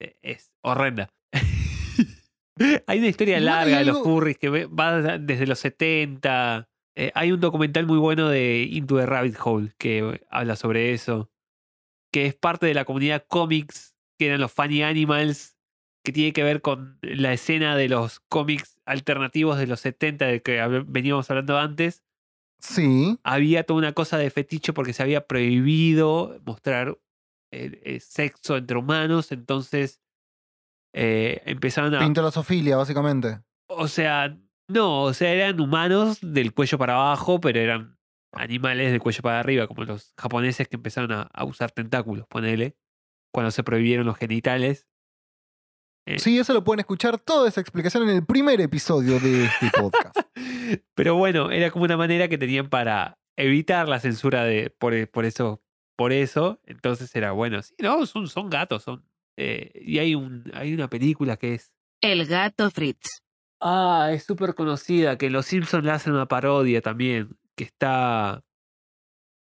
Eh, 0.00 0.16
Es 0.22 0.50
horrenda. 0.62 1.08
hay 2.86 2.98
una 2.98 3.08
historia 3.08 3.40
larga 3.40 3.78
de 3.78 3.84
los 3.84 4.02
furries 4.02 4.38
que 4.38 4.48
va 4.66 5.00
desde 5.18 5.46
los 5.46 5.58
70. 5.58 6.68
Eh, 6.96 7.10
hay 7.14 7.32
un 7.32 7.40
documental 7.40 7.86
muy 7.86 7.98
bueno 7.98 8.28
de 8.28 8.62
Into 8.70 8.96
the 8.98 9.06
Rabbit 9.06 9.36
Hole 9.42 9.72
que 9.78 10.22
habla 10.30 10.56
sobre 10.56 10.92
eso. 10.92 11.30
Que 12.12 12.26
es 12.26 12.34
parte 12.34 12.66
de 12.66 12.74
la 12.74 12.84
comunidad 12.84 13.24
cómics, 13.26 13.94
que 14.18 14.26
eran 14.26 14.40
los 14.40 14.52
Funny 14.52 14.82
Animals, 14.82 15.56
que 16.04 16.12
tiene 16.12 16.32
que 16.32 16.42
ver 16.42 16.60
con 16.60 16.98
la 17.00 17.32
escena 17.32 17.76
de 17.76 17.88
los 17.88 18.20
cómics 18.28 18.78
alternativos 18.84 19.58
de 19.58 19.66
los 19.66 19.80
70 19.80 20.26
de 20.26 20.42
que 20.42 20.60
veníamos 20.86 21.30
hablando 21.30 21.58
antes. 21.58 22.02
Sí. 22.62 23.18
Había 23.24 23.64
toda 23.64 23.78
una 23.78 23.92
cosa 23.92 24.18
de 24.18 24.30
fetiche 24.30 24.72
porque 24.72 24.92
se 24.92 25.02
había 25.02 25.26
prohibido 25.26 26.40
mostrar 26.46 26.96
eh, 27.50 27.80
eh, 27.84 28.00
sexo 28.00 28.56
entre 28.56 28.78
humanos, 28.78 29.32
entonces 29.32 30.00
eh, 30.94 31.42
empezaron 31.44 31.94
a... 31.94 31.98
Pintolosofilia, 31.98 32.76
básicamente. 32.76 33.40
O 33.66 33.88
sea, 33.88 34.38
no, 34.68 35.02
o 35.02 35.12
sea, 35.12 35.32
eran 35.32 35.60
humanos 35.60 36.18
del 36.22 36.54
cuello 36.54 36.78
para 36.78 36.94
abajo, 36.94 37.40
pero 37.40 37.58
eran 37.58 37.98
animales 38.32 38.92
del 38.92 39.00
cuello 39.00 39.22
para 39.22 39.40
arriba, 39.40 39.66
como 39.66 39.84
los 39.84 40.14
japoneses 40.16 40.68
que 40.68 40.76
empezaron 40.76 41.10
a, 41.12 41.22
a 41.22 41.44
usar 41.44 41.72
tentáculos, 41.72 42.26
ponele, 42.28 42.76
cuando 43.32 43.50
se 43.50 43.64
prohibieron 43.64 44.06
los 44.06 44.16
genitales. 44.16 44.86
Eh. 46.06 46.18
Sí, 46.18 46.38
eso 46.38 46.52
lo 46.52 46.64
pueden 46.64 46.80
escuchar 46.80 47.18
toda 47.18 47.48
esa 47.48 47.60
explicación 47.60 48.02
en 48.08 48.16
el 48.16 48.26
primer 48.26 48.60
episodio 48.60 49.20
de 49.20 49.44
este 49.44 49.70
podcast. 49.70 50.16
Pero 50.94 51.14
bueno, 51.16 51.50
era 51.50 51.70
como 51.70 51.84
una 51.84 51.96
manera 51.96 52.28
que 52.28 52.38
tenían 52.38 52.68
para 52.68 53.18
evitar 53.36 53.88
la 53.88 54.00
censura 54.00 54.44
de 54.44 54.70
por, 54.70 54.94
e- 54.94 55.06
por 55.06 55.24
eso, 55.24 55.62
por 55.96 56.12
eso. 56.12 56.60
Entonces 56.66 57.14
era 57.14 57.32
bueno, 57.32 57.62
sí, 57.62 57.74
no, 57.78 58.04
son, 58.06 58.26
son 58.28 58.50
gatos, 58.50 58.82
son. 58.82 59.04
eh, 59.38 59.70
y 59.74 59.98
hay 59.98 60.14
un, 60.16 60.50
hay 60.54 60.74
una 60.74 60.88
película 60.88 61.36
que 61.36 61.54
es 61.54 61.72
El 62.00 62.26
gato 62.26 62.70
Fritz. 62.70 63.22
Ah, 63.60 64.10
es 64.12 64.24
súper 64.24 64.56
conocida, 64.56 65.16
que 65.16 65.30
los 65.30 65.46
Simpsons 65.46 65.84
le 65.84 65.92
hacen 65.92 66.12
una 66.14 66.26
parodia 66.26 66.80
también, 66.82 67.38
que 67.56 67.62
está 67.62 68.42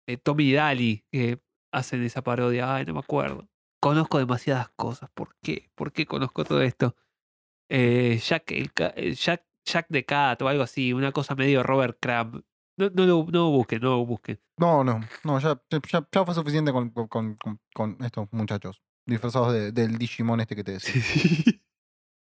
eh, 0.07 0.17
Tommy 0.17 0.45
y 0.45 0.53
Daly, 0.53 1.05
que 1.11 1.39
hacen 1.71 2.03
esa 2.03 2.23
parodia, 2.23 2.73
ay, 2.73 2.85
no 2.85 2.93
me 2.93 2.99
acuerdo. 3.01 3.47
Conozco 3.80 4.18
demasiadas 4.18 4.69
cosas, 4.76 5.10
¿por 5.14 5.35
qué? 5.41 5.69
¿Por 5.76 5.91
qué 5.93 6.06
conozco 6.06 6.43
todo 6.43 6.61
esto? 6.61 6.95
Eh, 7.69 8.19
Jack, 8.22 8.51
el, 8.51 8.72
eh, 8.95 9.14
Jack, 9.14 9.45
Jack 9.65 9.88
the 9.89 10.03
Cat 10.06 10.41
o 10.41 10.47
algo 10.47 10.64
así, 10.64 10.91
una 10.93 11.11
cosa 11.11 11.35
medio 11.35 11.64
Robert 11.64 11.97
Crumb. 12.01 12.43
No, 12.77 12.89
no, 12.89 13.06
lo, 13.06 13.23
no 13.26 13.31
lo 13.45 13.49
busquen, 13.51 13.81
no 13.81 13.89
lo 13.91 14.06
busquen. 14.06 14.39
No, 14.57 14.84
no, 14.84 14.99
no, 15.23 15.39
ya, 15.39 15.61
ya, 15.69 16.07
ya 16.11 16.26
fue 16.26 16.34
suficiente 16.34 16.72
con, 16.72 16.89
con, 16.89 17.07
con- 17.07 17.35
con- 17.35 17.60
con 17.73 17.97
estos 18.03 18.27
muchachos 18.31 18.81
disfrazados 19.06 19.53
de- 19.53 19.72
del 19.72 19.97
Digimon 19.97 20.39
este 20.41 20.56
que 20.56 20.64
te 20.64 20.72
decía. 20.73 21.01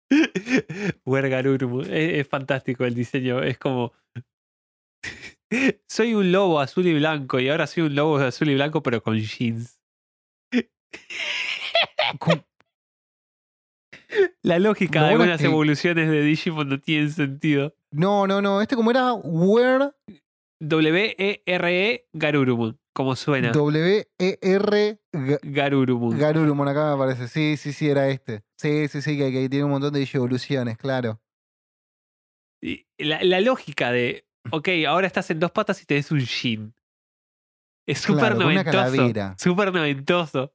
Wergarurum. 1.05 1.81
Es, 1.81 1.89
es 1.91 2.27
fantástico 2.27 2.85
el 2.85 2.93
diseño. 2.95 3.41
Es 3.43 3.57
como. 3.57 3.93
soy 5.87 6.13
un 6.15 6.31
lobo 6.31 6.59
azul 6.59 6.87
y 6.87 6.93
blanco 6.93 7.39
y 7.39 7.49
ahora 7.49 7.67
soy 7.67 7.83
un 7.83 7.95
lobo 7.95 8.17
azul 8.17 8.49
y 8.49 8.55
blanco, 8.55 8.81
pero 8.83 9.01
con 9.03 9.17
jeans. 9.17 9.79
La 14.43 14.59
lógica 14.59 15.03
de 15.03 15.09
algunas 15.09 15.41
evoluciones 15.41 16.09
de 16.09 16.21
Digimon 16.21 16.69
no 16.69 16.79
tiene 16.79 17.09
sentido. 17.09 17.75
No, 17.91 18.27
no, 18.27 18.41
no, 18.41 18.61
este 18.61 18.75
como 18.75 18.91
era 18.91 19.13
Where 19.13 19.91
W-E-R-E 20.59 22.07
Garurumon. 22.13 22.79
Como 22.93 23.15
suena. 23.15 23.51
W-E-R 23.51 24.99
Ga- 25.11 25.39
Garurumon. 25.41 26.17
Garurumon, 26.17 26.67
acá 26.67 26.91
me 26.91 26.97
parece. 26.97 27.27
Sí, 27.27 27.57
sí, 27.57 27.73
sí, 27.73 27.89
era 27.89 28.07
este. 28.09 28.43
Sí, 28.57 28.87
sí, 28.87 29.01
sí, 29.01 29.17
que, 29.17 29.31
que 29.31 29.49
tiene 29.49 29.65
un 29.65 29.71
montón 29.71 29.93
de 29.93 30.07
evoluciones, 30.13 30.77
claro. 30.77 31.19
Y 32.61 32.85
la, 32.97 33.23
la 33.23 33.41
lógica 33.41 33.91
de. 33.91 34.27
Ok, 34.51 34.69
ahora 34.87 35.07
estás 35.07 35.29
en 35.31 35.39
dos 35.39 35.51
patas 35.51 35.81
y 35.81 35.85
tenés 35.85 36.11
un 36.11 36.19
Shin. 36.19 36.75
Es 37.87 37.99
súper 37.99 38.35
Claro, 38.35 38.39
noventoso. 38.39 39.35
Súper 39.37 39.73
noventoso. 39.73 40.53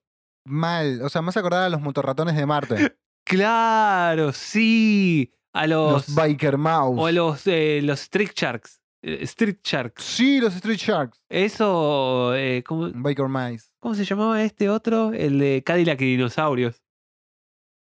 Mal. 0.48 1.00
O 1.02 1.08
sea, 1.08 1.22
hace 1.26 1.38
acordar 1.38 1.64
a 1.64 1.68
los 1.68 1.80
motorratones 1.80 2.34
de 2.36 2.46
Marte. 2.46 2.96
Claro, 3.24 4.32
sí. 4.32 5.30
A 5.52 5.66
los. 5.66 6.08
los 6.08 6.14
Biker 6.14 6.56
Mouse. 6.56 6.98
o 6.98 7.06
a 7.06 7.12
los, 7.12 7.46
eh, 7.46 7.80
los 7.82 8.00
Street 8.00 8.30
Sharks. 8.34 8.80
eh, 9.02 9.18
Street 9.24 9.58
Sharks. 9.62 10.02
Sí, 10.02 10.40
los 10.40 10.54
Street 10.54 10.78
Sharks. 10.78 11.22
Eso. 11.28 12.34
eh, 12.34 12.64
¿cómo, 12.66 12.88
Biker 12.94 13.28
Mice. 13.28 13.68
¿Cómo 13.80 13.94
se 13.94 14.06
llamaba 14.06 14.42
este 14.42 14.70
otro? 14.70 15.12
El 15.12 15.38
de 15.38 15.62
Cadillac 15.62 16.00
y 16.00 16.12
Dinosaurios. 16.16 16.82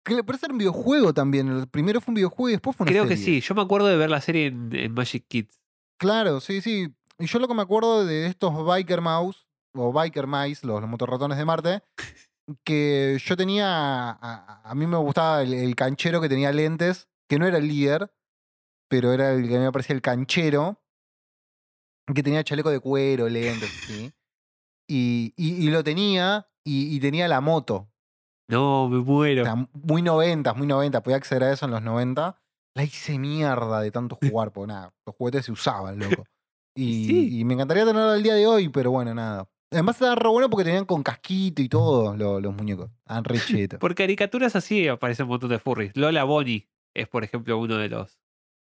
Que 0.03 0.21
parece 0.23 0.47
un 0.51 0.57
videojuego 0.57 1.13
también. 1.13 1.47
El 1.47 1.67
primero 1.69 2.01
fue 2.01 2.11
un 2.11 2.15
videojuego 2.15 2.49
y 2.49 2.53
después 2.53 2.75
fue 2.75 2.83
una 2.83 2.91
Creo 2.91 3.07
que 3.07 3.15
sí. 3.15 3.39
Yo 3.39 3.55
me 3.55 3.61
acuerdo 3.61 3.87
de 3.87 3.95
ver 3.95 4.09
la 4.09 4.19
serie 4.19 4.47
en, 4.47 4.69
en 4.75 4.93
Magic 4.93 5.25
Kids. 5.29 5.61
Claro, 5.97 6.41
sí, 6.41 6.59
sí. 6.59 6.87
Y 7.19 7.25
yo 7.27 7.39
lo 7.39 7.47
que 7.47 7.53
me 7.53 7.61
acuerdo 7.61 8.03
de 8.05 8.25
estos 8.27 8.65
Biker 8.65 8.99
Mouse, 8.99 9.47
o 9.75 9.93
Biker 9.93 10.27
Mice, 10.27 10.65
los, 10.67 10.81
los 10.81 10.89
motorratones 10.89 11.37
de 11.37 11.45
Marte, 11.45 11.83
que 12.63 13.17
yo 13.23 13.37
tenía. 13.37 14.11
A, 14.11 14.73
mí 14.75 14.87
me 14.87 14.97
gustaba 14.97 15.41
el, 15.41 15.53
el 15.53 15.75
canchero 15.75 16.21
que 16.21 16.29
tenía 16.29 16.51
lentes, 16.51 17.07
que 17.27 17.39
no 17.39 17.47
era 17.47 17.57
el 17.57 17.67
líder, 17.67 18.13
pero 18.89 19.13
era 19.13 19.31
el 19.31 19.47
que 19.47 19.57
me 19.57 19.71
parecía 19.71 19.95
el 19.95 20.01
canchero, 20.01 20.81
que 22.13 22.23
tenía 22.23 22.43
chaleco 22.43 22.69
de 22.69 22.79
cuero, 22.79 23.29
lentes, 23.29 23.69
¿sí? 23.87 24.11
Y, 24.87 25.33
y, 25.37 25.65
y 25.65 25.69
lo 25.69 25.83
tenía, 25.83 26.47
y, 26.65 26.95
y 26.95 26.99
tenía 26.99 27.27
la 27.27 27.39
moto. 27.39 27.89
No, 28.49 28.89
me 28.89 28.99
muero. 28.99 29.43
O 29.43 29.45
sea, 29.45 29.55
muy 29.71 30.01
90, 30.01 30.53
muy 30.53 30.67
90. 30.67 31.01
Podía 31.01 31.17
acceder 31.17 31.43
a 31.45 31.53
eso 31.53 31.65
en 31.65 31.71
los 31.71 31.81
90. 31.81 32.37
La 32.75 32.83
hice 32.83 33.17
mierda 33.17 33.79
de 33.79 33.91
tanto 33.91 34.17
jugar, 34.21 34.51
porque 34.51 34.73
nada, 34.73 34.93
los 35.05 35.15
juguetes 35.15 35.45
se 35.45 35.51
usaban, 35.51 35.97
loco. 35.97 36.25
Y, 36.75 37.05
sí. 37.05 37.39
y 37.39 37.45
me 37.45 37.53
encantaría 37.53 37.85
tenerlo 37.85 38.11
al 38.11 38.23
día 38.23 38.33
de 38.33 38.47
hoy, 38.47 38.69
pero 38.69 38.91
bueno, 38.91 39.13
nada. 39.13 39.49
Además 39.71 39.95
estaba 39.95 40.15
re 40.15 40.27
bueno 40.29 40.49
porque 40.49 40.65
tenían 40.65 40.85
con 40.85 41.01
casquito 41.01 41.61
y 41.61 41.69
todo 41.69 42.15
lo- 42.17 42.39
los 42.41 42.53
muñecos. 42.55 42.91
Estaban 42.99 43.23
re 43.23 43.39
chetos. 43.39 43.79
Por 43.81 43.95
caricaturas 43.95 44.55
así 44.55 44.87
aparece 44.87 45.23
un 45.23 45.29
montón 45.29 45.49
de 45.49 45.59
furries. 45.59 45.95
Lola 45.95 46.23
Bonnie 46.25 46.69
es, 46.93 47.07
por 47.07 47.23
ejemplo, 47.23 47.57
uno 47.57 47.77
de 47.77 47.87
los 47.89 48.19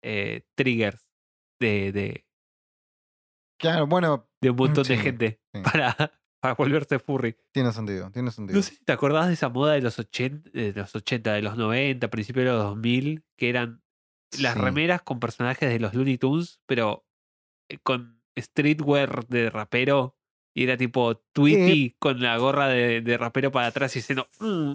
eh, 0.05 0.47
triggers 0.57 1.11
de, 1.61 1.93
de, 1.93 2.27
Claro, 3.61 3.87
bueno, 3.87 4.29
de 4.41 4.51
un 4.51 4.57
montón 4.57 4.85
de 4.85 4.97
gente 4.97 5.41
sí. 5.55 5.61
para, 5.73 6.13
para 6.41 6.55
volverse 6.55 6.99
furry. 6.99 7.37
tiene 7.53 7.73
sentido, 7.73 8.11
tiene 8.11 8.31
sentido. 8.33 8.57
No 8.57 8.63
sé 8.63 8.75
si 8.75 8.85
te 8.85 8.93
acordás 8.93 9.29
de 9.29 9.35
esa 9.35 9.49
moda 9.49 9.75
de 9.75 9.83
los 9.83 9.99
80, 9.99 10.51
de 10.51 10.73
los 10.73 10.95
80, 10.95 11.33
de 11.33 11.43
los 11.43 11.57
90, 11.57 12.11
principios 12.11 12.45
de 12.47 12.53
los 12.53 12.63
2000, 12.65 13.25
que 13.37 13.49
eran 13.49 13.83
las 14.41 14.55
Sí. 14.55 14.61
remeras 14.61 15.03
con 15.03 15.21
personajes 15.21 15.69
de 15.69 15.79
los 15.79 15.95
Looney 15.95 16.19
Tunes, 16.19 16.61
pero 16.67 17.07
eh, 17.69 17.79
con 17.79 18.23
streetwear 18.39 19.27
de 19.29 19.51
rapero. 19.51 20.17
Y 20.55 20.65
era 20.65 20.77
tipo 20.77 21.17
Tweety 21.33 21.97
con 21.99 22.21
la 22.21 22.37
gorra 22.37 22.69
de, 22.69 23.01
de 23.01 23.17
rapero 23.19 23.51
para 23.53 23.69
atrás 23.69 23.95
y 23.97 24.01
diciendo. 24.01 24.27
"Mm". 24.41 24.75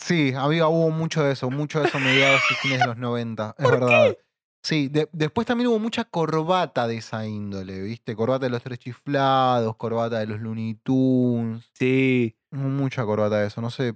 Sí, 0.00 0.32
había, 0.36 0.68
hubo 0.68 0.90
mucho 0.90 1.24
de 1.24 1.32
eso, 1.32 1.50
mucho 1.50 1.80
de 1.80 1.88
eso 1.88 1.98
mediados 1.98 2.40
y 2.50 2.54
fines 2.54 2.78
de 2.80 2.86
los 2.86 2.96
90, 2.96 3.54
es 3.58 3.70
verdad. 3.70 4.16
Sí, 4.62 4.88
de- 4.88 5.08
después 5.12 5.46
también 5.46 5.68
hubo 5.68 5.78
mucha 5.78 6.04
corbata 6.04 6.86
de 6.86 6.96
esa 6.98 7.26
índole, 7.26 7.80
¿viste? 7.82 8.14
Corbata 8.14 8.46
de 8.46 8.50
los 8.50 8.62
tres 8.62 8.78
chiflados, 8.78 9.76
corbata 9.76 10.18
de 10.20 10.26
los 10.26 10.40
Looney 10.40 10.74
Tunes. 10.82 11.68
Sí. 11.74 12.36
Mucha 12.50 13.04
corbata 13.04 13.40
de 13.40 13.48
eso, 13.48 13.60
no 13.60 13.70
sé. 13.70 13.94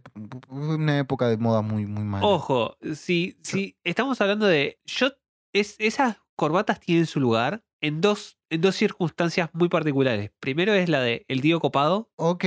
Una 0.48 0.98
época 0.98 1.28
de 1.28 1.36
moda 1.36 1.62
muy, 1.62 1.86
muy 1.86 2.04
mala. 2.04 2.26
Ojo, 2.26 2.76
si, 2.94 3.36
si 3.42 3.76
estamos 3.84 4.20
hablando 4.20 4.46
de. 4.46 4.78
Yo, 4.84 5.08
es, 5.52 5.76
esas 5.78 6.16
corbatas 6.42 6.80
tienen 6.80 7.06
su 7.06 7.20
lugar 7.20 7.62
en 7.80 8.00
dos, 8.00 8.36
en 8.50 8.60
dos 8.62 8.74
circunstancias 8.74 9.48
muy 9.52 9.68
particulares. 9.68 10.32
Primero 10.40 10.74
es 10.74 10.88
la 10.88 11.00
de 11.00 11.24
el 11.28 11.40
tío 11.40 11.60
copado. 11.60 12.10
Ok, 12.16 12.44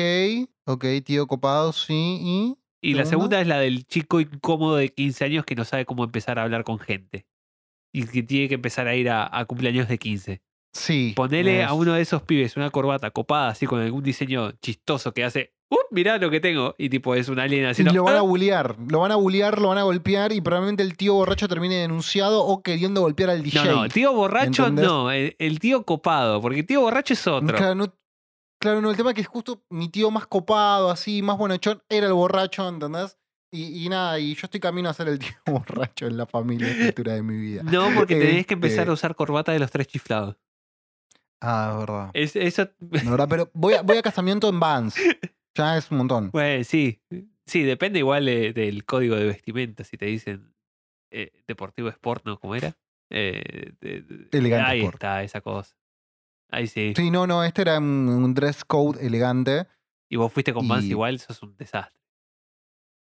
ok, 0.66 0.86
tío 1.06 1.28
copado, 1.28 1.72
sí, 1.72 2.20
y. 2.22 2.58
Y 2.82 2.94
la 2.96 3.06
¿Segunda? 3.06 3.40
es 3.40 3.48
la 3.48 3.58
del 3.60 3.86
chico 3.88 4.20
incómodo 4.20 4.76
de 4.76 4.90
15 4.90 5.24
años 5.24 5.46
que 5.46 5.56
no 5.56 5.64
sabe 5.64 5.86
cómo 5.86 6.04
empezar 6.04 6.38
a 6.38 6.44
hablar 6.44 6.66
con 6.66 6.78
gente. 6.78 7.26
Y 7.94 8.06
que 8.06 8.22
tiene 8.22 8.50
que 8.50 8.56
empezar 8.56 8.88
a 8.90 8.96
ir 8.96 9.10
a, 9.10 9.30
a 9.32 9.46
cumpleaños 9.46 9.88
de 9.88 9.98
15. 9.98 10.42
Sí. 10.74 11.14
Ponele 11.16 11.62
es- 11.62 11.68
a 11.68 11.74
uno 11.74 11.94
de 11.94 12.02
esos 12.02 12.22
pibes 12.24 12.58
una 12.58 12.70
corbata 12.70 13.10
copada, 13.12 13.48
así 13.48 13.66
con 13.66 13.80
algún 13.80 14.04
diseño 14.04 14.52
chistoso 14.62 15.14
que 15.14 15.24
hace. 15.24 15.55
¡Uh! 15.76 15.94
Mirá 15.96 16.18
lo 16.18 16.30
que 16.30 16.40
tengo. 16.40 16.76
Y 16.78 16.90
tipo, 16.90 17.16
es 17.16 17.28
un 17.30 17.40
alien 17.40 17.64
Y 17.64 17.66
haciendo. 17.68 17.94
lo 17.94 18.04
van 18.04 18.16
a 18.16 18.20
"Ah". 18.20 18.22
bullear, 18.22 18.76
lo 18.90 19.00
van 19.00 19.12
a 19.12 19.16
bullear, 19.16 19.60
lo 19.60 19.70
van 19.70 19.78
a 19.78 19.84
golpear 19.84 20.32
y 20.32 20.42
probablemente 20.42 20.84
el 20.84 20.96
tío 20.98 21.14
borracho 21.14 21.48
termine 21.48 21.76
denunciado 21.76 22.44
o 22.44 22.62
queriendo 22.64 23.02
golpear 23.02 23.30
al 23.30 23.44
DJ. 23.44 23.64
No, 23.66 23.84
no, 23.84 23.90
tío 23.90 24.14
borracho 24.14 24.64
¿entendés? 24.64 24.86
no, 24.86 25.12
el, 25.12 25.36
el 25.40 25.60
tío 25.60 25.84
copado, 25.86 26.42
porque 26.42 26.60
el 26.62 26.66
tío 26.66 26.82
borracho 26.82 27.14
es 27.14 27.28
otro. 27.28 27.56
Claro, 27.58 27.76
no, 27.76 27.94
claro, 28.60 28.82
no, 28.82 28.90
el 28.92 28.98
tema 28.98 29.10
es 29.12 29.16
que 29.16 29.22
es 29.22 29.28
justo 29.28 29.64
mi 29.70 29.90
tío 29.90 30.12
más 30.12 30.28
copado, 30.28 30.90
así, 30.92 31.22
más 31.22 31.38
bonachón, 31.38 31.82
era 31.90 32.08
el 32.08 32.14
borracho, 32.14 32.68
¿entendés? 32.68 33.18
Y, 33.52 33.86
y 33.86 33.90
nada, 33.90 34.20
y 34.20 34.34
yo 34.36 34.42
estoy 34.44 34.60
camino 34.60 34.90
a 34.90 34.94
ser 34.94 35.08
el 35.08 35.20
tío 35.20 35.36
borracho 35.46 36.08
en 36.08 36.18
la 36.18 36.26
familia 36.26 36.68
a 36.68 36.72
esta 36.72 36.86
altura 36.88 37.14
de 37.14 37.24
mi 37.24 37.38
vida. 37.38 37.64
No, 37.64 37.88
porque 37.96 38.16
tenés 38.16 38.46
que 38.48 38.54
empezar 38.56 38.80
Este- 38.82 38.90
a 38.90 38.94
usar 38.94 39.16
corbata 39.16 39.52
de 39.54 39.60
los 39.60 39.72
tres 39.72 39.88
chiflados. 39.88 40.36
Ah, 41.42 41.70
es 41.74 41.78
verdad. 41.78 42.10
Es, 42.14 42.36
eso, 42.36 42.64
Es 42.92 43.10
verdad, 43.10 43.28
pero 43.30 43.52
voy 43.54 43.74
a, 43.76 43.82
voy 43.84 43.98
a 43.98 44.02
casamiento 44.02 44.50
en 44.50 44.60
Vans. 44.60 44.96
Ya 45.56 45.78
es 45.78 45.90
un 45.92 45.98
montón. 45.98 46.30
bueno, 46.32 46.64
sí, 46.64 47.02
sí, 47.46 47.64
depende 47.64 48.00
igual 48.00 48.26
de- 48.26 48.54
del 48.54 48.86
código 48.86 49.16
de 49.16 49.26
vestimenta. 49.26 49.84
Si 49.84 49.98
te 49.98 50.06
dicen 50.06 50.54
eh, 51.12 51.32
deportivo 51.48 51.88
sport, 51.90 52.26
¿no? 52.26 52.38
¿Cómo 52.40 52.56
era? 52.56 52.76
Eh, 53.10 53.72
de- 53.80 54.02
de- 54.02 54.38
Elegante 54.38 54.70
ahí 54.72 54.80
sport. 54.80 54.96
está 54.96 55.24
esa 55.24 55.42
cosa. 55.42 55.76
Ahí 56.52 56.68
sí. 56.68 56.94
Sí, 56.96 57.10
no, 57.10 57.26
no, 57.26 57.44
este 57.44 57.62
era 57.62 57.78
un, 57.80 58.10
un 58.10 58.34
dress 58.34 58.66
code 58.66 59.06
elegante. 59.06 59.66
Y 60.10 60.18
vos 60.18 60.32
fuiste 60.32 60.54
con 60.54 60.68
Vans 60.68 60.86
Y- 60.86 60.90
igual, 60.92 61.20
sos 61.20 61.42
un 61.42 61.56
desastre. 61.58 62.00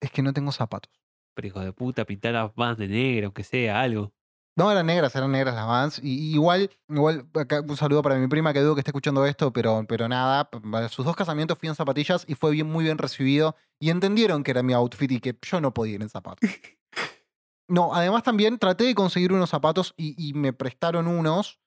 Es 0.01 0.11
que 0.11 0.23
no 0.23 0.33
tengo 0.33 0.53
zapatos. 0.53 0.93
Pero 1.35 1.49
hijo 1.49 1.61
de 1.61 1.73
puta, 1.73 2.05
pintar 2.05 2.33
las 2.35 2.55
Vans 2.55 2.79
de 2.79 2.89
negro, 2.89 3.27
aunque 3.27 3.45
sea 3.45 3.81
algo. 3.81 4.13
No, 4.57 4.73
eran 4.73 4.87
negras, 4.87 5.15
eran 5.15 5.31
negras 5.33 5.55
las 5.55 5.67
Vans. 5.67 6.01
Y, 6.03 6.31
y 6.31 6.33
igual, 6.35 6.71
igual, 6.89 7.27
acá 7.35 7.61
un 7.61 7.77
saludo 7.77 8.03
para 8.03 8.17
mi 8.17 8.27
prima 8.27 8.53
que 8.53 8.61
dudo 8.61 8.75
que 8.75 8.81
esté 8.81 8.91
escuchando 8.91 9.27
esto, 9.27 9.53
pero, 9.53 9.85
pero 9.87 10.09
nada, 10.09 10.49
para 10.51 10.89
sus 10.89 11.05
dos 11.05 11.15
casamientos 11.15 11.59
fui 11.59 11.69
en 11.69 11.75
zapatillas 11.75 12.25
y 12.27 12.35
fue 12.35 12.53
bien, 12.53 12.67
muy 12.67 12.85
bien 12.85 12.97
recibido. 12.97 13.55
Y 13.79 13.91
entendieron 13.91 14.43
que 14.43 14.53
era 14.53 14.63
mi 14.63 14.73
outfit 14.73 15.13
y 15.13 15.21
que 15.21 15.37
yo 15.43 15.61
no 15.61 15.75
podía 15.75 15.97
ir 15.97 16.03
en 16.03 16.09
zapatos. 16.09 16.49
No, 17.69 17.93
además 17.93 18.23
también 18.23 18.61
traté 18.61 18.85
de 18.85 18.95
conseguir 18.95 19.33
unos 19.33 19.51
zapatos 19.51 19.93
y, 19.97 20.15
y 20.17 20.35
me 20.35 20.53
prestaron 20.53 21.09
unos, 21.09 21.59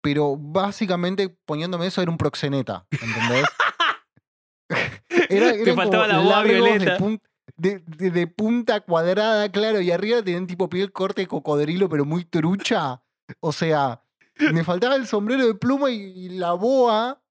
pero 0.00 0.36
básicamente 0.36 1.30
poniéndome 1.30 1.86
eso 1.86 2.00
era 2.00 2.12
un 2.12 2.16
proxeneta, 2.16 2.86
¿entendés? 2.92 3.46
Era, 5.28 5.52
Te 5.52 5.74
faltaba 5.74 6.06
la 6.06 6.18
boa 6.18 6.42
violeta. 6.42 6.96
De, 6.98 7.20
de- 7.62 7.78
de- 7.86 8.10
de 8.10 8.26
punta 8.26 8.80
cuadrada, 8.80 9.50
claro, 9.50 9.80
y 9.80 9.90
arriba 9.90 10.22
tenían 10.22 10.46
tipo 10.46 10.68
piel 10.68 10.92
corte 10.92 11.22
de 11.22 11.26
cocodrilo, 11.28 11.88
pero 11.88 12.04
muy 12.04 12.24
trucha. 12.24 13.02
O 13.40 13.52
sea, 13.52 14.02
me 14.52 14.64
faltaba 14.64 14.96
el 14.96 15.06
sombrero 15.06 15.46
de 15.46 15.54
pluma 15.54 15.90
y, 15.90 15.96
y 15.96 16.28
la 16.30 16.52
boa, 16.52 17.22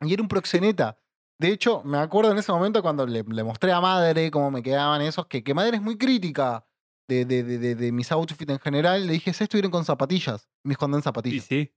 y 0.00 0.12
era 0.12 0.22
un 0.22 0.28
proxeneta. 0.28 0.98
De 1.40 1.48
hecho, 1.48 1.82
me 1.84 1.98
acuerdo 1.98 2.30
en 2.32 2.38
ese 2.38 2.52
momento 2.52 2.80
cuando 2.80 3.06
le, 3.06 3.22
le 3.24 3.44
mostré 3.44 3.72
a 3.72 3.80
madre 3.80 4.30
cómo 4.30 4.50
me 4.50 4.62
quedaban 4.62 5.02
esos, 5.02 5.26
que, 5.26 5.42
que 5.42 5.52
madre 5.52 5.76
es 5.76 5.82
muy 5.82 5.98
crítica 5.98 6.64
de, 7.08 7.24
de, 7.24 7.42
de, 7.74 7.92
mis 7.92 8.12
outfits 8.12 8.50
en 8.52 8.60
general. 8.60 9.06
Le 9.06 9.14
dije, 9.14 9.30
es 9.30 9.40
esto 9.40 9.58
ir 9.58 9.68
con 9.68 9.84
zapatillas. 9.84 10.48
Me 10.62 10.70
dijo, 10.70 10.84
anda 10.84 10.96
en 10.98 11.00
Y 11.00 11.02
zapatillas. 11.02 11.44
sí. 11.44 11.72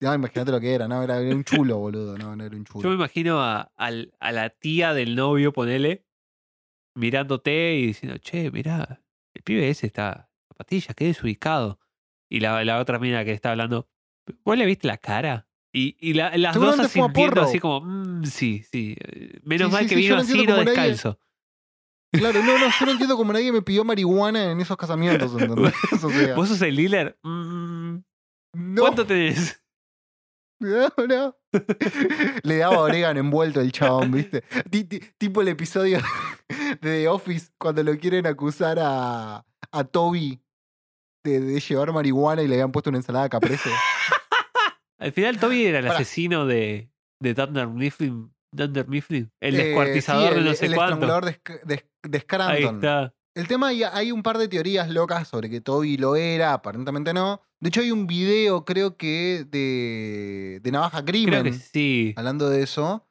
Ya, 0.00 0.14
imagínate 0.14 0.52
lo 0.52 0.60
que 0.60 0.72
era, 0.74 0.86
¿no? 0.86 1.02
Era, 1.02 1.18
era 1.18 1.34
un 1.34 1.42
chulo, 1.42 1.78
boludo. 1.78 2.16
No, 2.18 2.36
no 2.36 2.44
era 2.44 2.54
un 2.54 2.64
chulo. 2.64 2.82
Yo 2.84 2.88
me 2.90 2.94
imagino 2.94 3.40
a, 3.40 3.72
a 3.76 4.32
la 4.32 4.50
tía 4.50 4.94
del 4.94 5.16
novio, 5.16 5.52
ponele, 5.52 6.06
mirándote 6.98 7.74
y 7.76 7.86
diciendo, 7.86 8.18
che, 8.18 8.50
mirá, 8.50 9.00
el 9.34 9.42
pibe 9.42 9.68
ese 9.68 9.86
está 9.86 10.30
zapatillas, 10.48 10.94
qué 10.94 11.06
desubicado. 11.06 11.78
Y 12.30 12.40
la, 12.40 12.64
la 12.64 12.78
otra 12.80 12.98
mina 12.98 13.24
que 13.24 13.32
está 13.32 13.52
hablando, 13.52 13.88
¿vos 14.44 14.58
le 14.58 14.66
viste 14.66 14.86
la 14.86 14.98
cara? 14.98 15.46
Y, 15.72 15.96
y 16.00 16.14
la- 16.14 16.36
las 16.36 16.54
dos 16.54 16.78
asintiendo 16.80 17.40
así 17.42 17.58
como, 17.60 17.82
"Mm, 17.82 18.24
sí, 18.24 18.62
sí. 18.70 18.96
eh, 19.00 19.38
Menos 19.44 19.68
Sí, 19.68 19.72
mal 19.74 19.82
sí, 19.84 19.88
que 19.88 19.94
sí, 19.96 20.00
vino 20.02 20.16
así, 20.16 20.46
no 20.46 20.56
nadie- 20.56 20.64
descalzo. 20.64 21.20
Claro, 22.10 22.42
no, 22.42 22.58
no, 22.58 22.66
yo 22.70 22.86
no 22.86 22.92
entiendo 22.92 23.16
cómo 23.16 23.32
nadie 23.34 23.52
me 23.52 23.60
pidió 23.62 23.84
marihuana 23.84 24.50
en 24.50 24.60
esos 24.60 24.76
casamientos, 24.78 25.30
¿entendés? 25.40 25.74
O 26.04 26.10
sea, 26.10 26.34
¿Vos 26.34 26.48
sos 26.48 26.62
el 26.62 26.74
dealer? 26.76 27.18
Mm, 27.22 27.96
no, 28.54 28.80
¿Cuánto 28.82 29.06
tenés? 29.06 29.62
no, 30.60 30.88
no. 31.06 31.36
Le 32.42 32.56
daba 32.58 32.78
orégano 32.80 33.20
envuelto 33.20 33.60
el 33.60 33.72
chabón, 33.72 34.12
¿viste? 34.12 34.42
Ti- 34.70 34.84
ti- 34.84 35.00
tipo 35.16 35.40
el 35.42 35.48
episodio 35.48 35.98
de 36.48 36.76
The 36.76 37.08
Office 37.08 37.50
cuando 37.58 37.82
lo 37.82 37.96
quieren 37.98 38.26
acusar 38.26 38.78
a, 38.80 39.44
a 39.72 39.84
Toby 39.84 40.40
de, 41.24 41.40
de 41.40 41.60
llevar 41.60 41.92
marihuana 41.92 42.42
y 42.42 42.48
le 42.48 42.54
habían 42.54 42.72
puesto 42.72 42.90
una 42.90 42.98
ensalada 42.98 43.28
caprese. 43.28 43.70
Al 45.00 45.12
final 45.12 45.38
Toby 45.38 45.64
era 45.66 45.78
el 45.78 45.86
Pará. 45.86 45.96
asesino 45.98 46.46
de, 46.46 46.90
de 47.20 47.34
Dunder 47.34 47.68
Mifflin. 47.68 48.32
Dunder 48.52 48.88
Mifflin. 48.88 49.30
El 49.40 49.54
Eh, 49.58 49.64
descuartizador 49.64 50.28
sí, 50.30 50.34
de 50.34 50.40
el- 50.40 50.44
no 50.46 50.54
sé 50.54 50.66
el 50.66 50.74
cuánto. 50.74 50.94
estrangulador 50.94 51.24
de, 51.26 51.32
Sc- 51.42 51.62
de- 51.64 51.90
de 52.02 52.18
Ahí 52.18 52.22
Scranton. 52.22 52.74
está. 52.76 53.14
El 53.34 53.46
tema, 53.46 53.68
hay, 53.68 53.84
hay 53.84 54.10
un 54.10 54.22
par 54.22 54.36
de 54.38 54.48
teorías 54.48 54.88
locas 54.90 55.28
sobre 55.28 55.48
que 55.48 55.60
Toby 55.60 55.96
lo 55.96 56.16
era, 56.16 56.52
aparentemente 56.54 57.14
no. 57.14 57.40
De 57.60 57.68
hecho, 57.68 57.80
hay 57.80 57.90
un 57.90 58.06
video, 58.06 58.64
creo 58.64 58.96
que, 58.96 59.44
de, 59.48 60.60
de 60.62 60.70
Navaja 60.72 61.04
Crimen, 61.04 61.40
Creo 61.40 61.52
que 61.52 61.58
sí. 61.58 62.14
hablando 62.16 62.48
de 62.48 62.62
eso. 62.62 63.06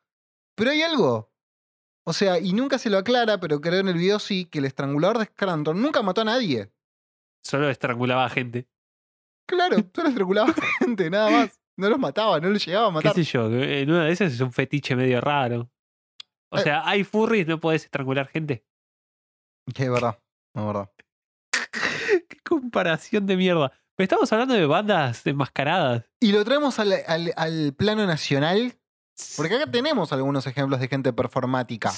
Pero 0.56 0.72
hay 0.72 0.82
algo. 0.82 1.32
O 2.06 2.14
sea, 2.14 2.40
y 2.40 2.54
nunca 2.54 2.78
se 2.78 2.90
lo 2.90 2.98
aclara, 2.98 3.40
pero 3.40 3.60
creo 3.60 3.82
en 3.82 3.90
el 3.90 3.96
video 3.98 4.20
sí, 4.20 4.46
que 4.46 4.60
el 4.60 4.66
estrangulador 4.66 5.18
de 5.20 5.26
Scranton 5.26 5.82
nunca 5.82 6.02
mató 6.02 6.22
a 6.22 6.26
nadie. 6.26 6.72
Solo 7.44 7.70
estrangulaba 7.70 8.26
a 8.26 8.30
gente. 8.30 8.68
Claro, 9.46 9.76
solo 9.96 10.08
estrangulaba 10.10 10.54
gente, 10.80 11.10
nada 11.10 11.30
más. 11.30 11.60
No 11.76 11.90
los 11.90 12.00
mataba, 12.00 12.40
no 12.40 12.50
los 12.50 12.66
llegaba 12.66 12.88
a 12.88 12.90
¿Qué 12.90 12.94
matar. 12.96 13.14
sé 13.14 13.24
yo? 13.24 13.50
que 13.50 13.82
En 13.82 13.92
una 13.92 14.06
de 14.06 14.12
esas 14.14 14.32
es 14.34 14.40
un 14.40 14.52
fetiche 14.54 14.96
medio 14.96 15.20
raro. 15.22 15.70
O 16.50 16.58
Eh. 16.58 16.62
sea, 16.64 16.88
hay 16.88 17.04
furries, 17.04 17.46
no 17.46 17.60
podés 17.60 17.84
estrangular 17.84 18.28
gente. 18.30 18.66
Es 19.76 19.90
verdad, 19.90 20.18
es 20.56 20.66
verdad. 20.66 20.90
Qué 22.30 22.38
comparación 22.44 23.26
de 23.28 23.36
mierda. 23.38 23.72
Pero 23.98 24.06
estamos 24.06 24.32
hablando 24.32 24.54
de 24.54 24.66
bandas 24.66 25.26
enmascaradas. 25.28 26.06
Y 26.22 26.32
lo 26.32 26.46
traemos 26.46 26.78
al, 26.80 26.94
al- 27.08 27.34
al 27.36 27.74
plano 27.74 28.06
nacional, 28.06 28.74
porque 29.36 29.56
acá 29.56 29.70
tenemos 29.70 30.14
algunos 30.14 30.46
ejemplos 30.48 30.80
de 30.80 30.88
gente 30.88 31.12
performática. 31.14 31.92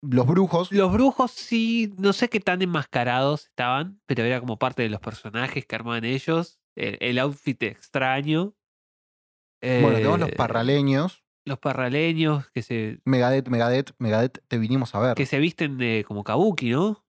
Los 0.00 0.26
brujos. 0.26 0.72
Los 0.72 0.90
brujos 0.92 1.30
sí, 1.30 1.94
no 1.98 2.12
sé 2.12 2.28
qué 2.28 2.40
tan 2.40 2.60
enmascarados 2.62 3.44
estaban, 3.46 4.00
pero 4.06 4.24
era 4.24 4.40
como 4.40 4.58
parte 4.58 4.82
de 4.82 4.88
los 4.88 5.00
personajes 5.00 5.64
que 5.66 5.74
armaban 5.76 6.04
ellos. 6.04 6.58
El, 6.74 6.96
el 7.00 7.18
outfit 7.18 7.62
extraño. 7.62 8.54
Bueno, 9.60 9.92
tenemos 9.98 10.18
los 10.20 10.28
Eh, 10.30 10.34
parraleños. 10.34 11.22
Los 11.44 11.58
parraleños 11.58 12.48
que 12.52 12.62
se, 12.62 13.00
Megadeth, 13.04 13.48
Megadeth, 13.48 13.90
Megadeth, 13.98 14.38
te 14.48 14.58
vinimos 14.58 14.94
a 14.94 15.00
ver. 15.00 15.14
que 15.14 15.26
se 15.26 15.38
visten 15.38 15.76
de 15.76 16.04
como 16.08 16.24
kabuki, 16.24 16.70
¿no? 16.70 17.04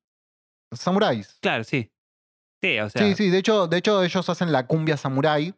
Samuráis. 0.71 1.37
Claro, 1.39 1.63
sí. 1.63 1.91
Sí, 2.63 2.79
o 2.79 2.89
sea, 2.89 3.01
Sí, 3.05 3.15
sí, 3.15 3.29
de 3.29 3.39
hecho, 3.39 3.67
de 3.67 3.77
hecho 3.77 4.01
ellos 4.03 4.29
hacen 4.29 4.51
la 4.53 4.65
cumbia 4.65 4.95
samurái. 4.95 5.53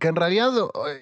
Que 0.00 0.08
en 0.08 0.16
realidad, 0.16 0.50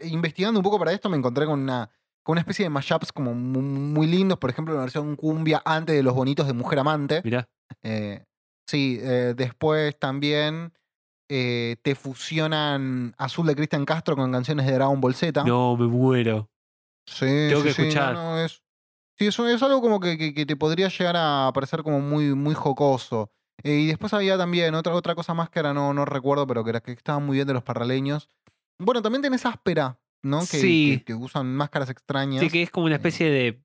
eh, 0.00 0.08
investigando 0.08 0.58
un 0.58 0.64
poco 0.64 0.78
para 0.78 0.92
esto, 0.92 1.08
me 1.08 1.16
encontré 1.16 1.46
con 1.46 1.60
una, 1.60 1.90
con 2.22 2.32
una 2.34 2.40
especie 2.40 2.64
de 2.64 2.70
mashups 2.70 3.12
como 3.12 3.34
mu- 3.34 3.60
muy 3.62 4.06
lindos. 4.06 4.38
Por 4.38 4.50
ejemplo, 4.50 4.74
la 4.74 4.80
versión 4.80 5.16
cumbia 5.16 5.62
antes 5.64 5.94
de 5.96 6.02
los 6.02 6.14
bonitos 6.14 6.46
de 6.46 6.52
Mujer 6.52 6.78
Amante. 6.80 7.20
mirá. 7.24 7.48
Eh, 7.82 8.24
sí, 8.68 8.98
eh, 9.02 9.34
después 9.36 9.98
también 9.98 10.72
eh, 11.28 11.76
te 11.82 11.94
fusionan 11.96 13.14
Azul 13.18 13.46
de 13.46 13.56
Cristian 13.56 13.84
Castro 13.84 14.14
con 14.16 14.30
canciones 14.30 14.66
de 14.66 14.72
Dragon 14.74 15.00
Ball 15.00 15.14
Z. 15.14 15.42
No, 15.44 15.76
me 15.76 15.86
muero. 15.86 16.48
Sí, 17.06 17.26
Tengo 17.26 17.60
sí, 17.62 17.66
que 17.68 17.74
sí, 17.74 17.82
escuchar. 17.82 18.14
no, 18.14 18.38
es, 18.38 18.62
sí, 19.18 19.26
eso 19.26 19.46
es 19.48 19.62
algo 19.62 19.80
como 19.80 19.98
que, 20.00 20.16
que- 20.18 20.34
que 20.34 20.46
te 20.46 20.56
podría 20.56 20.88
llegar 20.88 21.16
a 21.18 21.50
parecer 21.52 21.82
como 21.82 22.00
muy, 22.00 22.34
muy 22.34 22.54
jocoso. 22.54 23.30
Eh, 23.62 23.76
y 23.80 23.86
después 23.86 24.12
había 24.12 24.36
también 24.36 24.74
otra, 24.74 24.94
otra 24.94 25.14
cosa 25.14 25.32
más 25.34 25.48
que 25.48 25.60
ahora 25.60 25.72
no, 25.72 25.94
no 25.94 26.04
recuerdo, 26.04 26.46
pero 26.46 26.64
que, 26.64 26.70
era, 26.70 26.80
que 26.80 26.92
estaba 26.92 27.18
muy 27.18 27.36
bien 27.36 27.46
de 27.46 27.54
los 27.54 27.62
parraleños. 27.62 28.28
Bueno, 28.78 29.00
también 29.00 29.22
tenés 29.22 29.46
áspera, 29.46 29.98
¿no? 30.22 30.40
Que, 30.40 30.46
Sí. 30.60 30.96
que, 30.98 31.04
que 31.04 31.14
usan 31.14 31.54
máscaras 31.54 31.88
extrañas. 31.90 32.40
Sí, 32.40 32.50
que 32.50 32.62
es 32.62 32.70
como 32.70 32.86
una 32.86 32.96
Eh. 32.96 32.98
especie 32.98 33.30
de. 33.30 33.62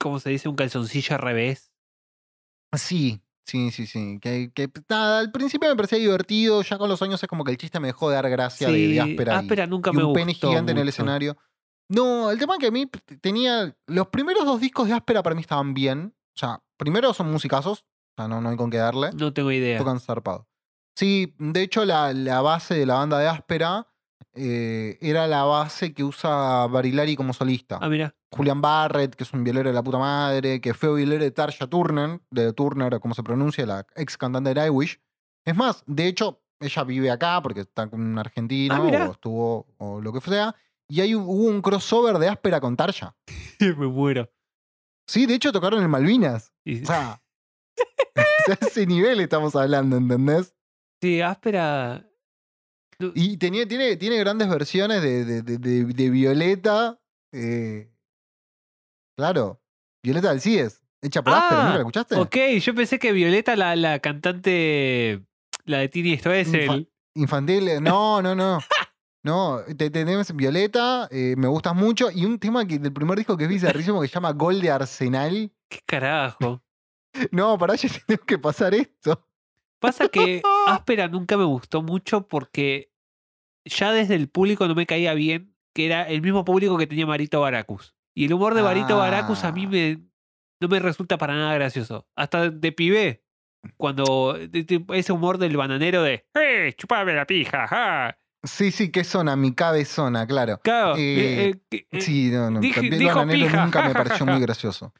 ¿Cómo 0.00 0.18
se 0.18 0.30
dice? 0.30 0.48
Un 0.48 0.56
calzoncillo 0.56 1.14
al 1.14 1.22
revés. 1.22 1.72
Sí, 2.76 3.20
Sí, 3.46 3.70
sí, 3.72 3.86
sí. 3.86 4.18
Que, 4.22 4.50
que, 4.54 4.70
nada, 4.88 5.18
al 5.18 5.30
principio 5.30 5.68
me 5.68 5.76
parecía 5.76 5.98
divertido, 5.98 6.62
ya 6.62 6.78
con 6.78 6.88
los 6.88 7.02
años 7.02 7.22
es 7.22 7.28
como 7.28 7.44
que 7.44 7.50
el 7.50 7.58
chiste 7.58 7.78
me 7.78 7.88
dejó 7.88 8.08
de 8.08 8.14
dar 8.14 8.30
gracia 8.30 8.68
de, 8.70 8.88
de 8.88 9.00
áspera. 9.02 9.34
y- 9.34 9.36
áspera 9.36 9.66
nunca 9.66 9.90
y 9.92 9.96
me 9.98 10.02
un 10.04 10.14
pene 10.14 10.32
gustó 10.32 10.48
gigante 10.48 10.72
en 10.72 10.78
el 10.78 10.88
escenario. 10.88 11.36
No, 11.90 12.30
el 12.30 12.38
tema 12.38 12.54
es 12.54 12.58
que 12.60 12.66
a 12.68 12.70
mí 12.70 12.86
p- 12.86 13.18
tenía. 13.18 13.76
Los 13.86 14.08
primeros 14.08 14.46
dos 14.46 14.62
discos 14.62 14.88
de 14.88 14.94
áspera 14.94 15.22
para 15.22 15.34
mí 15.36 15.42
estaban 15.42 15.74
bien. 15.74 16.14
O 16.34 16.38
sea, 16.38 16.62
primero 16.78 17.12
son 17.12 17.30
musicazos. 17.30 17.84
O 18.16 18.22
sea, 18.22 18.28
no, 18.28 18.40
no 18.40 18.48
hay 18.50 18.56
con 18.56 18.70
qué 18.70 18.76
darle. 18.78 19.10
No 19.12 19.32
tengo 19.32 19.50
idea. 19.52 19.78
Tocan 19.78 20.00
zarpado. 20.00 20.46
Sí, 20.96 21.34
de 21.38 21.62
hecho, 21.62 21.84
la, 21.84 22.12
la 22.12 22.40
base 22.40 22.74
de 22.74 22.86
la 22.86 22.94
banda 22.94 23.18
de 23.18 23.26
áspera 23.28 23.88
eh, 24.34 24.98
era 25.00 25.26
la 25.26 25.44
base 25.44 25.92
que 25.92 26.04
usa 26.04 26.66
Barilari 26.68 27.16
como 27.16 27.32
solista. 27.32 27.78
Ah, 27.80 27.88
mira. 27.88 28.14
Julian 28.30 28.60
Barrett, 28.60 29.14
que 29.14 29.24
es 29.24 29.32
un 29.32 29.44
violero 29.44 29.68
de 29.70 29.74
la 29.74 29.82
puta 29.82 29.98
madre, 29.98 30.60
que 30.60 30.74
fue 30.74 30.94
violero 30.94 31.22
de 31.22 31.30
Tarja 31.30 31.66
Turner, 31.68 32.20
de 32.30 32.52
Turner, 32.52 32.98
como 33.00 33.14
se 33.14 33.22
pronuncia, 33.22 33.64
la 33.66 33.86
ex 33.94 34.16
cantante 34.16 34.50
de 34.50 34.54
Nightwish. 34.56 35.00
Es 35.44 35.54
más, 35.56 35.84
de 35.86 36.06
hecho, 36.08 36.42
ella 36.60 36.84
vive 36.84 37.10
acá 37.10 37.40
porque 37.42 37.60
está 37.60 37.88
con 37.88 38.00
un 38.00 38.18
argentino 38.18 38.74
Ah, 38.74 39.08
o 39.08 39.12
estuvo 39.12 39.66
o 39.78 40.00
lo 40.00 40.12
que 40.12 40.20
sea. 40.20 40.54
Y 40.88 41.14
un- 41.14 41.24
hubo 41.24 41.44
un 41.48 41.62
crossover 41.62 42.18
de 42.18 42.28
áspera 42.28 42.60
con 42.60 42.76
Tarja. 42.76 43.16
me 43.60 43.86
muero. 43.86 44.30
Sí, 45.06 45.26
de 45.26 45.34
hecho 45.34 45.52
tocaron 45.52 45.82
en 45.82 45.90
Malvinas. 45.90 46.52
Y- 46.64 46.82
O 46.82 46.86
sea, 46.86 47.20
sea, 48.46 48.58
ese 48.60 48.86
nivel 48.86 49.20
estamos 49.20 49.54
hablando, 49.56 49.96
¿entendés? 49.96 50.54
sí, 51.00 51.20
áspera. 51.20 52.08
Y 53.14 53.36
tenía, 53.38 53.66
tiene, 53.66 53.96
tiene 53.96 54.16
grandes 54.18 54.48
versiones 54.48 55.02
de, 55.02 55.24
de, 55.24 55.42
de- 55.42 56.10
Violeta. 56.10 56.98
eh, 57.32 57.90
claro, 59.16 59.60
Violeta 60.02 60.30
del 60.30 60.40
CIES, 60.40 60.80
hecha 61.02 61.22
por 61.22 61.34
áspera, 61.34 61.60
¿nunca 61.62 61.72
la 61.74 61.78
escuchaste? 61.80 62.16
Ok, 62.16 62.36
yo 62.60 62.74
pensé 62.74 62.98
que 62.98 63.12
Violeta, 63.12 63.56
la, 63.56 63.74
la 63.76 63.98
cantante, 63.98 65.22
la 65.64 65.78
de 65.78 65.88
Tini 65.88 66.16
Stoessel. 66.16 66.68
Infa- 66.68 66.88
Infantil, 67.16 67.68
eh, 67.68 67.80
no, 67.80 68.22
no, 68.22 68.34
no. 68.34 68.58
No, 69.26 69.60
te, 69.78 69.88
tenemos 69.88 70.30
Violeta, 70.36 71.08
eh, 71.10 71.34
me 71.38 71.48
gustas 71.48 71.74
mucho. 71.74 72.10
Y 72.10 72.26
un 72.26 72.38
tema 72.38 72.66
que 72.66 72.78
del 72.78 72.92
primer 72.92 73.16
disco 73.16 73.38
que 73.38 73.46
vi 73.46 73.56
rarísimo 73.58 74.02
que 74.02 74.08
se 74.08 74.12
llama 74.12 74.32
Gol 74.32 74.60
de 74.60 74.70
Arsenal. 74.70 75.50
¿Qué 75.70 75.78
carajo? 75.86 76.62
No, 77.30 77.56
para 77.58 77.74
allá 77.74 77.88
tengo 78.06 78.24
que 78.24 78.38
pasar 78.38 78.74
esto. 78.74 79.26
Pasa 79.80 80.08
que 80.08 80.42
áspera 80.66 81.08
nunca 81.08 81.36
me 81.36 81.44
gustó 81.44 81.82
mucho 81.82 82.26
porque 82.26 82.90
ya 83.64 83.92
desde 83.92 84.14
el 84.14 84.28
público 84.28 84.66
no 84.68 84.74
me 84.74 84.86
caía 84.86 85.14
bien, 85.14 85.54
que 85.74 85.86
era 85.86 86.02
el 86.08 86.22
mismo 86.22 86.44
público 86.44 86.76
que 86.78 86.86
tenía 86.86 87.06
Marito 87.06 87.40
Baracus. 87.40 87.94
Y 88.16 88.26
el 88.26 88.32
humor 88.32 88.54
de 88.54 88.62
Marito 88.62 88.96
Baracus 88.96 89.44
a 89.44 89.52
mí 89.52 89.64
Ah. 89.66 89.68
me, 89.68 89.98
no 90.60 90.68
me 90.68 90.78
resulta 90.78 91.18
para 91.18 91.34
nada 91.34 91.54
gracioso. 91.54 92.06
Hasta 92.16 92.50
de 92.50 92.72
pibe, 92.72 93.24
cuando 93.76 94.36
ese 94.92 95.12
humor 95.12 95.38
del 95.38 95.56
bananero 95.56 96.02
de 96.02 96.26
¡Eh! 96.34 96.74
¡Chupame 96.76 97.12
la 97.14 97.26
pija! 97.26 97.66
ja". 97.66 98.16
Sí, 98.44 98.70
sí, 98.70 98.90
qué 98.92 99.04
zona, 99.04 99.36
mi 99.36 99.54
cabezona, 99.54 100.26
claro. 100.26 100.60
Claro, 100.62 100.96
Eh, 100.96 101.48
eh, 101.48 101.54
eh, 101.70 101.86
eh, 101.90 102.00
Sí, 102.00 102.30
no, 102.30 102.50
no. 102.50 102.60
dije- 102.60 102.82
dijo 102.82 103.16
Bananero 103.16 103.46
pija, 103.46 103.64
nunca 103.64 103.88
me 103.88 103.94
pareció 103.94 104.26
muy 104.26 104.38
gracioso. 104.40 104.92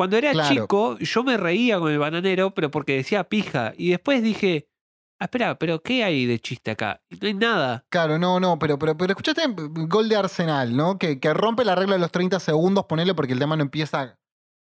Cuando 0.00 0.16
era 0.16 0.32
Claro. 0.32 0.48
chico, 0.54 0.98
yo 0.98 1.22
me 1.24 1.36
reía 1.36 1.78
con 1.78 1.92
el 1.92 1.98
bananero, 1.98 2.54
pero 2.54 2.70
porque 2.70 2.96
decía 2.96 3.24
pija. 3.24 3.74
Y 3.76 3.90
después 3.90 4.22
dije, 4.22 4.66
ah, 5.20 5.26
espera, 5.26 5.58
pero 5.58 5.82
¿qué 5.82 6.04
hay 6.04 6.24
de 6.24 6.38
chiste 6.38 6.70
acá? 6.70 7.02
No 7.20 7.28
hay 7.28 7.34
nada. 7.34 7.84
Claro, 7.90 8.18
no, 8.18 8.40
no, 8.40 8.58
pero, 8.58 8.78
pero, 8.78 8.96
pero 8.96 9.12
escuchaste 9.12 9.42
Gol 9.56 10.08
de 10.08 10.16
Arsenal, 10.16 10.74
¿no? 10.74 10.96
Que, 10.98 11.20
que 11.20 11.34
rompe 11.34 11.66
la 11.66 11.74
regla 11.74 11.96
de 11.96 12.00
los 12.00 12.10
30 12.10 12.40
segundos, 12.40 12.86
ponele 12.86 13.14
porque 13.14 13.34
el 13.34 13.38
tema 13.40 13.56
no 13.56 13.62
empieza 13.62 14.18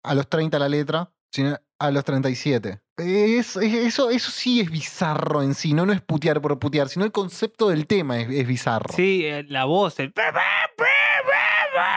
a 0.02 0.14
los 0.14 0.26
30 0.30 0.58
la 0.58 0.70
letra, 0.70 1.12
sino 1.30 1.58
a 1.78 1.90
los 1.90 2.04
37. 2.04 2.80
Es, 2.96 3.54
es- 3.58 3.74
eso, 3.74 4.08
eso 4.08 4.30
sí 4.30 4.60
es 4.62 4.70
bizarro 4.70 5.42
en 5.42 5.54
sí, 5.54 5.74
no, 5.74 5.84
no 5.84 5.92
es 5.92 6.00
putear 6.00 6.40
por 6.40 6.58
putear, 6.58 6.88
sino 6.88 7.04
el 7.04 7.12
concepto 7.12 7.68
del 7.68 7.86
tema 7.86 8.18
es, 8.18 8.30
es 8.30 8.46
bizarro. 8.46 8.94
Sí, 8.96 9.26
eh, 9.26 9.44
la 9.46 9.66
voz, 9.66 10.00
el... 10.00 10.14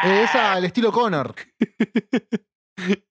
Es 0.04 0.36
al 0.36 0.66
estilo 0.66 0.92
Connor. 0.92 1.34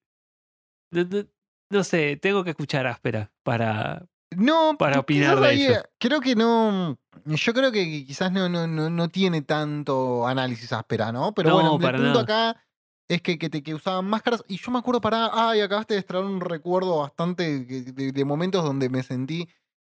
No, 0.90 1.04
no- 1.04 1.26
no 1.72 1.84
sé, 1.84 2.16
tengo 2.16 2.42
que 2.44 2.50
escuchar 2.50 2.86
áspera 2.86 3.30
para... 3.44 4.06
No, 4.36 4.76
Para 4.78 5.00
opinar 5.00 5.40
de 5.40 5.46
ahí, 5.48 5.62
eso. 5.64 5.82
Creo 5.98 6.20
que 6.20 6.36
no. 6.36 6.96
Yo 7.24 7.52
creo 7.52 7.72
que 7.72 8.04
quizás 8.06 8.30
no, 8.30 8.48
no, 8.48 8.66
no, 8.68 8.88
no 8.88 9.08
tiene 9.08 9.42
tanto 9.42 10.24
análisis 10.26 10.72
áspera, 10.72 11.10
¿no? 11.10 11.32
Pero 11.34 11.48
No, 11.50 11.54
bueno, 11.56 11.74
el 11.74 11.80
punto 11.80 12.22
nada. 12.22 12.22
acá 12.52 12.64
es 13.08 13.22
que, 13.22 13.38
que, 13.40 13.50
te- 13.50 13.60
que 13.64 13.74
usaban 13.74 14.04
máscaras. 14.06 14.44
Y 14.46 14.56
yo 14.58 14.70
me 14.70 14.78
acuerdo 14.78 15.00
para. 15.00 15.30
Ay, 15.32 15.60
acabaste 15.62 15.94
de 15.94 16.00
extraer 16.00 16.24
un 16.24 16.40
recuerdo 16.40 16.98
bastante 16.98 17.64
de, 17.64 18.12
de 18.12 18.24
momentos 18.24 18.62
donde 18.62 18.88
me 18.88 19.02
sentí 19.02 19.48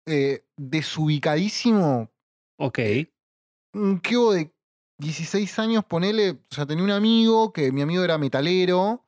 eh, 0.07 0.47
desubicadísimo. 0.57 2.11
Ok. 2.59 2.79
Un 3.75 4.01
hubo 4.17 4.33
de 4.33 4.51
16 4.99 5.59
años, 5.59 5.85
ponele. 5.85 6.31
O 6.51 6.55
sea, 6.55 6.65
tenía 6.65 6.85
un 6.85 6.91
amigo 6.91 7.53
que 7.53 7.71
mi 7.71 7.83
amigo 7.83 8.03
era 8.03 8.17
metalero. 8.17 9.05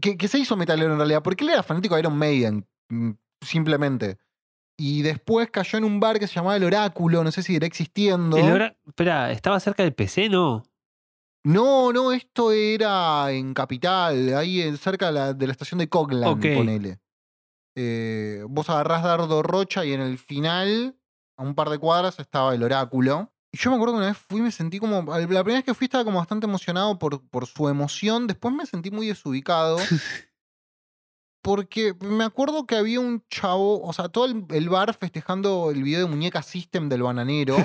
Que, 0.00 0.16
que 0.16 0.28
se 0.28 0.38
hizo 0.38 0.56
metalero 0.56 0.92
en 0.92 0.98
realidad, 0.98 1.22
porque 1.22 1.44
él 1.44 1.50
era 1.50 1.62
fanático 1.62 1.94
de 1.94 2.00
Iron 2.00 2.16
Maiden, 2.16 2.66
mm, 2.88 3.10
simplemente. 3.40 4.18
Y 4.76 5.02
después 5.02 5.50
cayó 5.50 5.78
en 5.78 5.84
un 5.84 6.00
bar 6.00 6.18
que 6.18 6.26
se 6.26 6.34
llamaba 6.34 6.56
El 6.56 6.64
Oráculo, 6.64 7.22
no 7.22 7.30
sé 7.30 7.42
si 7.42 7.54
irá 7.54 7.66
existiendo. 7.66 8.36
El 8.36 8.74
Espera, 8.86 9.30
¿estaba 9.30 9.60
cerca 9.60 9.82
del 9.82 9.94
PC? 9.94 10.28
No. 10.28 10.64
No, 11.44 11.92
no, 11.92 12.12
esto 12.12 12.52
era 12.52 13.30
en 13.30 13.52
Capital, 13.52 14.34
ahí 14.34 14.74
cerca 14.78 15.06
de 15.06 15.12
la, 15.12 15.32
de 15.34 15.46
la 15.46 15.52
estación 15.52 15.78
de 15.78 15.88
Coglan, 15.88 16.30
Ok. 16.30 16.46
ponele. 16.56 16.98
Eh, 17.76 18.42
vos 18.48 18.70
agarrás 18.70 19.02
Dardo 19.02 19.42
Rocha 19.42 19.84
y 19.84 19.92
en 19.92 20.00
el 20.00 20.16
final, 20.16 20.96
a 21.36 21.42
un 21.42 21.54
par 21.54 21.68
de 21.68 21.78
cuadras, 21.78 22.18
estaba 22.18 22.54
el 22.54 22.62
oráculo. 22.62 23.30
Y 23.54 23.56
yo 23.56 23.70
me 23.70 23.76
acuerdo 23.76 23.94
que 23.94 23.98
una 23.98 24.08
vez 24.08 24.18
fui 24.18 24.40
y 24.40 24.42
me 24.42 24.50
sentí 24.50 24.80
como. 24.80 25.04
La 25.16 25.24
primera 25.28 25.44
vez 25.44 25.62
que 25.62 25.74
fui 25.74 25.84
estaba 25.84 26.02
como 26.02 26.18
bastante 26.18 26.44
emocionado 26.44 26.98
por, 26.98 27.24
por 27.28 27.46
su 27.46 27.68
emoción. 27.68 28.26
Después 28.26 28.52
me 28.52 28.66
sentí 28.66 28.90
muy 28.90 29.06
desubicado. 29.06 29.76
Porque 31.40 31.94
me 32.00 32.24
acuerdo 32.24 32.66
que 32.66 32.74
había 32.74 32.98
un 32.98 33.22
chavo, 33.30 33.80
o 33.80 33.92
sea, 33.92 34.08
todo 34.08 34.24
el, 34.24 34.44
el 34.50 34.68
bar 34.68 34.92
festejando 34.94 35.70
el 35.70 35.84
video 35.84 36.00
de 36.00 36.06
Muñeca 36.06 36.42
System 36.42 36.88
del 36.88 37.04
bananero. 37.04 37.56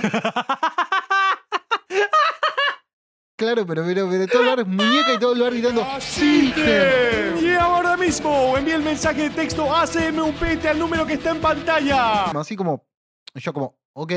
Claro, 3.36 3.66
pero, 3.66 3.86
pero, 3.86 4.10
pero 4.10 4.28
todo 4.28 4.42
el 4.42 4.48
bar 4.48 4.60
es 4.60 4.68
muñeca 4.68 5.14
y 5.14 5.18
todo 5.18 5.32
el 5.32 5.40
bar 5.40 5.54
gritando 5.54 5.82
¡System! 6.02 7.38
Y 7.42 7.56
ahora 7.56 7.96
mismo 7.96 8.58
envíe 8.58 8.74
el 8.74 8.84
mensaje 8.84 9.22
de 9.22 9.30
texto 9.30 9.74
ACMUPT 9.74 10.66
al 10.66 10.78
número 10.78 11.06
que 11.06 11.14
está 11.14 11.32
en 11.32 11.40
pantalla. 11.40 12.26
Así 12.26 12.58
como, 12.58 12.86
yo 13.34 13.54
como, 13.54 13.80
ok. 13.94 14.12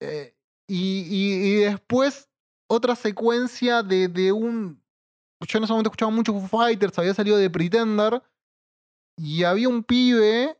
Eh, 0.00 0.34
y, 0.68 1.00
y- 1.08 1.34
y 1.46 1.54
después 1.64 2.28
otra 2.68 2.96
secuencia 2.96 3.82
de, 3.82 4.08
de 4.08 4.32
un... 4.32 4.82
Yo 5.46 5.58
en 5.58 5.64
ese 5.64 5.72
momento 5.72 5.88
escuchaba 5.88 6.10
mucho 6.10 6.32
Foo 6.32 6.48
Fighters, 6.60 6.98
había 6.98 7.14
salido 7.14 7.36
de 7.36 7.50
Pretender, 7.50 8.22
y 9.16 9.44
había 9.44 9.68
un 9.68 9.82
pibe 9.84 10.58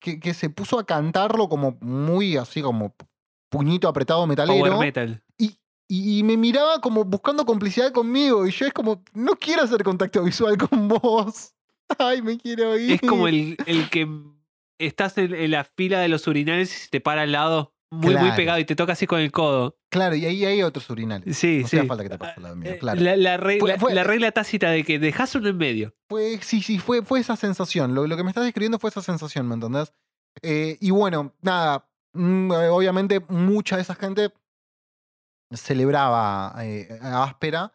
que, 0.00 0.18
que 0.18 0.32
se 0.34 0.48
puso 0.50 0.78
a 0.78 0.86
cantarlo 0.86 1.48
como 1.48 1.76
muy 1.80 2.36
así 2.36 2.62
como 2.62 2.94
puñito 3.50 3.88
apretado 3.88 4.26
metalero. 4.26 4.58
Power 4.64 4.78
metal. 4.78 5.22
Y, 5.36 5.58
y- 5.88 6.18
y 6.18 6.22
me 6.22 6.36
miraba 6.36 6.80
como 6.80 7.04
buscando 7.04 7.44
complicidad 7.44 7.92
conmigo. 7.92 8.46
Y 8.46 8.50
yo 8.50 8.66
es 8.66 8.72
como, 8.72 9.02
no 9.12 9.32
quiero 9.36 9.62
hacer 9.62 9.82
contacto 9.82 10.22
visual 10.22 10.56
con 10.56 10.88
vos. 10.88 11.54
Ay, 11.98 12.22
me 12.22 12.38
quiero 12.38 12.76
ir. 12.78 12.92
Es 12.92 13.00
como 13.02 13.28
el, 13.28 13.56
el 13.66 13.90
que 13.90 14.06
estás 14.78 15.18
en, 15.18 15.34
en 15.34 15.50
la 15.50 15.64
fila 15.64 16.00
de 16.00 16.08
los 16.08 16.26
urinarios 16.26 16.70
y 16.72 16.78
se 16.78 16.88
te 16.88 17.00
para 17.00 17.22
al 17.22 17.32
lado, 17.32 17.74
muy, 17.90 18.14
muy 18.16 18.32
pegado 18.32 18.58
y 18.58 18.64
te 18.66 18.76
toca 18.76 18.92
así 18.92 19.06
con 19.06 19.18
el 19.20 19.32
codo. 19.32 19.78
Claro, 19.90 20.14
y 20.14 20.26
ahí 20.26 20.44
hay 20.44 20.62
otros 20.62 20.88
urinales. 20.90 21.36
Sí, 21.38 21.60
no 21.62 21.68
sí. 21.68 21.76
hacía 21.78 21.88
falta 21.88 22.02
que 22.04 22.10
te 22.10 22.18
pases 22.18 22.36
al 22.36 22.42
lado 22.42 22.56
mío, 22.56 22.72
Eh, 22.72 22.78
claro. 22.78 23.00
La, 23.00 23.16
la 23.16 23.36
re- 23.38 23.58
Fue- 23.58 23.70
la- 23.70 23.78
fue- 23.78 23.94
la 23.94 24.04
regla 24.04 24.30
tácita 24.32 24.70
de 24.70 24.84
que 24.84 24.98
dejas 24.98 25.34
uno 25.34 25.48
en 25.48 25.56
medio. 25.56 25.94
Fue, 26.08 26.38
sí, 26.42 26.60
sí, 26.62 26.78
fue, 26.78 27.02
fue 27.02 27.20
esa 27.20 27.36
sensación. 27.36 27.94
Lo, 27.94 28.06
lo 28.06 28.16
que 28.16 28.22
me 28.24 28.28
estás 28.30 28.44
describiendo 28.44 28.78
fue 28.78 28.90
esa 28.90 29.00
sensación, 29.02 29.48
¿me 29.48 29.54
entendés? 29.54 29.92
Eh, 30.42 30.76
y 30.80 30.90
bueno, 30.90 31.34
nada. 31.40 31.88
mm, 32.12 32.52
eh, 32.52 32.68
obviamente, 32.68 33.20
mucha 33.28 33.76
de 33.76 33.82
esa 33.82 33.94
gente 33.94 34.30
celebraba 35.52 36.54
eh, 36.62 36.98
a 37.00 37.24
áspera. 37.24 37.72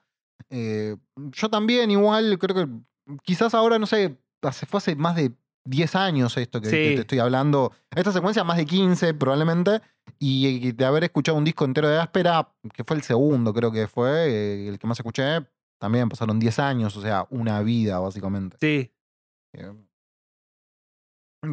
Eh, 0.49 0.95
yo 1.15 1.49
también, 1.49 1.89
igual, 1.91 2.38
creo 2.39 2.55
que 2.55 3.17
quizás 3.23 3.53
ahora, 3.53 3.80
no 3.80 3.85
sé, 3.88 4.17
hace, 4.41 4.65
fue 4.65 4.77
hace 4.77 4.95
más 4.95 5.15
de 5.15 5.31
10 5.65 5.95
años 5.95 6.35
esto 6.38 6.61
que, 6.61 6.69
te 6.69 6.94
estoy 7.02 7.19
hablando. 7.19 7.72
Esta 7.95 8.11
secuencia, 8.11 8.44
más 8.44 8.57
de 8.57 8.65
15 8.65 9.14
probablemente. 9.14 9.81
Y, 10.19 10.72
de 10.73 10.85
haber 10.85 11.06
escuchado 11.06 11.38
un 11.38 11.44
disco 11.44 11.65
entero 11.65 11.88
de 11.90 11.98
áspera, 11.98 12.49
que 12.73 12.84
fue 12.84 12.98
el 12.98 13.03
segundo, 13.03 13.53
creo 13.53 13.72
que 13.72 13.88
fue, 13.88 14.27
eh, 14.30 14.68
el 14.68 14.80
que 14.80 14.88
más 14.88 14.99
escuché, 14.99 15.45
también 15.80 16.10
pasaron 16.10 16.40
10 16.40 16.60
años, 16.60 16.95
o 16.98 17.02
sea, 17.02 17.27
una 17.30 17.61
vida, 17.61 17.99
básicamente. 17.99 18.57
Sí. 18.60 18.91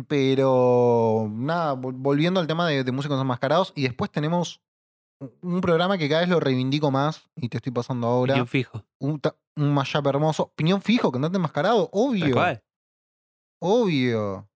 Pero 0.07 1.29
nada, 1.33 1.75
vol- 1.75 1.95
volviendo 1.97 2.39
al 2.41 2.47
tema 2.47 2.67
de, 2.69 2.85
de 2.85 2.93
músicos 2.93 3.21
enmascarados, 3.21 3.73
y 3.75 3.83
después 3.83 4.11
tenemos 4.11 4.61
un 5.43 5.61
programa 5.61 5.99
que 5.99 6.09
cada 6.09 6.23
vez 6.23 6.31
lo 6.31 6.41
reivindico 6.41 6.91
más 6.91 7.29
y 7.37 7.49
te 7.49 7.59
estoy 7.59 7.73
pasando 7.73 8.07
ahora. 8.07 8.35
Piñón 8.35 8.47
fijo. 8.47 8.85
Un, 8.99 9.21
un 9.57 9.75
mashup 9.75 10.07
hermoso. 10.07 10.53
Piñón 10.57 10.81
fijo, 10.81 11.13
cantante 11.13 11.37
enmascarado, 11.37 11.91
obvio. 11.93 12.35
Obvio. 13.61 14.49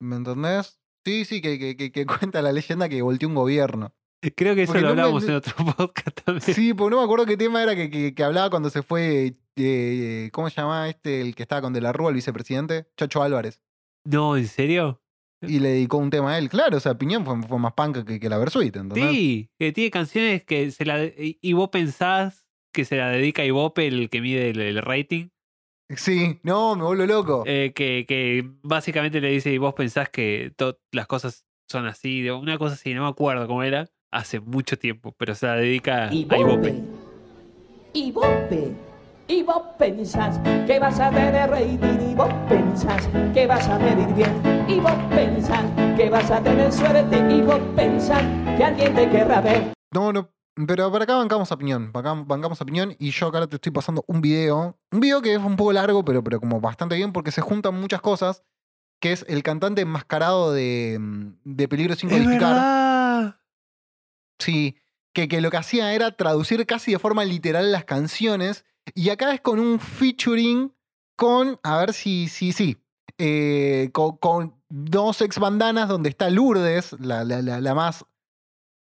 ¿Me 0.00 0.16
entendés? 0.16 0.80
Sí, 1.04 1.24
sí, 1.24 1.40
que, 1.40 1.58
que, 1.58 1.76
que, 1.76 1.92
que 1.92 2.06
cuenta 2.06 2.42
la 2.42 2.52
leyenda 2.52 2.88
que 2.88 3.02
volteó 3.02 3.28
un 3.28 3.34
gobierno. 3.34 3.94
Creo 4.36 4.54
que 4.54 4.62
eso 4.62 4.72
Porque 4.72 4.82
lo 4.82 4.90
no 4.90 4.94
me- 4.94 5.00
hablamos 5.02 5.24
en 5.24 5.34
otro 5.34 5.54
podcast 5.76 6.20
también. 6.24 6.54
Sí, 6.54 6.74
porque 6.74 6.94
no 6.94 6.98
me 7.00 7.04
acuerdo 7.04 7.26
qué 7.26 7.36
tema 7.36 7.62
era 7.62 7.74
que, 7.74 7.90
que, 7.90 8.14
que 8.14 8.24
hablaba 8.24 8.50
cuando 8.50 8.70
se 8.70 8.82
fue. 8.82 9.34
eh, 9.56 10.30
¿Cómo 10.32 10.48
se 10.48 10.56
llamaba 10.60 10.88
este? 10.88 11.20
El 11.20 11.34
que 11.34 11.42
estaba 11.42 11.60
con 11.62 11.72
De 11.72 11.80
la 11.80 11.92
Rúa, 11.92 12.10
el 12.10 12.14
vicepresidente. 12.14 12.86
Chacho 12.96 13.22
Álvarez. 13.22 13.60
No, 14.04 14.36
¿en 14.36 14.46
serio? 14.46 15.00
Y 15.44 15.58
le 15.58 15.70
dedicó 15.70 15.96
un 15.96 16.10
tema 16.10 16.34
a 16.34 16.38
él. 16.38 16.48
Claro, 16.48 16.76
o 16.76 16.80
sea, 16.80 16.96
Piñón 16.96 17.24
fue, 17.24 17.40
fue 17.42 17.58
más 17.58 17.72
punk 17.72 18.04
que, 18.04 18.20
que 18.20 18.28
la 18.28 18.38
Versuit, 18.38 18.76
¿entendés? 18.76 19.10
Sí, 19.10 19.50
que 19.58 19.72
tiene 19.72 19.90
canciones 19.90 20.44
que 20.44 20.70
se 20.70 20.84
la. 20.84 21.04
Y 21.04 21.38
y 21.42 21.52
vos 21.54 21.70
pensás 21.70 22.46
que 22.72 22.84
se 22.84 22.94
la 22.96 23.08
dedica 23.10 23.42
a 23.42 23.44
Ibope, 23.44 23.88
el 23.88 24.08
que 24.08 24.20
mide 24.20 24.50
el, 24.50 24.60
el 24.60 24.80
rating. 24.80 25.30
Sí, 25.96 26.40
no, 26.42 26.74
me 26.76 26.84
vuelvo 26.84 27.06
loco. 27.06 27.44
eh, 27.46 27.72
que, 27.74 28.04
que 28.06 28.44
básicamente 28.62 29.20
le 29.20 29.28
dice, 29.30 29.52
y 29.52 29.58
vos 29.58 29.74
pensás 29.74 30.08
que 30.08 30.52
las 30.92 31.06
cosas 31.06 31.44
son 31.68 31.86
así, 31.86 32.22
de 32.22 32.32
una 32.32 32.58
cosa 32.58 32.74
así, 32.74 32.94
no 32.94 33.02
me 33.02 33.08
acuerdo 33.08 33.46
cómo 33.46 33.62
era, 33.62 33.86
hace 34.10 34.40
mucho 34.40 34.78
tiempo, 34.78 35.14
pero 35.18 35.34
se 35.34 35.46
la 35.46 35.56
dedica 35.56 36.08
a 36.08 36.14
Ibope. 36.38 36.82
Y 37.94 38.10
vos, 38.12 38.26
pe- 38.48 38.72
y 39.28 39.42
vos 39.42 39.62
pensás 39.78 40.38
que 40.66 40.78
vas 40.78 40.98
a 40.98 41.10
tener 41.10 41.50
rating 41.50 42.10
y 42.10 42.14
vos 42.14 42.32
pensás 42.48 43.08
que 43.34 43.46
vas 43.46 43.68
a 43.68 43.78
medir 43.78 44.08
bien 44.14 44.32
y 44.68 44.80
vos 44.80 44.94
pensás 45.10 45.64
que 45.96 46.08
vas 46.10 46.30
a 46.30 46.42
tener 46.42 46.72
suerte 46.72 47.16
y 47.34 47.42
vos 47.42 47.60
pensás 47.76 48.22
que 48.56 48.64
alguien 48.64 48.94
te 48.94 49.08
querrá 49.10 49.40
ver. 49.40 49.72
No, 49.92 50.12
no. 50.12 50.30
Pero 50.66 50.90
por 50.90 51.02
acá 51.02 51.16
bancamos 51.16 51.50
a 51.50 51.56
Piñón. 51.56 51.92
Bancam- 51.92 52.26
bancamos 52.26 52.60
a 52.60 52.64
Piñón 52.64 52.94
y 52.98 53.10
yo 53.10 53.28
acá 53.28 53.46
te 53.46 53.56
estoy 53.56 53.72
pasando 53.72 54.04
un 54.06 54.20
video. 54.20 54.78
Un 54.90 55.00
video 55.00 55.22
que 55.22 55.32
es 55.34 55.38
un 55.40 55.56
poco 55.56 55.72
largo, 55.72 56.04
pero, 56.04 56.22
pero 56.22 56.40
como 56.40 56.60
bastante 56.60 56.94
bien 56.96 57.12
porque 57.12 57.30
se 57.32 57.40
juntan 57.40 57.74
muchas 57.80 58.00
cosas. 58.00 58.42
Que 59.00 59.12
es 59.12 59.24
el 59.28 59.42
cantante 59.42 59.80
enmascarado 59.82 60.52
de, 60.52 60.96
mm, 61.00 61.32
de 61.44 61.68
Peligro 61.68 61.94
sin 61.96 62.10
¡Es 62.10 62.16
codificar. 62.22 62.52
verdad! 62.54 63.40
Sí, 64.38 64.76
que, 65.14 65.26
que 65.28 65.40
lo 65.40 65.50
que 65.50 65.56
hacía 65.56 65.92
era 65.94 66.16
traducir 66.16 66.64
casi 66.66 66.92
de 66.92 66.98
forma 66.98 67.24
literal 67.24 67.72
las 67.72 67.84
canciones. 67.84 68.64
Y 68.94 69.08
acá 69.10 69.32
es 69.34 69.40
con 69.40 69.58
un 69.58 69.78
featuring 69.80 70.72
con, 71.16 71.58
a 71.62 71.78
ver 71.78 71.92
si, 71.92 72.28
si, 72.28 72.52
sí, 72.52 72.76
eh, 73.18 73.90
con, 73.92 74.16
con 74.16 74.60
dos 74.68 75.20
ex 75.20 75.38
bandanas 75.38 75.88
donde 75.88 76.08
está 76.08 76.30
Lourdes, 76.30 76.92
la, 77.00 77.24
la, 77.24 77.42
la, 77.42 77.60
la 77.60 77.74
más, 77.74 78.04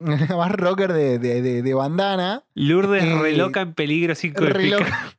más 0.36 0.52
rocker 0.52 0.92
de, 0.92 1.18
de, 1.18 1.42
de- 1.42 1.62
de 1.62 1.74
bandana. 1.74 2.44
Lourdes 2.54 3.04
Eh, 3.04 3.18
reloca 3.20 3.60
en 3.60 3.74
peligro 3.74 4.14
sin 4.14 4.34
re 4.34 4.52
codificar. 4.52 4.80
loca. 4.80 5.14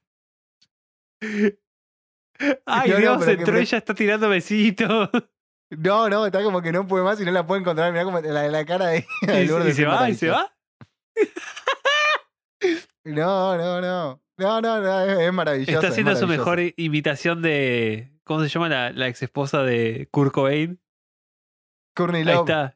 Ay, 2.65 2.89
No, 2.91 2.97
Dios, 2.97 3.27
entró 3.27 3.59
ya 3.61 3.77
está 3.77 3.93
tirando 3.93 4.29
besitos. 4.29 5.09
No, 5.71 6.07
no, 6.09 6.27
está 6.27 6.43
como 6.43 6.61
que 6.61 6.71
no 6.71 6.85
puede 6.85 7.03
más 7.03 7.19
y 7.19 7.25
no 7.25 7.31
la 7.31 7.45
puede 7.47 7.61
encontrar. 7.61 7.91
Mirá 7.91 8.03
como 8.05 8.21
la, 8.21 8.47
la 8.49 8.65
cara 8.65 8.85
de, 8.89 9.03
de 9.23 9.45
Lourdes. 9.45 9.73
y 9.73 9.77
se 9.77 9.85
va, 9.85 10.07
y 10.09 10.13
se 10.13 10.29
va. 10.29 10.55
No, 13.03 13.57
no, 13.57 13.81
no. 13.81 14.21
No, 14.37 14.61
no, 14.61 14.79
no, 14.81 15.01
es, 15.01 15.19
es 15.19 15.33
maravilloso. 15.33 15.71
Está 15.71 15.87
es 15.87 15.91
haciendo 15.93 16.15
su 16.15 16.27
mejor 16.27 16.59
imitación 16.77 17.41
de. 17.41 18.11
¿Cómo 18.23 18.41
se 18.43 18.49
llama 18.49 18.69
la, 18.69 18.91
la 18.91 19.07
ex 19.07 19.23
esposa 19.23 19.63
de 19.63 20.07
Kurt 20.11 20.31
Cobain? 20.33 20.79
Courtney 21.95 22.21
Ahí 22.21 22.27
Love. 22.27 22.47
está. 22.49 22.74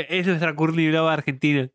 E- 0.00 0.06
Es 0.18 0.26
nuestra 0.26 0.54
Courtney 0.54 0.88
Love 0.90 1.08
argentina. 1.10 1.70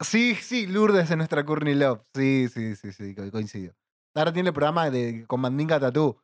Sí, 0.00 0.34
sí, 0.34 0.66
Lourdes 0.66 1.10
es 1.10 1.16
nuestra 1.16 1.44
Courtney 1.44 1.74
Love. 1.74 2.00
Sí, 2.14 2.48
sí, 2.48 2.74
sí, 2.76 2.92
sí, 2.92 3.14
co- 3.14 3.30
coincido. 3.30 3.74
Ahora 4.14 4.32
tiene 4.32 4.48
el 4.50 4.54
programa 4.54 4.90
de, 4.90 5.24
con 5.26 5.40
Mandinga 5.40 5.78
Tatú. 5.80 6.16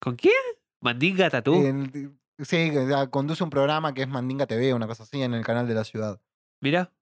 ¿Con 0.00 0.16
quién? 0.16 0.34
Mandinga 0.82 1.30
Tatú. 1.30 1.54
En- 1.64 2.18
Sí, 2.40 2.72
conduce 3.10 3.44
un 3.44 3.50
programa 3.50 3.94
que 3.94 4.02
es 4.02 4.08
Mandinga 4.08 4.44
TV, 4.46 4.74
una 4.74 4.88
cosa 4.88 5.04
así, 5.04 5.22
en 5.22 5.34
el 5.34 5.44
canal 5.44 5.68
de 5.68 5.74
la 5.74 5.84
ciudad. 5.84 6.20
Mirá. 6.60 6.92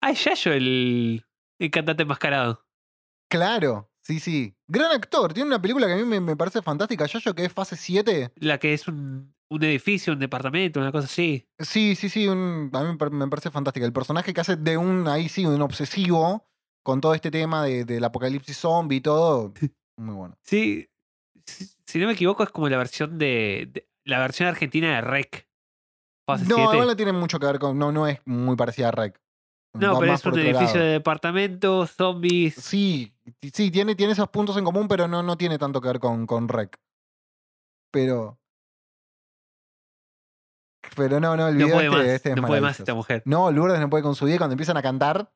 Ah, 0.00 0.12
es 0.12 0.24
Yayo 0.24 0.52
el, 0.52 1.26
el 1.58 1.70
cantante 1.70 2.04
enmascarado. 2.04 2.64
Claro, 3.30 3.90
sí, 4.02 4.18
sí. 4.18 4.56
Gran 4.66 4.92
actor. 4.92 5.34
Tiene 5.34 5.48
una 5.48 5.60
película 5.60 5.86
que 5.86 5.92
a 5.92 5.96
mí 5.96 6.04
me, 6.04 6.20
me 6.20 6.36
parece 6.36 6.62
fantástica, 6.62 7.04
Yayo, 7.04 7.34
que 7.34 7.44
es 7.44 7.52
fase 7.52 7.76
7. 7.76 8.32
La 8.36 8.58
que 8.58 8.72
es 8.72 8.88
un, 8.88 9.34
un 9.50 9.64
edificio, 9.64 10.12
un 10.12 10.18
departamento, 10.20 10.80
una 10.80 10.92
cosa 10.92 11.06
así. 11.06 11.46
Sí, 11.58 11.94
sí, 11.96 12.08
sí, 12.08 12.28
un- 12.28 12.70
a 12.72 12.82
mí 12.82 12.88
me 12.92 12.96
par- 12.96 13.10
me 13.10 13.26
parece 13.28 13.50
fantástica. 13.50 13.84
El 13.84 13.92
personaje 13.92 14.32
que 14.32 14.40
hace 14.40 14.56
de 14.56 14.76
un, 14.76 15.08
ahí 15.08 15.28
sí, 15.28 15.44
un 15.44 15.60
obsesivo 15.60 16.46
con 16.84 17.00
todo 17.00 17.14
este 17.14 17.30
tema 17.30 17.64
de- 17.64 17.84
del 17.84 18.04
apocalipsis 18.04 18.56
zombie 18.58 18.98
y 18.98 19.00
todo. 19.00 19.52
Muy 19.98 20.14
bueno. 20.14 20.38
Sí. 20.42 20.88
Si, 21.44 21.66
si 21.86 21.98
no 21.98 22.06
me 22.06 22.12
equivoco, 22.12 22.42
es 22.44 22.50
como 22.50 22.68
la 22.68 22.78
versión 22.78 23.18
de. 23.18 23.68
de- 23.72 23.86
la 24.04 24.18
versión 24.20 24.48
argentina 24.48 24.94
de 24.94 25.00
Rec. 25.02 25.46
Fase 26.26 26.44
No, 26.46 26.56
7. 26.56 26.72
igual 26.72 26.86
no 26.88 26.96
tiene 26.96 27.12
mucho 27.12 27.38
que 27.38 27.46
ver 27.46 27.58
con. 27.58 27.76
No, 27.78 27.90
no 27.92 28.06
es 28.06 28.20
muy 28.24 28.56
parecida 28.56 28.88
a 28.88 28.92
Rec. 28.92 29.20
No, 29.74 29.94
Va 29.94 30.00
pero 30.00 30.14
es 30.14 30.24
un 30.24 30.38
edificio 30.38 30.66
lado. 30.76 30.78
de 30.86 30.92
departamentos, 30.92 31.90
zombies. 31.92 32.54
Sí, 32.54 33.12
sí, 33.52 33.70
tiene, 33.70 33.94
tiene 33.94 34.14
esos 34.14 34.28
puntos 34.28 34.56
en 34.56 34.64
común, 34.64 34.88
pero 34.88 35.06
no, 35.06 35.22
no 35.22 35.36
tiene 35.36 35.58
tanto 35.58 35.80
que 35.80 35.88
ver 35.88 36.00
con, 36.00 36.26
con 36.26 36.48
Rec. 36.48 36.76
Pero. 37.92 38.39
Pero 40.96 41.20
no, 41.20 41.36
no, 41.36 41.48
el 41.48 41.58
No 41.58 41.66
video 41.66 41.76
puede 41.76 41.86
este, 41.88 41.96
más. 41.98 42.06
este 42.06 42.30
es 42.30 42.36
no 42.36 42.46
puede 42.46 42.60
más 42.60 42.80
esta 42.80 42.94
mujer. 42.94 43.22
No, 43.26 43.50
Lourdes 43.50 43.80
no 43.80 43.90
puede 43.90 44.02
con 44.02 44.14
su 44.14 44.24
vida 44.24 44.38
cuando 44.38 44.54
empiezan 44.54 44.76
a 44.76 44.82
cantar. 44.82 45.32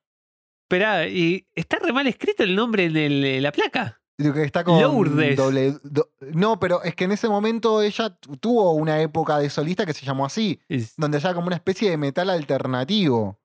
Esperá, 0.66 1.06
y 1.06 1.46
está 1.54 1.78
re 1.78 1.92
mal 1.92 2.06
escrito 2.06 2.42
el 2.42 2.56
nombre 2.56 2.84
en, 2.86 2.96
el- 2.96 3.24
en 3.24 3.42
la 3.42 3.52
placa. 3.52 4.00
Digo 4.16 4.32
que 4.32 4.42
está 4.44 4.64
con 4.64 4.80
Lourdes. 4.80 5.36
doble- 5.36 5.78
do- 5.82 6.10
no, 6.20 6.58
pero 6.60 6.82
es 6.82 6.94
que 6.94 7.04
en 7.04 7.12
ese 7.12 7.28
momento 7.28 7.82
ella 7.82 8.10
tu- 8.10 8.36
tuvo 8.36 8.72
una 8.72 9.00
época 9.02 9.38
de 9.38 9.50
solista 9.50 9.84
que 9.84 9.92
se 9.92 10.06
llamó 10.06 10.24
así, 10.24 10.60
Es- 10.68 10.94
donde 10.96 11.18
hacía 11.18 11.34
como 11.34 11.48
una 11.48 11.56
especie 11.56 11.90
de 11.90 11.96
metal 11.96 12.30
alternativo. 12.30 13.38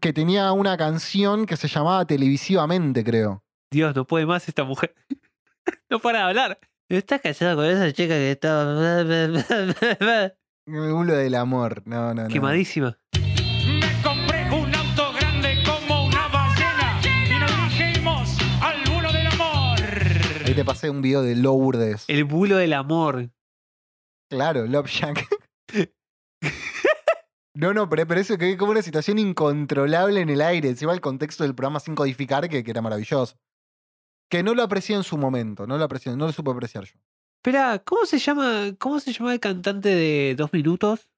Que 0.00 0.12
tenía 0.14 0.50
una 0.52 0.76
canción 0.78 1.44
que 1.46 1.56
se 1.58 1.68
llamaba 1.68 2.06
Televisivamente, 2.06 3.04
creo. 3.04 3.44
Dios, 3.70 3.94
no 3.94 4.06
puede 4.06 4.24
más 4.26 4.48
esta 4.48 4.64
mujer. 4.64 4.94
no 5.90 6.00
para 6.00 6.20
de 6.20 6.24
hablar. 6.24 6.58
¿Estás 6.88 7.20
casado 7.20 7.56
con 7.56 7.66
esa 7.66 7.92
chica 7.92 8.14
que 8.14 8.32
estaba. 8.32 8.72
El 10.66 10.92
bulo 10.92 11.14
del 11.14 11.34
amor. 11.34 11.82
No, 11.86 12.14
no, 12.14 12.22
no. 12.22 12.28
Quemadísima. 12.28 12.96
Me 13.14 14.02
compré 14.02 14.48
un 14.50 14.72
auto 14.72 15.12
grande 15.12 15.60
como 15.66 16.06
una 16.06 16.28
ballena 16.28 17.00
y 17.04 17.38
nos 17.40 17.70
dirigimos 17.76 18.38
al 18.60 18.84
bulo 18.84 19.12
del 19.12 19.26
amor. 19.26 19.80
Ahí 20.46 20.54
te 20.54 20.64
pasé 20.64 20.88
un 20.88 21.02
video 21.02 21.22
de 21.22 21.34
Lourdes. 21.34 22.04
El 22.06 22.24
bulo 22.24 22.58
del 22.58 22.74
amor. 22.74 23.30
Claro, 24.30 24.66
Love 24.66 24.88
Shack. 24.88 25.28
No, 27.54 27.74
no, 27.74 27.86
pero, 27.86 28.06
pero 28.06 28.18
eso 28.18 28.38
que 28.38 28.46
hay 28.46 28.56
como 28.56 28.70
una 28.70 28.80
situación 28.80 29.18
incontrolable 29.18 30.20
en 30.22 30.30
el 30.30 30.40
aire. 30.40 30.70
Encima 30.70 30.94
el 30.94 31.02
contexto 31.02 31.44
del 31.44 31.54
programa 31.54 31.80
sin 31.80 31.94
codificar, 31.94 32.48
que, 32.48 32.64
que 32.64 32.70
era 32.70 32.80
maravilloso. 32.80 33.36
Que 34.30 34.42
no 34.42 34.54
lo 34.54 34.62
aprecié 34.62 34.96
en 34.96 35.02
su 35.02 35.18
momento, 35.18 35.66
no 35.66 35.76
lo 35.76 35.84
aprecié, 35.84 36.16
no 36.16 36.24
lo 36.26 36.32
supe 36.32 36.50
apreciar 36.50 36.84
yo. 36.84 36.94
Espera, 37.44 37.80
¿cómo 37.84 38.06
se 38.06 38.18
llama? 38.20 38.72
¿Cómo 38.78 39.00
se 39.00 39.12
llama 39.12 39.32
el 39.32 39.40
cantante 39.40 39.88
de 39.88 40.36
dos 40.38 40.52
minutos? 40.52 41.08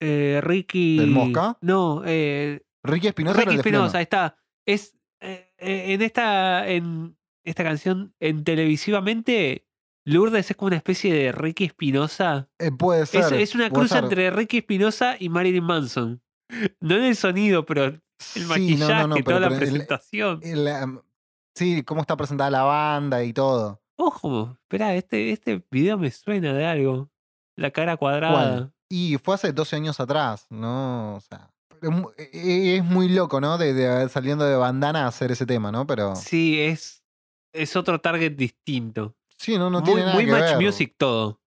Eh, 0.00 0.40
Ricky. 0.42 0.98
¿Del 0.98 1.10
Mosca? 1.12 1.58
No, 1.60 2.02
eh, 2.04 2.62
Ricky 2.82 3.06
Espinosa 3.06 3.38
Ricky 3.40 3.54
Espinosa, 3.54 3.98
ahí 3.98 4.02
está. 4.02 4.36
Es 4.66 4.96
eh, 5.20 5.52
eh, 5.58 5.92
en 5.94 6.02
esta 6.02 6.68
en 6.68 7.16
esta 7.44 7.62
canción 7.62 8.12
en 8.18 8.42
televisivamente 8.42 9.64
Lourdes 10.04 10.50
es 10.50 10.56
como 10.56 10.68
una 10.68 10.76
especie 10.76 11.14
de 11.14 11.30
Ricky 11.30 11.66
Espinosa. 11.66 12.48
Eh, 12.58 12.72
puede 12.72 13.06
ser. 13.06 13.32
Es, 13.34 13.50
es 13.50 13.54
una 13.54 13.70
cruz 13.70 13.90
ser. 13.90 14.02
entre 14.02 14.28
Ricky 14.32 14.58
Espinosa 14.58 15.14
y 15.20 15.28
Marilyn 15.28 15.62
Manson. 15.62 16.20
No 16.80 16.96
en 16.96 17.04
el 17.04 17.14
sonido, 17.14 17.64
pero 17.64 17.84
el 17.84 18.02
Sí, 18.18 18.40
maquillaje, 18.40 18.92
no, 18.92 19.00
no, 19.02 19.06
no, 19.08 19.14
pero- 19.14 19.24
toda 19.24 19.40
la 19.40 19.48
pero 19.50 19.60
el- 19.62 19.70
presentación. 19.70 20.40
el, 20.42 20.68
sí, 21.54 21.84
cómo 21.84 22.00
está 22.00 22.16
presentada 22.16 22.50
la 22.50 22.62
banda 22.64 23.22
y 23.22 23.32
todo. 23.32 23.79
Ojo, 24.02 24.56
espera, 24.62 24.94
este, 24.94 25.30
este 25.30 25.62
video 25.70 25.98
me 25.98 26.10
suena 26.10 26.54
de 26.54 26.64
algo. 26.64 27.10
La 27.56 27.70
cara 27.70 27.96
cuadrada. 27.98 28.32
¿Cuál? 28.32 28.74
Y 28.88 29.18
fue 29.18 29.34
hace 29.34 29.52
12 29.52 29.76
años 29.76 30.00
atrás, 30.00 30.46
¿no? 30.48 31.16
O 31.16 31.20
sea, 31.20 31.50
es 31.82 31.90
mu- 31.90 32.10
e- 32.16 32.76
es 32.76 32.84
muy 32.84 33.08
loco, 33.10 33.40
¿no? 33.42 33.58
De, 33.58 33.74
de 33.74 34.08
saliendo 34.08 34.44
de 34.46 34.56
bandana 34.56 35.04
a 35.04 35.08
hacer 35.08 35.30
ese 35.32 35.44
tema, 35.44 35.70
¿no? 35.70 35.86
Pero 35.86 36.16
Sí, 36.16 36.58
es, 36.60 37.04
es 37.52 37.76
otro 37.76 38.00
target 38.00 38.32
distinto. 38.36 39.14
sí, 39.36 39.58
no, 39.58 39.68
no 39.68 39.80
muy 39.80 39.84
tiene 39.86 40.00
nada 40.02 40.14
muy 40.14 40.24
que 40.24 40.32
Match 40.32 40.42
ver. 40.56 40.60
Music 40.62 40.94
todo. 40.96 41.40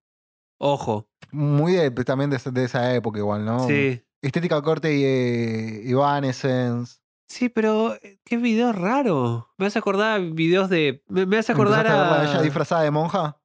Ojo. 0.59 1.07
Muy 1.31 1.73
de, 1.73 1.89
también 1.91 2.29
de, 2.29 2.37
esa- 2.37 2.51
de 2.51 2.65
esa 2.65 2.93
época 2.93 3.17
igual, 3.17 3.43
¿no? 3.43 3.67
Sí. 3.67 3.99
Estética 4.21 4.61
corte 4.61 4.95
y 4.95 5.03
eh, 5.03 5.89
Evanescence. 5.89 6.99
Sí, 7.27 7.49
pero 7.49 7.95
eh, 7.95 8.19
qué 8.25 8.37
video 8.37 8.71
raro. 8.73 9.49
Me 9.57 9.65
hace 9.65 9.79
acordar 9.79 10.15
a 10.15 10.17
videos 10.19 10.69
de. 10.69 11.03
Me, 11.07 11.25
me 11.25 11.37
hace 11.37 11.51
acordar 11.51 11.85
¿Empezaste 11.85 12.07
a 12.07 12.11
verla 12.11 12.29
a. 12.29 12.33
ella 12.33 12.41
disfrazada 12.43 12.81
de 12.83 12.91
monja? 12.91 13.39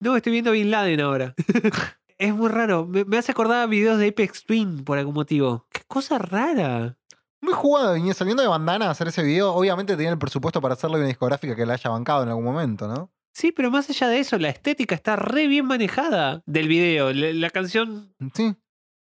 No, 0.00 0.16
estoy 0.16 0.32
viendo 0.32 0.50
Bin 0.52 0.70
Laden 0.70 1.00
ahora. 1.00 1.34
es 2.18 2.34
muy 2.34 2.48
raro. 2.48 2.86
Me, 2.86 3.04
me 3.04 3.18
hace 3.18 3.30
acordar 3.32 3.62
a 3.62 3.66
videos 3.66 3.98
de 3.98 4.08
Apex 4.08 4.44
Twin 4.44 4.84
por 4.84 4.98
algún 4.98 5.14
motivo. 5.14 5.66
Qué 5.70 5.82
cosa 5.86 6.18
rara. 6.18 6.96
Muy 7.40 7.54
jugada, 7.54 7.92
venía 7.92 8.14
saliendo 8.14 8.42
de 8.42 8.48
bandana 8.48 8.86
a 8.86 8.90
hacer 8.90 9.08
ese 9.08 9.22
video. 9.22 9.52
Obviamente 9.52 9.96
tenía 9.96 10.12
el 10.12 10.18
presupuesto 10.18 10.60
para 10.60 10.74
hacerlo 10.74 10.96
y 10.96 11.00
una 11.00 11.08
discográfica 11.08 11.54
que 11.56 11.66
la 11.66 11.74
haya 11.74 11.90
bancado 11.90 12.22
en 12.22 12.28
algún 12.28 12.44
momento, 12.44 12.86
¿no? 12.88 13.12
Sí, 13.34 13.50
pero 13.50 13.70
más 13.70 13.88
allá 13.90 14.08
de 14.08 14.18
eso, 14.20 14.38
la 14.38 14.48
estética 14.50 14.94
está 14.94 15.16
re 15.16 15.46
bien 15.48 15.66
manejada 15.66 16.42
del 16.46 16.68
video. 16.68 17.12
La, 17.12 17.32
la 17.32 17.50
canción, 17.50 18.14
Sí. 18.34 18.54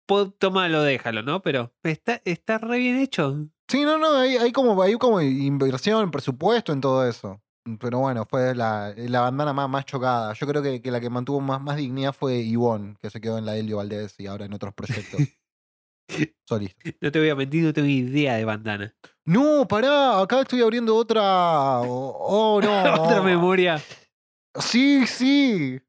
po- 0.07 0.31
tómalo, 0.31 0.81
déjalo, 0.83 1.21
¿no? 1.21 1.41
Pero 1.41 1.73
está, 1.83 2.21
está 2.25 2.57
re 2.57 2.77
bien 2.79 2.97
hecho. 2.97 3.47
Sí, 3.67 3.83
no, 3.83 3.97
no, 3.97 4.17
hay, 4.17 4.37
hay 4.37 4.51
como, 4.51 4.81
hay 4.81 4.95
como 4.95 5.21
inversión, 5.21 6.11
presupuesto 6.11 6.71
en 6.71 6.81
todo 6.81 7.07
eso. 7.07 7.41
Pero 7.79 7.99
bueno, 7.99 8.27
fue 8.29 8.53
la, 8.53 8.93
la 8.95 9.21
bandana 9.21 9.51
más, 9.51 9.67
más 9.67 9.85
chocada. 9.85 10.33
Yo 10.33 10.45
creo 10.45 10.61
que, 10.61 10.81
que 10.81 10.91
la 10.91 10.99
que 11.01 11.09
mantuvo 11.09 11.41
más, 11.41 11.59
más 11.61 11.77
dignidad 11.77 12.13
fue 12.13 12.37
Ivonne, 12.37 12.95
que 13.01 13.09
se 13.09 13.19
quedó 13.19 13.39
en 13.39 13.45
la 13.45 13.57
Helio 13.57 13.77
Valdés 13.77 14.19
y 14.19 14.27
ahora 14.27 14.45
en 14.45 14.53
otros 14.53 14.73
proyectos. 14.75 15.19
Solista. 16.47 16.91
No 17.01 17.11
te 17.11 17.19
voy 17.19 17.29
a 17.29 17.35
mentir, 17.35 17.63
no 17.63 17.73
tengo 17.73 17.87
idea 17.87 18.35
de 18.35 18.45
bandana. 18.45 18.93
No, 19.25 19.67
pará, 19.67 20.21
acá 20.21 20.41
estoy 20.41 20.61
abriendo 20.61 20.95
otra. 20.95 21.81
Oh, 21.81 22.15
oh, 22.59 22.61
no. 22.61 23.03
Otra 23.03 23.23
memoria. 23.23 23.81
Sí, 24.59 25.07
sí. 25.07 25.81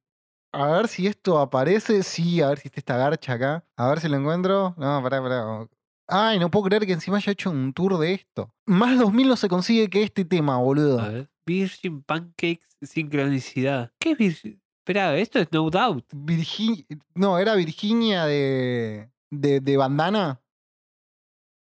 A 0.53 0.69
ver 0.69 0.89
si 0.89 1.07
esto 1.07 1.39
aparece. 1.39 2.03
Sí, 2.03 2.41
a 2.41 2.49
ver 2.49 2.59
si 2.59 2.69
está 2.69 2.81
esta 2.81 2.97
garcha 2.97 3.35
acá. 3.35 3.65
A 3.77 3.89
ver 3.91 4.01
si 4.01 4.09
lo 4.09 4.17
encuentro. 4.17 4.75
No, 4.79 5.03
pará, 5.03 5.21
pará. 5.21 5.69
Ay, 6.09 6.39
no 6.39 6.51
puedo 6.51 6.67
creer 6.67 6.87
que 6.87 6.93
encima 6.93 7.17
haya 7.17 7.33
hecho 7.33 7.51
un 7.51 7.73
tour 7.73 7.99
de 7.99 8.15
esto. 8.15 8.53
Más 8.67 8.99
2000 8.99 9.29
no 9.29 9.37
se 9.37 9.49
consigue 9.49 9.89
que 9.91 10.03
este 10.03 10.25
tema, 10.25 10.59
boludo. 10.59 11.01
A 11.01 11.09
ver. 11.09 11.31
Virgin 11.47 12.03
Pancakes 12.03 12.67
Sincronicidad. 12.83 13.93
¿Qué 13.99 14.13
es 14.13 14.19
Virgin? 14.19 14.63
Espera, 14.81 15.17
esto 15.17 15.39
es 15.41 15.49
No 15.51 15.69
Doubt. 15.69 16.07
Virginia. 16.15 16.85
No, 17.15 17.39
era 17.39 17.55
Virginia 17.57 18.25
de. 18.25 19.11
de, 19.31 19.61
de 19.61 19.77
bandana. 19.77 20.41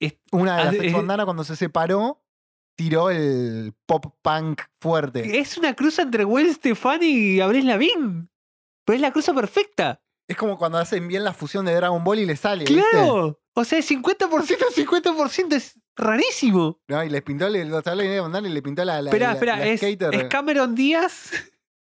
Es- 0.01 0.19
Una 0.33 0.57
de 0.57 0.63
ah, 0.63 0.65
las 0.67 0.75
es- 0.77 0.93
bandana 0.93 1.25
cuando 1.25 1.45
se 1.45 1.57
separó, 1.57 2.23
tiró 2.77 3.11
el 3.11 3.75
pop 3.87 4.15
punk 4.23 4.63
fuerte. 4.81 5.39
Es 5.39 5.57
una 5.59 5.75
cruz 5.75 5.99
entre 5.99 6.25
Gwen 6.25 6.53
Stefani 6.55 7.07
y 7.07 7.41
Abril 7.41 7.67
Lavigne. 7.67 8.29
Pero 8.85 8.97
es 8.97 9.01
la 9.01 9.13
cruza 9.13 9.33
perfecta. 9.35 10.02
Es 10.29 10.37
como 10.37 10.57
cuando 10.59 10.79
hacen 10.79 11.07
bien 11.09 11.25
la 11.25 11.33
fusión 11.33 11.65
de 11.67 11.75
Dragon 11.75 12.03
Ball 12.05 12.21
y 12.21 12.27
le 12.27 12.37
sale. 12.37 12.65
¿viste? 12.65 12.81
¡Claro! 12.91 13.39
O 13.55 13.65
sea, 13.65 13.81
50%, 13.81 14.19
50% 14.75 15.53
es 15.55 15.79
rarísimo. 15.97 16.81
No, 16.89 17.05
y 17.05 17.11
les 17.11 17.23
pintó, 17.23 17.49
le, 17.51 17.65
lo 17.65 17.81
y 17.81 18.49
le 18.49 18.63
pintó 18.63 18.85
la. 18.85 19.03
la 19.03 19.11
Espera, 19.11 19.27
la- 19.29 19.33
espera, 19.35 19.57
la 19.57 19.67
es, 19.67 20.25
Cameron 20.29 20.75
Díaz 20.75 21.33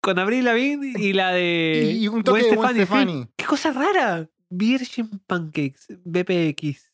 con 0.03 0.19
Abril 0.19 0.45
Lavigne 0.45 0.93
y 0.99 1.13
la 1.13 1.33
de 1.33 1.93
y, 1.95 2.05
y 2.05 2.09
un 2.09 2.23
toque 2.23 2.43
de 2.43 2.49
Stefani. 2.51 2.75
Stefani. 2.81 3.27
¡Qué 3.37 3.45
cosa 3.45 3.73
rara! 3.73 4.29
Virgin 4.51 5.09
Pancakes, 5.27 5.87
BPX. 6.05 6.93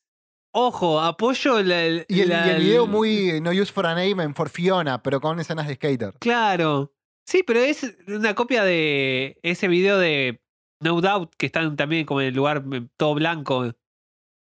Ojo, 0.54 1.00
apoyo 1.00 1.62
la, 1.62 1.82
el- 1.84 2.04
Y 2.08 2.20
el, 2.20 2.28
la- 2.28 2.46
y 2.46 2.50
el 2.50 2.62
video 2.62 2.86
muy 2.86 3.30
eh, 3.30 3.40
No 3.40 3.50
Use 3.50 3.72
for 3.72 3.86
a 3.86 3.94
Name 3.94 4.22
en 4.22 4.34
For 4.34 4.48
Fiona, 4.48 5.02
pero 5.02 5.20
con 5.20 5.40
escenas 5.40 5.66
de 5.66 5.74
skater. 5.74 6.14
Claro. 6.20 6.92
Sí, 7.24 7.42
pero 7.42 7.60
es 7.60 7.84
una 8.08 8.34
copia 8.34 8.64
de 8.64 9.38
ese 9.42 9.68
video 9.68 9.98
de 9.98 10.41
No 10.82 11.00
Doubt, 11.00 11.34
que 11.36 11.46
están 11.46 11.76
también 11.76 12.06
como 12.06 12.20
en 12.20 12.28
el 12.28 12.34
lugar 12.34 12.64
eh, 12.72 12.86
todo 12.96 13.14
blanco. 13.14 13.72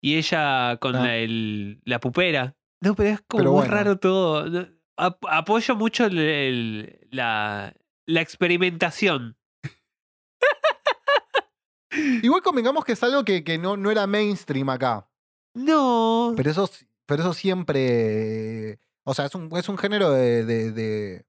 Y 0.02 0.16
ella 0.16 0.76
con 0.78 0.96
Ah. 0.96 1.04
la, 1.04 1.16
el- 1.16 1.80
la 1.84 2.00
pupera. 2.00 2.56
No, 2.82 2.94
pero 2.94 3.10
es 3.10 3.20
como 3.22 3.38
Pero 3.40 3.50
muy 3.52 3.60
bueno. 3.60 3.74
raro 3.74 3.98
todo. 3.98 4.66
Apoyo 4.96 5.76
mucho 5.76 6.06
el- 6.06 6.18
el- 6.18 7.08
la, 7.10 7.74
la 8.06 8.20
experimentación. 8.20 9.36
Igual 12.22 12.42
convengamos 12.42 12.84
que 12.84 12.92
es 12.92 13.02
algo 13.02 13.24
que, 13.24 13.42
que 13.44 13.58
no, 13.58 13.76
no 13.76 13.90
era 13.90 14.06
mainstream 14.06 14.68
acá. 14.68 15.08
No. 15.54 16.34
Pero 16.36 16.50
eso, 16.50 16.70
pero 17.06 17.22
eso 17.22 17.34
siempre. 17.34 18.78
O 19.04 19.14
sea, 19.14 19.26
es 19.26 19.34
un, 19.34 19.50
es 19.56 19.68
un 19.68 19.78
género 19.78 20.10
de, 20.12 20.44
de- 20.44 20.72
de- 20.72 21.24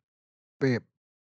de 0.59 0.81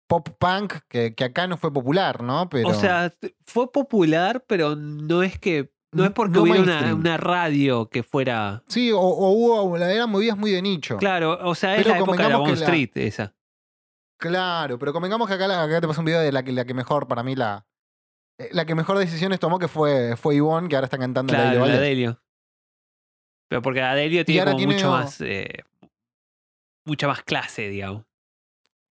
pop 0.08 0.30
punk 0.40 0.76
que, 0.88 1.14
que 1.14 1.24
acá 1.26 1.48
no 1.48 1.58
fue 1.58 1.72
popular, 1.74 2.24
¿no? 2.24 2.50
Pero, 2.50 2.70
O 2.70 2.74
sea, 2.74 3.14
fue 3.46 3.72
popular, 3.72 4.44
pero 4.48 4.76
no 4.76 5.24
es 5.24 5.38
que. 5.40 5.72
No 5.94 6.04
es 6.04 6.12
porque 6.12 6.34
no 6.34 6.42
hubiera 6.44 6.94
una, 6.94 7.16
radio 7.18 7.90
que 7.90 8.04
fuera. 8.04 8.62
Sí, 8.68 8.92
o, 8.92 9.00
o 9.00 9.32
hubo. 9.32 9.78
Eran 9.78 10.10
movidas 10.10 10.38
muy 10.38 10.52
de 10.52 10.62
nicho. 10.62 10.98
Claro, 10.98 11.40
o 11.48 11.56
sea, 11.56 11.76
es 11.76 11.84
Pero 11.84 11.92
la 11.96 12.02
época 12.02 12.24
de 12.24 12.30
la 12.30 12.40
la- 12.40 12.54
Street, 12.54 12.90
esa. 12.96 13.34
Claro, 14.20 14.78
pero 14.80 14.92
convengamos 14.94 15.28
que 15.28 15.36
acá, 15.36 15.48
la- 15.48 15.64
acá 15.64 15.80
te 15.80 15.88
pasó 15.88 16.02
un 16.02 16.06
video 16.06 16.20
de 16.22 16.32
la 16.32 16.44
que, 16.44 16.52
la 16.52 16.66
que 16.66 16.74
mejor, 16.74 17.08
para 17.08 17.24
mí, 17.24 17.36
la. 17.36 17.66
eh, 18.40 18.50
La 18.52 18.66
que 18.66 18.76
mejor 18.76 18.98
decisiones 18.98 19.40
tomó 19.40 19.60
que 19.60 19.68
fue, 19.68 20.18
fue 20.18 20.36
Ivonne, 20.36 20.68
que 20.68 20.76
ahora 20.76 20.86
está 20.86 20.98
cantando 20.98 21.32
la 21.34 21.40
Claro, 21.40 21.50
Helio 21.52 21.60
la 21.66 21.72
Valdés. 21.72 21.82
Delio. 21.90 22.22
Pero 23.50 23.62
porque 23.62 23.82
Adelio 23.82 24.26
tiene 24.26 24.44
como 24.46 24.58
tiene 24.58 24.74
mucho 24.74 24.90
o- 24.90 24.92
más. 24.92 25.22
eh, 25.22 25.64
mucha 26.86 27.08
más 27.08 27.24
clase, 27.24 27.70
digamos. 27.70 28.04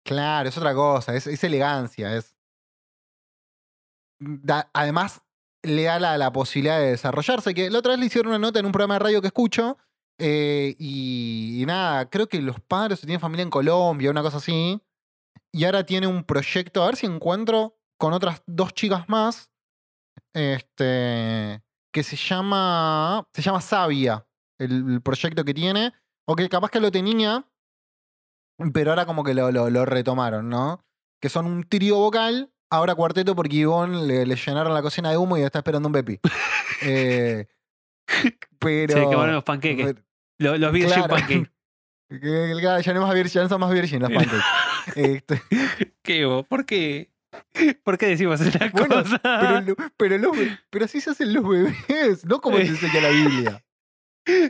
Claro, 0.07 0.49
es 0.49 0.57
otra 0.57 0.73
cosa, 0.75 1.15
es, 1.17 1.27
elegancia, 1.45 2.15
es. 2.17 2.37
da- 4.21 4.71
además, 4.73 5.23
le 5.63 5.83
da 5.85 5.99
la, 6.17 6.33
posibilidad 6.33 6.79
de 6.79 6.93
desarrollarse. 6.93 7.55
Que 7.55 7.71
la 7.71 7.81
otra 7.81 7.93
vez 7.93 8.01
le 8.01 8.07
hicieron 8.07 8.29
una 8.31 8.39
nota 8.39 8.61
en 8.61 8.67
un 8.67 8.73
programa 8.73 8.95
de 8.95 9.01
radio 9.01 9.21
que 9.21 9.27
escucho. 9.29 9.79
eh, 10.19 10.77
y, 10.79 11.61
y 11.63 11.67
nada, 11.67 12.09
creo 12.09 12.29
que 12.29 12.41
los 12.41 12.61
padres 12.61 13.01
tienen 13.01 13.21
familia 13.21 13.43
en 13.43 13.51
Colombia, 13.51 14.11
una 14.11 14.23
cosa 14.23 14.37
así. 14.39 14.81
Y 15.53 15.65
ahora 15.65 15.85
tiene 15.85 16.07
un 16.07 16.23
proyecto, 16.25 16.83
a 16.83 16.87
ver 16.87 16.97
si 16.97 17.07
encuentro 17.07 17.77
con 17.99 18.13
otras 18.13 18.43
dos 18.47 18.73
chicas 18.75 19.09
más. 19.09 19.51
Este. 20.35 21.63
Que 21.93 22.03
se 22.05 22.17
llama. 22.17 23.27
Se 23.35 23.43
llama 23.43 23.61
Sabia. 23.61 24.27
El, 24.59 24.95
el 24.95 25.03
proyecto 25.03 25.45
que 25.45 25.55
tiene. 25.55 25.93
O 26.29 26.37
que 26.37 26.49
capaz 26.49 26.71
que 26.71 26.81
lo 26.81 26.91
tenía. 26.93 27.45
Pero 28.73 28.91
ahora 28.91 29.07
como 29.07 29.23
que 29.25 29.35
lo, 29.35 29.51
lo, 29.53 29.69
lo 29.71 29.85
retomaron, 29.85 30.49
¿no? 30.49 30.85
Que 31.21 31.29
son 31.29 31.47
un 31.47 31.65
trío 31.69 31.97
vocal, 31.97 32.51
ahora 32.71 32.95
cuarteto 32.95 33.35
porque 33.37 33.57
Ivonne 33.57 34.07
le, 34.07 34.27
le 34.27 34.37
llenaron 34.37 34.73
la 34.75 34.83
cocina 34.83 35.11
de 35.11 35.17
humo 35.17 35.37
y 35.37 35.43
está 35.43 35.59
esperando 35.59 35.89
un 35.89 35.93
Bepi. 35.93 36.21
Eh, 36.83 37.47
pero. 38.59 38.93
Se 38.95 39.01
quemaron 39.09 39.35
los 39.35 39.45
panqueques. 39.45 39.87
pero- 39.87 40.03
Los, 40.39 40.61
los 40.61 40.73
Virgin 40.73 40.93
Claro. 40.95 41.15
Pancakes. 41.15 41.51
ya 42.85 42.93
no, 42.95 43.01
más 43.01 43.15
virgin, 43.15 43.33
ya 43.33 43.43
no 43.43 43.49
son 43.49 43.61
más 43.61 43.73
virgin 43.73 44.01
los 44.01 44.11
pancakes. 44.13 44.45
Este, 44.95 45.43
¿Qué, 46.03 46.25
vos? 46.27 46.47
¿Por 46.47 46.67
qué? 46.67 47.11
¿Por 47.83 47.99
qué 47.99 48.07
decimos 48.07 48.41
estas 48.41 48.71
Bueno, 48.73 49.03
cosas? 49.03 49.21
pero, 49.23 49.75
pero, 49.97 50.19
los 50.19 50.37
pero 50.71 50.85
así 50.85 51.01
se 51.01 51.11
hacen 51.11 51.33
los 51.35 51.49
bebés, 51.49 52.25
no 52.25 52.41
como 52.41 52.57
te 52.59 52.67
enseña 52.67 53.01
la 53.01 53.09
Biblia. 53.09 53.65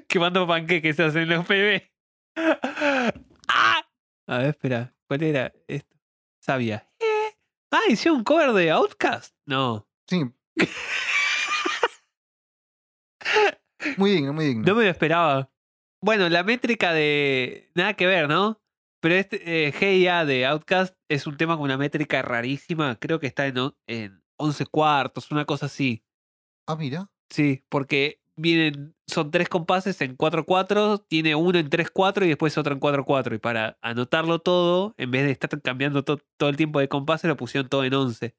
Quemando 0.09 0.47
panqueques 0.47 0.97
se 0.97 1.05
hacen 1.05 1.29
los 1.29 1.47
bebés. 1.49 1.83
¡Ah! 3.49 3.76
A 4.27 4.39
ver, 4.39 4.49
espera. 4.49 4.95
¿Cuál 5.07 5.23
era 5.23 5.53
esto? 5.69 5.97
Sabia. 6.41 6.89
¿Eh? 6.99 7.37
Ah, 7.71 7.83
hicieron 7.89 8.19
un 8.19 8.25
cover 8.25 8.53
de 8.53 8.71
Outcast. 8.71 9.35
No. 9.47 9.89
Sí. 10.09 10.25
Muy 13.97 14.11
digno, 14.11 14.33
muy 14.33 14.47
digno. 14.47 14.65
No 14.65 14.75
me 14.75 14.85
lo 14.85 14.91
esperaba. 14.91 15.51
Bueno, 16.03 16.29
la 16.29 16.43
métrica 16.43 16.93
de. 16.93 17.71
Nada 17.75 17.95
que 17.95 18.07
ver, 18.07 18.29
¿no? 18.29 18.61
Pero 19.01 19.15
este 19.15 19.69
eh, 19.69 19.73
GIA 19.73 20.25
de 20.25 20.47
Outcast 20.47 20.97
es 21.09 21.27
un 21.27 21.37
tema 21.37 21.55
con 21.57 21.65
una 21.65 21.77
métrica 21.79 22.23
rarísima. 22.23 22.97
Creo 22.97 23.21
que 23.21 23.27
está 23.27 23.47
en, 23.47 23.57
en 23.87 24.23
11 24.37 24.67
cuartos, 24.67 25.31
una 25.31 25.45
cosa 25.45 25.67
así. 25.67 26.05
Ah, 26.67 26.77
mira. 26.77 27.11
Sí, 27.31 27.65
porque 27.69 28.21
vienen. 28.37 28.95
Son 29.07 29.31
tres 29.31 29.49
compases 29.49 30.01
en 30.01 30.17
4-4, 30.17 31.05
tiene 31.09 31.35
uno 31.35 31.59
en 31.59 31.69
3-4 31.71 32.25
y 32.25 32.29
después 32.29 32.57
otro 32.59 32.73
en 32.75 32.81
4-4. 32.81 33.35
Y 33.35 33.39
para 33.39 33.79
anotarlo 33.83 34.39
todo, 34.41 34.95
en 34.99 35.11
vez 35.11 35.25
de 35.25 35.31
estar 35.33 35.49
cambiando 35.63 36.03
to- 36.05 36.21
todo 36.39 36.49
el 36.51 36.57
tiempo 36.57 36.81
de 36.81 36.89
compases, 36.89 37.29
lo 37.29 37.37
pusieron 37.37 37.69
todo 37.69 37.85
en 37.85 37.95
11. 37.95 38.35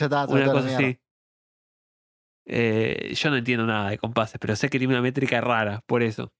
Ya 0.00 0.06
está, 0.06 0.26
Una 0.26 0.46
cosa 0.52 0.76
así. 0.76 0.98
Eh, 2.46 3.14
yo 3.14 3.30
no 3.30 3.36
entiendo 3.36 3.64
nada 3.66 3.90
de 3.90 3.98
compases, 3.98 4.38
pero 4.38 4.54
sé 4.56 4.68
que 4.68 4.78
tiene 4.78 4.92
una 4.94 5.02
métrica 5.02 5.40
rara, 5.40 5.82
por 5.86 6.02
eso. 6.02 6.32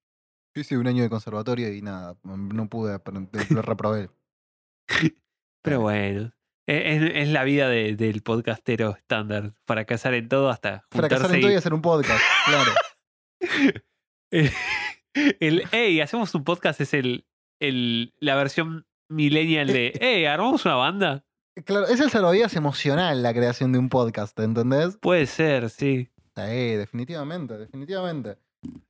Yo 0.55 0.61
hice 0.61 0.77
un 0.79 0.87
año 0.87 1.03
de 1.03 1.09
conservatorio 1.09 1.73
y 1.73 1.83
nada, 1.83 2.17
no 2.23 2.69
pude 2.69 2.95
aprender, 2.95 3.51
lo 3.51 3.63
reprobé. 3.63 4.11
Pero 5.65 5.81
bueno, 5.81 6.31
e- 6.69 6.95
es, 6.97 7.03
es 7.23 7.29
la 7.31 7.43
vida 7.43 7.69
de- 7.71 7.97
del 7.97 8.23
podcastero 8.23 8.91
estándar. 8.97 9.55
Fracasar 9.67 10.13
en 10.15 10.29
todo 10.29 10.51
hasta 10.51 10.85
Fracasar 10.91 11.35
en 11.35 11.41
todo 11.41 11.51
y- 11.51 11.55
hacer 11.57 11.73
un 11.73 11.81
podcast, 11.81 12.23
claro. 12.47 12.71
el, 14.31 14.51
el 15.41 15.63
hey, 15.71 16.01
hacemos 16.01 16.35
un 16.35 16.45
podcast 16.45 16.81
es 16.81 16.95
el, 16.95 17.27
el 17.61 18.13
la 18.21 18.35
versión 18.35 18.87
millennial 19.09 19.67
de 19.69 19.93
hey, 20.01 20.25
armamos 20.27 20.65
una 20.65 20.75
banda. 20.77 21.25
Claro, 21.65 21.87
es 21.87 22.01
el 22.01 22.11
salvavidas 22.11 22.57
emocional 22.57 23.23
la 23.23 23.33
creación 23.33 23.71
de 23.73 23.79
un 23.79 23.89
podcast, 23.89 24.39
¿entendés? 24.41 24.97
Puede 25.01 25.27
ser, 25.27 25.71
sí. 25.71 26.09
Sí, 26.37 26.43
definitivamente, 26.43 27.57
definitivamente. 27.57 28.37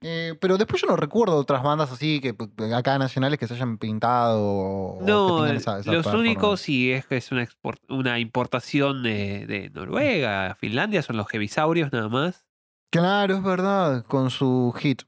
Eh, 0.03 0.35
pero 0.41 0.57
después 0.57 0.81
yo 0.81 0.87
no 0.89 0.97
recuerdo 0.97 1.37
otras 1.37 1.63
bandas 1.65 1.91
así 1.91 2.21
que 2.21 2.35
acá 2.73 2.97
nacionales 2.97 3.41
que 3.41 3.49
se 3.49 3.55
hayan 3.55 3.77
pintado 3.77 4.41
o 4.41 4.99
No, 5.03 5.39
tengan 5.43 5.57
esa- 5.57 5.81
esa 5.81 5.93
los 5.93 6.07
únicos 6.07 6.61
sí 6.61 6.93
es 6.93 7.07
que 7.07 7.17
es 7.17 7.33
una, 7.33 7.43
export- 7.45 7.83
una 7.89 8.21
importación 8.21 9.03
de, 9.03 9.47
de 9.47 9.71
Noruega, 9.71 10.57
Finlandia, 10.61 11.03
son 11.03 11.17
los 11.17 11.27
hebisaurios 11.35 11.93
nada 11.93 12.09
más. 12.09 12.47
Claro, 12.91 13.35
es 13.37 13.43
verdad, 13.43 14.05
con 14.07 14.31
su 14.31 14.73
hit. 14.79 15.03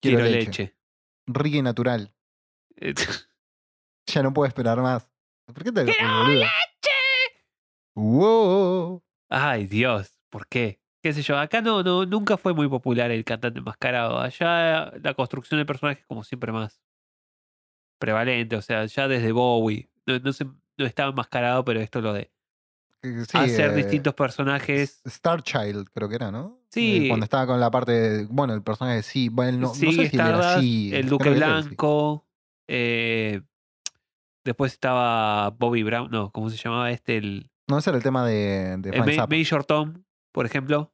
Quiero, 0.00 0.18
Quiero 0.18 0.30
leche. 0.30 0.46
leche. 0.46 0.76
rica 1.26 1.56
y 1.58 1.62
natural. 1.62 2.14
Eh, 2.76 2.94
Ya 4.06 4.22
no 4.22 4.32
puedo 4.32 4.48
esperar 4.48 4.80
más. 4.80 5.08
¿Por 5.46 5.62
qué 5.64 5.70
te 5.72 5.80
el 5.82 5.86
boludo? 5.86 6.44
Wow. 7.94 9.02
Ay, 9.28 9.66
Dios, 9.66 10.18
¿por 10.30 10.46
qué? 10.48 10.80
¿Qué 11.02 11.12
sé 11.12 11.22
yo? 11.22 11.38
Acá 11.38 11.60
no, 11.60 11.82
no, 11.82 12.04
nunca 12.06 12.36
fue 12.36 12.54
muy 12.54 12.68
popular 12.68 13.10
el 13.10 13.24
cantante 13.24 13.58
enmascarado. 13.58 14.18
Allá 14.20 14.92
la 15.02 15.14
construcción 15.14 15.58
del 15.58 15.66
personaje 15.66 16.00
es 16.00 16.06
como 16.06 16.24
siempre 16.24 16.52
más 16.52 16.80
prevalente. 17.98 18.56
O 18.56 18.62
sea, 18.62 18.84
ya 18.86 19.08
desde 19.08 19.32
Bowie. 19.32 19.90
No, 20.06 20.18
no, 20.18 20.32
se- 20.32 20.44
no 20.44 20.86
estaba 20.86 21.10
enmascarado, 21.10 21.64
pero 21.64 21.80
esto 21.80 22.00
lo 22.00 22.12
de 22.12 22.32
Eh, 23.02 23.24
Sí, 23.28 23.36
hacer 23.38 23.70
eh, 23.72 23.76
distintos 23.76 24.14
personajes. 24.14 25.00
Star 25.04 25.42
Child, 25.42 25.88
creo 25.92 26.08
que 26.08 26.14
era, 26.16 26.30
¿no? 26.30 26.61
Sí. 26.72 27.04
Eh, 27.04 27.08
Cuando 27.08 27.24
estaba 27.24 27.46
con 27.46 27.60
la 27.60 27.70
parte. 27.70 27.92
de- 27.92 28.26
bueno, 28.30 28.54
el 28.54 28.62
personaje 28.62 28.96
de 28.96 29.02
sí. 29.02 29.28
Bueno, 29.28 29.52
no, 29.58 29.68
no 29.68 29.74
sí, 29.74 29.92
sé 29.92 30.08
si 30.08 30.16
era 30.16 30.54
así. 30.56 30.90
el 30.94 31.08
Duque. 31.08 31.30
Blanco. 31.30 32.26
eh, 32.68 33.42
después 34.44 34.72
estaba 34.72 35.50
Bobby 35.50 35.82
Brown. 35.82 36.10
No, 36.10 36.30
¿cómo 36.32 36.48
se 36.50 36.56
llamaba 36.56 36.90
este? 36.90 37.16
El, 37.18 37.50
No, 37.68 37.78
ese 37.78 37.90
era 37.90 37.96
el 37.98 38.02
tema 38.02 38.26
de, 38.26 38.76
de 38.78 38.90
el 38.90 39.00
Ma- 39.00 39.12
Zappa. 39.12 39.36
Major 39.36 39.64
Tom, 39.64 40.02
por 40.32 40.46
ejemplo. 40.46 40.92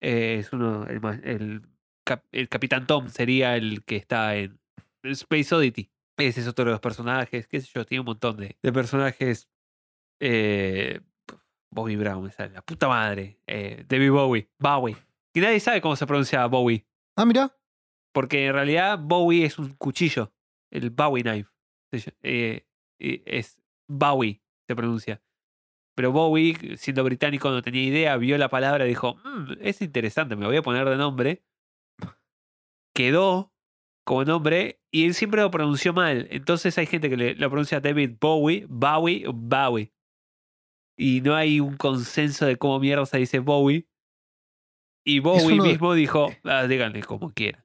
eh, 0.00 0.38
es 0.40 0.52
uno. 0.52 0.86
El, 0.86 1.00
el, 1.24 1.62
cap- 2.06 2.24
el 2.32 2.48
Capitán 2.48 2.86
Tom 2.86 3.08
sería 3.08 3.56
el 3.56 3.84
que 3.84 3.96
está 3.96 4.34
en 4.36 4.58
Space 5.04 5.54
Oddity. 5.54 5.90
Ese 6.16 6.40
es 6.40 6.48
otro 6.48 6.64
de 6.64 6.70
los 6.72 6.80
personajes. 6.80 7.46
Qué 7.46 7.60
sé 7.60 7.68
yo, 7.74 7.84
tiene 7.84 8.00
un 8.00 8.06
montón 8.06 8.36
de, 8.38 8.56
de 8.62 8.72
personajes. 8.72 9.48
Eh, 10.20 11.00
Bobby 11.70 11.96
Brown, 11.96 12.26
esa 12.28 12.46
es 12.46 12.52
la 12.52 12.62
puta 12.62 12.88
madre. 12.88 13.38
Eh, 13.46 13.84
David 13.86 14.10
Bowie. 14.10 14.48
Bowie. 14.58 14.96
Y 15.34 15.40
nadie 15.40 15.60
sabe 15.60 15.80
cómo 15.80 15.96
se 15.96 16.06
pronuncia 16.06 16.46
Bowie. 16.46 16.86
Ah, 17.16 17.24
mira. 17.24 17.54
Porque 18.12 18.46
en 18.46 18.52
realidad 18.54 18.98
Bowie 18.98 19.44
es 19.44 19.58
un 19.58 19.74
cuchillo. 19.74 20.32
El 20.72 20.90
Bowie 20.90 21.22
knife. 21.22 21.50
Eh, 22.22 22.66
eh, 23.00 23.22
es 23.26 23.58
Bowie, 23.88 24.42
se 24.66 24.76
pronuncia. 24.76 25.22
Pero 25.96 26.12
Bowie, 26.12 26.76
siendo 26.76 27.02
británico, 27.04 27.50
no 27.50 27.62
tenía 27.62 27.82
idea, 27.82 28.16
vio 28.16 28.38
la 28.38 28.48
palabra 28.48 28.84
y 28.84 28.90
dijo, 28.90 29.16
"Mm, 29.24 29.54
es 29.60 29.82
interesante, 29.82 30.36
me 30.36 30.42
lo 30.42 30.48
voy 30.48 30.58
a 30.58 30.62
poner 30.62 30.88
de 30.88 30.96
nombre. 30.96 31.44
Quedó 32.94 33.52
como 34.04 34.24
nombre 34.24 34.80
y 34.90 35.04
él 35.06 35.14
siempre 35.14 35.42
lo 35.42 35.50
pronunció 35.50 35.92
mal. 35.92 36.28
Entonces 36.30 36.78
hay 36.78 36.86
gente 36.86 37.10
que 37.10 37.16
le, 37.16 37.34
lo 37.34 37.50
pronuncia 37.50 37.80
David 37.80 38.16
Bowie, 38.20 38.66
Bowie, 38.68 39.26
o 39.26 39.32
Bowie. 39.32 39.92
Y 40.96 41.20
no 41.20 41.34
hay 41.34 41.60
un 41.60 41.76
consenso 41.76 42.46
de 42.46 42.56
cómo 42.56 42.80
mierda 42.80 43.06
se 43.06 43.18
dice 43.18 43.38
Bowie. 43.38 43.87
Y 45.08 45.20
Bowie 45.20 45.56
de- 45.56 45.68
mismo 45.68 45.94
dijo, 45.94 46.28
ah, 46.44 46.64
díganle 46.66 47.02
como 47.02 47.30
quieran. 47.32 47.64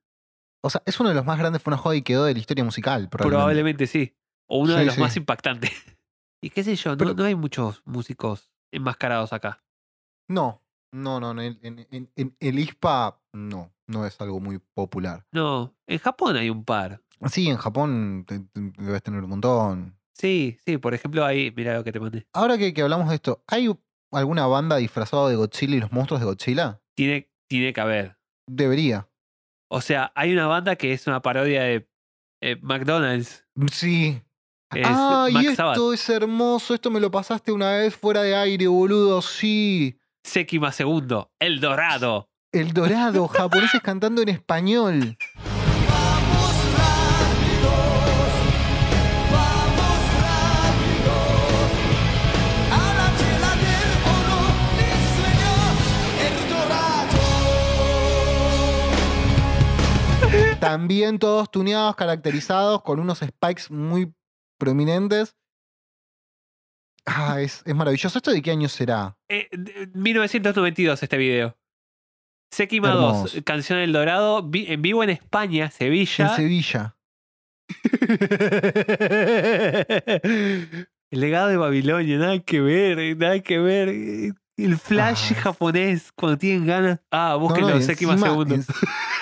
O 0.64 0.70
sea, 0.70 0.82
es 0.86 0.98
uno 0.99 1.10
de 1.10 1.15
los 1.15 1.26
más 1.26 1.38
grandes, 1.38 1.61
fue 1.61 1.72
una 1.74 1.78
joda 1.82 1.95
y 1.95 2.02
quedó 2.02 2.24
de 2.24 2.34
la 2.34 2.40
historia 2.40 2.64
musical. 2.64 3.10
Probablemente. 3.10 3.36
Probablemente 3.38 3.88
sí. 3.88 4.15
O 4.48 4.60
uno 4.60 4.76
de 4.76 4.86
los 4.86 4.95
sí. 4.95 5.02
más 5.02 5.18
impactantes. 5.18 5.72
y 6.41 6.49
qué 6.52 6.64
sé 6.64 6.76
yo, 6.78 6.91
no, 6.91 6.98
Pero- 6.98 7.14
no 7.15 7.26
hay 7.26 7.36
muchos 7.36 7.82
músicos 7.86 8.49
enmascarados 8.72 9.34
acá. 9.34 9.61
No, 10.30 10.64
no, 10.94 11.20
no. 11.20 11.41
En, 11.41 11.60
en- 11.61 12.36
el 12.40 12.60
ISPA, 12.60 13.20
no. 13.34 13.74
No 13.88 14.06
es 14.06 14.20
algo 14.22 14.40
muy 14.40 14.60
popular. 14.74 15.26
No, 15.34 15.76
en 15.88 15.99
Japón 15.99 16.38
hay 16.38 16.49
un 16.49 16.64
par. 16.64 17.02
Sí, 17.30 17.49
en 17.49 17.57
Japón 17.57 18.26
debes 18.53 19.03
tener 19.03 19.22
un 19.22 19.30
montón. 19.30 19.99
Sí, 20.14 20.57
sí, 20.65 20.78
por 20.78 20.94
ejemplo 20.94 21.26
ahí, 21.26 21.52
mira 21.56 21.74
lo 21.76 21.84
que 21.84 21.91
te 21.91 21.99
mandé. 21.99 22.26
Ahora 22.32 22.57
que, 22.57 22.74
que 22.74 22.82
hablamos 22.82 23.10
de 23.10 23.15
esto, 23.15 23.44
¿hay 23.48 23.70
alguna 24.11 24.48
banda 24.48 24.78
disfrazada 24.78 25.28
de 25.28 25.36
Godzilla 25.36 25.76
y 25.76 25.80
los 25.82 25.91
monstruos 25.91 26.22
de 26.22 26.26
Godzilla? 26.28 26.80
Tiene, 26.95 27.30
tiene 27.49 27.74
que 27.74 27.82
haber. 27.82 28.18
Debería. 28.48 29.07
O 29.72 29.82
sea, 29.82 30.11
hay 30.15 30.34
una 30.34 30.48
banda 30.48 30.76
que 30.76 30.94
es 30.94 31.07
una 31.07 31.22
parodia 31.22 31.64
de 31.64 31.90
eh, 32.41 32.57
McDonald's. 32.61 33.45
Sí. 33.72 34.22
Es 34.76 34.88
¡Ay, 34.90 35.34
Max 35.34 35.45
esto 35.49 35.56
Sabbath. 35.76 35.94
es 35.94 36.10
hermoso! 36.10 36.74
Esto 36.74 36.90
me 36.90 36.99
lo 36.99 37.11
pasaste 37.11 37.52
una 37.52 37.72
vez 37.78 37.95
fuera 37.95 38.24
de 38.24 38.36
aire, 38.36 38.68
boludo. 38.68 39.22
Sí. 39.22 39.98
Séptima 40.24 40.72
segundo, 40.72 41.32
El 41.40 41.60
Dorado. 41.60 42.30
El 42.52 42.72
Dorado, 42.74 43.28
japoneses 43.28 43.82
cantando 43.82 44.22
en 44.22 44.30
español. 44.30 45.18
También 60.64 61.19
todos 61.19 61.52
tuneados, 61.52 61.95
caracterizados, 61.95 62.81
con 62.84 62.99
unos 62.99 63.19
spikes 63.19 63.64
muy 63.69 64.14
prominentes. 64.57 65.35
Ah, 67.06 67.41
es, 67.41 67.61
es 67.65 67.76
maravilloso. 67.76 68.18
¿Esto 68.18 68.31
de 68.31 68.41
qué 68.41 68.52
año 68.52 68.69
será? 68.69 69.18
Eh, 69.30 69.49
de- 69.52 69.88
1992 69.94 71.03
este 71.03 71.18
video. 71.18 71.57
Hermoso. 72.57 73.23
2, 73.35 73.41
Canción 73.44 73.80
del 73.80 73.91
Dorado, 73.91 74.41
vi- 74.44 74.72
en 74.72 74.81
vivo 74.81 75.03
en 75.03 75.10
España, 75.10 75.69
Sevilla. 75.72 76.30
En 76.30 76.35
Sevilla. 76.35 76.95
El 81.11 81.19
legado 81.19 81.48
de 81.49 81.57
Babilonia, 81.57 82.18
nada 82.18 82.40
que 82.40 82.61
ver, 82.61 83.18
nada 83.18 83.40
que 83.41 83.60
ver. 83.60 83.90
El 84.56 84.77
flash 84.77 85.34
Ah. 85.35 85.41
japonés 85.41 86.11
cuando 86.15 86.38
tienen 86.38 86.65
ganas. 86.68 86.99
Ah, 87.11 87.31
No, 87.34 87.40
búsquenlo, 87.40 87.69
no, 87.72 87.76
encima- 87.77 88.18
segundo. 88.18 88.56
en- 88.56 88.65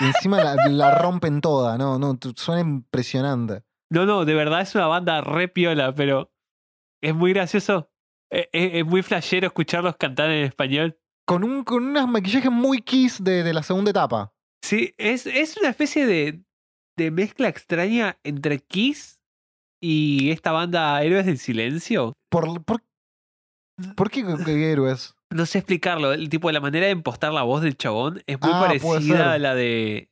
encima 0.06 0.44
la, 0.44 0.56
la 0.70 0.98
rompen 0.98 1.42
toda, 1.42 1.78
no, 1.78 1.98
no, 2.00 2.18
suena 2.36 2.62
impresionante. 2.62 3.64
No, 3.92 4.06
no, 4.06 4.26
de 4.26 4.34
verdad 4.34 4.62
es 4.62 4.74
una 4.76 4.88
banda 4.88 5.22
re 5.22 5.48
piola, 5.48 5.94
pero 5.94 6.32
es 7.02 7.14
muy 7.16 7.34
gracioso. 7.34 7.90
Eh, 8.32 8.50
Es, 8.54 8.72
es 8.76 8.86
muy 8.86 9.02
flashero 9.04 9.48
escucharlos 9.48 9.98
cantar 9.98 10.30
en 10.30 10.46
español. 10.46 10.98
Con 11.28 11.44
un 11.44 11.64
con 11.64 11.84
unas 11.86 12.08
maquillajes 12.08 12.52
muy 12.52 12.82
kiss 12.82 13.24
de, 13.24 13.44
de 13.44 13.54
la 13.54 13.64
segunda 13.64 13.92
etapa. 13.92 14.34
Sí, 14.64 14.94
es, 14.98 15.26
es 15.26 15.58
una 15.58 15.70
especie 15.70 16.06
de, 16.06 16.44
de 16.98 17.12
mezcla 17.12 17.48
extraña 17.48 18.18
entre 18.24 18.60
Kiss 18.60 19.20
y 19.82 20.30
esta 20.32 20.52
banda 20.52 21.02
Héroes 21.04 21.26
del 21.26 21.38
Silencio. 21.40 22.14
¿Por, 22.30 22.64
por, 22.64 22.84
por 23.96 24.10
qué, 24.12 24.24
qué 24.46 24.72
héroes? 24.72 25.16
No 25.32 25.46
sé 25.46 25.60
explicarlo. 25.60 26.14
El 26.14 26.30
tipo 26.30 26.48
de 26.50 26.54
la 26.54 26.60
manera 26.62 26.86
de 26.86 26.92
impostar 26.92 27.32
la 27.34 27.44
voz 27.44 27.62
del 27.62 27.78
chabón 27.78 28.22
es 28.28 28.40
muy 28.42 28.52
Ah, 28.54 28.62
parecida 28.68 29.34
a 29.34 29.38
la 29.40 29.56
de 29.56 30.10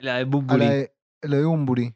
la 0.00 0.16
de 0.16 0.20
A 0.22 0.24
Bunbury. 0.24 0.58
la 0.64 0.70
de, 0.72 0.92
la 1.22 1.36
de 1.38 1.46
Umburi. 1.46 1.94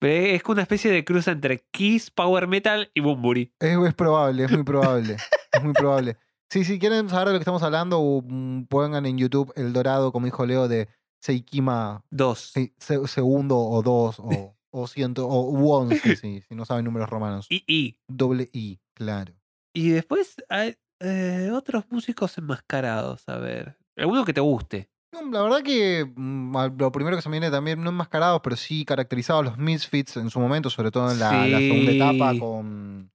Pero 0.00 0.26
es 0.34 0.42
como 0.42 0.54
una 0.54 0.62
especie 0.62 0.90
de 0.90 1.04
cruza 1.04 1.30
entre 1.32 1.64
Kiss, 1.70 2.10
Power 2.10 2.46
Metal 2.46 2.90
y 2.94 3.00
Bunbury. 3.00 3.52
Es, 3.60 3.78
es 3.78 3.94
probable, 3.94 4.44
es 4.44 4.50
muy 4.50 4.62
probable. 4.64 5.16
es 5.52 5.62
muy 5.62 5.72
probable. 5.72 6.16
Sí, 6.50 6.64
si 6.64 6.78
quieren 6.78 7.08
saber 7.08 7.28
de 7.28 7.32
lo 7.34 7.38
que 7.38 7.42
estamos 7.42 7.62
hablando, 7.62 8.00
mm, 8.24 8.64
pongan 8.64 9.06
en 9.06 9.18
YouTube 9.18 9.52
El 9.56 9.72
Dorado, 9.72 10.12
como 10.12 10.26
dijo 10.26 10.44
Leo, 10.46 10.68
de 10.68 10.88
Seikima 11.22 12.04
Dos. 12.10 12.52
se- 12.78 13.06
segundo 13.08 13.58
o 13.58 13.82
dos 13.82 14.18
o, 14.20 14.54
o 14.70 14.86
ciento 14.86 15.26
o 15.26 15.50
u 15.50 15.72
once, 15.72 15.94
sí, 16.16 16.42
si 16.46 16.54
no 16.54 16.64
saben 16.64 16.84
números 16.84 17.08
romanos. 17.08 17.46
Y, 17.48 17.64
y, 17.66 17.96
Doble 18.08 18.50
I, 18.52 18.78
claro. 18.94 19.32
y 19.74 19.88
después 19.90 20.36
hay 20.50 20.76
eh, 21.04 21.50
otros 21.52 21.84
músicos 21.90 22.36
enmascarados. 22.38 23.28
A 23.28 23.36
ver. 23.38 23.76
Alguno 23.96 24.24
que 24.24 24.32
te 24.32 24.40
guste. 24.40 24.88
La 25.30 25.42
verdad 25.42 25.62
que 25.62 26.04
mm, 26.16 26.56
lo 26.76 26.90
primero 26.90 27.16
que 27.16 27.22
se 27.22 27.28
me 27.28 27.34
viene 27.38 27.50
también, 27.50 27.82
no 27.82 27.90
enmascarados, 27.90 28.40
pero 28.42 28.56
sí 28.56 28.84
caracterizados 28.84 29.44
los 29.44 29.58
Misfits 29.58 30.16
en 30.16 30.28
su 30.30 30.40
momento, 30.40 30.70
sobre 30.70 30.90
todo 30.90 31.10
en 31.12 31.20
la, 31.20 31.46
la 31.46 31.58
segunda 31.58 31.92
etapa 31.92 32.38
con. 32.38 33.12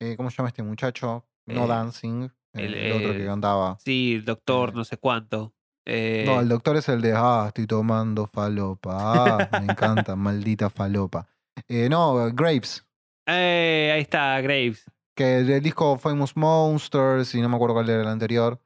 eh, 0.00 0.16
¿Cómo 0.16 0.30
se 0.30 0.36
llama 0.38 0.48
este 0.48 0.64
muchacho? 0.64 1.24
No 1.46 1.64
Eh, 1.64 1.68
Dancing, 1.68 2.28
el, 2.54 2.92
otro 2.92 3.12
que 3.12 3.24
cantaba. 3.24 3.78
Sí, 3.84 4.14
el 4.16 4.24
doctor, 4.24 4.74
no 4.74 4.84
sé 4.84 4.96
cuánto. 4.96 5.54
Eh, 5.86 6.24
No, 6.26 6.40
el 6.40 6.48
doctor 6.48 6.76
es 6.76 6.88
el 6.88 7.00
de, 7.00 7.12
ah, 7.14 7.44
estoy 7.46 7.68
tomando 7.68 8.26
falopa. 8.26 8.90
Ah, 8.98 9.48
me 9.60 9.72
encanta, 9.72 10.16
maldita 10.16 10.68
falopa. 10.68 11.28
Eh, 11.68 11.88
no, 11.88 12.28
Grapes, 12.34 12.84
eh, 13.28 13.92
ahí 13.94 14.02
está, 14.02 14.40
Graves. 14.40 14.84
Que 15.16 15.38
el 15.38 15.62
disco 15.62 15.98
Famous 15.98 16.36
Monsters, 16.36 17.34
y 17.34 17.40
no 17.40 17.48
me 17.48 17.56
acuerdo 17.56 17.74
cuál 17.74 17.90
era 17.90 18.02
el 18.02 18.08
anterior, 18.08 18.60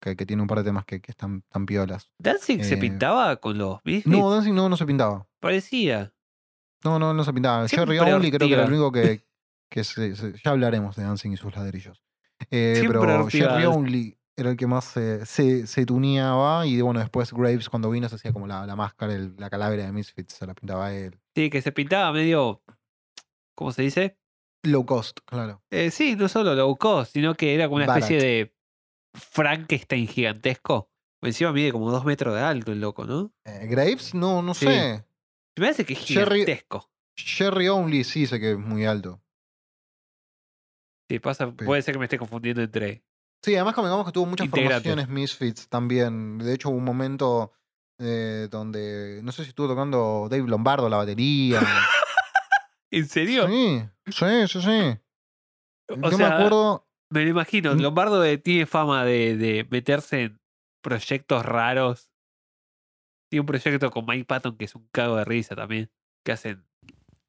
que, 0.00 0.16
que 0.16 0.26
tiene 0.26 0.42
un 0.42 0.48
par 0.48 0.58
de 0.58 0.64
temas 0.64 0.84
que, 0.84 1.00
que 1.00 1.10
están 1.12 1.42
tan 1.50 1.66
piolas. 1.66 2.10
Danzig 2.18 2.64
se 2.64 2.74
Eh, 2.74 2.78
pintaba 2.78 3.36
con 3.36 3.58
los 3.58 3.78
Misfits. 3.84 4.06
No, 4.06 4.30
Dancing 4.30 4.54
no, 4.54 4.68
no 4.68 4.76
se 4.76 4.86
pintaba. 4.86 5.28
Parecía. 5.40 6.12
No, 6.82 6.98
no, 6.98 7.12
no 7.14 7.22
se 7.22 7.32
pintaba. 7.32 7.68
Siempre 7.68 7.96
Jerry 7.98 8.10
Only 8.12 8.30
creo 8.32 8.48
que 8.48 8.54
era 8.54 8.62
el 8.64 8.70
único 8.70 8.90
que, 8.90 9.22
que 9.70 9.84
se, 9.84 10.16
se- 10.16 10.32
ya 10.42 10.50
hablaremos 10.52 10.96
de 10.96 11.02
Dancing 11.04 11.32
y 11.32 11.36
sus 11.36 11.54
ladrillos. 11.54 12.02
Eh, 12.50 12.82
pero 12.86 13.02
Ortiga. 13.24 13.50
Jerry 13.50 13.66
Only 13.66 14.16
era 14.36 14.48
el 14.50 14.56
que 14.56 14.66
más 14.66 14.86
se, 14.86 15.26
se, 15.26 15.66
se 15.66 15.84
tuneaba 15.84 16.64
y 16.66 16.80
bueno, 16.80 17.00
después 17.00 17.30
Graves 17.34 17.68
cuando 17.68 17.90
vino 17.90 18.08
se 18.08 18.14
hacía 18.14 18.32
como 18.32 18.46
la, 18.46 18.66
la 18.66 18.74
máscara, 18.74 19.12
el- 19.12 19.36
la 19.36 19.50
calavera 19.50 19.84
de 19.84 19.92
Misfits, 19.92 20.32
se 20.32 20.46
la 20.46 20.54
pintaba 20.54 20.94
él. 20.94 21.20
Sí, 21.36 21.50
que 21.50 21.60
se 21.60 21.72
pintaba 21.72 22.10
medio. 22.12 22.62
¿Cómo 23.54 23.72
se 23.72 23.82
dice? 23.82 24.16
Low 24.62 24.84
cost, 24.84 25.20
claro. 25.24 25.62
Eh, 25.70 25.90
sí, 25.90 26.16
no 26.16 26.28
solo 26.28 26.54
low 26.54 26.76
cost, 26.76 27.12
sino 27.12 27.34
que 27.34 27.54
era 27.54 27.64
como 27.66 27.76
una 27.76 27.86
especie 27.86 28.18
de 28.18 28.54
Frankenstein 29.14 30.06
gigantesco. 30.06 30.90
Encima 31.22 31.52
mide 31.52 31.72
como 31.72 31.90
dos 31.90 32.04
metros 32.04 32.34
de 32.34 32.40
alto 32.40 32.72
el 32.72 32.80
loco, 32.80 33.04
¿no? 33.04 33.32
Eh, 33.44 33.66
Graves, 33.66 34.14
no, 34.14 34.42
no 34.42 34.54
Sí. 34.54 34.66
sé. 34.66 35.04
Me 35.56 35.64
parece 35.66 35.84
que 35.84 35.94
es 35.94 35.98
gigantesco. 36.00 36.90
Jerry 37.16 37.68
Only 37.68 38.04
sí 38.04 38.26
sé 38.26 38.40
que 38.40 38.52
es 38.52 38.58
muy 38.58 38.84
alto. 38.86 39.20
Sí, 41.08 41.18
pasa, 41.18 41.46
Sí. 41.58 41.64
puede 41.64 41.82
ser 41.82 41.94
que 41.94 41.98
me 41.98 42.04
esté 42.06 42.18
confundiendo 42.18 42.62
entre. 42.62 43.02
Sí, 43.42 43.54
además 43.56 43.74
convengamos 43.74 44.06
que 44.06 44.12
tuvo 44.12 44.26
muchas 44.26 44.48
formaciones 44.48 45.08
Misfits 45.08 45.68
también. 45.68 46.38
De 46.38 46.54
hecho, 46.54 46.68
hubo 46.70 46.76
un 46.78 46.84
momento 46.84 47.52
eh, 47.98 48.48
donde, 48.50 49.20
no 49.22 49.32
sé 49.32 49.42
si 49.44 49.50
estuvo 49.50 49.68
tocando 49.68 50.28
Dave 50.30 50.46
Lombardo 50.48 50.88
la 50.88 50.98
batería. 50.98 51.60
¿En 52.90 53.06
serio? 53.06 53.46
sí, 53.48 53.82
sí, 54.06 54.48
sí, 54.48 54.62
sí. 54.62 54.98
O 55.88 56.10
Yo 56.10 56.18
me 56.18 56.24
acuerdo... 56.24 56.86
Me 57.12 57.24
lo 57.24 57.30
imagino. 57.30 57.74
Lombardo 57.74 58.22
tiene 58.40 58.66
fama 58.66 59.04
de, 59.04 59.36
de 59.36 59.66
meterse 59.70 60.22
en 60.22 60.40
proyectos 60.82 61.44
raros. 61.44 62.12
Tiene 63.28 63.40
un 63.40 63.46
proyecto 63.46 63.90
con 63.90 64.06
Mike 64.06 64.24
Patton 64.26 64.56
que 64.56 64.64
es 64.66 64.74
un 64.74 64.88
cago 64.92 65.16
de 65.16 65.24
risa 65.24 65.56
también. 65.56 65.90
Que 66.24 66.32
hacen 66.32 66.64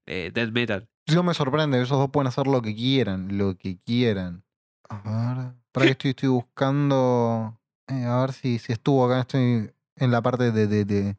eh, 0.05 0.31
death 0.33 0.51
metal. 0.51 0.87
No 1.13 1.23
me 1.23 1.33
sorprende, 1.33 1.81
esos 1.81 1.97
dos 1.97 2.11
pueden 2.11 2.27
hacer 2.27 2.47
lo 2.47 2.61
que 2.61 2.75
quieran, 2.75 3.37
lo 3.37 3.57
que 3.57 3.79
quieran. 3.79 4.43
A 4.89 5.33
ver, 5.35 5.53
para 5.71 5.85
que 5.85 5.91
estoy, 5.93 6.09
estoy 6.11 6.29
buscando. 6.29 7.59
eh, 7.87 8.03
a 8.05 8.21
ver 8.21 8.33
si, 8.33 8.59
si 8.59 8.73
estuvo 8.73 9.05
acá, 9.05 9.21
estoy 9.21 9.71
en 9.95 10.11
la 10.11 10.21
parte 10.21 10.51
de, 10.51 10.67
de, 10.67 10.85
de, 10.85 11.17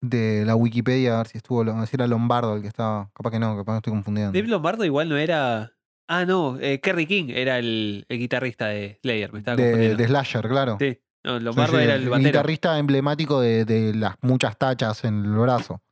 de 0.00 0.44
la 0.46 0.54
Wikipedia, 0.56 1.14
a 1.14 1.18
ver 1.18 1.28
si 1.28 1.38
estuvo, 1.38 1.64
si 1.86 1.96
era 1.96 2.06
Lombardo 2.06 2.56
el 2.56 2.62
que 2.62 2.68
estaba. 2.68 3.10
Capaz 3.14 3.30
que 3.30 3.38
no, 3.38 3.56
capaz 3.56 3.72
me 3.72 3.78
estoy 3.78 3.92
confundiendo. 3.92 4.32
Dave 4.32 4.48
Lombardo 4.48 4.84
igual 4.84 5.08
no 5.08 5.16
era. 5.16 5.72
Ah, 6.08 6.24
no. 6.24 6.58
eh, 6.60 6.80
Kerry 6.80 7.06
King 7.06 7.26
era 7.28 7.58
el, 7.58 8.06
el 8.08 8.18
guitarrista 8.18 8.66
de 8.68 8.98
Slayer. 9.02 9.32
Me 9.32 9.40
estaba 9.40 9.56
De, 9.56 9.64
confundiendo. 9.64 9.96
de 9.98 10.06
Slasher, 10.08 10.48
claro. 10.48 10.76
Sí. 10.80 10.98
No, 11.24 11.38
Lombardo 11.40 11.76
sí, 11.78 11.82
era 11.84 11.94
el 11.96 12.08
batero. 12.08 12.28
guitarrista 12.28 12.78
emblemático 12.78 13.40
de, 13.40 13.64
de 13.64 13.92
las 13.94 14.14
muchas 14.22 14.56
tachas 14.56 15.04
en 15.04 15.24
el 15.24 15.32
brazo. 15.32 15.82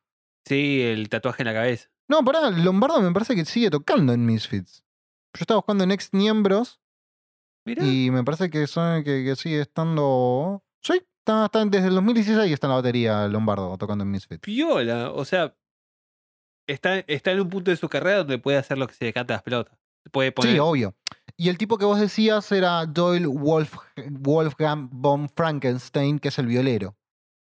Sí, 0.46 0.80
el 0.82 1.08
tatuaje 1.08 1.42
en 1.42 1.46
la 1.48 1.52
cabeza. 1.54 1.88
No, 2.08 2.24
pará, 2.24 2.50
Lombardo 2.50 3.00
me 3.02 3.10
parece 3.12 3.34
que 3.34 3.44
sigue 3.44 3.68
tocando 3.68 4.12
en 4.12 4.24
Misfits. 4.24 4.84
Yo 5.34 5.40
estaba 5.42 5.58
buscando 5.58 5.84
en 5.84 5.90
ex 5.90 6.14
miembros 6.14 6.80
Mirá. 7.66 7.84
Y 7.84 8.10
me 8.12 8.22
parece 8.22 8.48
que, 8.48 8.66
son, 8.68 9.02
que, 9.02 9.24
que 9.24 9.34
sigue 9.34 9.60
estando. 9.60 10.62
Sí, 10.82 11.02
está, 11.26 11.46
está- 11.46 11.64
desde 11.64 11.88
el 11.88 11.94
2016 11.94 12.52
está 12.52 12.66
en 12.66 12.70
la 12.70 12.76
batería 12.76 13.26
Lombardo 13.28 13.76
tocando 13.78 14.04
en 14.04 14.10
Misfits. 14.10 14.40
Piola. 14.40 15.10
O 15.12 15.24
sea, 15.24 15.54
está, 16.66 16.98
está 17.00 17.32
en 17.32 17.40
un 17.40 17.48
punto 17.50 17.70
de 17.70 17.76
su 17.76 17.88
carrera 17.88 18.18
donde 18.18 18.38
puede 18.38 18.58
hacer 18.58 18.78
lo 18.78 18.86
que 18.86 18.94
se 18.94 19.04
le 19.04 19.12
canta 19.12 19.34
las 19.34 19.42
pelotas. 19.42 19.76
Puede 20.12 20.30
poner. 20.32 20.52
Sí, 20.52 20.58
obvio. 20.60 20.94
Y 21.36 21.48
el 21.48 21.58
tipo 21.58 21.78
que 21.78 21.84
vos 21.84 21.98
decías 22.00 22.50
era 22.52 22.86
Doyle 22.86 23.26
Wolf, 23.26 23.74
Wolfgang 24.10 24.88
von 24.92 25.28
Frankenstein, 25.28 26.18
que 26.18 26.28
es 26.28 26.38
el 26.38 26.46
violero. 26.46 26.96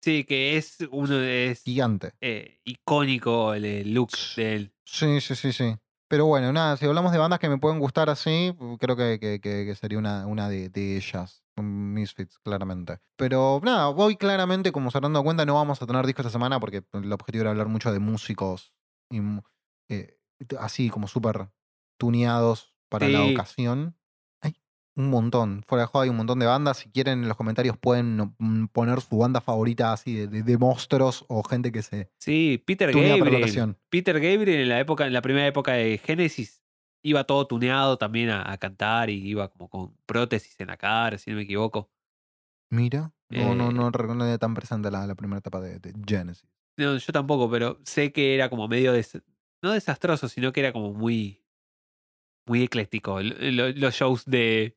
Sí, 0.03 0.25
que 0.25 0.57
es 0.57 0.79
uno 0.91 1.17
de 1.17 1.51
es 1.51 1.63
Gigante. 1.63 2.13
eh, 2.21 2.59
icónico 2.65 3.53
el, 3.55 3.93
look 3.93 4.11
de 4.37 4.57
él. 4.57 4.73
Sí, 4.85 5.21
sí, 5.21 5.35
sí, 5.35 5.53
sí. 5.53 5.77
Pero 6.09 6.27
bueno, 6.27 6.53
nada, 6.53 6.77
si 6.77 6.87
hablamos 6.87 7.13
de 7.13 7.19
bandas 7.19 7.39
que 7.39 7.49
me 7.49 7.59
pueden 7.59 7.79
gustar 7.79 8.09
así, 8.11 8.55
creo 8.79 8.97
que, 8.97 9.19
que- 9.21 9.41
que- 9.41 9.65
que 9.67 9.75
sería 9.75 9.99
una, 9.99 10.27
una 10.27 10.49
de, 10.49 10.69
de 10.71 10.97
ellas. 10.97 11.43
Misfits, 11.63 12.39
claramente. 12.39 12.99
Pero 13.17 13.61
nada, 13.63 13.89
hoy 13.91 14.17
claramente, 14.17 14.73
como 14.73 14.91
se 14.91 14.99
habrán 14.99 15.13
dado 15.13 15.25
cuenta, 15.25 15.45
no 15.47 15.55
vamos 15.55 15.81
a 15.83 15.87
tener 15.87 16.07
disco 16.07 16.23
esta 16.23 16.31
semana 16.33 16.59
porque 16.61 16.83
el 16.93 17.13
objetivo 17.13 17.43
era 17.43 17.51
hablar 17.51 17.69
mucho 17.69 17.93
de 17.93 17.99
músicos 17.99 18.73
y, 19.11 19.21
eh, 19.89 20.19
así 20.59 20.89
como 20.91 21.09
súper 21.09 21.51
tuneados 21.99 22.75
para 22.89 23.09
la 23.09 23.25
ocasión. 23.25 23.97
Hay 24.43 24.55
un 24.97 25.11
montón. 25.11 25.63
Fuera 25.67 25.83
de 25.83 25.87
juego 25.89 26.03
hay 26.03 26.09
un 26.11 26.17
montón 26.17 26.39
de 26.39 26.47
bandas. 26.47 26.79
Si 26.79 26.91
quieren, 26.91 27.23
en 27.23 27.29
los 27.29 27.37
comentarios 27.37 27.77
pueden 27.77 28.35
mm, 28.39 28.67
poner 28.73 29.01
su 29.01 29.19
banda 29.19 29.41
favorita 29.41 29.93
así 29.93 30.15
de, 30.15 30.27
de- 30.27 30.43
de 30.43 30.59
monstruos 30.59 31.25
o 31.29 31.43
gente 31.43 31.71
que 31.73 31.83
se 31.83 32.11
Sí, 32.19 32.63
Peter 32.67 32.91
tunea 32.91 33.13
para 33.19 33.19
la 33.19 33.25
Gabriel. 33.31 33.43
ocasión. 33.45 33.79
Peter 33.91 34.15
Gabriel 34.19 34.61
en 34.63 34.69
la 34.69 34.81
época, 34.81 35.07
en 35.07 35.13
la 35.13 35.23
primera 35.23 35.47
época 35.47 35.73
de 35.73 35.99
Genesis, 35.99 36.60
iba 37.03 37.25
todo 37.25 37.47
tuneado 37.47 37.97
también 37.99 38.31
a, 38.31 38.51
a 38.51 38.59
cantar 38.59 39.11
y 39.11 39.27
iba 39.29 39.49
como 39.49 39.69
con 39.69 39.97
prótesis 40.07 40.55
en 40.59 40.69
la 40.69 40.77
cara, 40.77 41.19
si 41.19 41.31
no 41.31 41.37
me 41.37 41.43
equivoco. 41.43 41.91
Mira, 42.71 43.13
no, 43.31 43.55
no, 43.55 43.71
Eh, 43.71 43.73
no 43.75 43.91
recuerdo 43.91 44.39
tan 44.39 44.55
presente 44.55 44.91
la, 44.91 45.07
la 45.07 45.15
primera 45.15 45.39
etapa 45.39 45.61
de, 45.61 45.79
de 45.81 45.93
Genesis. 46.07 46.49
No, 46.77 46.97
yo 46.97 47.13
tampoco, 47.13 47.51
pero 47.51 47.79
sé 47.85 48.13
que 48.13 48.35
era 48.35 48.49
como 48.49 48.69
medio 48.69 48.93
des- 48.93 49.21
no 49.63 49.73
desastroso, 49.73 50.29
sino 50.29 50.53
que 50.53 50.61
era 50.61 50.73
como 50.73 50.93
muy 50.93 51.43
muy 52.47 52.63
ecléctico 52.65 53.21
lo- 53.21 53.35
lo- 53.39 53.69
los 53.71 53.95
shows 53.95 54.25
de, 54.25 54.77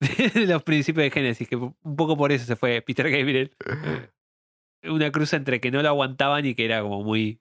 de 0.34 0.46
los 0.46 0.62
principios 0.62 1.04
de 1.04 1.10
Genesis, 1.10 1.48
que 1.48 1.56
un 1.56 1.96
poco 1.96 2.16
por 2.16 2.32
eso 2.32 2.44
se 2.44 2.56
fue 2.56 2.82
Peter 2.82 3.10
Gabriel. 3.10 3.54
Una 4.82 5.12
cruz 5.12 5.32
entre 5.34 5.60
que 5.60 5.70
no 5.70 5.82
lo 5.82 5.88
aguantaban 5.88 6.46
y 6.46 6.54
que 6.54 6.64
era 6.64 6.80
como 6.82 7.02
muy 7.04 7.38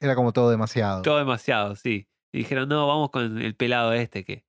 Era 0.00 0.14
como 0.14 0.32
todo 0.32 0.50
demasiado. 0.50 1.02
todo 1.02 1.16
demasiado, 1.18 1.76
sí. 1.76 2.06
Y 2.34 2.38
dijeron, 2.38 2.68
"No, 2.68 2.86
vamos 2.88 3.10
con 3.10 3.40
el 3.40 3.54
pelado 3.54 3.92
este 3.92 4.24
que 4.24 4.44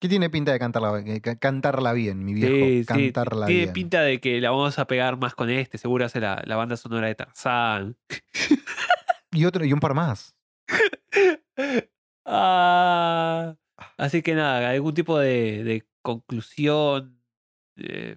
¿Qué 0.00 0.08
tiene 0.08 0.30
pinta 0.30 0.52
de 0.52 0.58
cantarla, 0.58 1.04
que- 1.04 1.20
cantarla 1.38 1.92
bien, 1.92 2.24
mi 2.24 2.32
viejo? 2.32 2.54
Sí, 2.54 2.80
sí, 2.80 2.86
cantarla 2.86 3.44
tiene 3.46 3.62
bien. 3.64 3.72
pinta 3.74 4.00
de 4.00 4.18
que 4.18 4.40
la 4.40 4.50
vamos 4.50 4.78
a 4.78 4.86
pegar 4.86 5.18
más 5.18 5.34
con 5.34 5.50
este, 5.50 5.76
seguro 5.76 6.06
hace 6.06 6.20
la, 6.20 6.42
la 6.46 6.56
banda 6.56 6.78
sonora 6.78 7.06
de 7.08 7.14
Tarzán. 7.14 7.96
Y 9.32 9.44
otro, 9.44 9.64
y 9.64 9.72
un 9.72 9.80
par 9.80 9.92
más. 9.94 10.34
Ah, 12.24 13.56
así 13.96 14.22
que 14.22 14.34
nada, 14.34 14.70
algún 14.70 14.94
tipo 14.94 15.18
de, 15.18 15.64
de 15.64 15.86
conclusión, 16.02 17.20
eh, 17.76 18.16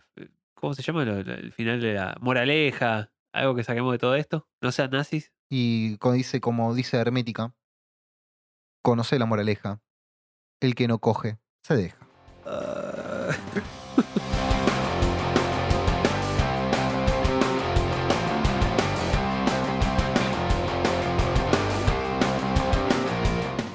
¿cómo 0.54 0.74
se 0.74 0.82
llama? 0.84 1.04
El 1.04 1.52
final 1.54 1.80
de 1.82 1.94
la 1.94 2.16
moraleja, 2.22 3.12
algo 3.34 3.56
que 3.56 3.64
saquemos 3.64 3.92
de 3.92 3.98
todo 3.98 4.16
esto. 4.16 4.48
No 4.62 4.72
sean 4.72 4.92
nazis. 4.92 5.32
Y 5.50 5.98
como 5.98 6.14
dice, 6.16 6.42
como 6.42 6.74
dice 6.76 6.98
Hermética, 6.98 7.54
conoce 8.84 9.18
la 9.18 9.26
moraleja. 9.26 9.80
El 10.62 10.76
que 10.76 10.88
no 10.88 11.00
coge, 11.00 11.40
se 11.64 11.76
deja. 11.76 11.98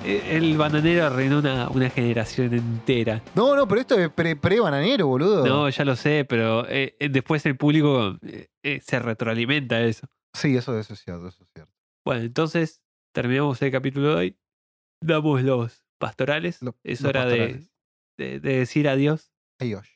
Eh, 0.05 0.37
El 0.37 0.57
bananero 0.57 1.07
arruinó 1.07 1.39
una, 1.39 1.69
una 1.69 1.91
generación 1.91 2.55
entera. 2.55 3.23
No, 3.35 3.55
no, 3.55 3.67
pero 3.69 3.81
esto 3.81 3.99
es 3.99 4.09
pre- 4.11 4.37
pre-bananero, 4.37 5.07
boludo. 5.07 5.47
No, 5.47 5.69
ya 5.69 5.85
lo 5.85 5.97
sé, 5.97 6.25
pero 6.27 6.67
eh, 6.69 6.97
eh, 6.99 7.09
después 7.11 7.45
el 7.47 7.57
público 7.57 8.17
eh, 8.23 8.49
eh, 8.63 8.81
se 8.83 8.99
retroalimenta 9.01 9.81
eso. 9.81 10.07
Sí, 10.33 10.57
eso, 10.57 10.79
eso 10.79 10.95
es 10.95 11.01
cierto, 11.01 11.29
eso 11.29 11.43
es 11.43 11.49
cierto. 11.53 11.73
Bueno, 12.05 12.23
entonces 12.23 12.81
terminamos 13.13 13.61
el 13.61 13.71
capítulo 13.73 14.09
de 14.11 14.15
hoy. 14.15 14.39
Damos 15.01 15.43
los 15.43 15.85
pastorales. 15.99 16.61
Lo- 16.63 16.77
es 16.83 17.01
los 17.01 17.11
hora 17.11 17.25
de, 17.27 17.37
pastorales. 17.39 17.73
de- 18.19 18.41
de 18.41 18.57
decir 18.59 18.89
adiós. 18.89 19.33
Adiós. 19.61 19.89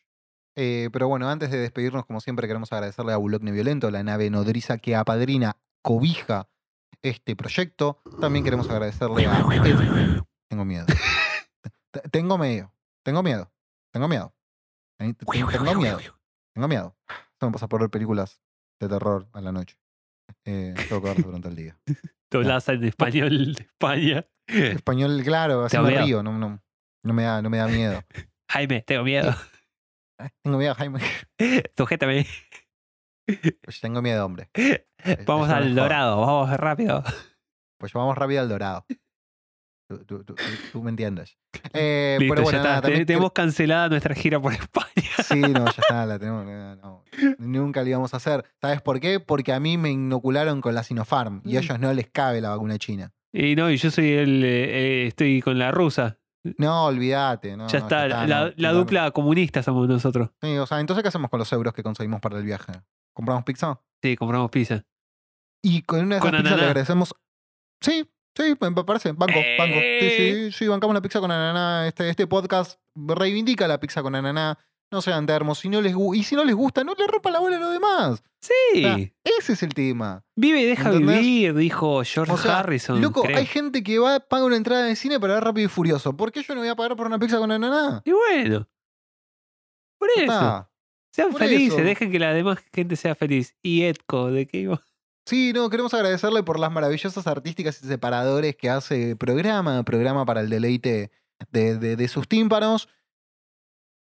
Eh, 0.57 0.91
pero 0.93 1.09
bueno, 1.09 1.29
antes 1.31 1.51
de 1.51 1.59
despedirnos, 1.59 2.05
como 2.05 2.21
siempre, 2.21 2.47
queremos 2.47 2.73
agradecerle 2.73 3.13
a 3.13 3.17
Bulogne 3.17 3.53
Violento, 3.53 3.91
la 3.91 4.03
nave 4.03 4.29
nodriza 4.31 4.79
que 4.79 4.95
apadrina, 4.95 5.57
cobija 5.83 6.49
este 7.03 7.35
proyecto. 7.37 8.03
También 8.21 8.45
queremos 8.45 8.69
agradecerle 8.69 9.27
a 9.27 9.41
Ed- 9.41 10.23
Tengo 10.49 10.65
miedo. 10.65 10.87
Tengo 12.11 12.39
miedo. 12.39 12.73
Tengo 13.05 13.23
miedo. 13.23 13.53
Tengo 13.93 14.09
miedo. 14.09 14.35
Ten- 14.99 15.15
ten- 15.15 15.27
Tengo 15.27 15.81
miedo. 15.81 15.99
Tengo 16.55 16.69
miedo. 16.69 16.97
Esto 17.09 17.47
me 17.47 17.53
pasa 17.53 17.69
por 17.69 17.81
ver 17.81 17.91
películas 17.91 18.41
de 18.81 18.89
terror 18.89 19.29
a 19.33 19.41
la 19.41 19.53
noche. 19.53 19.79
Eh, 20.45 20.75
tengo 20.89 21.01
que 21.03 21.09
verlas 21.09 21.27
durante 21.27 21.49
el 21.49 21.57
día. 21.57 21.79
Dobladas 22.33 22.69
en 22.71 22.85
español 22.85 23.55
de 23.55 23.63
España. 23.63 24.27
Español, 24.47 25.23
claro, 25.25 25.65
así 25.65 25.77
Tengo 25.77 25.85
me 25.87 25.93
miedo. 25.93 26.07
río. 26.07 26.23
No, 26.23 26.39
no, 26.39 26.61
no, 27.05 27.13
me 27.13 27.23
da, 27.23 27.43
no 27.43 27.51
me 27.51 27.59
da 27.59 27.67
miedo. 27.69 28.03
Jaime, 28.51 28.83
tengo 28.83 29.05
miedo. 29.05 29.35
Tengo 30.43 30.59
miedo, 30.59 30.75
Jaime. 30.75 31.01
Sujétame. 31.77 32.27
Pues 33.63 33.81
tengo 33.81 34.03
miedo, 34.03 34.25
hombre. 34.27 34.51
Vamos 35.27 35.49
eso 35.49 35.57
no 35.59 35.65
al 35.65 35.75
dorado, 35.75 36.21
vamos 36.21 36.51
rápido. 36.59 37.03
Pues 37.79 37.93
vamos 37.93 38.17
rápido 38.17 38.41
al 38.41 38.49
dorado. 38.49 38.87
Tú, 39.99 40.25
tú- 40.25 40.35
tú- 40.73 40.83
me 40.83 40.91
entiendes. 40.91 41.39
Eh, 41.75 42.17
Listo, 42.19 42.35
pero 42.35 42.43
bueno, 42.45 42.57
ya 42.59 42.63
está. 42.63 42.69
nada, 42.71 42.81
Te- 42.83 42.89
también 42.89 43.07
Tenemos 43.07 43.33
cancelada 43.33 43.89
nuestra 43.89 44.15
gira 44.15 44.41
por 44.41 44.53
España. 44.53 44.89
Sí, 45.25 45.41
no, 45.41 45.65
ya 45.65 45.71
está, 45.71 46.07
la 46.07 46.19
tenemos. 46.19 46.45
no, 46.47 47.05
nunca 47.39 47.83
la 47.83 47.89
íbamos 47.91 48.13
a 48.15 48.17
hacer. 48.19 48.45
¿Sabes 48.61 48.83
por 48.83 49.01
qué? 49.01 49.21
Porque 49.21 49.53
a 49.53 49.61
mí 49.61 49.79
me 49.79 49.91
inocularon 49.91 50.61
con 50.61 50.75
la 50.75 50.83
Sinopharm 50.83 51.43
y 51.45 51.57
a 51.57 51.61
Mm. 51.61 51.63
ellos 51.65 51.79
no 51.81 51.93
les 51.95 52.09
cabe 52.11 52.41
la 52.41 52.51
vacuna 52.51 52.79
china. 52.79 53.13
Y 53.33 53.55
no, 53.57 53.71
y 53.71 53.77
yo 53.77 53.91
soy 53.91 54.11
el. 54.13 54.45
eh, 54.45 55.05
eh, 55.05 55.07
estoy 55.07 55.41
con 55.41 55.59
la 55.59 55.71
rusa. 55.71 56.19
No, 56.59 56.87
olvídate. 56.87 57.57
No, 57.57 57.69
ya 57.69 57.79
no, 57.79 57.85
está. 57.87 58.09
la, 58.09 58.27
no, 58.27 58.53
la 58.57 58.73
no. 58.73 58.79
dupla 58.79 59.11
comunista 59.13 59.63
somos 59.63 59.89
nosotros. 59.89 60.31
Sí, 60.43 60.57
o 60.59 60.67
sea, 60.67 60.81
entonces, 60.81 61.03
¿qué 61.03 61.09
hacemos 61.09 61.31
con 61.31 61.39
los 61.39 61.53
euros 61.53 61.73
que 61.73 61.83
conseguimos 61.85 62.21
para 62.21 62.37
el 62.39 62.45
viaje? 62.45 62.73
¿Compramos 63.15 63.45
pizza? 63.45 63.81
Sí, 64.03 64.17
compramos 64.17 64.51
pizza. 64.51 64.85
Y 65.63 65.83
con 65.83 66.01
una 66.01 66.17
de 66.17 66.19
esas 66.19 66.31
Con 66.33 66.43
pizzas 66.43 66.59
le 66.59 66.67
agradecemos. 66.67 67.15
Sí, 67.81 68.11
sí, 68.37 68.55
me 68.61 68.85
parece. 68.85 69.13
Banco, 69.13 69.39
banco. 69.59 69.75
Sí, 69.75 69.81
Eh. 70.07 70.49
sí, 70.51 70.59
sí, 70.59 70.69
bancamos 70.69 70.95
la 70.95 71.03
pizza 71.03 71.21
con 71.21 71.31
ananá. 71.31 71.87
Este, 71.87 72.09
este 72.09 72.27
podcast 72.27 72.79
reivindica 72.95 73.67
la 73.69 73.79
pizza 73.81 74.03
con 74.03 74.15
ananá. 74.15 74.59
no 74.93 75.01
sean 75.01 75.25
termos. 75.25 75.59
Si 75.59 75.71
no 75.71 75.81
les, 75.81 75.95
y 76.15 76.23
si 76.23 76.35
no 76.37 76.45
les 76.45 76.55
gusta, 76.55 76.85
no 76.85 76.93
le 76.95 77.07
rompan 77.07 77.33
la 77.33 77.39
bola 77.41 77.57
a 77.57 77.61
los 77.61 77.73
demás. 77.73 78.23
Sí. 78.43 78.53
O 78.77 78.81
sea, 78.81 78.99
ese 79.39 79.53
es 79.55 79.63
el 79.63 79.73
tema. 79.73 80.23
Vive 80.37 80.61
y 80.61 80.65
deja 80.67 80.91
¿entendés? 80.91 81.21
vivir, 81.21 81.55
dijo 81.55 82.03
George 82.05 82.31
O 82.31 82.37
sea, 82.37 82.59
Harrison. 82.59 83.01
loco, 83.01 83.23
creo. 83.23 83.39
hay 83.39 83.47
gente 83.47 83.83
que 83.83 83.99
va, 83.99 84.21
paga 84.21 84.45
una 84.45 84.57
entrada 84.57 84.85
de 84.85 84.95
cine 84.97 85.19
para 85.19 85.35
ver 85.35 85.45
Rápido 85.45 85.65
y 85.65 85.69
Furioso. 85.71 86.15
¿Por 86.15 86.31
qué 86.31 86.43
yo 86.43 86.55
no 86.55 86.61
voy 86.61 86.69
a 86.69 86.77
pagar 86.77 86.95
por 86.95 87.07
una 87.07 87.19
pizza 87.19 87.39
con 87.39 87.51
ananá? 87.51 88.03
Y 88.05 88.13
bueno. 88.13 88.69
Por 89.99 90.11
eso. 90.17 90.69
Sean 91.15 91.31
por 91.31 91.41
felices, 91.41 91.75
eso. 91.79 91.85
dejen 91.85 92.11
que 92.11 92.19
la 92.19 92.35
demás 92.35 92.59
gente 92.73 92.97
sea 92.97 93.15
feliz. 93.15 93.57
Y 93.63 93.85
Edco, 93.85 94.31
¿de 94.31 94.47
qué 94.47 94.59
iba? 94.59 94.83
Sí, 95.27 95.53
no, 95.55 95.71
queremos 95.71 95.95
agradecerle 95.95 96.43
por 96.43 96.59
las 96.59 96.73
maravillosas 96.73 97.27
artísticas 97.27 97.81
y 97.83 97.87
separadores 97.87 98.57
que 98.57 98.71
hace 98.71 99.15
programa, 99.17 99.83
programa 99.85 100.25
para 100.27 100.41
el 100.41 100.51
deleite 100.51 101.11
de, 101.51 101.79
de- 101.79 101.97
de 101.97 102.09
sus 102.09 102.27
tímpanos. 102.29 102.89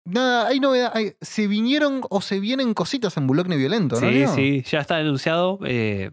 Nada, 0.05 0.48
hay 0.48 0.59
novedad, 0.59 0.90
hay- 0.94 1.14
se 1.20 1.47
vinieron 1.47 2.01
o 2.10 2.20
se 2.20 2.40
vienen 2.40 2.74
cositas 2.74 3.16
en 3.16 3.26
Bulogne 3.26 3.56
Violento, 3.56 4.01
¿no? 4.01 4.09
sí, 4.09 4.14
Leo? 4.14 4.34
sí, 4.34 4.62
ya 4.68 4.80
está 4.80 4.97
anunciado. 4.97 5.59
eh, 5.64 6.10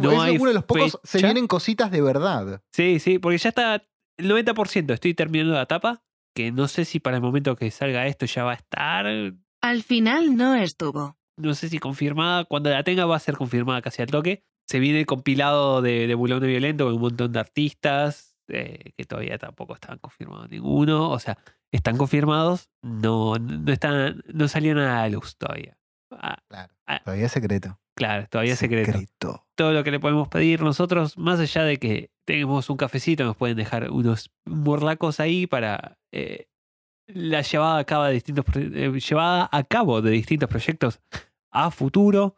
No 0.00 0.12
es 0.12 0.20
hay 0.20 0.36
uno 0.36 0.48
de 0.50 0.54
los 0.54 0.64
pocos, 0.64 1.00
se 1.02 1.18
vienen 1.18 1.46
cositas 1.48 1.90
de 1.90 2.00
verdad. 2.02 2.62
sí, 2.72 3.00
sí, 3.00 3.18
porque 3.18 3.38
ya 3.38 3.48
está 3.48 3.82
el 4.18 4.30
90%. 4.30 4.92
Estoy 4.94 5.14
terminando 5.14 5.54
la 5.54 5.62
etapa. 5.62 6.02
Que 6.34 6.50
no 6.50 6.66
sé 6.66 6.86
si 6.86 6.98
para 6.98 7.16
el 7.16 7.22
momento 7.22 7.56
que 7.56 7.70
salga 7.70 8.06
esto 8.06 8.24
ya 8.24 8.44
va 8.44 8.52
a 8.52 8.54
estar. 8.54 9.06
Al 9.06 9.82
final 9.82 10.34
no 10.34 10.54
estuvo. 10.54 11.18
No 11.36 11.54
sé 11.54 11.68
si 11.68 11.78
confirmada. 11.78 12.44
Cuando 12.44 12.70
la 12.70 12.82
tenga 12.84 13.06
va 13.06 13.16
a 13.16 13.20
ser 13.20 13.36
confirmada 13.36 13.82
casi 13.82 14.02
al 14.02 14.08
toque. 14.10 14.44
Se 14.68 14.78
viene 14.78 15.00
el 15.00 15.06
compilado 15.06 15.82
de, 15.82 16.06
de 16.06 16.14
Bulón 16.14 16.40
Violento 16.40 16.84
con 16.84 16.94
un 16.94 17.00
montón 17.00 17.32
de 17.32 17.40
artistas. 17.40 18.36
eh, 18.48 18.92
que 18.96 19.04
todavía 19.04 19.38
tampoco 19.38 19.74
están 19.74 19.98
confirmados 19.98 20.50
ninguno. 20.50 21.10
O 21.10 21.18
sea, 21.18 21.38
están 21.70 21.96
confirmados. 21.96 22.68
No, 22.82 23.36
no 23.36 23.72
están. 23.72 24.22
No 24.32 24.46
salió 24.48 24.74
nada 24.74 24.98
a 25.00 25.08
la 25.08 25.14
luz 25.16 25.36
todavía. 25.36 25.76
Ah, 26.10 26.38
Claro. 26.48 26.72
Ah. 26.86 27.00
Todavía 27.04 27.26
es 27.26 27.32
secreto. 27.32 27.78
claro, 27.96 28.26
todavía 28.28 28.52
es 28.52 28.58
secreto. 28.58 28.98
todo 29.54 29.72
lo 29.72 29.82
que 29.84 29.90
le 29.90 30.00
podemos 30.00 30.28
pedir 30.28 30.60
nosotros, 30.62 31.16
más 31.16 31.40
allá 31.40 31.64
de 31.64 31.78
que 31.78 32.10
tenemos 32.26 32.68
un 32.68 32.76
cafecito, 32.76 33.24
nos 33.24 33.36
pueden 33.36 33.56
dejar 33.56 33.90
unos 33.90 34.30
morlacos 34.44 35.18
ahí 35.20 35.46
para 35.46 35.96
eh, 36.12 36.48
la 37.06 37.42
llevada 37.42 37.78
a 37.78 37.84
cabo 37.84 38.04
de 38.04 38.12
distintos 38.12 38.44
eh, 38.54 38.92
llevada 39.00 39.48
a 39.50 39.64
cabo 39.64 40.02
de 40.02 40.10
distintos 40.10 40.48
proyectos 40.48 41.00
a 41.50 41.70
futuro. 41.70 42.36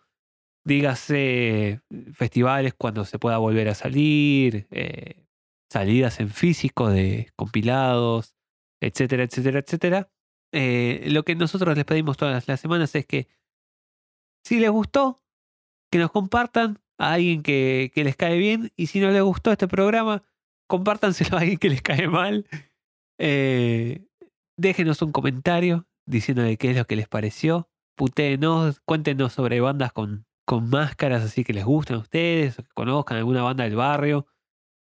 Dígase 0.67 1.83
festivales 2.15 2.75
cuando 2.75 3.05
se 3.05 3.19
pueda 3.19 3.37
volver 3.39 3.69
a 3.69 3.75
salir, 3.75 4.67
eh, 4.71 5.27
salidas 5.71 6.21
en 6.21 6.31
físico 6.31 6.89
de 6.89 7.31
compilados, 7.37 8.35
etcétera, 8.81 9.25
etcétera, 9.25 9.59
etcétera. 9.59 10.11
Eh, 10.53 11.07
lo 11.11 11.25
que 11.25 11.35
nosotros 11.35 11.77
les 11.77 11.85
pedimos 11.85 12.17
todas 12.17 12.49
las 12.49 12.61
semanas 12.61 12.95
es 12.95 13.07
que 13.07 13.29
si 14.45 14.59
les 14.59 14.71
gustó, 14.71 15.23
que 15.91 15.99
nos 15.99 16.11
compartan 16.11 16.79
a 16.99 17.15
alguien 17.15 17.43
que, 17.43 17.91
que 17.95 18.05
les 18.05 18.17
cae 18.17 18.39
bien 18.39 18.73
y 18.77 18.87
si 18.87 19.01
no 19.01 19.11
les 19.11 19.23
gustó 19.23 19.53
este 19.53 19.69
programa, 19.69 20.23
compártanselo 20.67 21.37
a 21.37 21.41
alguien 21.41 21.59
que 21.59 21.69
les 21.69 21.83
cae 21.83 22.09
mal. 22.09 22.47
Déjenos 24.57 25.03
un 25.03 25.13
comentario 25.13 25.87
diciendo 26.07 26.43
de 26.43 26.57
qué 26.57 26.71
es 26.71 26.77
lo 26.77 26.87
que 26.87 26.97
les 26.97 27.09
pareció. 27.09 27.69
Putéenos, 27.97 28.81
cuéntenos 28.85 29.33
sobre 29.33 29.61
bandas 29.61 29.93
con, 29.93 30.27
con 30.45 30.69
máscaras 30.69 31.23
así 31.23 31.45
que 31.45 31.53
les 31.53 31.65
gustan 31.65 31.97
a 31.97 32.01
ustedes, 32.01 32.59
o 32.59 32.63
que 32.63 32.71
conozcan 32.75 33.19
alguna 33.19 33.43
banda 33.43 33.65
del 33.65 33.77
barrio. 33.77 34.27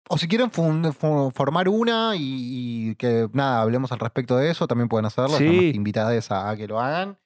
O 0.08 0.18
si 0.18 0.28
quieren 0.28 0.50
formar 0.50 1.68
una 1.68 2.14
y, 2.16 2.90
y 2.90 2.94
que 2.96 3.28
nada, 3.32 3.62
hablemos 3.62 3.90
al 3.92 3.98
respecto 4.00 4.36
de 4.36 4.50
eso, 4.50 4.66
también 4.66 4.88
pueden 4.88 5.06
hacerlo. 5.06 5.36
Sí. 5.36 5.44
Estamos 5.44 5.74
invitadas 5.74 6.30
a, 6.30 6.50
a 6.50 6.56
que 6.56 6.66
lo 6.66 6.80
hagan. 6.80 7.18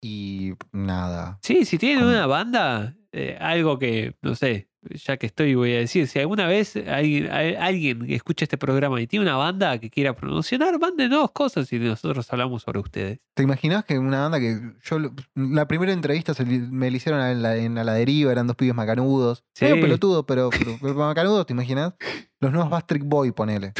Y 0.00 0.52
nada. 0.70 1.38
Sí, 1.42 1.64
si 1.64 1.78
tienen 1.78 2.00
¿Cómo? 2.00 2.10
una 2.10 2.26
banda, 2.26 2.94
eh, 3.16 3.36
algo 3.40 3.78
que, 3.78 4.14
no 4.22 4.34
sé, 4.34 4.68
ya 4.90 5.16
que 5.16 5.26
estoy 5.26 5.54
voy 5.54 5.72
a 5.72 5.78
decir, 5.78 6.06
si 6.08 6.18
alguna 6.18 6.46
vez 6.46 6.76
hay, 6.76 7.26
hay- 7.30 7.54
alguien 7.54 8.06
que 8.06 8.14
escucha 8.14 8.44
este 8.44 8.58
programa 8.58 9.00
y 9.00 9.06
tiene 9.06 9.24
una 9.24 9.36
banda 9.36 9.78
que 9.78 9.88
quiera 9.88 10.14
promocionar, 10.14 10.78
mándenos 10.78 11.30
cosas 11.30 11.72
y 11.72 11.78
nosotros 11.78 12.30
hablamos 12.32 12.62
sobre 12.64 12.80
ustedes. 12.80 13.20
¿Te 13.34 13.42
imaginas 13.44 13.84
que 13.84 13.98
una 13.98 14.22
banda 14.22 14.40
que 14.40 14.58
yo 14.84 14.98
la 15.34 15.66
primera 15.68 15.92
entrevista 15.92 16.34
se 16.34 16.44
me 16.44 16.90
la 16.90 16.96
hicieron 16.96 17.20
en 17.22 17.40
la, 17.40 17.56
en 17.56 17.74
la 17.76 17.94
deriva, 17.94 18.30
eran 18.32 18.46
dos 18.46 18.56
pibes 18.56 18.74
macanudos. 18.74 19.44
Sí. 19.54 19.64
Medio 19.64 19.80
pelotudo, 19.80 20.26
pero, 20.26 20.50
pero, 20.50 20.76
pero 20.82 20.94
macanudos, 20.94 21.46
¿te 21.46 21.52
imaginas? 21.54 21.94
Los 22.40 22.52
nuevos 22.52 22.68
Bastric 22.70 23.04
Boy, 23.04 23.32
ponele. 23.32 23.72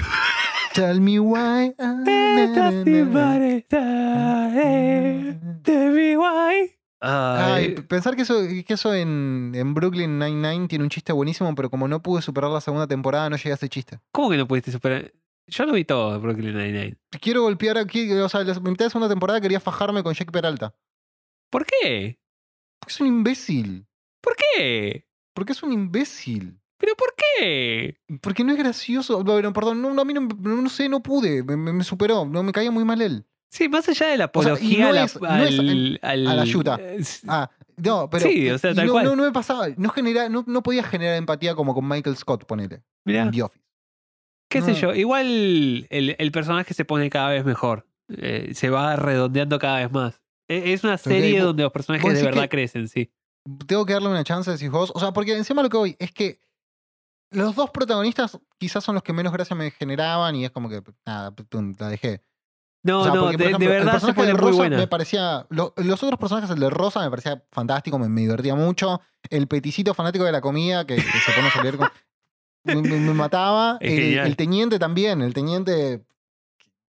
Tell 0.72 1.00
me 1.00 1.20
why. 1.20 1.74
ah, 1.78 1.92
na, 2.04 2.46
na, 2.46 2.70
na, 2.70 3.04
na. 3.04 4.14
Ay, 7.06 7.64
Ay, 7.66 7.74
p- 7.74 7.82
pensar 7.82 8.16
que 8.16 8.22
eso, 8.22 8.34
que 8.66 8.72
eso 8.74 8.94
en, 8.94 9.52
en 9.54 9.74
Brooklyn 9.74 10.18
Nine-Nine 10.18 10.68
tiene 10.68 10.84
un 10.84 10.90
chiste 10.90 11.12
buenísimo, 11.12 11.54
pero 11.54 11.68
como 11.70 11.86
no 11.86 12.02
pude 12.02 12.22
superar 12.22 12.50
la 12.50 12.60
segunda 12.60 12.86
temporada, 12.86 13.28
no 13.28 13.36
llegué 13.36 13.50
a 13.52 13.54
ese 13.54 13.68
chiste. 13.68 13.98
¿Cómo 14.12 14.30
que 14.30 14.36
no 14.38 14.48
pudiste 14.48 14.72
superar? 14.72 15.12
Yo 15.46 15.66
lo 15.66 15.74
vi 15.74 15.84
todo, 15.84 16.18
Brooklyn 16.20 16.56
Nine-Nine. 16.56 16.96
Quiero 17.20 17.42
golpear 17.42 17.76
aquí, 17.76 18.10
o 18.12 18.28
sea, 18.30 18.42
la 18.44 18.54
mitad 18.60 18.86
de 18.86 18.90
segunda 18.90 19.08
temporada 19.10 19.40
quería 19.40 19.60
fajarme 19.60 20.02
con 20.02 20.14
Jake 20.14 20.32
Peralta. 20.32 20.74
¿Por 21.50 21.66
qué? 21.66 22.18
Porque 22.80 22.92
es 22.94 23.00
un 23.00 23.06
imbécil. 23.08 23.86
¿Por 24.22 24.34
qué? 24.36 25.06
Porque 25.34 25.52
es 25.52 25.62
un 25.62 25.72
imbécil. 25.72 26.58
¿Pero 26.78 26.94
por 26.96 27.14
qué? 27.16 27.98
Porque 28.20 28.42
no 28.44 28.52
es 28.52 28.58
gracioso. 28.58 29.22
Bueno, 29.22 29.52
perdón, 29.52 29.80
no, 29.82 29.92
no, 29.92 30.02
a 30.02 30.04
mí 30.04 30.12
no, 30.14 30.22
no- 30.22 30.62
no 30.62 30.68
sé, 30.70 30.88
no 30.88 31.02
pude. 31.02 31.42
Me, 31.42 31.56
me- 31.56 31.72
me 31.72 31.84
superó. 31.84 32.24
No 32.24 32.42
me 32.42 32.52
caía 32.52 32.70
muy 32.70 32.84
mal 32.84 33.00
él. 33.02 33.26
Sí, 33.50 33.68
más 33.68 33.88
allá 33.88 34.08
de 34.08 34.16
la 34.18 34.30
O 34.34 34.42
sea, 34.42 34.52
y 34.52 34.54
apología 34.54 34.78
no 34.84 34.88
a 34.88 34.92
la- 34.92 35.04
es- 35.04 35.20
no 35.20 35.44
es 35.44 35.58
al, 35.58 35.98
al- 36.02 36.26
a 36.28 36.34
la 36.34 36.44
yuta. 36.44 36.74
s- 36.96 37.24
Ah, 37.28 37.50
no, 37.76 38.08
pero. 38.10 38.26
Sí, 38.28 38.50
o 38.50 38.58
sea, 38.58 38.74
tal 38.74 38.86
no, 38.86 38.92
cual. 38.92 39.04
no, 39.04 39.16
no 39.16 39.22
me 39.24 39.32
pasaba. 39.32 39.68
No, 39.76 39.90
genera, 39.90 40.28
no, 40.28 40.44
no 40.46 40.62
podía 40.62 40.82
generar 40.82 41.16
empatía 41.16 41.54
como 41.54 41.72
con 41.74 41.86
Michael 41.88 42.16
Scott, 42.16 42.44
ponele. 42.46 42.82
mirá, 43.04 43.22
En 43.22 43.30
The 43.30 43.42
Office. 43.42 43.64
qué 44.50 44.62
sé 44.62 44.74
yo. 44.74 44.94
Igual 44.94 45.86
el, 45.90 46.16
el 46.18 46.32
personaje 46.32 46.74
se 46.74 46.84
pone 46.84 47.10
cada 47.10 47.30
vez 47.30 47.44
mejor. 47.44 47.86
Eh, 48.08 48.50
se 48.54 48.70
va 48.70 48.96
redondeando 48.96 49.58
cada 49.58 49.78
vez 49.78 49.90
más. 49.92 50.20
E- 50.48 50.72
Es 50.72 50.84
una 50.84 50.98
serie 50.98 51.40
donde 51.40 51.62
los 51.62 51.72
personajes 51.72 52.14
de 52.14 52.22
verdad 52.22 52.48
crecen, 52.48 52.88
sí. 52.88 53.10
Tengo 53.66 53.84
que 53.86 53.92
darle 53.94 54.08
una 54.08 54.24
chance, 54.24 54.50
decís 54.50 54.70
vos. 54.70 54.90
O 54.94 55.00
sea, 55.00 55.12
porque 55.12 55.36
encima 55.36 55.62
lo 55.62 55.68
que 55.68 55.76
voy 55.76 55.96
es 55.98 56.12
que 56.12 56.40
los 57.30 57.54
dos 57.54 57.70
protagonistas 57.70 58.38
quizás 58.58 58.84
son 58.84 58.94
los 58.94 59.02
que 59.02 59.12
menos 59.12 59.32
gracia 59.32 59.56
me 59.56 59.70
generaban 59.70 60.34
y 60.36 60.44
es 60.44 60.50
como 60.50 60.68
que, 60.68 60.82
nada, 61.06 61.34
la 61.78 61.88
dejé. 61.88 62.20
No, 62.84 63.00
O 63.00 63.04
sea, 63.04 63.14
no, 63.14 63.20
porque, 63.22 63.36
de, 63.38 63.44
el 63.50 63.58
verdad 63.58 63.78
se 63.78 63.90
personaje 63.92 64.14
pone 64.14 64.26
de 64.28 64.32
muy 64.34 64.40
Rosa 64.42 64.56
buena. 64.56 64.76
me 64.76 64.86
parecía. 64.86 65.46
lo- 65.50 65.72
los 65.76 66.02
otros 66.02 66.18
personajes, 66.20 66.50
el 66.50 66.60
de 66.60 66.70
Rosa 66.70 67.00
me 67.00 67.10
parecía 67.10 67.42
fantástico, 67.50 67.98
me, 67.98 68.08
me 68.08 68.20
divertía 68.20 68.54
mucho. 68.54 69.00
El 69.30 69.48
peticito 69.48 69.94
fanático 69.94 70.24
de 70.24 70.32
la 70.32 70.40
comida 70.42 70.86
que, 70.86 70.96
que 70.96 71.02
se 71.02 71.32
pone 71.34 71.48
a 71.48 71.50
salir 71.50 71.76
con. 71.76 71.88
Me, 72.66 72.76
me- 72.76 72.98
me 72.98 73.12
mataba. 73.12 73.76
El, 73.80 74.16
el 74.18 74.36
teniente 74.36 74.78
también, 74.78 75.20
el 75.20 75.34
teniente 75.34 76.02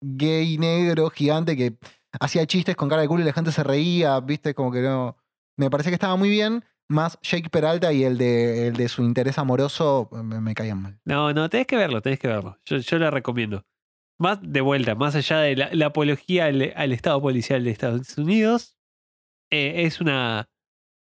gay, 0.02 0.58
negro, 0.58 1.10
gigante, 1.10 1.56
que 1.58 1.76
hacía 2.20 2.46
chistes 2.46 2.76
con 2.78 2.88
cara 2.90 3.02
de 3.02 3.08
culo 3.10 3.24
y 3.24 3.26
la 3.26 3.34
gente 3.34 3.52
se 3.52 3.64
reía, 3.64 4.20
viste, 4.22 4.54
como 4.54 4.72
que 4.72 4.82
no. 4.82 5.18
Me 5.58 5.70
parecía 5.70 5.92
que 5.92 5.96
estaba 5.96 6.16
muy 6.16 6.30
bien. 6.30 6.64
Más 6.88 7.18
Jake 7.24 7.50
Peralta 7.50 7.92
y 7.92 8.04
el 8.04 8.18
de, 8.18 8.68
el 8.68 8.76
de 8.76 8.88
su 8.90 9.02
interés 9.02 9.40
amoroso 9.40 10.08
me, 10.12 10.40
me 10.40 10.54
caían 10.54 10.82
mal. 10.84 11.00
No, 11.04 11.34
no, 11.34 11.50
tenés 11.50 11.66
que 11.66 11.76
verlo, 11.78 12.02
tenés 12.02 12.20
que 12.20 12.28
verlo. 12.28 12.60
Yo, 12.66 12.78
yo 12.78 13.00
la 13.00 13.10
recomiendo. 13.10 13.66
Más 14.20 14.40
de 14.42 14.62
vuelta, 14.62 14.96
más 14.96 15.16
allá 15.16 15.40
de 15.40 15.56
la, 15.56 15.70
la 15.74 15.88
apología 15.88 16.46
al, 16.46 16.72
al 16.76 16.92
Estado 16.94 17.22
policial 17.22 17.64
de 17.64 17.72
Estados 17.72 18.18
Unidos, 18.18 18.78
eh, 19.52 19.84
es 19.86 20.00
una 20.00 20.50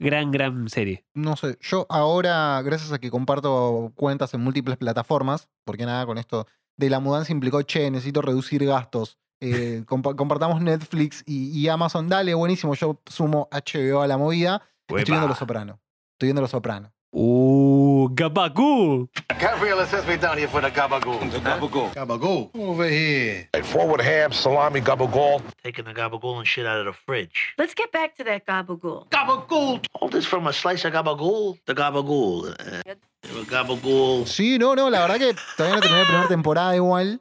gran, 0.00 0.30
gran 0.30 0.68
serie. 0.68 1.06
no 1.14 1.36
sé, 1.36 1.56
yo 1.60 1.86
ahora, 1.88 2.60
gracias 2.62 2.92
a 2.92 2.98
que 2.98 3.10
comparto 3.10 3.92
cuentas 3.94 4.34
en 4.34 4.40
múltiples 4.42 4.76
plataformas, 4.76 5.48
porque 5.64 5.86
nada, 5.86 6.04
con 6.04 6.18
esto 6.18 6.46
de 6.76 6.90
la 6.90 7.00
mudanza 7.00 7.32
implicó, 7.32 7.62
che, 7.62 7.90
necesito 7.90 8.20
reducir 8.22 8.64
gastos. 8.66 9.18
eh, 9.40 9.84
compa- 9.86 10.16
compartamos 10.16 10.60
Netflix 10.60 11.22
y, 11.26 11.50
y 11.58 11.68
Amazon, 11.68 12.08
dale, 12.08 12.34
buenísimo, 12.34 12.74
yo 12.74 13.00
sumo 13.06 13.48
HBO 13.52 14.02
a 14.02 14.06
la 14.06 14.18
movida. 14.18 14.62
Estoy 14.88 15.04
viendo 15.04 15.28
Los 15.28 15.38
Soprano. 15.38 15.80
Estoy 16.14 16.26
viendo 16.28 16.42
Los 16.42 16.50
Soprano. 16.50 16.92
Uh, 17.12 18.08
Gabagoo. 18.14 19.08
Gabriela 19.38 19.86
says 19.86 20.06
me 20.06 20.16
down 20.16 20.36
here 20.38 20.48
for 20.48 20.60
the 20.60 20.70
gabagool. 20.70 21.18
The 21.30 21.38
gabagool. 21.38 21.94
Gabagool. 21.94 22.50
Over 22.54 22.88
here. 22.88 23.48
Forward 23.64 24.00
ham, 24.02 24.32
salami, 24.32 24.80
gabagool. 24.80 25.40
taking 25.62 25.84
the 25.86 25.94
gabagool 25.94 26.38
and 26.38 26.46
shit 26.46 26.66
out 26.66 26.78
of 26.80 26.86
the 26.86 26.92
fridge. 27.06 27.54
Let's 27.58 27.74
get 27.74 27.90
back 27.92 28.16
to 28.16 28.24
that 28.24 28.46
gabagool. 28.46 29.08
Gabagool! 29.08 29.84
All 29.94 30.08
this 30.08 30.26
from 30.26 30.46
a 30.46 30.52
slice 30.52 30.84
of 30.84 30.92
gabagool? 30.92 31.58
The 31.64 31.74
gabagool. 31.74 32.50
Uh, 32.58 33.44
gabagool. 33.44 34.26
Sí, 34.26 34.58
no, 34.58 34.74
no, 34.74 34.90
la 34.90 35.00
verdad 35.06 35.18
que 35.18 35.34
todavía 35.56 35.76
no 35.76 35.80
terminé 35.80 36.00
la 36.02 36.06
primera 36.06 36.28
temporada 36.28 36.76
igual. 36.76 37.20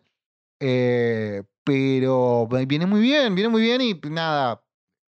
eh, 0.60 1.44
pero 1.64 2.48
viene 2.68 2.86
muy 2.86 3.00
bien, 3.02 3.34
viene 3.36 3.50
muy 3.50 3.62
bien 3.62 3.82
y 3.82 3.94
nada. 4.10 4.62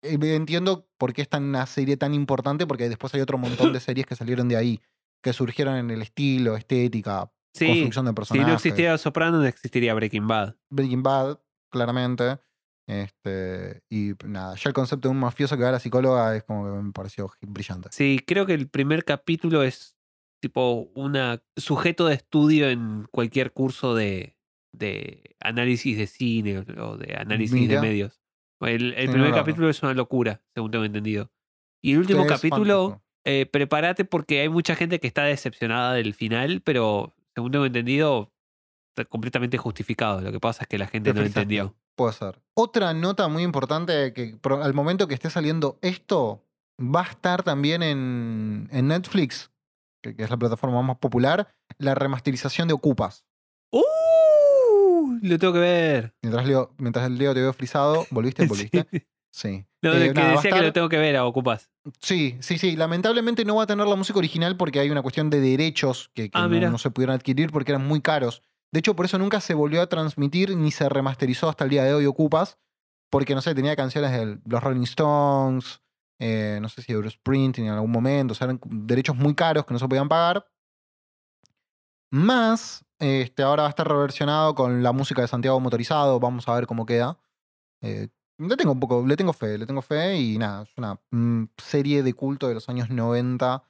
eh, 0.04 0.18
Entiendo 0.22 0.86
por 0.98 1.14
qué 1.14 1.22
es 1.22 1.30
tan 1.30 1.44
una 1.44 1.66
serie 1.66 1.98
tan 1.98 2.14
importante, 2.14 2.66
porque 2.68 2.90
después 2.90 3.14
hay 3.14 3.22
otro 3.22 3.38
montón 3.38 3.74
de 3.74 3.80
series 3.80 4.06
que 4.06 4.16
salieron 4.16 4.48
de 4.48 4.58
ahí, 4.58 4.80
que 5.22 5.34
surgieron 5.34 5.76
en 5.76 5.90
el 5.92 6.02
estilo, 6.02 6.56
estética, 6.56 7.32
Sí, 7.54 7.68
construcción 7.68 8.06
de 8.06 8.12
si 8.12 8.16
personajes. 8.16 8.48
no 8.50 8.54
existiera 8.56 8.98
Soprano, 8.98 9.38
no 9.38 9.46
existiría 9.46 9.94
Breaking 9.94 10.28
Bad. 10.28 10.56
Breaking 10.70 11.04
Bad, 11.04 11.40
claramente. 11.72 12.38
Este, 12.88 13.82
y 13.90 14.12
nada, 14.26 14.56
ya 14.56 14.70
el 14.70 14.74
concepto 14.74 15.08
de 15.08 15.14
un 15.14 15.20
mafioso 15.20 15.56
que 15.58 15.64
va 15.64 15.70
a 15.70 15.74
la 15.74 15.80
psicóloga 15.80 16.36
es 16.36 16.44
como 16.44 16.66
que 16.66 16.82
me 16.84 16.92
pareció 16.92 17.32
brillante. 17.42 17.90
Sí, 17.92 18.20
creo 18.26 18.46
que 18.46 18.54
el 18.54 18.70
primer 18.70 19.06
capítulo 19.06 19.64
es 19.64 19.98
tipo 20.42 20.92
un 20.96 21.18
sujeto 21.56 22.08
de 22.08 22.16
estudio 22.16 22.70
en 22.70 23.08
cualquier 23.10 23.54
curso 23.54 23.96
de, 23.96 24.38
de 24.74 25.36
análisis 25.40 25.98
de 25.98 26.08
cine 26.08 26.60
o 26.60 26.98
de 26.98 27.16
análisis 27.16 27.60
Mira. 27.60 27.76
de 27.76 27.88
medios. 27.88 28.22
El, 28.62 28.94
el 28.94 29.02
Sí, 29.02 29.06
no 29.08 29.12
primer 29.14 29.30
lo- 29.32 29.36
capítulo 29.36 29.70
es 29.70 29.82
una 29.84 29.94
locura, 29.94 30.42
según 30.54 30.72
tengo 30.72 30.86
entendido. 30.86 31.30
Y 31.84 31.94
el 31.94 32.00
último 32.00 32.26
capítulo, 32.26 33.02
eh, 33.26 33.46
prepárate 33.46 34.06
porque 34.06 34.42
hay 34.42 34.50
mucha 34.50 34.76
gente 34.76 35.00
que 35.00 35.08
está 35.08 35.24
decepcionada 35.24 35.94
del 35.94 36.14
final, 36.14 36.62
pero 36.62 37.14
según 37.36 37.52
tengo 37.52 37.66
entendido, 37.66 38.32
está 38.96 39.08
completamente 39.10 39.58
justificado. 39.58 40.22
Lo 40.22 40.32
que 40.32 40.40
pasa 40.40 40.64
es 40.64 40.68
que 40.68 40.78
la 40.78 40.88
gente 40.88 41.12
Te 41.12 41.14
no 41.14 41.22
frizaste. 41.22 41.42
entendió. 41.42 41.76
Puede 41.96 42.14
ser. 42.14 42.42
Otra 42.56 42.94
nota 42.94 43.28
muy 43.28 43.44
importante 43.44 44.14
que 44.14 44.38
al 44.62 44.74
momento 44.74 45.08
que 45.08 45.14
esté 45.14 45.30
saliendo 45.30 45.78
esto, 45.82 46.44
va 46.80 47.02
a 47.02 47.10
estar 47.10 47.44
también 47.44 47.84
en, 47.84 48.68
en 48.72 48.88
Netflix, 48.88 49.52
que, 50.04 50.16
que 50.16 50.24
es 50.24 50.30
la 50.30 50.38
plataforma 50.38 50.82
más 50.82 50.98
popular, 50.98 51.54
la 51.78 51.96
remasterización 51.96 52.68
de 52.68 52.74
Ocupas. 52.74 53.26
¡Uh! 53.72 53.82
Lo 55.22 55.40
tengo 55.40 55.54
que 55.54 55.60
ver. 55.60 56.14
Mientras 56.22 56.46
Leo, 56.46 56.74
mientras 56.78 57.06
el 57.06 57.18
Leo 57.18 57.34
te 57.34 57.42
veo 57.42 57.54
frisado, 57.54 58.06
¿volviste? 58.12 58.46
¿Volviste? 58.48 58.86
Sí. 59.32 59.66
No, 59.82 59.94
Eh, 59.94 60.08
que 60.08 60.14
nada, 60.14 60.32
decía 60.34 60.52
que 60.52 60.62
lo 60.62 60.74
tengo 60.74 60.88
que 60.90 60.98
ver 60.98 61.18
a 61.18 61.26
Ocupas. 61.26 61.70
Sí, 62.00 62.38
sí, 62.40 62.58
sí. 62.58 62.76
Lamentablemente 62.76 63.44
no 63.44 63.58
va 63.58 63.64
a 63.64 63.68
tener 63.68 63.86
la 63.86 63.96
música 63.96 64.18
original 64.18 64.56
porque 64.56 64.80
hay 64.80 64.90
una 64.90 65.02
cuestión 65.02 65.30
de 65.30 65.42
derechos 65.42 66.10
que, 66.14 66.30
que 66.30 66.38
Ah, 66.38 66.48
no, 66.48 66.78
se 66.78 66.90
pudieron 66.90 67.16
adquirir 67.16 67.52
porque 67.52 67.74
eran 67.74 67.86
muy 67.86 68.02
caros. 68.02 68.42
De 68.72 68.80
hecho, 68.80 68.96
por 68.96 69.06
eso 69.06 69.18
nunca 69.18 69.42
se 69.42 69.54
volvió 69.54 69.82
a 69.82 69.88
transmitir 69.88 70.56
ni 70.56 70.72
se 70.72 70.88
remasterizó 70.88 71.50
hasta 71.50 71.66
el 71.66 71.70
día 71.70 71.84
de 71.84 71.94
hoy 71.94 72.06
Ocupas. 72.06 72.58
Porque, 73.10 73.36
no 73.36 73.42
sé, 73.42 73.54
tenía 73.54 73.76
canciones 73.76 74.12
de 74.12 74.40
los 74.46 74.64
Rolling 74.64 74.84
Stones, 74.84 75.82
eh, 76.20 76.60
no 76.62 76.70
sé 76.70 76.82
si 76.82 76.94
Springsteen 77.10 77.68
en 77.68 77.74
algún 77.74 77.92
momento. 77.92 78.32
O 78.32 78.36
sea, 78.36 78.46
eran 78.46 78.60
derechos 78.66 79.16
muy 79.16 79.36
caros 79.36 79.66
que 79.66 79.74
no 79.74 79.80
se 79.80 79.88
podían 79.88 80.08
pagar. 80.08 80.48
Más, 82.12 82.85
este, 83.00 83.44
ahora 83.44 83.64
va 83.64 83.68
a 83.68 83.70
estar 83.70 83.88
reversionado 83.88 84.56
con 84.56 84.84
la 84.84 84.92
música 84.92 85.22
de 85.22 85.28
Santiago 85.28 85.60
Motorizado. 85.60 86.20
Vamos 86.20 86.48
a 86.48 86.56
ver 86.56 86.68
cómo 86.68 86.86
queda. 86.86 87.18
Eh, 87.82 88.10
le 88.38 88.58
tengo 88.58 88.74
un 88.74 88.80
poco, 88.80 89.06
le 89.06 89.16
tengo 89.16 89.34
fe, 89.34 89.58
le 89.58 89.66
tengo 89.66 89.82
fe 89.82 90.18
y 90.18 90.38
nada, 90.38 90.64
es 90.64 90.70
una 90.78 91.00
mm, 91.12 91.46
serie 91.58 92.04
de 92.04 92.14
culto 92.14 92.48
de 92.48 92.54
los 92.54 92.68
años 92.68 92.90
90 92.90 93.64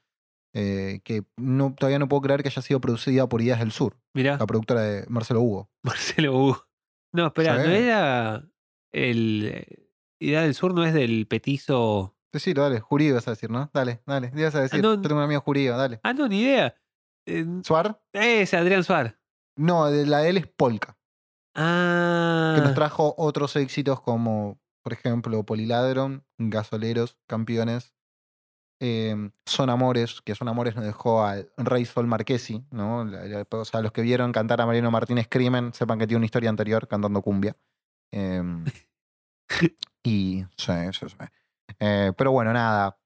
eh, 0.54 1.02
que 1.04 1.24
no, 1.38 1.76
todavía 1.78 2.00
no 2.00 2.08
puedo 2.08 2.22
creer 2.22 2.42
que 2.42 2.50
haya 2.50 2.62
sido 2.62 2.80
producida 2.80 3.28
por 3.28 3.42
Ideas 3.42 3.60
del 3.60 3.72
Sur, 3.72 3.98
Mirá, 4.14 4.38
la 4.38 4.48
productora 4.48 4.82
de 4.82 5.06
Marcelo 5.08 5.42
Hugo. 5.42 5.70
Marcelo 5.84 6.36
Hugo. 6.36 6.68
No, 7.14 7.28
espera, 7.28 7.62
Sí. 7.62 7.68
¿no 7.68 7.76
era 7.76 8.44
el 8.92 9.50
eh, 9.54 9.90
Idea 10.20 10.42
del 10.42 10.56
Sur 10.56 10.74
no 10.74 10.84
es 10.86 10.94
del 10.94 11.28
petizo? 11.28 12.16
Decilo, 12.32 12.64
dale, 12.64 12.80
jurío 12.80 13.16
vas 13.16 13.28
a 13.28 13.32
decir, 13.32 13.50
¿no? 13.50 13.70
Dale, 13.74 14.02
dale, 14.06 14.32
¿qué 14.32 14.40
ibas 14.40 14.56
a 14.56 14.62
decir? 14.62 14.82
no. 14.82 14.96
Yo 14.96 15.02
tengo 15.02 15.18
un 15.18 15.24
amigo 15.24 15.42
jurío, 15.42 15.78
dale. 15.78 16.00
Ah, 16.04 16.14
no, 16.14 16.28
ni 16.28 16.42
idea. 16.42 16.74
Eh, 17.26 17.46
¿Suar? 17.64 18.02
Es 18.14 18.54
Adrián 18.54 18.84
Suar. 18.84 19.20
No, 19.58 19.90
de 19.90 20.06
la 20.06 20.20
de 20.20 20.30
él 20.30 20.38
es 20.38 20.48
Polka, 20.48 20.98
Ah, 21.56 22.54
que 22.56 22.62
nos 22.62 22.74
trajo 22.74 23.16
otros 23.18 23.56
éxitos 23.56 24.02
como, 24.02 24.60
por 24.84 24.92
ejemplo, 24.92 25.44
Poliladron, 25.46 26.26
Gasoleros, 26.38 27.18
Campeones, 27.28 27.94
eh, 28.82 29.32
Son 29.46 29.70
Amores, 29.70 30.22
que 30.22 30.36
Son 30.36 30.50
Amores 30.50 30.76
nos 30.76 30.84
dejó 30.84 31.24
al 31.24 31.50
Rey 31.56 31.86
Sol 31.86 32.08
Marquesi, 32.08 32.66
¿no? 32.72 33.10
O 33.50 33.66
sea, 33.66 33.82
los 33.82 33.94
que 33.94 34.02
vieron 34.02 34.34
cantar 34.34 34.60
a 34.60 34.66
Mariano 34.66 34.92
Martínez 34.92 35.28
Crimen, 35.30 35.74
sepan 35.74 35.98
que 35.98 36.08
tiene 36.08 36.18
una 36.18 36.26
historia 36.26 36.50
anterior 36.50 36.88
cantando 36.90 37.22
cumbia. 37.22 37.56
Em, 38.12 38.66
y 40.04 40.44
sí, 40.58 40.74
sí, 40.92 41.10
sí. 41.10 41.16
Eh, 41.80 42.12
pero 42.18 42.32
bueno, 42.32 42.52
nada. 42.52 42.98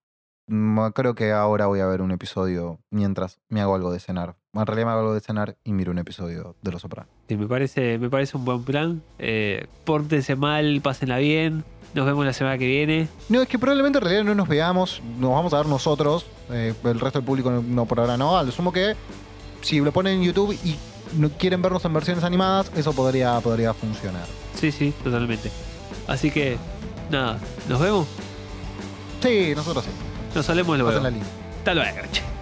Mm, 0.49 0.87
Creo 0.95 1.13
que 1.13 1.31
ahora 1.31 1.67
voy 1.67 1.79
a 1.79 1.85
ver 1.85 2.01
un 2.01 2.11
episodio 2.11 2.79
mientras 2.89 3.39
me 3.49 3.61
hago 3.61 3.75
algo 3.75 3.91
de 3.91 3.99
cenar. 3.99 4.35
En 4.53 4.65
realidad 4.65 4.87
me 4.87 4.91
hago 4.93 5.01
algo 5.01 5.13
de 5.13 5.21
cenar 5.21 5.55
y 5.63 5.73
miro 5.73 5.91
un 5.91 5.99
episodio 5.99 6.55
de 6.61 6.71
Los 6.71 6.81
Sopranos. 6.81 7.11
sí, 7.27 7.37
me 7.37 7.47
parece, 7.47 7.99
me 7.99 8.09
parece 8.09 8.35
un 8.35 8.45
buen 8.45 8.63
plan. 8.63 9.03
Eh, 9.19 9.67
pórtense 9.85 10.35
mal, 10.35 10.81
pásenla 10.81 11.19
bien. 11.19 11.63
Nos 11.93 12.05
vemos 12.05 12.25
la 12.25 12.33
semana 12.33 12.57
que 12.57 12.65
viene. 12.67 13.07
No, 13.29 13.41
es 13.41 13.47
que 13.47 13.57
probablemente 13.59 13.99
en 13.99 14.03
realidad 14.03 14.23
no 14.23 14.33
nos 14.35 14.47
veamos, 14.47 15.01
nos 15.19 15.31
vamos 15.31 15.53
a 15.53 15.57
ver 15.57 15.67
nosotros, 15.67 16.25
eh, 16.51 16.73
el 16.83 16.99
resto 16.99 17.19
del 17.19 17.25
público 17.25 17.49
no, 17.51 17.61
no, 17.61 17.85
por 17.85 17.99
ahora 17.99 18.17
no. 18.17 18.37
A 18.37 18.43
lo 18.43 18.51
sumo 18.51 18.71
que 18.73 18.95
si 19.61 19.79
lo 19.79 19.91
ponen 19.91 20.17
en 20.19 20.23
YouTube 20.23 20.57
y 20.63 20.75
no 21.17 21.29
quieren 21.29 21.61
vernos 21.61 21.85
en 21.85 21.93
versiones 21.93 22.23
animadas, 22.23 22.71
eso 22.75 22.93
podría, 22.93 23.39
podría 23.41 23.73
funcionar. 23.73 24.25
Sí, 24.55 24.71
sí, 24.71 24.93
totalmente. 25.03 25.51
Así 26.07 26.31
que, 26.31 26.57
nada, 27.11 27.39
nos 27.67 27.79
vemos. 27.79 28.07
Sí, 29.21 29.53
nosotros 29.55 29.85
sí. 29.85 29.91
Nos 30.35 30.49
hablemos 30.49 30.77
luego. 30.77 30.91
Hasta 30.91 31.73
luego. 31.73 31.95
che. 32.11 32.38